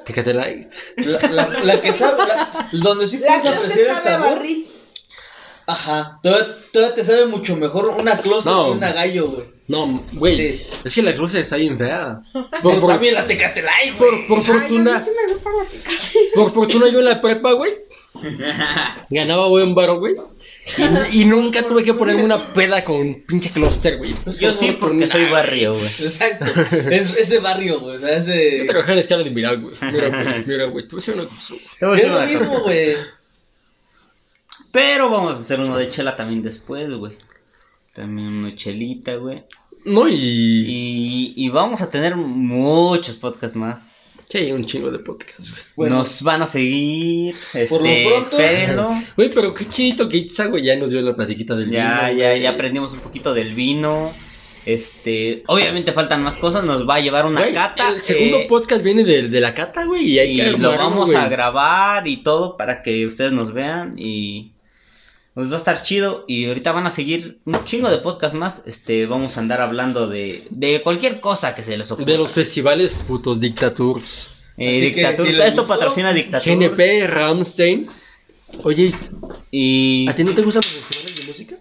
Tecate 0.05 0.33
Light. 0.33 0.71
La, 0.97 1.19
la, 1.29 1.47
la 1.63 1.81
que 1.81 1.93
sabe, 1.93 2.25
la- 2.27 2.69
donde 2.71 3.07
sí 3.07 3.17
La 3.17 3.39
puedes 3.39 3.45
apreciar 3.57 3.87
el 3.97 4.03
sabor. 4.03 4.29
barril. 4.35 4.67
Ajá, 5.65 6.19
todavía, 6.23 6.57
todavía 6.71 6.95
te 6.95 7.03
sabe 7.03 7.25
mucho 7.25 7.55
mejor 7.55 7.87
una 7.89 8.17
Cluster 8.19 8.53
No. 8.53 8.65
que 8.65 8.71
una 8.71 8.91
gallo, 8.93 9.27
güey. 9.31 9.56
No, 9.67 10.03
güey. 10.13 10.57
Sí. 10.57 10.67
Es 10.85 10.95
que 10.95 11.01
la 11.01 11.13
Cluster 11.13 11.41
está 11.41 11.57
bien 11.57 11.77
fea. 11.77 12.21
Por, 12.63 12.87
también 12.87 13.15
la 13.15 13.27
Tecate 13.27 13.61
Light, 13.61 13.97
güey. 13.97 14.27
por, 14.27 14.27
por 14.27 14.37
Ay, 14.39 14.49
a 14.49 14.53
mí 14.53 14.59
fortuna, 14.59 15.03
sí 15.03 15.11
me 15.27 15.33
gusta 15.33 15.49
la 15.51 15.65
Tecate. 15.69 16.19
por 16.35 16.51
fortuna 16.51 16.89
yo 16.89 16.99
en 16.99 17.05
la 17.05 17.21
prepa, 17.21 17.51
güey. 17.53 17.71
Ganaba 19.09 19.47
buen 19.47 19.75
bar, 19.75 19.93
güey. 19.97 20.15
Y, 21.11 21.21
y 21.21 21.25
nunca 21.25 21.63
tuve 21.63 21.83
que 21.83 21.93
ponerme 21.93 22.23
una 22.23 22.53
peda 22.53 22.83
con 22.83 23.13
pinche 23.27 23.51
cluster, 23.51 23.97
güey. 23.97 24.15
Yo 24.39 24.53
como 24.53 24.59
sí, 24.59 24.77
porque 24.79 25.07
soy 25.07 25.25
barrio, 25.25 25.75
güey. 25.75 25.91
Exacto. 25.99 26.45
Es, 26.91 27.15
es 27.15 27.29
de 27.29 27.39
barrio, 27.39 27.79
güey. 27.79 27.97
O 27.97 27.99
sea, 27.99 28.17
es 28.17 28.25
Yo 28.25 28.31
de. 28.33 28.65
trabajé 28.67 28.93
en 28.93 28.97
escala 28.99 29.23
de 29.23 29.29
mira, 29.29 29.53
güey. 29.53 29.75
Mira, 29.91 30.09
güey, 30.09 30.45
mira, 30.45 30.65
güey. 30.65 30.87
Tú 30.87 30.97
una 31.13 31.25
cosa, 31.25 31.53
Es 31.95 32.07
lo 32.09 32.21
mismo, 32.25 32.61
güey. 32.61 32.97
Pero 34.71 35.09
vamos 35.09 35.37
a 35.37 35.41
hacer 35.41 35.59
uno 35.59 35.77
de 35.77 35.89
chela 35.89 36.15
también 36.15 36.41
después, 36.41 36.89
güey. 36.93 37.17
También 37.97 38.27
una 38.27 38.55
chelita, 38.55 39.15
güey. 39.15 39.43
No, 39.85 40.07
y. 40.07 40.13
Y, 40.15 41.33
y 41.35 41.49
vamos 41.49 41.81
a 41.81 41.89
tener 41.89 42.15
muchos 42.15 43.15
podcasts 43.15 43.57
más. 43.57 44.25
Sí, 44.29 44.51
un 44.51 44.65
chingo 44.65 44.91
de 44.91 44.99
podcast, 44.99 45.49
güey. 45.51 45.61
Bueno. 45.75 45.95
Nos 45.97 46.21
van 46.21 46.41
a 46.43 46.47
seguir. 46.47 47.33
Este, 47.53 47.67
Por 47.67 47.81
lo 47.81 48.09
pronto- 48.09 48.37
espérenlo. 48.39 48.89
Güey, 49.15 49.31
pero 49.33 49.53
qué 49.53 49.65
chidito 49.65 50.07
que 50.09 50.17
Itza, 50.17 50.45
güey, 50.47 50.63
ya 50.63 50.75
nos 50.75 50.91
dio 50.91 51.01
la 51.01 51.15
platiquita 51.15 51.55
del 51.55 51.71
Ya, 51.71 52.09
vino, 52.09 52.19
ya, 52.21 52.29
güey. 52.29 52.41
ya 52.41 52.49
aprendimos 52.51 52.93
un 52.93 52.99
poquito 52.99 53.33
del 53.33 53.53
vino. 53.55 54.11
Este, 54.65 55.43
obviamente 55.47 55.93
faltan 55.93 56.21
más 56.21 56.37
cosas, 56.37 56.65
nos 56.65 56.87
va 56.87 56.95
a 56.95 56.99
llevar 56.99 57.25
una 57.25 57.39
Güey, 57.39 57.53
cata. 57.53 57.89
El 57.89 58.01
segundo 58.01 58.37
eh, 58.39 58.45
podcast 58.49 58.83
viene 58.83 59.05
de, 59.05 59.29
de 59.29 59.39
la 59.39 59.53
cata, 59.55 59.85
güey, 59.85 60.03
y 60.05 60.19
hay 60.19 60.33
y 60.33 60.35
que 60.35 60.51
lo 60.51 60.71
armarlo, 60.71 60.77
vamos 60.77 61.09
güey. 61.11 61.17
a 61.23 61.29
grabar 61.29 62.05
y 62.07 62.17
todo 62.17 62.57
para 62.57 62.83
que 62.83 63.07
ustedes 63.07 63.31
nos 63.31 63.53
vean 63.53 63.93
y 63.97 64.51
pues 65.37 65.51
va 65.51 65.53
a 65.53 65.59
estar 65.59 65.83
chido 65.83 66.25
y 66.27 66.47
ahorita 66.47 66.71
van 66.71 66.87
a 66.87 66.89
seguir 66.89 67.41
un 67.45 67.63
chingo 67.63 67.91
de 67.91 67.99
podcast 67.99 68.33
más, 68.33 68.63
este 68.65 69.05
vamos 69.05 69.37
a 69.37 69.39
andar 69.41 69.61
hablando 69.61 70.07
de, 70.07 70.47
de 70.49 70.81
cualquier 70.81 71.19
cosa 71.19 71.53
que 71.53 71.61
se 71.61 71.77
les 71.77 71.91
ocurra. 71.91 72.07
De 72.07 72.17
los 72.17 72.31
festivales 72.31 72.95
putos 73.07 73.39
dictatures. 73.39 74.31
Eh, 74.57 74.71
Así 74.71 74.91
que, 74.93 75.03
Dictatur- 75.05 75.25
si 75.29 75.39
esto 75.39 75.61
gustó, 75.61 75.67
patrocina 75.67 76.11
Dictatur. 76.11 76.51
GNP, 76.57 77.05
Ramstein. 77.05 77.87
Oye, 78.63 78.91
y 79.51 80.07
¿a 80.09 80.15
ti 80.15 80.23
no 80.23 80.33
te 80.33 80.41
gustan 80.41 80.63
los 80.63 80.71
festivales 80.83 81.19
de 81.19 81.25
música? 81.27 81.55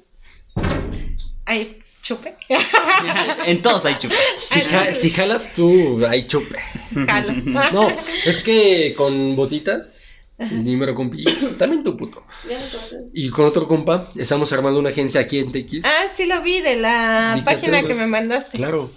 Ay, 1.45 1.79
chupe. 2.03 2.35
en 3.47 3.61
todos 3.61 3.85
hay 3.85 3.97
chupas. 3.99 4.19
Si, 4.37 4.59
ja- 4.63 4.95
si 4.95 5.11
jalas 5.11 5.55
tú, 5.55 6.03
hay 6.07 6.27
chupe. 6.27 6.59
Jalo. 7.07 7.33
No, 7.75 7.89
es 8.25 8.43
que 8.43 8.95
con 8.97 9.37
botitas, 9.37 10.06
el 10.39 10.65
número 10.65 10.95
compi, 10.95 11.25
también 11.59 11.83
tu 11.83 11.97
puto. 11.97 12.23
Ya 12.49 12.59
no 12.59 12.67
tomaste. 12.67 12.97
Y 13.15 13.31
con 13.31 13.47
otro 13.47 13.67
compa, 13.67 14.09
estamos 14.17 14.53
armando 14.53 14.79
una 14.79 14.91
agencia 14.91 15.21
aquí 15.21 15.39
en 15.39 15.51
TX. 15.53 15.85
Ah, 15.85 16.07
sí 16.15 16.27
lo 16.27 16.43
vi 16.43 16.61
de 16.61 16.77
la 16.77 17.41
página 17.45 17.83
que 17.83 17.95
me 17.95 18.07
mandaste. 18.07 18.59
Claro. 18.59 18.91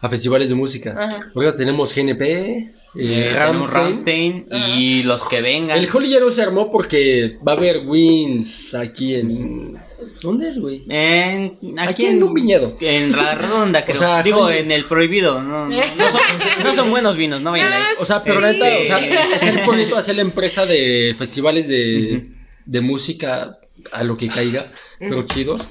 A 0.00 0.08
festivales 0.08 0.48
de 0.48 0.54
música. 0.56 0.96
Ajá. 0.98 1.30
Ahora 1.34 1.54
tenemos 1.54 1.94
GNP, 1.94 2.22
Eh, 2.24 2.70
eh, 2.96 3.30
tenemos 3.32 3.72
Rammstein. 3.72 4.46
Ramstein 4.50 4.78
y 4.80 5.02
los 5.04 5.24
que 5.24 5.40
vengan. 5.40 5.78
El 5.78 5.88
Holly 5.90 6.10
ya 6.10 6.20
no 6.20 6.30
se 6.30 6.42
armó 6.42 6.70
porque 6.70 7.38
va 7.46 7.52
a 7.52 7.56
haber 7.56 7.86
wins 7.86 8.74
aquí 8.74 9.14
en. 9.14 9.78
¿Dónde 10.22 10.48
es, 10.48 10.58
güey? 10.58 10.84
En, 10.88 11.56
Aquí 11.78 12.06
en 12.06 12.22
un 12.22 12.34
viñedo. 12.34 12.76
En 12.80 13.12
la 13.12 13.34
redonda, 13.34 13.84
creo. 13.86 13.98
sea, 13.98 14.22
Digo, 14.22 14.50
en 14.50 14.70
el 14.72 14.84
prohibido. 14.84 15.42
No, 15.42 15.68
no, 15.68 15.74
son, 16.10 16.20
no 16.64 16.74
son 16.74 16.90
buenos 16.90 17.16
vinos, 17.16 17.40
no 17.42 17.52
vayan 17.52 17.72
ahí. 17.72 17.82
O 18.00 18.04
sea, 18.04 18.22
pero 18.22 18.44
Este- 18.46 18.58
neta, 18.58 18.96
o 18.96 18.98
sea, 19.00 19.34
es 19.36 19.42
el 19.42 19.66
bonito 19.66 19.96
hacer 19.96 20.16
la 20.16 20.22
empresa 20.22 20.66
de 20.66 21.14
festivales 21.18 21.68
de, 21.68 22.28
de 22.64 22.80
música 22.80 23.58
a 23.90 24.04
lo 24.04 24.16
que 24.16 24.28
caiga, 24.28 24.70
pero 24.98 25.22
chidos. 25.26 25.68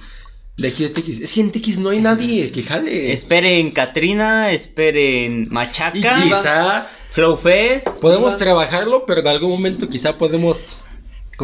De 0.57 0.67
aquí 0.67 0.83
de 0.83 0.89
TX. 0.89 1.21
Es 1.21 1.33
que 1.33 1.41
en 1.41 1.51
TX 1.51 1.79
no 1.79 1.89
hay 1.89 1.99
nadie 2.01 2.51
que 2.51 2.61
jale. 2.61 3.13
Esperen 3.13 3.71
Katrina, 3.71 4.51
esperen 4.51 5.43
y 5.47 5.49
Machaca, 5.49 6.21
quizá 6.21 6.87
Flow 7.11 7.37
Fest. 7.37 7.87
podemos 8.01 8.37
trabajarlo, 8.37 9.05
pero 9.07 9.21
en 9.21 9.27
algún 9.27 9.49
momento 9.49 9.89
quizá 9.89 10.17
podemos 10.17 10.81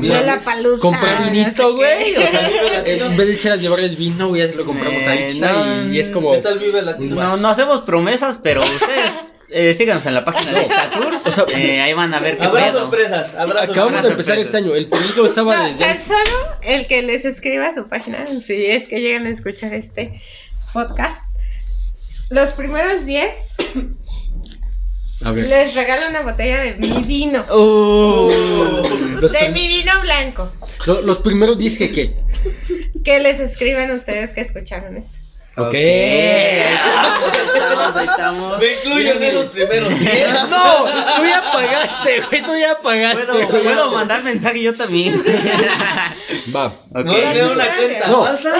comprar, 0.01 0.79
comprar 0.79 1.31
vinito, 1.31 1.75
güey. 1.75 2.15
O 2.17 2.27
sea, 2.27 2.49
en 2.85 3.17
vez 3.17 3.27
de 3.27 3.33
echarles 3.33 3.61
llevarles 3.61 3.97
vino, 3.97 4.29
güey, 4.29 4.41
ya 4.41 4.47
se 4.49 4.55
lo 4.55 4.65
compramos 4.65 5.01
a 5.03 5.15
Eh, 5.15 5.31
Itza 5.31 5.51
no, 5.51 5.93
y 5.93 5.99
es 5.99 6.11
como. 6.11 6.31
¿Qué 6.33 6.39
tal 6.39 6.59
vive 6.59 6.81
Latino? 6.81 7.15
No, 7.15 7.37
no 7.37 7.49
hacemos 7.49 7.81
promesas, 7.81 8.37
pero 8.41 8.63
ustedes 8.63 9.33
eh, 9.49 9.73
síganos 9.73 10.05
en 10.05 10.13
la 10.13 10.25
página 10.25 10.51
de 10.51 10.59
Dictaturs. 10.61 11.25
O 11.27 11.31
sea, 11.31 11.43
eh, 11.57 11.81
ahí 11.81 11.93
van 11.93 12.13
a 12.13 12.19
ver 12.19 12.37
qué 12.37 12.43
Habrá 12.45 12.65
pedo. 12.67 12.79
sorpresas, 12.81 13.35
habrá 13.35 13.63
Acabamos 13.63 14.01
sorpresas. 14.01 14.03
de 14.03 14.09
empezar 14.11 14.37
este 14.39 14.57
año. 14.57 14.75
El 14.75 14.87
proyecto 14.89 15.25
estaba 15.25 15.55
No, 15.57 15.63
desde. 15.65 15.79
tan 15.85 16.01
solo 16.05 16.37
el 16.63 16.87
que 16.87 17.01
les 17.01 17.23
escriba 17.25 17.67
a 17.67 17.73
su 17.73 17.87
página, 17.87 18.25
si 18.41 18.65
es 18.65 18.87
que 18.87 18.99
llegan 19.01 19.25
a 19.25 19.29
escuchar 19.29 19.73
este 19.73 20.21
podcast, 20.73 21.21
los 22.29 22.49
primeros 22.51 23.05
10 23.05 23.31
A 25.23 25.31
ver. 25.31 25.47
les 25.47 25.73
regalo 25.73 26.09
una 26.09 26.21
botella 26.21 26.61
de 26.61 26.75
mi 26.75 27.01
vino. 27.03 27.43
Uh, 27.51 28.31
Los, 29.19 29.31
De 29.31 29.49
mi 29.49 29.67
vino 29.67 29.91
blanco. 30.01 30.51
lo- 30.85 31.01
los 31.01 31.17
primeros 31.19 31.57
10 31.57 31.77
que. 31.79 32.15
Que 33.03 33.19
les 33.19 33.39
escriban 33.39 33.89
ustedes 33.91 34.33
que 34.33 34.41
escucharon 34.41 34.97
esto. 34.97 35.16
Ok. 35.59 35.73
ahí 35.73 36.73
estamos, 36.75 37.23
ahí 37.23 37.47
estamos, 37.57 37.95
ahí 37.95 38.05
estamos. 38.05 38.59
Me 38.59 38.73
incluyo 38.73 39.13
en 39.13 39.23
esos 39.23 39.45
primeros 39.47 39.89
10. 39.99 40.49
No, 40.49 40.85
tú 41.17 41.25
ya 41.25 41.43
pagaste, 41.51 42.21
güey, 42.29 42.41
tú 42.43 42.51
ya 42.59 42.79
pagaste. 42.81 43.25
¿Puedo, 43.25 43.47
güey. 43.49 43.63
puedo 43.63 43.91
mandar 43.91 44.23
mensaje 44.23 44.61
yo 44.61 44.73
también. 44.75 45.21
Va. 46.55 46.67
Ok. 46.67 47.05
No 47.05 47.13
creo 47.13 47.51
una 47.53 47.65
cuenta 47.75 48.07
No. 48.07 48.23
falsa 48.23 48.55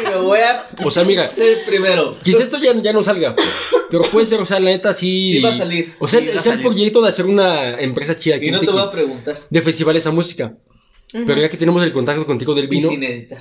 y 0.00 0.02
me 0.08 0.16
voy 0.16 0.38
a 0.40 0.66
O 0.84 0.90
sea, 0.90 1.04
mira, 1.04 1.34
ser 1.34 1.64
primero. 1.66 2.14
quizá 2.22 2.42
esto 2.42 2.58
ya, 2.58 2.72
ya 2.74 2.92
no 2.92 3.02
salga, 3.02 3.34
pero 3.90 4.02
puede 4.04 4.26
ser, 4.26 4.40
o 4.40 4.46
sea, 4.46 4.60
la 4.60 4.70
neta 4.70 4.94
sí. 4.94 5.32
Sí 5.32 5.40
va 5.42 5.50
a 5.50 5.54
salir. 5.58 5.94
O 5.98 6.06
sea, 6.06 6.20
Sí 6.20 6.28
es 6.28 6.46
el 6.46 6.60
proyecto 6.62 7.02
de 7.02 7.08
hacer 7.08 7.26
una 7.26 7.80
empresa 7.80 8.16
chida 8.16 8.36
aquí 8.36 8.48
Y 8.48 8.50
no 8.52 8.60
te 8.60 8.70
voy 8.70 8.82
a 8.82 8.90
preguntar. 8.90 9.34
de 9.50 9.62
festivales 9.62 10.06
a 10.06 10.10
música. 10.12 10.52
Pero 11.12 11.36
ya 11.40 11.48
que 11.48 11.56
tenemos 11.56 11.82
el 11.84 11.92
contacto 11.92 12.26
contigo 12.26 12.52
del 12.54 12.66
vino, 12.68 12.88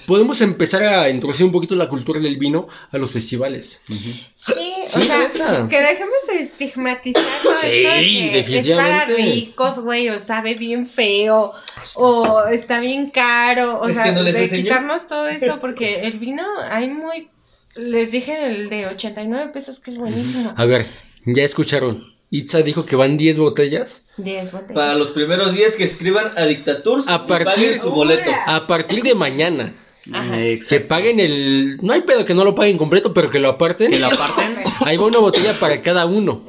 podemos 0.06 0.40
empezar 0.42 0.84
a 0.84 1.10
introducir 1.10 1.46
un 1.46 1.52
poquito 1.52 1.76
la 1.76 1.90
cultura 1.90 2.20
del 2.20 2.38
vino 2.38 2.68
a 2.92 2.98
los 2.98 3.12
festivales. 3.12 3.82
Sí, 3.88 4.22
Sí, 4.36 4.74
o 4.86 5.04
sea, 5.04 5.18
neta. 5.20 5.68
que 5.68 5.82
dejemos 5.82 6.14
de 6.28 6.40
estigmatizar 6.42 7.24
todo 7.42 7.54
Sí, 7.62 7.68
esto 7.68 7.90
de 7.90 8.02
que 8.30 8.38
definitivamente. 8.38 8.68
es 8.68 8.76
para 8.78 9.06
ricos, 9.06 9.80
güey, 9.80 10.10
o 10.10 10.20
sabe 10.20 10.54
bien 10.54 10.88
feo, 10.88 11.54
o 11.96 12.44
está 12.52 12.80
bien 12.80 13.10
caro, 13.10 13.80
o 13.82 13.88
Es 13.88 13.96
sea, 13.96 14.12
no 14.12 14.24
de 14.24 14.30
enseñó. 14.44 14.64
quitarnos 14.64 15.08
todo 15.08 15.28
eso, 15.28 15.58
porque 15.62 16.02
el 16.02 16.20
vino 16.20 16.44
hay 16.70 16.88
muy, 16.90 17.30
les 17.76 18.12
dije 18.12 18.46
el 18.46 18.70
de 18.70 18.86
89 18.88 19.52
pesos 19.52 19.80
que 19.80 19.90
es 19.92 19.98
buenísimo. 19.98 20.54
A 20.56 20.66
ver, 20.66 20.86
ya 21.26 21.44
escucharon. 21.44 22.15
Itza 22.31 22.61
dijo 22.61 22.85
que 22.85 22.95
van 22.95 23.18
10 23.18 23.38
botellas. 23.39 24.06
10 24.18 24.52
botellas. 24.52 24.73
Para 24.73 24.95
los 24.95 25.11
primeros 25.11 25.53
10 25.53 25.76
que 25.76 25.84
escriban 25.84 26.27
a 26.38 26.45
Dictaturs 26.45 27.07
A 27.07 27.23
y 27.26 27.27
partir- 27.27 27.45
paguen 27.45 27.80
su 27.81 27.91
boleto. 27.91 28.31
A 28.45 28.68
partir 28.68 29.03
de 29.03 29.15
mañana. 29.15 29.73
Ajá. 30.11 30.35
Que 30.69 30.80
paguen 30.81 31.19
el. 31.19 31.77
No 31.81 31.93
hay 31.93 32.02
pedo 32.02 32.26
que 32.26 32.34
no 32.35 32.43
lo 32.43 32.53
paguen 32.53 32.77
completo, 32.77 33.14
pero 33.14 33.30
que 33.31 33.39
lo 33.39 33.49
aparten. 33.49 33.91
Que 33.91 33.99
lo 33.99 34.07
aparten. 34.07 34.56
Ahí 34.85 34.97
va 34.97 35.06
una 35.06 35.18
botella 35.19 35.60
para 35.60 35.81
cada 35.81 36.06
uno. 36.06 36.43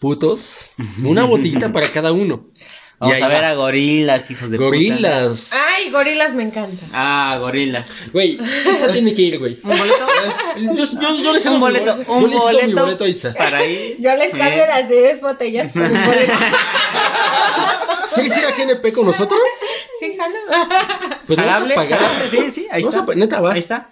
Putos. 0.00 0.72
Una 1.02 1.24
botellita 1.24 1.72
para 1.72 1.88
cada 1.88 2.12
uno. 2.12 2.46
Vamos 3.00 3.20
a 3.20 3.28
ver 3.28 3.42
va. 3.42 3.50
a 3.50 3.54
gorilas, 3.54 4.30
hijos 4.30 4.50
de 4.50 4.56
puta. 4.56 4.66
Gorilas. 4.66 5.50
Ay, 5.52 5.90
gorilas 5.90 6.32
me 6.34 6.44
encanta. 6.44 6.86
Ah, 6.92 7.36
gorilas. 7.40 7.90
Güey, 8.12 8.38
Isa 8.76 8.88
tiene 8.92 9.12
que 9.14 9.22
ir, 9.22 9.38
güey. 9.38 9.58
¿Un 9.62 9.76
boleto? 9.76 10.06
Yo, 10.56 10.84
yo, 11.00 11.22
yo 11.22 11.32
le 11.32 11.40
cedo 11.40 11.54
Un 11.54 11.58
mi 11.58 11.64
boleto, 11.66 11.92
boleto. 11.92 12.12
un 12.12 12.20
yo 12.22 12.28
le 12.28 12.34
cedo 12.38 12.48
mi 12.52 12.56
boleto. 12.60 12.80
boleto 12.82 13.04
a 13.04 13.08
Isa. 13.08 13.34
Para 13.34 13.64
ir. 13.66 13.96
Yo 13.98 14.14
les 14.16 14.30
cambio 14.34 14.64
Eh. 14.64 14.68
las 14.68 14.88
10 14.88 15.20
botellas 15.20 15.72
por 15.72 15.82
un 15.82 16.04
boleto. 16.06 16.32
¿Quieres 18.14 18.36
ir 18.38 18.44
a 18.44 18.50
GNP 18.52 18.92
con 18.92 19.06
nosotros? 19.06 19.38
sí, 19.98 20.16
jalo. 20.16 20.34
Pues 21.26 21.36
vamos 21.38 21.52
a 21.52 21.74
Pagable, 21.74 21.74
pagar. 21.74 22.00
Sí, 22.30 22.50
sí, 22.52 22.66
ahí 22.70 22.82
Vamos 22.82 22.96
a 22.96 23.00
está. 23.00 23.06
pa- 23.06 23.14
neta, 23.16 23.40
vas. 23.40 23.54
Ahí 23.54 23.60
está. 23.60 23.90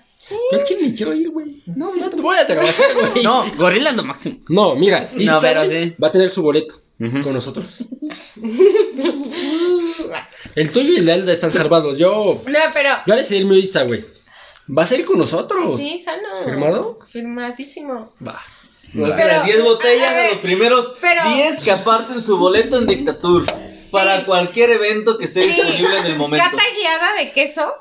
Al 0.53 0.65
chile 0.65 0.81
ni 0.89 0.95
quiero 0.95 1.13
ir, 1.13 1.31
güey. 1.31 1.61
No, 1.67 1.97
yo 1.99 2.09
te 2.09 2.17
voy 2.21 2.37
a 2.39 2.47
trabajar, 2.47 2.75
güey. 2.95 3.25
No, 3.25 3.45
gorilas 3.57 3.97
lo 3.97 4.05
máximo. 4.05 4.39
No, 4.49 4.77
mira, 4.77 5.11
No, 5.13 5.21
Isa, 5.21 5.41
pero 5.41 5.65
güey, 5.67 5.89
sí. 5.89 5.95
va 6.03 6.09
a 6.09 6.13
tener 6.13 6.31
su 6.31 6.43
boleto 6.43 6.77
Con 7.23 7.35
nosotros. 7.35 7.85
El 10.55 10.71
tuyo 10.73 10.93
y 10.93 10.97
el 10.99 11.07
de 11.07 11.13
Alda 11.13 11.33
están 11.33 11.51
salvados. 11.51 11.99
Yo, 11.99 12.43
No, 12.47 12.59
pero. 12.73 12.91
yo 13.07 13.15
le 13.15 13.25
cedí 13.25 13.39
el 13.39 13.47
mío 13.47 13.57
a 13.57 13.61
Isa, 13.65 13.83
güey. 13.85 14.05
¿Vas 14.67 14.93
a 14.93 14.97
ir 14.97 15.05
con 15.05 15.19
nosotros? 15.19 15.79
Sí, 15.79 16.03
jalo. 16.05 16.45
¿Firmado? 16.45 16.99
Firmadísimo. 17.09 18.13
Va. 18.27 18.41
Pero- 18.93 19.17
las 19.17 19.45
10 19.47 19.63
botellas 19.65 20.13
ver, 20.15 20.23
de 20.25 20.29
los 20.33 20.39
primeros 20.39 20.95
pero- 21.01 21.23
10 21.35 21.61
que 21.61 21.71
aparten 21.73 22.21
su 22.21 22.37
boleto 22.37 22.79
en 22.79 22.87
Dictaturs. 22.87 23.49
Para 23.91 24.25
cualquier 24.25 24.71
evento 24.71 25.19
que 25.19 25.25
esté 25.27 25.43
Sí. 25.43 25.49
disponible 25.49 25.99
en 25.99 26.07
el 26.07 26.17
momento. 26.17 26.47
Cata 26.51 26.63
guiada 26.79 27.15
de 27.17 27.31
queso, 27.33 27.73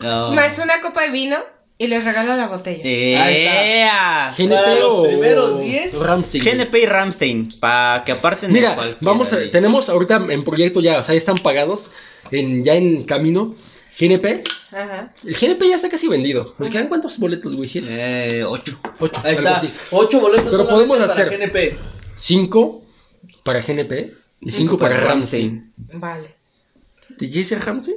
Oh. 0.00 0.32
más 0.32 0.58
una 0.58 0.82
copa 0.82 1.02
de 1.02 1.10
vino 1.10 1.38
y 1.78 1.86
les 1.88 2.04
regalo 2.04 2.36
la 2.36 2.46
botella. 2.48 2.82
¡Ea! 2.84 4.34
GNP 4.36 4.50
Para 4.54 4.74
los 4.76 5.06
primeros 5.06 5.60
10, 5.60 5.94
Ramsey. 5.98 6.40
güey. 6.40 6.54
GNP 6.54 6.78
y 6.80 6.86
Ramstein, 6.86 7.60
para 7.60 8.04
que 8.04 8.12
aparten 8.12 8.52
Mira, 8.52 8.76
vamos 9.00 9.32
a, 9.32 9.50
tenemos 9.50 9.88
ahorita 9.88 10.16
en 10.30 10.42
proyecto 10.44 10.80
ya, 10.80 10.98
o 10.98 11.02
sea, 11.02 11.14
ya 11.14 11.18
están 11.18 11.36
pagados, 11.38 11.90
en, 12.30 12.64
ya 12.64 12.74
en 12.74 13.04
camino. 13.04 13.54
GNP, 13.98 14.44
Ajá. 14.72 15.10
el 15.24 15.34
GNP 15.34 15.68
ya 15.70 15.76
está 15.76 15.88
casi 15.88 16.06
vendido. 16.06 16.54
¿Nos 16.58 16.68
quedan 16.68 16.88
cuántos 16.88 17.18
boletos, 17.18 17.54
güey? 17.56 17.66
¿Siete? 17.66 17.88
Eh, 17.90 18.44
ocho. 18.44 18.78
Ocho. 19.00 19.14
Ahí 19.24 19.32
está. 19.34 19.56
así. 19.56 19.70
8 19.90 20.20
boletos 20.20 20.48
Pero 20.50 20.68
podemos 20.68 20.98
para 20.98 21.10
hacer- 21.10 21.30
GNP. 21.30 21.78
Cinco 22.14 22.82
para 23.42 23.62
GNP 23.62 24.12
y 24.42 24.50
cinco 24.50 24.78
para 24.78 25.00
Ramsey. 25.00 25.62
Vale. 25.94 26.28
¿Te 27.18 27.30
quieres 27.30 27.52
a 27.52 27.58
Ramsey? 27.58 27.94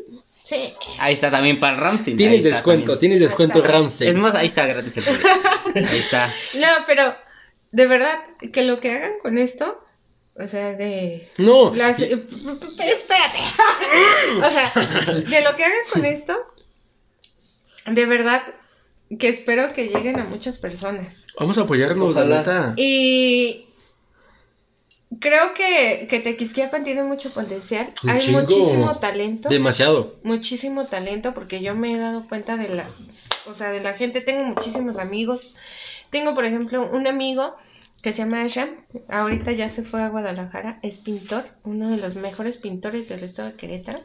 Sí. 0.49 0.73
Ahí 0.97 1.13
está 1.13 1.29
también 1.29 1.59
para 1.59 1.77
Ramstein. 1.77 2.17
Tienes 2.17 2.43
descuento, 2.43 2.93
también. 2.93 2.99
tienes 2.99 3.19
descuento. 3.19 3.61
Ramsey. 3.61 4.09
Es 4.09 4.17
más, 4.17 4.33
ahí 4.33 4.47
está 4.47 4.65
gratis 4.65 4.97
el. 4.97 5.03
Ahí 5.75 5.99
está. 5.99 6.33
No, 6.55 6.67
pero 6.87 7.13
de 7.71 7.85
verdad, 7.85 8.19
que 8.51 8.63
lo 8.63 8.79
que 8.79 8.91
hagan 8.91 9.19
con 9.21 9.37
esto, 9.37 9.79
o 10.33 10.47
sea, 10.47 10.73
de... 10.73 11.29
No, 11.37 11.75
Las, 11.75 11.99
espérate. 11.99 13.39
o 14.43 14.49
sea, 14.49 14.71
de 15.13 15.43
lo 15.43 15.55
que 15.55 15.65
hagan 15.65 15.85
con 15.93 16.03
esto, 16.03 16.35
de 17.85 18.05
verdad 18.07 18.41
que 19.19 19.29
espero 19.29 19.73
que 19.75 19.89
lleguen 19.89 20.19
a 20.19 20.23
muchas 20.23 20.57
personas. 20.57 21.27
vamos 21.39 21.59
a 21.59 21.61
apoyarnos, 21.61 22.15
la 22.15 22.21
Ojalá. 22.21 22.37
neta. 22.39 22.73
Y 22.75 23.68
creo 25.19 25.53
que, 25.53 26.07
que 26.09 26.19
Tequisquiapan 26.19 26.83
tiene 26.83 27.03
mucho 27.03 27.31
potencial. 27.31 27.93
Un 28.03 28.09
Hay 28.11 28.19
chingo. 28.21 28.41
muchísimo 28.41 28.97
talento. 28.99 29.49
Demasiado. 29.49 30.13
muchísimo 30.23 30.85
talento 30.85 31.33
porque 31.33 31.61
yo 31.61 31.73
me 31.75 31.93
he 31.95 31.97
dado 31.97 32.27
cuenta 32.27 32.57
de 32.57 32.69
la, 32.69 32.89
o 33.47 33.53
sea, 33.53 33.71
de 33.71 33.79
la 33.81 33.93
gente, 33.93 34.21
tengo 34.21 34.43
muchísimos 34.43 34.99
amigos. 34.99 35.55
Tengo, 36.11 36.33
por 36.35 36.45
ejemplo, 36.45 36.89
un 36.91 37.07
amigo 37.07 37.55
que 38.01 38.13
se 38.13 38.19
llama 38.19 38.41
Asham, 38.43 38.69
ahorita 39.09 39.51
ya 39.51 39.69
se 39.69 39.83
fue 39.83 40.01
a 40.01 40.07
Guadalajara, 40.09 40.79
es 40.83 40.97
pintor, 40.99 41.45
uno 41.65 41.89
de 41.89 41.97
los 41.97 42.15
mejores 42.15 42.55
pintores 42.57 43.09
del 43.09 43.23
estado 43.23 43.49
de 43.49 43.55
Querétaro. 43.55 43.99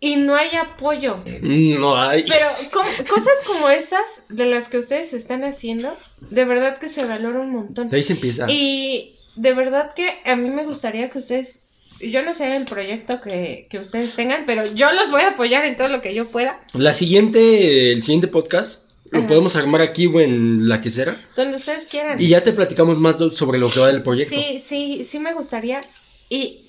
Y 0.00 0.14
no 0.14 0.36
hay 0.36 0.50
apoyo. 0.54 1.24
No 1.42 1.96
hay. 1.96 2.22
Pero 2.28 2.46
co- 2.70 3.04
cosas 3.12 3.32
como 3.44 3.68
estas, 3.68 4.24
de 4.28 4.46
las 4.46 4.68
que 4.68 4.78
ustedes 4.78 5.12
están 5.12 5.42
haciendo, 5.42 5.92
de 6.20 6.44
verdad 6.44 6.78
que 6.78 6.88
se 6.88 7.04
valora 7.04 7.40
un 7.40 7.50
montón. 7.50 7.90
De 7.90 7.96
ahí 7.96 8.04
se 8.04 8.12
empieza. 8.12 8.46
Y 8.48 9.17
de 9.38 9.54
verdad 9.54 9.92
que 9.94 10.20
a 10.24 10.36
mí 10.36 10.50
me 10.50 10.64
gustaría 10.64 11.10
que 11.10 11.18
ustedes, 11.18 11.66
yo 12.00 12.22
no 12.22 12.34
sé 12.34 12.56
el 12.56 12.64
proyecto 12.64 13.20
que, 13.20 13.66
que 13.70 13.78
ustedes 13.78 14.14
tengan, 14.14 14.44
pero 14.46 14.66
yo 14.74 14.92
los 14.92 15.10
voy 15.10 15.22
a 15.22 15.30
apoyar 15.30 15.64
en 15.64 15.76
todo 15.76 15.88
lo 15.88 16.02
que 16.02 16.14
yo 16.14 16.28
pueda. 16.28 16.60
La 16.74 16.92
siguiente, 16.92 17.92
el 17.92 18.02
siguiente 18.02 18.28
podcast, 18.28 18.88
lo 19.10 19.20
Ajá. 19.20 19.28
podemos 19.28 19.56
armar 19.56 19.80
aquí 19.80 20.06
o 20.06 20.20
en 20.20 20.68
la 20.68 20.80
quesera. 20.80 21.16
Donde 21.36 21.56
ustedes 21.56 21.86
quieran. 21.86 22.20
Y 22.20 22.28
ya 22.28 22.42
te 22.42 22.52
platicamos 22.52 22.98
más 22.98 23.18
sobre 23.32 23.58
lo 23.58 23.70
que 23.70 23.80
va 23.80 23.86
del 23.88 24.02
proyecto. 24.02 24.34
Sí, 24.34 24.58
sí, 24.60 25.04
sí 25.04 25.18
me 25.18 25.34
gustaría. 25.34 25.80
Y 26.28 26.66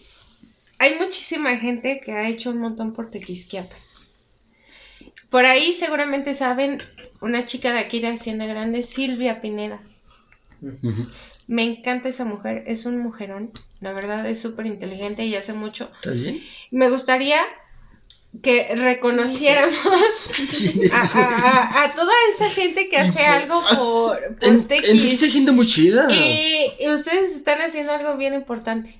hay 0.78 0.96
muchísima 0.96 1.58
gente 1.58 2.02
que 2.06 2.12
ha 2.12 2.30
hecho 2.30 2.52
un 2.52 2.60
montón 2.60 2.94
por 2.94 3.10
Tequisquiapan. 3.10 3.78
Por 5.30 5.46
ahí 5.46 5.74
seguramente 5.74 6.34
saben 6.34 6.82
una 7.22 7.46
chica 7.46 7.74
de 7.74 7.80
aquí 7.80 8.00
de 8.00 8.08
Hacienda 8.10 8.46
Grande, 8.46 8.84
Silvia 8.84 9.41
Pineda. 9.41 9.82
Ujú. 10.62 11.08
Me 11.49 11.63
encanta 11.63 12.09
esa 12.09 12.26
mujer, 12.26 12.63
es 12.67 12.85
un 12.85 12.99
mujerón. 12.99 13.51
La 13.81 13.91
verdad 13.91 14.23
es 14.30 14.39
súper 14.39 14.67
inteligente 14.67 15.26
y 15.26 15.34
hace 15.35 15.53
mucho. 15.53 15.89
Me 16.69 16.89
gustaría 16.91 17.39
que 18.43 18.76
reconociéramos 18.76 19.76
a, 20.93 21.01
a- 21.01 21.23
a- 21.23 21.84
a 21.85 21.95
toda 21.95 22.13
esa 22.35 22.49
gente 22.49 22.88
que 22.88 22.97
hace 22.97 23.21
algo 23.21 23.59
por, 23.76 24.19
por 24.38 24.47
En, 24.47 24.67
gente 25.31 25.51
muy 25.51 25.65
chida. 25.65 26.07
Y, 26.13 26.67
y 26.80 26.89
ustedes 26.89 27.35
están 27.35 27.61
haciendo 27.61 27.93
algo 27.93 28.15
bien 28.17 28.35
importante. 28.35 28.95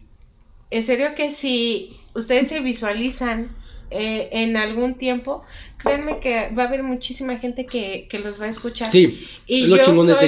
En 0.72 0.82
serio 0.84 1.10
que 1.16 1.30
si 1.30 1.96
ustedes 2.16 2.48
se 2.48 2.62
visualizan 2.62 3.56
eh, 3.92 4.30
en 4.32 4.58
algún 4.58 4.98
tiempo, 4.98 5.44
créanme 5.78 6.20
que 6.20 6.50
va 6.58 6.64
a 6.64 6.68
haber 6.68 6.82
muchísima 6.82 7.38
gente 7.38 7.68
que, 7.68 8.08
que 8.10 8.18
los 8.18 8.42
va 8.42 8.46
a 8.46 8.50
escuchar. 8.50 8.92
Sí, 8.92 9.28
y 9.46 9.68
lo 9.68 9.78
yo 9.78 9.84
de. 10.16 10.28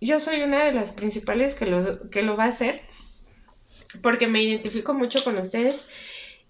Yo 0.00 0.20
soy 0.20 0.42
una 0.42 0.64
de 0.64 0.72
las 0.72 0.92
principales 0.92 1.54
que 1.54 1.66
lo, 1.66 2.10
que 2.10 2.22
lo 2.22 2.36
va 2.36 2.44
a 2.44 2.48
hacer 2.48 2.82
porque 4.02 4.26
me 4.26 4.42
identifico 4.42 4.92
mucho 4.94 5.22
con 5.24 5.38
ustedes 5.38 5.88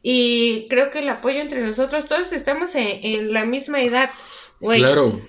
y 0.02 0.66
creo 0.68 0.90
que 0.90 0.98
el 1.00 1.08
apoyo 1.08 1.40
entre 1.40 1.62
nosotros, 1.64 2.06
todos 2.06 2.32
estamos 2.32 2.74
en, 2.74 3.00
en 3.02 3.32
la 3.32 3.44
misma 3.44 3.82
edad, 3.82 4.10
güey. 4.60 4.80
Claro. 4.80 5.20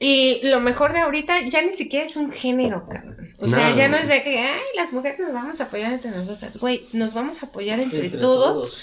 Y 0.00 0.40
lo 0.42 0.60
mejor 0.60 0.92
de 0.92 0.98
ahorita 0.98 1.48
ya 1.48 1.62
ni 1.62 1.72
siquiera 1.72 2.04
es 2.04 2.16
un 2.16 2.30
género, 2.30 2.86
cabrón. 2.86 3.34
O 3.38 3.46
sea, 3.46 3.74
ya 3.76 3.88
no 3.88 3.96
es 3.96 4.08
de 4.08 4.22
que, 4.22 4.38
ay, 4.38 4.60
las 4.76 4.92
mujeres 4.92 5.18
nos 5.20 5.32
vamos 5.32 5.60
a 5.60 5.64
apoyar 5.64 5.92
entre 5.92 6.10
nosotras. 6.10 6.58
Güey, 6.58 6.86
nos 6.92 7.14
vamos 7.14 7.42
a 7.42 7.46
apoyar 7.46 7.80
entre, 7.80 8.06
Entre 8.06 8.20
todos. 8.20 8.82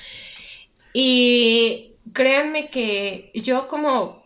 Y 0.93 1.93
créanme 2.13 2.69
que 2.69 3.31
yo 3.35 3.67
como... 3.67 4.20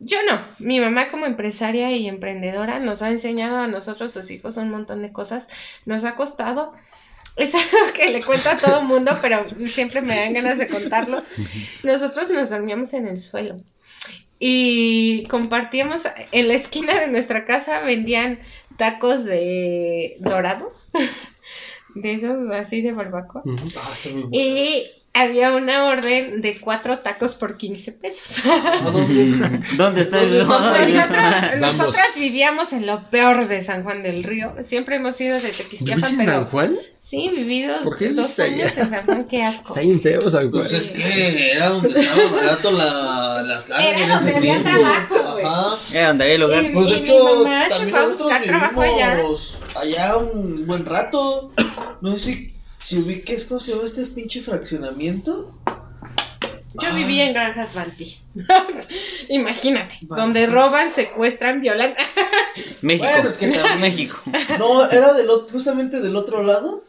Yo 0.00 0.18
no, 0.28 0.40
mi 0.58 0.80
mamá 0.80 1.10
como 1.10 1.26
empresaria 1.26 1.90
y 1.92 2.06
emprendedora 2.08 2.78
nos 2.78 3.02
ha 3.02 3.10
enseñado 3.10 3.58
a 3.58 3.66
nosotros, 3.66 4.12
sus 4.12 4.30
hijos, 4.30 4.56
un 4.56 4.70
montón 4.70 5.02
de 5.02 5.12
cosas. 5.12 5.48
Nos 5.86 6.04
ha 6.04 6.14
costado. 6.16 6.74
Es 7.36 7.54
algo 7.54 7.92
que 7.94 8.10
le 8.10 8.22
cuento 8.22 8.50
a 8.50 8.58
todo 8.58 8.80
el 8.80 8.86
mundo, 8.86 9.18
pero 9.20 9.46
siempre 9.66 10.00
me 10.00 10.16
dan 10.16 10.34
ganas 10.34 10.58
de 10.58 10.68
contarlo. 10.68 11.22
Nosotros 11.82 12.30
nos 12.30 12.50
dormíamos 12.50 12.92
en 12.94 13.08
el 13.08 13.20
suelo 13.20 13.60
y 14.38 15.26
compartíamos 15.26 16.02
en 16.30 16.48
la 16.48 16.54
esquina 16.54 17.00
de 17.00 17.08
nuestra 17.08 17.44
casa 17.44 17.80
vendían 17.80 18.38
tacos 18.76 19.24
de 19.24 20.16
dorados 20.20 20.88
de 21.94 22.12
esos 22.12 22.50
así 22.52 22.82
de 22.82 22.92
barbacoa. 22.92 23.42
Ah, 23.76 23.94
y 24.30 24.84
había 25.22 25.54
una 25.54 25.84
orden 25.86 26.40
de 26.42 26.58
cuatro 26.60 26.98
tacos 26.98 27.34
por 27.34 27.56
15 27.56 27.92
pesos. 27.92 28.44
¿A 28.46 28.90
dónde? 28.90 29.60
¿Dónde 29.76 30.02
está 30.02 30.18
¿Dónde 30.24 30.82
el 30.84 30.96
está? 30.96 31.56
Nosotros, 31.56 31.76
nosotras 31.76 32.06
vivíamos 32.16 32.72
en 32.72 32.86
lo 32.86 33.02
peor 33.10 33.48
de 33.48 33.62
San 33.62 33.82
Juan 33.84 34.02
del 34.02 34.22
Río. 34.22 34.54
Siempre 34.62 34.96
hemos 34.96 35.20
ido 35.20 35.34
de 35.36 35.40
¿Viviste 35.42 35.62
Tequisquiapan, 35.64 36.10
en 36.12 36.16
pero 36.18 36.32
San 36.32 36.44
Juan? 36.46 36.76
sí, 36.98 37.30
vividos 37.34 37.82
¿Por 37.84 37.96
qué 37.98 38.08
dos 38.08 38.16
viviste 38.36 38.42
allá? 38.42 38.54
años 38.64 38.78
en 38.78 38.90
San 38.90 39.04
Juan, 39.06 39.24
qué 39.24 39.42
asco. 39.44 39.68
Está 39.68 39.80
bien 39.80 40.00
feo 40.00 40.20
San 40.30 40.50
Juan. 40.50 40.62
Pues 40.62 40.72
es 40.72 40.92
que 40.92 41.52
era 41.52 41.68
donde 41.70 42.00
estaba 42.00 42.30
barato 42.30 42.70
la, 42.72 43.42
las 43.42 43.64
carnes 43.64 43.88
Era 43.88 44.02
en 44.02 44.08
donde 44.10 44.36
había 44.36 44.52
tiempo. 44.62 44.70
trabajo, 44.80 45.32
güey. 45.32 45.44
Ajá. 45.44 45.76
Era 45.92 46.08
donde 46.08 46.24
había 46.24 46.34
el 46.34 46.40
lugar. 46.40 46.64
Y- 46.64 46.68
Pues 46.70 46.88
de 46.90 46.96
hecho, 46.96 47.44
mamá 47.44 47.64
se 47.64 47.68
también 47.70 47.90
fue 47.90 47.98
a 47.98 48.02
nosotros 48.02 48.18
buscar 48.28 48.42
trabajo 48.44 48.80
allá. 48.82 49.14
vivimos 49.14 49.58
allá 49.76 50.16
un 50.16 50.66
buen 50.66 50.84
rato. 50.86 51.52
No 52.00 52.16
sé 52.16 52.24
si, 52.24 52.54
si 52.80 52.98
ubiques 52.98 53.44
cómo 53.44 53.60
se 53.60 53.72
llama 53.72 53.84
este 53.84 54.06
pinche 54.06 54.40
fraccionamiento. 54.40 55.54
Yo 56.80 56.88
Ah. 56.90 56.94
vivía 56.94 57.26
en 57.26 57.34
Granjas 57.34 57.74
Banti. 57.74 58.18
Imagínate, 59.28 59.98
Banti. 60.02 60.20
donde 60.22 60.46
roban, 60.46 60.90
secuestran, 60.90 61.60
violan. 61.60 61.94
México. 62.82 63.06
Bueno, 63.12 63.28
es 63.30 63.36
que 63.38 63.48
también- 63.52 63.80
México. 63.80 64.18
No, 64.58 64.88
era 64.90 65.12
del, 65.14 65.28
ot- 65.28 65.50
justamente 65.50 66.00
del 66.00 66.14
otro 66.16 66.42
lado. 66.42 66.84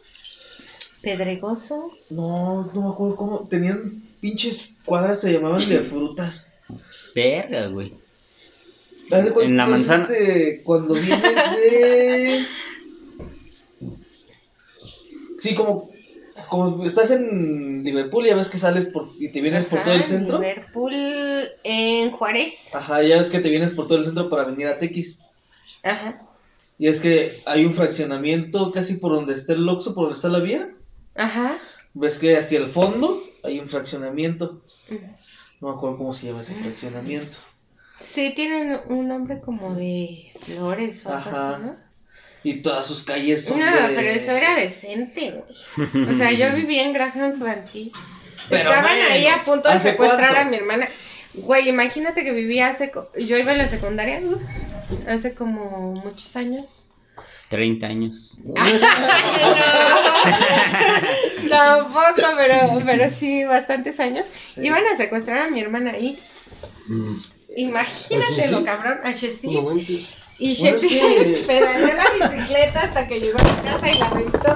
Pedregoso. 1.02 1.92
No, 2.10 2.70
no 2.74 2.82
me 2.82 2.88
acuerdo 2.90 3.16
cómo. 3.16 3.48
Tenían 3.48 3.80
pinches 4.20 4.76
cuadras, 4.84 5.20
se 5.22 5.32
llamaban 5.32 5.66
de 5.68 5.80
frutas. 5.80 6.52
Verga, 7.14 7.66
güey. 7.68 7.94
En 9.10 9.56
la 9.56 9.66
manzana. 9.66 10.04
este, 10.10 10.62
cuando 10.62 10.94
vienes 10.94 11.20
de. 11.22 12.44
Sí, 15.40 15.54
como. 15.54 15.90
Como 16.48 16.86
estás 16.86 17.10
en 17.10 17.84
Liverpool, 17.84 18.24
ya 18.24 18.34
ves 18.34 18.48
que 18.48 18.56
sales 18.56 18.86
por, 18.86 19.10
y 19.18 19.30
te 19.30 19.42
vienes 19.42 19.66
por 19.66 19.84
todo 19.84 19.92
el 19.92 20.04
centro. 20.04 20.38
Liverpool 20.38 20.94
en 21.64 22.12
Juárez. 22.12 22.74
Ajá, 22.74 23.02
ya 23.02 23.18
ves 23.18 23.30
que 23.30 23.40
te 23.40 23.50
vienes 23.50 23.72
por 23.72 23.86
todo 23.86 23.98
el 23.98 24.04
centro 24.04 24.30
para 24.30 24.44
venir 24.44 24.66
a 24.66 24.78
Tequis. 24.78 25.20
Ajá. 25.82 26.22
Y 26.78 26.88
es 26.88 27.00
que 27.00 27.42
hay 27.44 27.66
un 27.66 27.74
fraccionamiento 27.74 28.72
casi 28.72 28.94
por 28.94 29.12
donde 29.12 29.34
está 29.34 29.52
el 29.52 29.68
Oxxo, 29.68 29.94
por 29.94 30.04
donde 30.04 30.16
está 30.16 30.28
la 30.28 30.38
vía. 30.38 30.70
Ajá. 31.14 31.58
Ves 31.92 32.18
que 32.18 32.36
hacia 32.36 32.58
el 32.58 32.68
fondo 32.68 33.22
hay 33.42 33.58
un 33.58 33.68
fraccionamiento. 33.68 34.62
No 35.60 35.68
me 35.68 35.74
acuerdo 35.74 35.98
cómo 35.98 36.14
se 36.14 36.28
llama 36.28 36.40
ese 36.40 36.54
fraccionamiento. 36.54 37.36
Sí, 38.00 38.32
tienen 38.34 38.80
un 38.88 39.08
nombre 39.08 39.40
como 39.40 39.74
de 39.74 40.32
flores 40.40 41.04
o 41.04 41.14
algo 41.14 41.36
así, 41.36 41.62
¿no? 41.64 41.89
Y 42.42 42.62
todas 42.62 42.86
sus 42.86 43.04
calles 43.04 43.44
son 43.44 43.60
No, 43.60 43.66
de... 43.66 43.94
pero 43.94 44.10
eso 44.10 44.32
era 44.32 44.54
decente, 44.54 45.32
güey. 45.32 46.10
O 46.10 46.14
sea, 46.14 46.32
yo 46.32 46.52
vivía 46.54 46.84
en 46.84 46.92
Grahams. 46.92 47.38
Pero 47.40 47.90
Estaban 48.70 48.82
bueno, 48.82 49.04
ahí 49.10 49.26
a 49.26 49.44
punto 49.44 49.68
de 49.68 49.74
¿hace 49.74 49.90
secuestrar 49.90 50.30
cuánto? 50.32 50.40
a 50.40 50.44
mi 50.50 50.56
hermana. 50.56 50.88
Güey, 51.34 51.68
imagínate 51.68 52.24
que 52.24 52.32
vivía 52.32 52.68
hace... 52.68 52.90
co- 52.90 53.10
Yo 53.16 53.36
iba 53.36 53.52
en 53.52 53.58
la 53.58 53.68
secundaria, 53.68 54.20
hace 55.06 55.34
como 55.34 55.92
muchos 55.92 56.34
años. 56.36 56.90
30 57.50 57.86
años. 57.86 58.38
Tampoco, 61.48 62.22
pero, 62.36 62.82
pero 62.84 63.10
sí, 63.10 63.44
bastantes 63.44 63.98
años. 64.00 64.26
Iban 64.56 64.86
a 64.86 64.96
secuestrar 64.96 65.42
a 65.42 65.50
mi 65.50 65.60
hermana 65.60 65.92
ahí. 65.92 66.18
Mm. 66.86 67.16
Imagínate 67.56 68.48
lo 68.50 68.64
cabrón, 68.64 69.00
a 69.04 69.12
Shesi. 69.12 69.48
Y 70.40 70.56
Bueno, 70.58 70.76
es 70.78 70.82
Shesi 70.82 70.98
que- 70.98 71.42
pedaleó 71.46 71.94
la 71.94 72.32
bicicleta 72.32 72.80
hasta 72.84 73.06
que 73.06 73.20
llegó 73.20 73.38
a 73.38 73.42
mi 73.44 73.62
casa 73.62 73.90
y 73.90 73.98
la 73.98 74.06
aventó. 74.08 74.54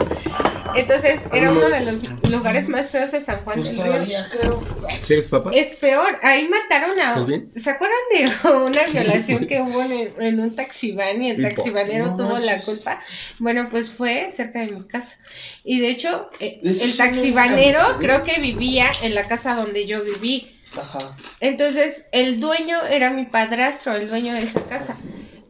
Entonces 0.74 1.28
era 1.30 1.50
uno 1.52 1.68
de 1.68 1.84
los 1.84 2.02
lugares 2.22 2.68
más 2.68 2.90
feos 2.90 3.12
de 3.12 3.20
San 3.20 3.44
Juan 3.44 3.60
Pues 3.60 3.76
del 3.76 4.06
Río. 4.06 4.18
creo. 4.30 4.64
¿Quieres 5.06 5.26
papá? 5.26 5.50
Es 5.52 5.76
peor, 5.76 6.18
ahí 6.22 6.48
mataron 6.48 6.98
a... 6.98 7.10
¿Estás 7.10 7.26
bien? 7.26 7.52
¿Se 7.54 7.70
acuerdan 7.70 7.98
de 8.12 8.48
una 8.70 8.86
violación 8.86 9.46
que 9.46 9.60
hubo 9.60 9.82
en, 9.82 10.14
en 10.18 10.40
un 10.40 10.56
taxiván 10.56 11.22
y 11.22 11.30
el 11.30 11.42
taxibanero 11.42 12.06
No 12.06 12.16
tuvo 12.16 12.38
la 12.38 12.58
culpa? 12.60 13.00
Bueno, 13.38 13.68
pues 13.70 13.90
fue 13.90 14.28
cerca 14.30 14.60
de 14.60 14.68
mi 14.72 14.88
casa. 14.88 15.18
Y 15.64 15.80
de 15.80 15.90
hecho, 15.90 16.30
eh, 16.40 16.60
el 16.62 16.96
taxibanero 16.96 17.80
creo 17.98 18.24
que 18.24 18.40
vivía 18.40 18.90
en 19.02 19.14
la 19.14 19.28
casa 19.28 19.54
donde 19.54 19.86
yo 19.86 20.02
viví. 20.02 20.58
Ajá. 20.74 20.98
Entonces, 21.40 22.08
el 22.10 22.40
dueño 22.40 22.84
era 22.86 23.10
mi 23.10 23.26
padrastro, 23.26 23.94
el 23.94 24.08
dueño 24.08 24.32
de 24.32 24.42
esa 24.44 24.66
casa. 24.66 24.96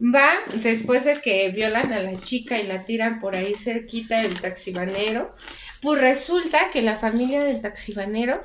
Va 0.01 0.33
después 0.61 1.05
de 1.05 1.21
que 1.21 1.49
violan 1.49 1.93
a 1.93 2.01
la 2.01 2.19
chica 2.19 2.59
y 2.59 2.67
la 2.67 2.83
tiran 2.83 3.19
por 3.19 3.35
ahí 3.35 3.55
cerquita 3.55 4.21
del 4.21 4.39
taxibanero. 4.39 5.35
Pues 5.81 6.01
resulta 6.01 6.71
que 6.71 6.81
la 6.81 6.97
familia 6.97 7.43
del 7.43 7.61
taxibanero 7.61 8.41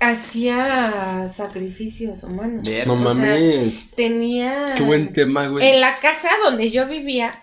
hacía 0.00 1.26
sacrificios 1.28 2.22
humanos. 2.24 2.58
No 2.58 2.64
sea, 2.64 2.86
mames. 2.86 3.90
Tenía. 3.96 4.74
Qué 4.76 4.82
buen 4.82 5.12
tema, 5.12 5.48
güey. 5.48 5.70
En 5.70 5.80
la 5.80 5.98
casa 6.00 6.28
donde 6.44 6.70
yo 6.70 6.86
vivía, 6.86 7.40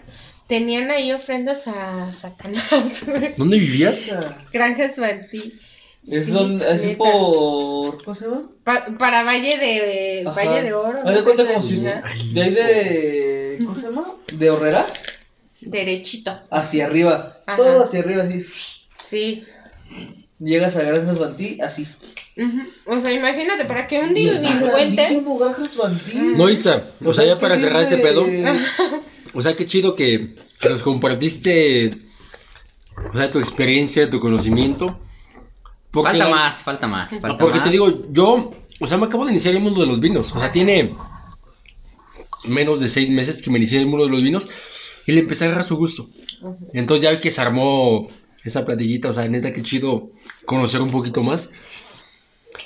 tenían 0.48 0.92
ahí 0.92 1.12
ofrendas 1.12 1.68
a 1.68 2.12
Satanás. 2.12 3.04
¿Dónde 3.38 3.58
vivías? 3.58 4.10
Granjas 4.52 4.98
Bantí. 4.98 5.54
Es, 6.08 6.26
Sí, 6.26 6.32
son, 6.32 6.62
es 6.62 6.88
por. 6.98 8.04
¿Cómo 8.04 8.16
se 8.16 8.26
llama? 8.26 8.42
Pa- 8.64 8.88
para 8.98 9.24
Valle 9.24 9.58
de 9.58 10.24
Ajá. 10.28 10.36
Valle 10.44 10.64
de 10.64 10.74
Oro. 10.74 11.00
Haz 11.06 11.16
de 11.16 11.22
cuenta 11.24 11.46
como 11.46 11.62
si. 11.62 11.76
De 11.82 12.42
ahí 12.42 12.54
de. 12.54 13.60
¿Cómo 13.64 13.76
se 13.76 13.84
llama? 13.84 14.16
De 14.34 14.50
Horrera. 14.50 14.88
Derechito. 15.62 16.40
Hacia 16.50 16.86
arriba. 16.88 17.38
Ajá. 17.46 17.58
Todo 17.58 17.84
hacia 17.84 18.00
arriba, 18.00 18.24
así. 18.24 18.46
Sí. 18.96 19.44
Llegas 20.40 20.76
a 20.76 20.82
Granjas 20.82 21.20
Bantí, 21.20 21.60
así. 21.62 21.88
O 22.86 23.00
sea, 23.00 23.12
imagínate, 23.12 23.66
para 23.66 23.88
que 23.88 24.00
un 24.00 24.14
delincuente. 24.16 24.66
grandísimo 24.66 25.38
Granjas 25.38 25.78
Bantí. 25.78 26.18
No, 26.18 26.50
Isa. 26.50 26.84
O 27.06 27.14
sea, 27.14 27.26
es 27.26 27.32
ya 27.32 27.40
para 27.40 27.58
cerrar 27.58 27.84
es 27.84 27.92
este 27.92 28.02
pedo. 28.02 28.26
O 29.36 29.42
sea, 29.44 29.56
qué 29.56 29.68
chido 29.68 29.96
que, 29.96 30.36
que 30.60 30.70
nos 30.70 30.82
compartiste. 30.82 31.96
O 33.14 33.18
sea, 33.18 33.32
tu 33.32 33.40
experiencia, 33.40 34.10
tu 34.10 34.20
conocimiento. 34.20 35.00
Porque 35.92 36.10
Falta 36.12 36.26
la- 36.30 36.36
más, 36.36 36.64
falta 36.64 36.88
más. 36.88 37.20
Falta 37.20 37.38
Porque 37.38 37.58
más. 37.60 37.64
te 37.66 37.70
digo, 37.72 38.12
yo, 38.12 38.52
o 38.80 38.88
sea, 38.88 38.98
me 38.98 39.06
acabo 39.08 39.26
de 39.26 39.32
iniciar 39.32 39.54
el 39.56 39.62
mundo 39.62 39.82
de 39.82 39.88
los 39.88 40.00
vinos. 40.00 40.34
O 40.36 40.40
sea, 40.40 40.52
tiene 40.52 40.96
menos 42.48 42.80
de 42.80 42.88
seis 42.90 43.10
meses 43.10 43.42
que 43.42 43.50
me 43.52 43.58
inicié 43.58 43.80
el 43.80 43.88
mundo 43.88 44.06
de 44.06 44.12
los 44.12 44.22
vinos 44.24 44.50
y 45.06 45.12
le 45.12 45.20
empecé 45.22 45.44
a 45.44 45.48
agarrar 45.48 45.66
su 45.66 45.76
gusto. 45.78 46.08
Entonces 46.74 47.04
ya 47.04 47.20
que 47.20 47.30
se 47.32 47.42
armó 47.42 48.08
esa 48.44 48.66
platillita, 48.66 49.10
o 49.10 49.14
sea, 49.14 49.28
neta, 49.28 49.54
qué 49.54 49.62
chido 49.62 50.10
conocer 50.46 50.82
un 50.82 50.92
poquito 50.92 51.22
más. 51.24 51.50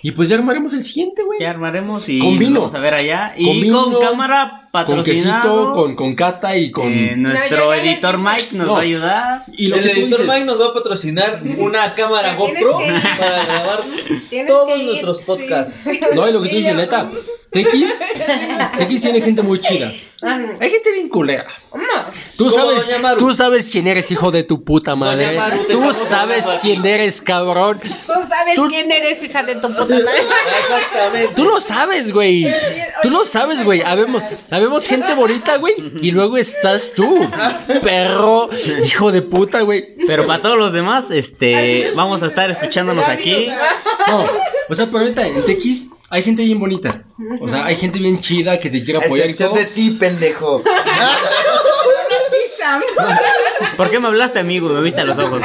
Y 0.02 0.12
pues 0.12 0.30
ya 0.30 0.36
armaremos 0.38 0.74
el 0.74 0.84
siguiente, 0.84 1.24
güey. 1.24 1.40
Ya 1.42 1.50
armaremos 1.50 2.08
y 2.10 2.20
Con 2.20 2.38
vino. 2.40 2.60
vamos 2.62 2.76
a 2.76 2.80
ver 2.80 2.94
allá. 2.94 3.34
Con 3.36 3.44
Y 3.46 3.62
vino, 3.64 3.84
con 3.92 4.00
cámara 4.02 4.65
Con 4.84 5.04
quesito, 5.04 5.28
patrocinado. 5.30 5.74
con, 5.76 5.96
con 5.96 6.16
cata 6.16 6.58
y 6.58 6.72
con... 6.72 6.92
eh, 6.92 7.14
nuestro 7.16 7.66
No, 7.66 7.72
les 7.76 7.84
editor. 7.84 8.18
Mike 8.18 8.48
nos 8.54 8.68
No. 8.68 8.74
va 8.74 8.80
a 8.80 8.82
ayudar. 8.82 9.44
y 9.56 9.68
lo 9.68 9.76
el 9.78 9.84
que 9.84 9.90
tú 9.90 10.00
editor 10.02 10.20
dices, 10.22 10.34
Mike 10.34 10.46
nos 10.46 10.60
va 10.60 10.66
a 10.66 10.74
patrocinar 10.74 11.42
una 11.58 11.94
cámara 11.94 12.36
GoPro 12.36 12.80
que 12.80 12.92
para 13.18 13.46
grabar 13.46 13.80
todos 14.48 14.84
nuestros 14.84 15.18
sí. 15.18 15.24
podcasts. 15.26 15.90
No, 16.16 16.28
y 16.28 16.32
lo 16.34 16.42
que 16.42 16.50
tú 16.50 16.56
dices, 16.56 16.76
neta, 16.76 17.10
TX, 17.52 17.72
TX 18.78 19.02
tiene 19.02 19.22
gente 19.22 19.42
muy 19.42 19.60
chida. 19.62 19.92
Hay 20.22 20.70
gente 20.72 20.92
bien 20.92 21.08
culera. 21.10 21.46
Tú 22.38 22.50
sabes, 22.50 22.90
tú 23.20 23.34
sabes 23.34 23.70
quién 23.70 23.86
eres, 23.88 24.10
hijo 24.12 24.32
de 24.32 24.44
tu 24.44 24.64
puta 24.64 24.96
madre. 24.96 25.38
Maru, 25.38 25.66
Tú 25.70 25.94
sabes 25.94 26.46
quién 26.62 26.86
eres, 26.86 27.22
cabrón. 27.22 27.80
Tú 27.82 27.90
sabes 28.28 28.56
Tú- 28.56 28.68
quién 28.70 28.92
eres, 28.92 29.22
hija 29.24 29.44
de 29.44 29.56
tu 29.56 29.68
puta 29.68 29.86
madre. 29.86 30.06
Exactamente. 30.62 31.34
Tú 31.36 31.46
lo 31.46 31.62
sabes, 31.62 32.12
güey. 32.12 32.48
Tú 33.04 33.10
lo 33.10 33.26
sabes, 33.26 33.64
güey. 33.64 33.82
Habemos, 33.84 34.24
habemos 34.50 34.65
gente 34.88 35.14
bonita, 35.14 35.58
güey. 35.58 35.74
Y 36.02 36.12
luego 36.12 36.38
estás 36.38 36.92
tú, 36.96 37.28
perro, 37.84 38.50
hijo 38.84 39.12
de 39.12 39.22
puta, 39.22 39.62
güey. 39.62 39.96
Pero 40.08 40.26
para 40.28 40.42
todos 40.42 40.58
los 40.58 40.74
demás, 40.74 41.12
este, 41.12 41.92
vamos 41.96 42.24
a 42.24 42.28
estar 42.28 42.50
escuchándonos 42.50 43.08
aquí. 43.08 43.48
No, 44.08 44.26
o 44.70 44.76
sea, 44.76 44.88
pero 44.88 45.06
neta, 45.06 45.26
en 45.28 45.44
TX 45.44 45.88
hay 46.10 46.24
gente 46.24 46.44
bien 46.44 46.60
bonita. 46.60 47.04
O 47.40 47.50
sea, 47.50 47.66
hay 47.66 47.76
gente 47.76 48.00
bien 48.00 48.22
chida 48.22 48.60
que 48.60 48.70
te 48.70 48.84
quiere 48.84 49.06
apoyar 49.06 49.30
y 49.30 49.34
todo. 49.34 49.54
de 49.54 49.66
ti, 49.66 49.92
pendejo. 49.92 50.64
¿Por 53.77 53.90
qué 53.90 53.99
me 53.99 54.07
hablaste, 54.07 54.40
amigo? 54.40 54.69
Me 54.69 54.82
viste 54.82 55.02
a 55.02 55.06
los 55.06 55.18
ojos. 55.18 55.41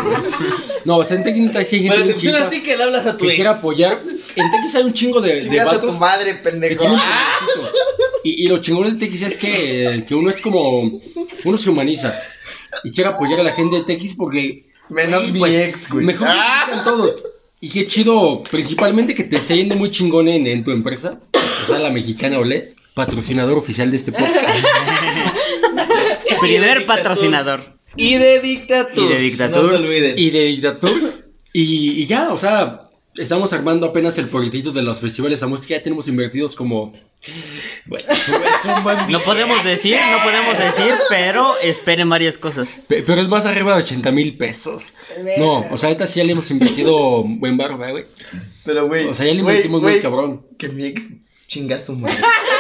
No, 0.85 0.97
o 0.99 1.05
sea, 1.05 1.17
en 1.19 1.25
sí 1.25 1.31
hay 1.31 1.65
gente 1.67 1.89
Pero 1.91 2.05
bien 2.05 2.11
excepción 2.11 2.35
chida 2.37 2.47
a 2.47 2.51
ti 2.51 2.63
que 2.63 2.77
le 2.77 2.83
hablas 2.85 3.07
a 3.07 3.17
tu 3.17 3.25
que 3.25 3.33
ex. 3.33 3.35
quiere 3.37 3.51
apoyar. 3.51 3.99
En 4.37 4.51
TX 4.51 4.75
hay 4.77 4.83
un 4.85 4.95
chingo 4.95 5.21
de, 5.21 5.35
de 5.35 5.41
Chingas 5.41 5.67
a 5.69 5.71
tu 5.73 5.87
vatos 5.87 5.99
madre, 6.01 6.33
que 6.37 6.51
pendejo. 6.51 6.81
tienen 6.81 6.99
proyectitos. 6.99 7.81
Y, 8.25 8.45
y 8.45 8.49
lo 8.49 8.59
chingón 8.59 8.99
de 8.99 9.07
TX 9.07 9.23
es 9.23 9.37
que, 9.39 10.05
que 10.07 10.15
uno 10.15 10.31
es 10.31 10.41
como. 10.41 11.01
Uno 11.45 11.59
se 11.59 11.71
humaniza. 11.71 12.15
Y 12.85 12.93
quiere 12.93 13.11
apoyar 13.11 13.41
a 13.41 13.43
la 13.43 13.53
gente 13.53 13.83
de 13.83 13.97
TX 13.97 14.15
porque 14.15 14.65
Menos 14.89 15.21
Güey, 15.23 15.33
mi 15.33 15.39
pues, 15.39 15.55
ex, 15.55 15.89
güey. 15.91 16.07
Mejor 16.07 16.27
que 16.29 16.33
Ah. 16.37 16.65
sean 16.69 16.85
todos. 16.85 17.23
Y 17.61 17.69
qué 17.71 17.87
chido, 17.87 18.43
principalmente 18.51 19.15
que 19.15 19.25
te 19.25 19.37
esté 19.37 19.57
yendo 19.57 19.77
muy 19.77 19.91
chingón 19.91 20.29
en, 20.29 20.47
en 20.47 20.65
tu 20.65 20.71
empresa. 20.71 21.21
O 21.35 21.67
sea, 21.67 21.79
la 21.79 21.91
mexicana 21.91 22.39
Olé, 22.39 22.75
patrocinador 22.95 23.59
oficial 23.59 23.91
de 23.91 23.99
este 23.99 24.13
podcast. 24.13 24.65
Primer 26.41 26.87
patrocinador. 26.87 27.61
Y 27.97 28.15
de 28.17 28.41
Dictatur. 28.41 29.05
Y 29.05 29.09
de 29.09 29.19
Dictatur. 29.21 29.63
No 29.73 29.79
se 29.79 29.87
olviden. 29.87 30.19
y 30.19 30.31
de 30.31 30.45
Dictaturs. 30.45 31.17
Y, 31.53 32.03
y 32.03 32.07
ya, 32.07 32.33
o 32.33 32.39
sea, 32.39 32.83
estamos 33.17 33.53
armando 33.53 33.87
apenas 33.89 34.17
el 34.19 34.29
proyectito 34.29 34.71
de 34.73 34.83
los 34.83 35.01
festivales 35.01 35.43
a 35.43 35.47
música. 35.49 35.75
Ya 35.77 35.83
tenemos 35.83 36.07
invertidos 36.09 36.55
como. 36.55 36.93
Bueno, 37.87 38.09
es 38.11 38.29
un 38.65 38.83
buen 38.85 39.11
No 39.11 39.21
podemos 39.21 39.63
decir, 39.65 39.97
no 40.11 40.23
podemos 40.23 40.57
decir, 40.57 40.95
pero 41.11 41.59
esperen 41.59 42.09
varias 42.09 42.39
cosas. 42.39 42.69
Pe- 42.89 43.03
Pero 43.03 43.21
es 43.21 43.29
más 43.29 43.45
arriba 43.45 43.77
de 43.77 43.83
80 43.83 44.11
mil 44.13 44.37
pesos. 44.39 44.95
No, 45.39 45.67
o 45.71 45.77
sea, 45.77 45.89
ahorita 45.89 46.07
sí 46.07 46.21
ya 46.21 46.25
le 46.25 46.33
hemos 46.33 46.51
invertido 46.51 47.23
buen 47.25 47.57
barro, 47.59 47.77
güey. 47.77 48.07
Pero, 48.65 48.87
güey. 48.87 49.07
O 49.07 49.15
sea, 49.15 49.27
ya 49.27 49.35
le 49.35 49.41
invertimos 49.41 49.83
muy 49.83 50.01
cabrón. 50.01 50.47
Que 50.59 50.69
mi 50.69 50.85
ex 50.87 51.11
chinga 51.49 51.77
a 51.77 51.81
su 51.81 51.95
madre. 51.97 52.17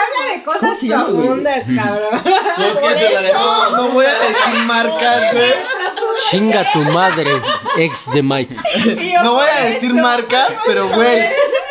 Habla 0.00 0.34
de 0.36 0.42
¿Cómo 0.44 0.58
cosas 0.58 0.78
profundas, 1.10 1.64
cabrón. 1.76 2.22
No, 2.58 2.64
es 2.66 2.78
que 2.78 2.94
se 2.94 3.10
la 3.14 3.22
dejó. 3.22 3.70
No, 3.70 3.76
no 3.76 3.88
voy 3.90 4.06
a 4.06 4.12
decir 4.12 4.64
marcas, 4.66 5.32
güey. 5.32 5.52
Chinga 6.30 6.72
tu 6.72 6.78
madre, 6.80 7.30
ex 7.76 8.10
de 8.12 8.22
Mike. 8.22 8.56
No 9.22 9.34
voy 9.34 9.46
a 9.48 9.64
decir 9.64 9.94
marcas, 9.94 10.48
pero, 10.66 10.88
güey. 10.88 11.24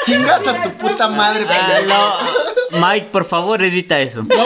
Chingas 0.05 0.47
a 0.47 0.63
tu 0.63 0.69
puta 0.77 1.07
madre, 1.09 1.45
Ah, 1.49 1.79
no. 2.71 2.79
Mike, 2.87 3.07
por 3.11 3.25
favor, 3.25 3.61
edita 3.63 3.99
eso. 3.99 4.23
No, 4.23 4.45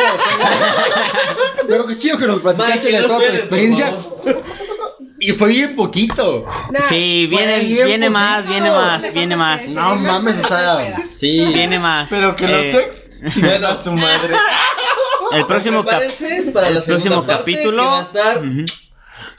pero 1.68 1.85
qué 1.88 1.95
chido 1.97 2.18
que 2.18 2.26
nos 2.27 2.41
platicaste 2.41 2.91
de 2.91 3.01
toda 3.03 3.19
tu 3.19 3.34
experiencia. 3.35 3.95
Y 5.19 5.31
fue 5.31 5.49
bien 5.49 5.76
poquito. 5.76 6.45
Sí, 6.89 7.27
viene, 7.30 7.60
bien 7.60 7.85
viene 7.85 8.10
más, 8.10 8.45
viene 8.47 8.69
más, 8.72 9.14
viene 9.14 9.35
más. 9.38 9.65
No 9.68 9.95
mames, 9.95 10.35
o 10.43 10.47
sea, 10.47 10.95
sí. 11.15 11.45
Viene 11.45 11.80
más. 11.80 12.10
Pero 12.10 12.35
que 12.35 12.47
los 12.47 12.60
Eh, 12.60 12.72
ex 12.91 13.03
chingan 13.28 13.66
a 13.66 13.82
su 13.82 13.91
madre. 13.94 14.36
El 15.32 15.45
próximo, 15.45 15.84
cap- 15.86 16.02
la 16.54 16.68
el 16.68 16.84
próximo 16.84 17.26
capítulo. 17.26 17.84
va 17.86 18.00
a 18.00 18.04
estar 18.04 18.41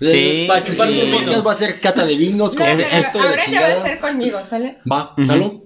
Sí, 0.00 0.44
para 0.48 0.64
chuparse 0.64 0.92
sí. 0.94 1.00
el 1.00 1.10
podcast 1.12 1.46
va 1.46 1.52
a 1.52 1.54
ser 1.54 1.80
cata 1.80 2.04
de 2.06 2.16
vinos, 2.16 2.54
No, 2.54 2.58
con 2.64 2.80
esto 2.80 3.18
va 3.18 3.30
a 3.30 3.82
ser 3.82 4.00
conmigo, 4.00 4.40
¿sale? 4.46 4.78
Va, 4.90 5.14
jalo. 5.16 5.62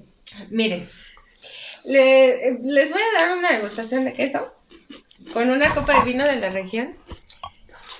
Miren, 0.50 0.88
le- 1.84 2.58
les 2.62 2.90
voy 2.90 3.00
a 3.00 3.20
dar 3.20 3.36
una 3.38 3.52
degustación 3.52 4.04
de 4.04 4.14
queso 4.14 4.52
con 5.32 5.48
una 5.50 5.74
copa 5.74 5.98
de 5.98 6.04
vino 6.04 6.24
de 6.24 6.36
la 6.36 6.50
región. 6.50 6.94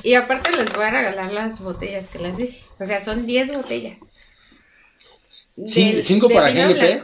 Y 0.02 0.14
aparte 0.14 0.50
les 0.56 0.72
voy 0.72 0.84
a 0.84 0.90
regalar 0.90 1.32
las 1.32 1.60
botellas 1.60 2.08
que 2.08 2.18
les 2.18 2.36
dije. 2.36 2.62
O 2.78 2.84
sea, 2.84 3.02
son 3.02 3.26
10 3.26 3.52
botellas. 3.52 3.98
Cin- 5.56 5.94
Del- 5.94 6.04
cinco 6.04 6.28
de 6.28 6.34
para 6.34 6.48
vino 6.50 6.68
GNP. 6.68 7.02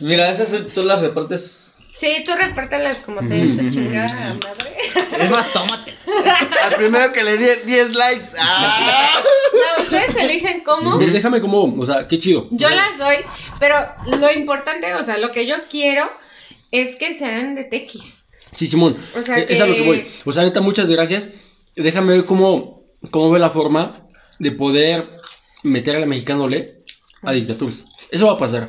Mira, 0.00 0.30
esas 0.30 0.50
tú 0.74 0.82
las 0.82 1.02
repartes. 1.02 1.65
Sí, 1.98 2.22
tú 2.26 2.32
repártelas 2.36 2.98
como 2.98 3.20
te 3.20 3.28
den 3.28 3.56
su 3.56 3.70
chingada 3.70 4.34
madre. 4.44 4.76
Es 5.24 5.30
más, 5.30 5.50
tómate. 5.52 5.94
Al 6.62 6.74
primero 6.74 7.10
que 7.12 7.24
le 7.24 7.38
di 7.38 7.46
10 7.64 7.94
likes. 7.94 8.26
¡Ah! 8.38 9.20
No, 9.52 9.82
ustedes 9.84 10.14
eligen 10.16 10.60
cómo. 10.60 10.98
Déjame 10.98 11.40
como, 11.40 11.64
o 11.80 11.86
sea, 11.86 12.06
qué 12.06 12.18
chido. 12.18 12.48
Yo 12.50 12.68
las 12.68 12.98
doy, 12.98 13.16
pero 13.58 13.76
lo 14.06 14.30
importante, 14.30 14.94
o 14.94 15.02
sea, 15.04 15.16
lo 15.16 15.32
que 15.32 15.46
yo 15.46 15.56
quiero 15.70 16.10
es 16.70 16.96
que 16.96 17.14
sean 17.14 17.54
de 17.54 17.64
tequis. 17.64 18.26
Sí, 18.54 18.66
Simón. 18.66 18.98
O 19.16 19.22
sea, 19.22 19.38
es 19.38 19.48
es 19.50 19.60
a 19.60 19.66
lo 19.66 19.72
que 19.74 19.80
que- 19.80 19.86
voy. 19.86 20.06
O 20.26 20.32
sea, 20.32 20.44
neta, 20.44 20.60
muchas 20.60 20.88
gracias. 20.88 21.30
Déjame 21.76 22.12
ver 22.14 22.24
cómo, 22.26 22.82
cómo 23.10 23.30
ve 23.30 23.38
la 23.38 23.50
forma 23.50 24.06
de 24.38 24.52
poder 24.52 25.08
meter 25.62 25.96
a 25.96 26.00
la 26.00 26.06
mexicana 26.06 26.42
Olé 26.42 26.82
a 27.22 27.32
dictaturas. 27.32 27.84
Eso 28.10 28.26
va 28.26 28.32
a 28.32 28.38
pasar. 28.38 28.68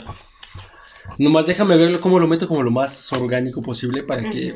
Nomás 1.18 1.45
déjame 1.48 1.77
ver 1.77 1.99
cómo 1.99 2.19
lo 2.19 2.27
meto 2.27 2.48
como 2.48 2.64
lo 2.64 2.72
más 2.72 3.11
orgánico 3.14 3.61
posible 3.61 4.03
para 4.03 4.30
que... 4.30 4.53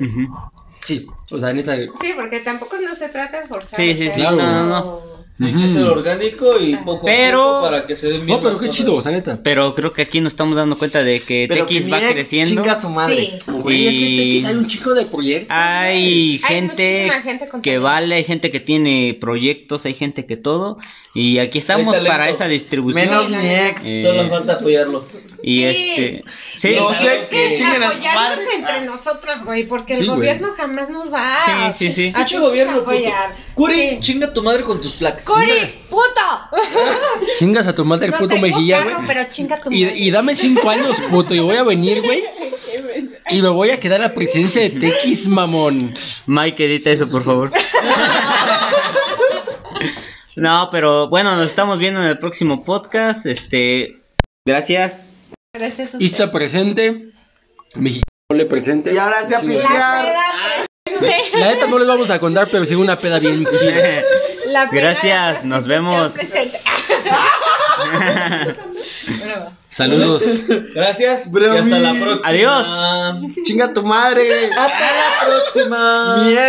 Sí, 0.83 1.05
o 1.29 1.39
sea, 1.39 1.53
neta, 1.53 1.75
Sí, 1.75 2.13
porque 2.15 2.39
tampoco 2.39 2.75
no 2.83 2.95
se 2.95 3.09
trata 3.09 3.41
de 3.41 3.47
forzar. 3.47 3.79
Sí, 3.79 3.95
sí, 3.95 4.09
sí, 4.09 4.21
no, 4.21 4.31
no, 4.31 4.65
no. 4.65 5.11
Hay 5.43 5.53
que 5.53 5.69
ser 5.69 5.83
orgánico 5.85 6.59
y 6.59 6.75
poco 6.77 7.05
Pero- 7.05 7.41
a 7.41 7.45
poco 7.61 7.61
para 7.71 7.87
que 7.87 7.95
se 7.95 8.09
den 8.09 8.25
bien 8.27 8.37
No, 8.37 8.43
pero 8.43 8.59
qué 8.59 8.67
cosas. 8.67 8.75
chido, 8.75 8.95
o 8.95 9.01
sea, 9.01 9.11
neta. 9.11 9.39
Pero 9.43 9.73
creo 9.73 9.91
que 9.93 10.03
aquí 10.03 10.21
nos 10.21 10.33
estamos 10.33 10.55
dando 10.55 10.77
cuenta 10.77 11.03
de 11.03 11.21
que 11.21 11.45
Pero 11.49 11.65
TX 11.65 11.85
que 11.85 11.89
va 11.91 11.99
creciendo. 11.99 12.61
Chinga 12.61 12.79
su 12.79 12.89
madre. 12.89 13.39
Sí. 13.43 13.51
Güey, 13.51 13.87
es 13.87 13.95
que 13.95 14.01
Y- 14.01 14.37
TX 14.39 14.45
hay 14.45 14.55
un 14.55 14.67
chico 14.67 14.93
de 14.93 15.05
proyectos. 15.07 15.47
Hay 15.49 15.97
Hay 15.97 16.37
gente 16.39 17.05
muchísima 17.07 17.21
gente 17.23 17.49
que 17.63 17.77
vale, 17.79 18.15
hay 18.15 18.23
gente 18.23 18.51
que 18.51 18.59
tiene 18.59 19.17
proyectos, 19.19 19.85
hay 19.85 19.93
gente 19.95 20.25
que 20.27 20.37
todo. 20.37 20.77
Y 21.13 21.39
aquí 21.39 21.57
estamos 21.57 21.97
para 21.97 22.29
esa 22.29 22.47
distribución. 22.47 23.05
Menos 23.09 23.25
Sí, 23.27 23.35
mi 23.35 23.53
ex. 23.53 23.81
Eh, 23.83 24.01
Solo 24.01 24.29
falta 24.29 24.53
apoyarlo. 24.53 25.05
Y 25.43 25.55
Sí. 25.57 25.65
este. 25.67 26.23
Sí, 26.57 26.75
No 26.77 26.89
Sí, 26.93 26.95
sé 27.03 27.27
que 27.29 27.57
su 27.57 27.65
apoyarnos 27.65 28.39
entre 28.55 28.81
nosotros, 28.85 29.43
güey, 29.43 29.65
porque 29.67 29.95
Sí, 29.95 30.01
el 30.01 30.05
güey. 30.07 30.17
gobierno 30.19 30.53
jamás 30.55 30.89
nos 30.89 31.11
va 31.11 31.39
Sí, 31.43 31.51
a 31.51 31.73
sí, 31.73 31.91
sí. 31.91 32.11
a 32.15 32.19
Pinche 32.19 32.39
gobierno, 32.39 32.73
puto. 32.79 32.91
apoyar. 32.91 33.35
Curi, 33.55 33.73
Sí. 33.75 33.97
chinga 33.99 34.31
tu 34.31 34.41
madre 34.41 34.63
con 34.63 34.79
tus 34.79 34.93
placas. 34.93 35.25
¡Curi, 35.25 35.81
puto! 35.89 36.01
Chingas 37.39 37.67
a 37.67 37.75
tu 37.75 37.83
madre 37.83 38.05
el 38.05 38.11
no 38.11 38.17
puto 38.19 38.37
mejilla, 38.37 38.81
güey. 38.83 38.95
pero 39.05 39.21
chinga 39.31 39.57
tu 39.57 39.69
Y, 39.71 39.83
madre. 39.83 39.97
y 39.97 40.11
dame 40.11 40.33
cinco 40.35 40.69
años, 40.69 40.95
puto, 41.09 41.33
y 41.35 41.39
voy 41.39 41.57
a 41.57 41.63
venir, 41.63 42.01
güey. 42.03 42.23
Y 43.31 43.41
me 43.41 43.49
voy 43.49 43.71
a 43.71 43.79
quedar 43.81 43.99
a 44.01 44.07
la 44.07 44.13
presidencia 44.13 44.61
de 44.61 44.69
TX, 44.69 45.27
mamón. 45.27 45.93
Mike, 46.27 46.63
edita 46.65 46.89
eso, 46.91 47.09
por 47.09 47.23
favor. 47.25 47.51
no, 50.35 50.69
pero 50.71 51.07
bueno, 51.09 51.35
nos 51.35 51.47
estamos 51.47 51.79
viendo 51.79 52.01
en 52.01 52.07
el 52.07 52.19
próximo 52.19 52.63
podcast. 52.63 53.25
Este. 53.25 53.97
Gracias. 54.45 55.11
Gracias 55.53 55.93
a 55.93 55.97
usted. 55.97 56.05
Isa 56.05 56.31
presente. 56.31 57.09
Mexicano 57.75 58.47
presente. 58.49 58.93
Y 58.93 58.97
ahora 58.97 59.27
sí 59.27 59.33
a 59.33 59.41
La 59.41 59.49
pistear. 59.49 60.15
peda 60.83 61.39
La 61.39 61.47
neta 61.51 61.67
no 61.67 61.79
les 61.79 61.87
vamos 61.87 62.09
a 62.09 62.19
contar, 62.19 62.47
pero 62.51 62.65
sí 62.65 62.75
una 62.75 62.99
peda 62.99 63.19
bien 63.19 63.45
chida. 63.59 64.03
La 64.47 64.69
peda 64.69 64.81
Gracias, 64.93 65.45
nos 65.45 65.67
vemos. 65.67 66.13
presente. 66.13 66.59
Saludos. 69.69 70.23
Gracias. 70.73 71.31
Y 71.33 71.45
hasta 71.45 71.79
la 71.79 71.93
próxima. 71.93 72.27
Adiós. 72.27 72.67
Chinga 73.43 73.73
tu 73.73 73.83
madre. 73.83 74.47
Hasta 74.47 74.91
la 74.91 75.25
próxima. 75.25 76.17
Mi 76.17 76.33
ex. 76.33 76.39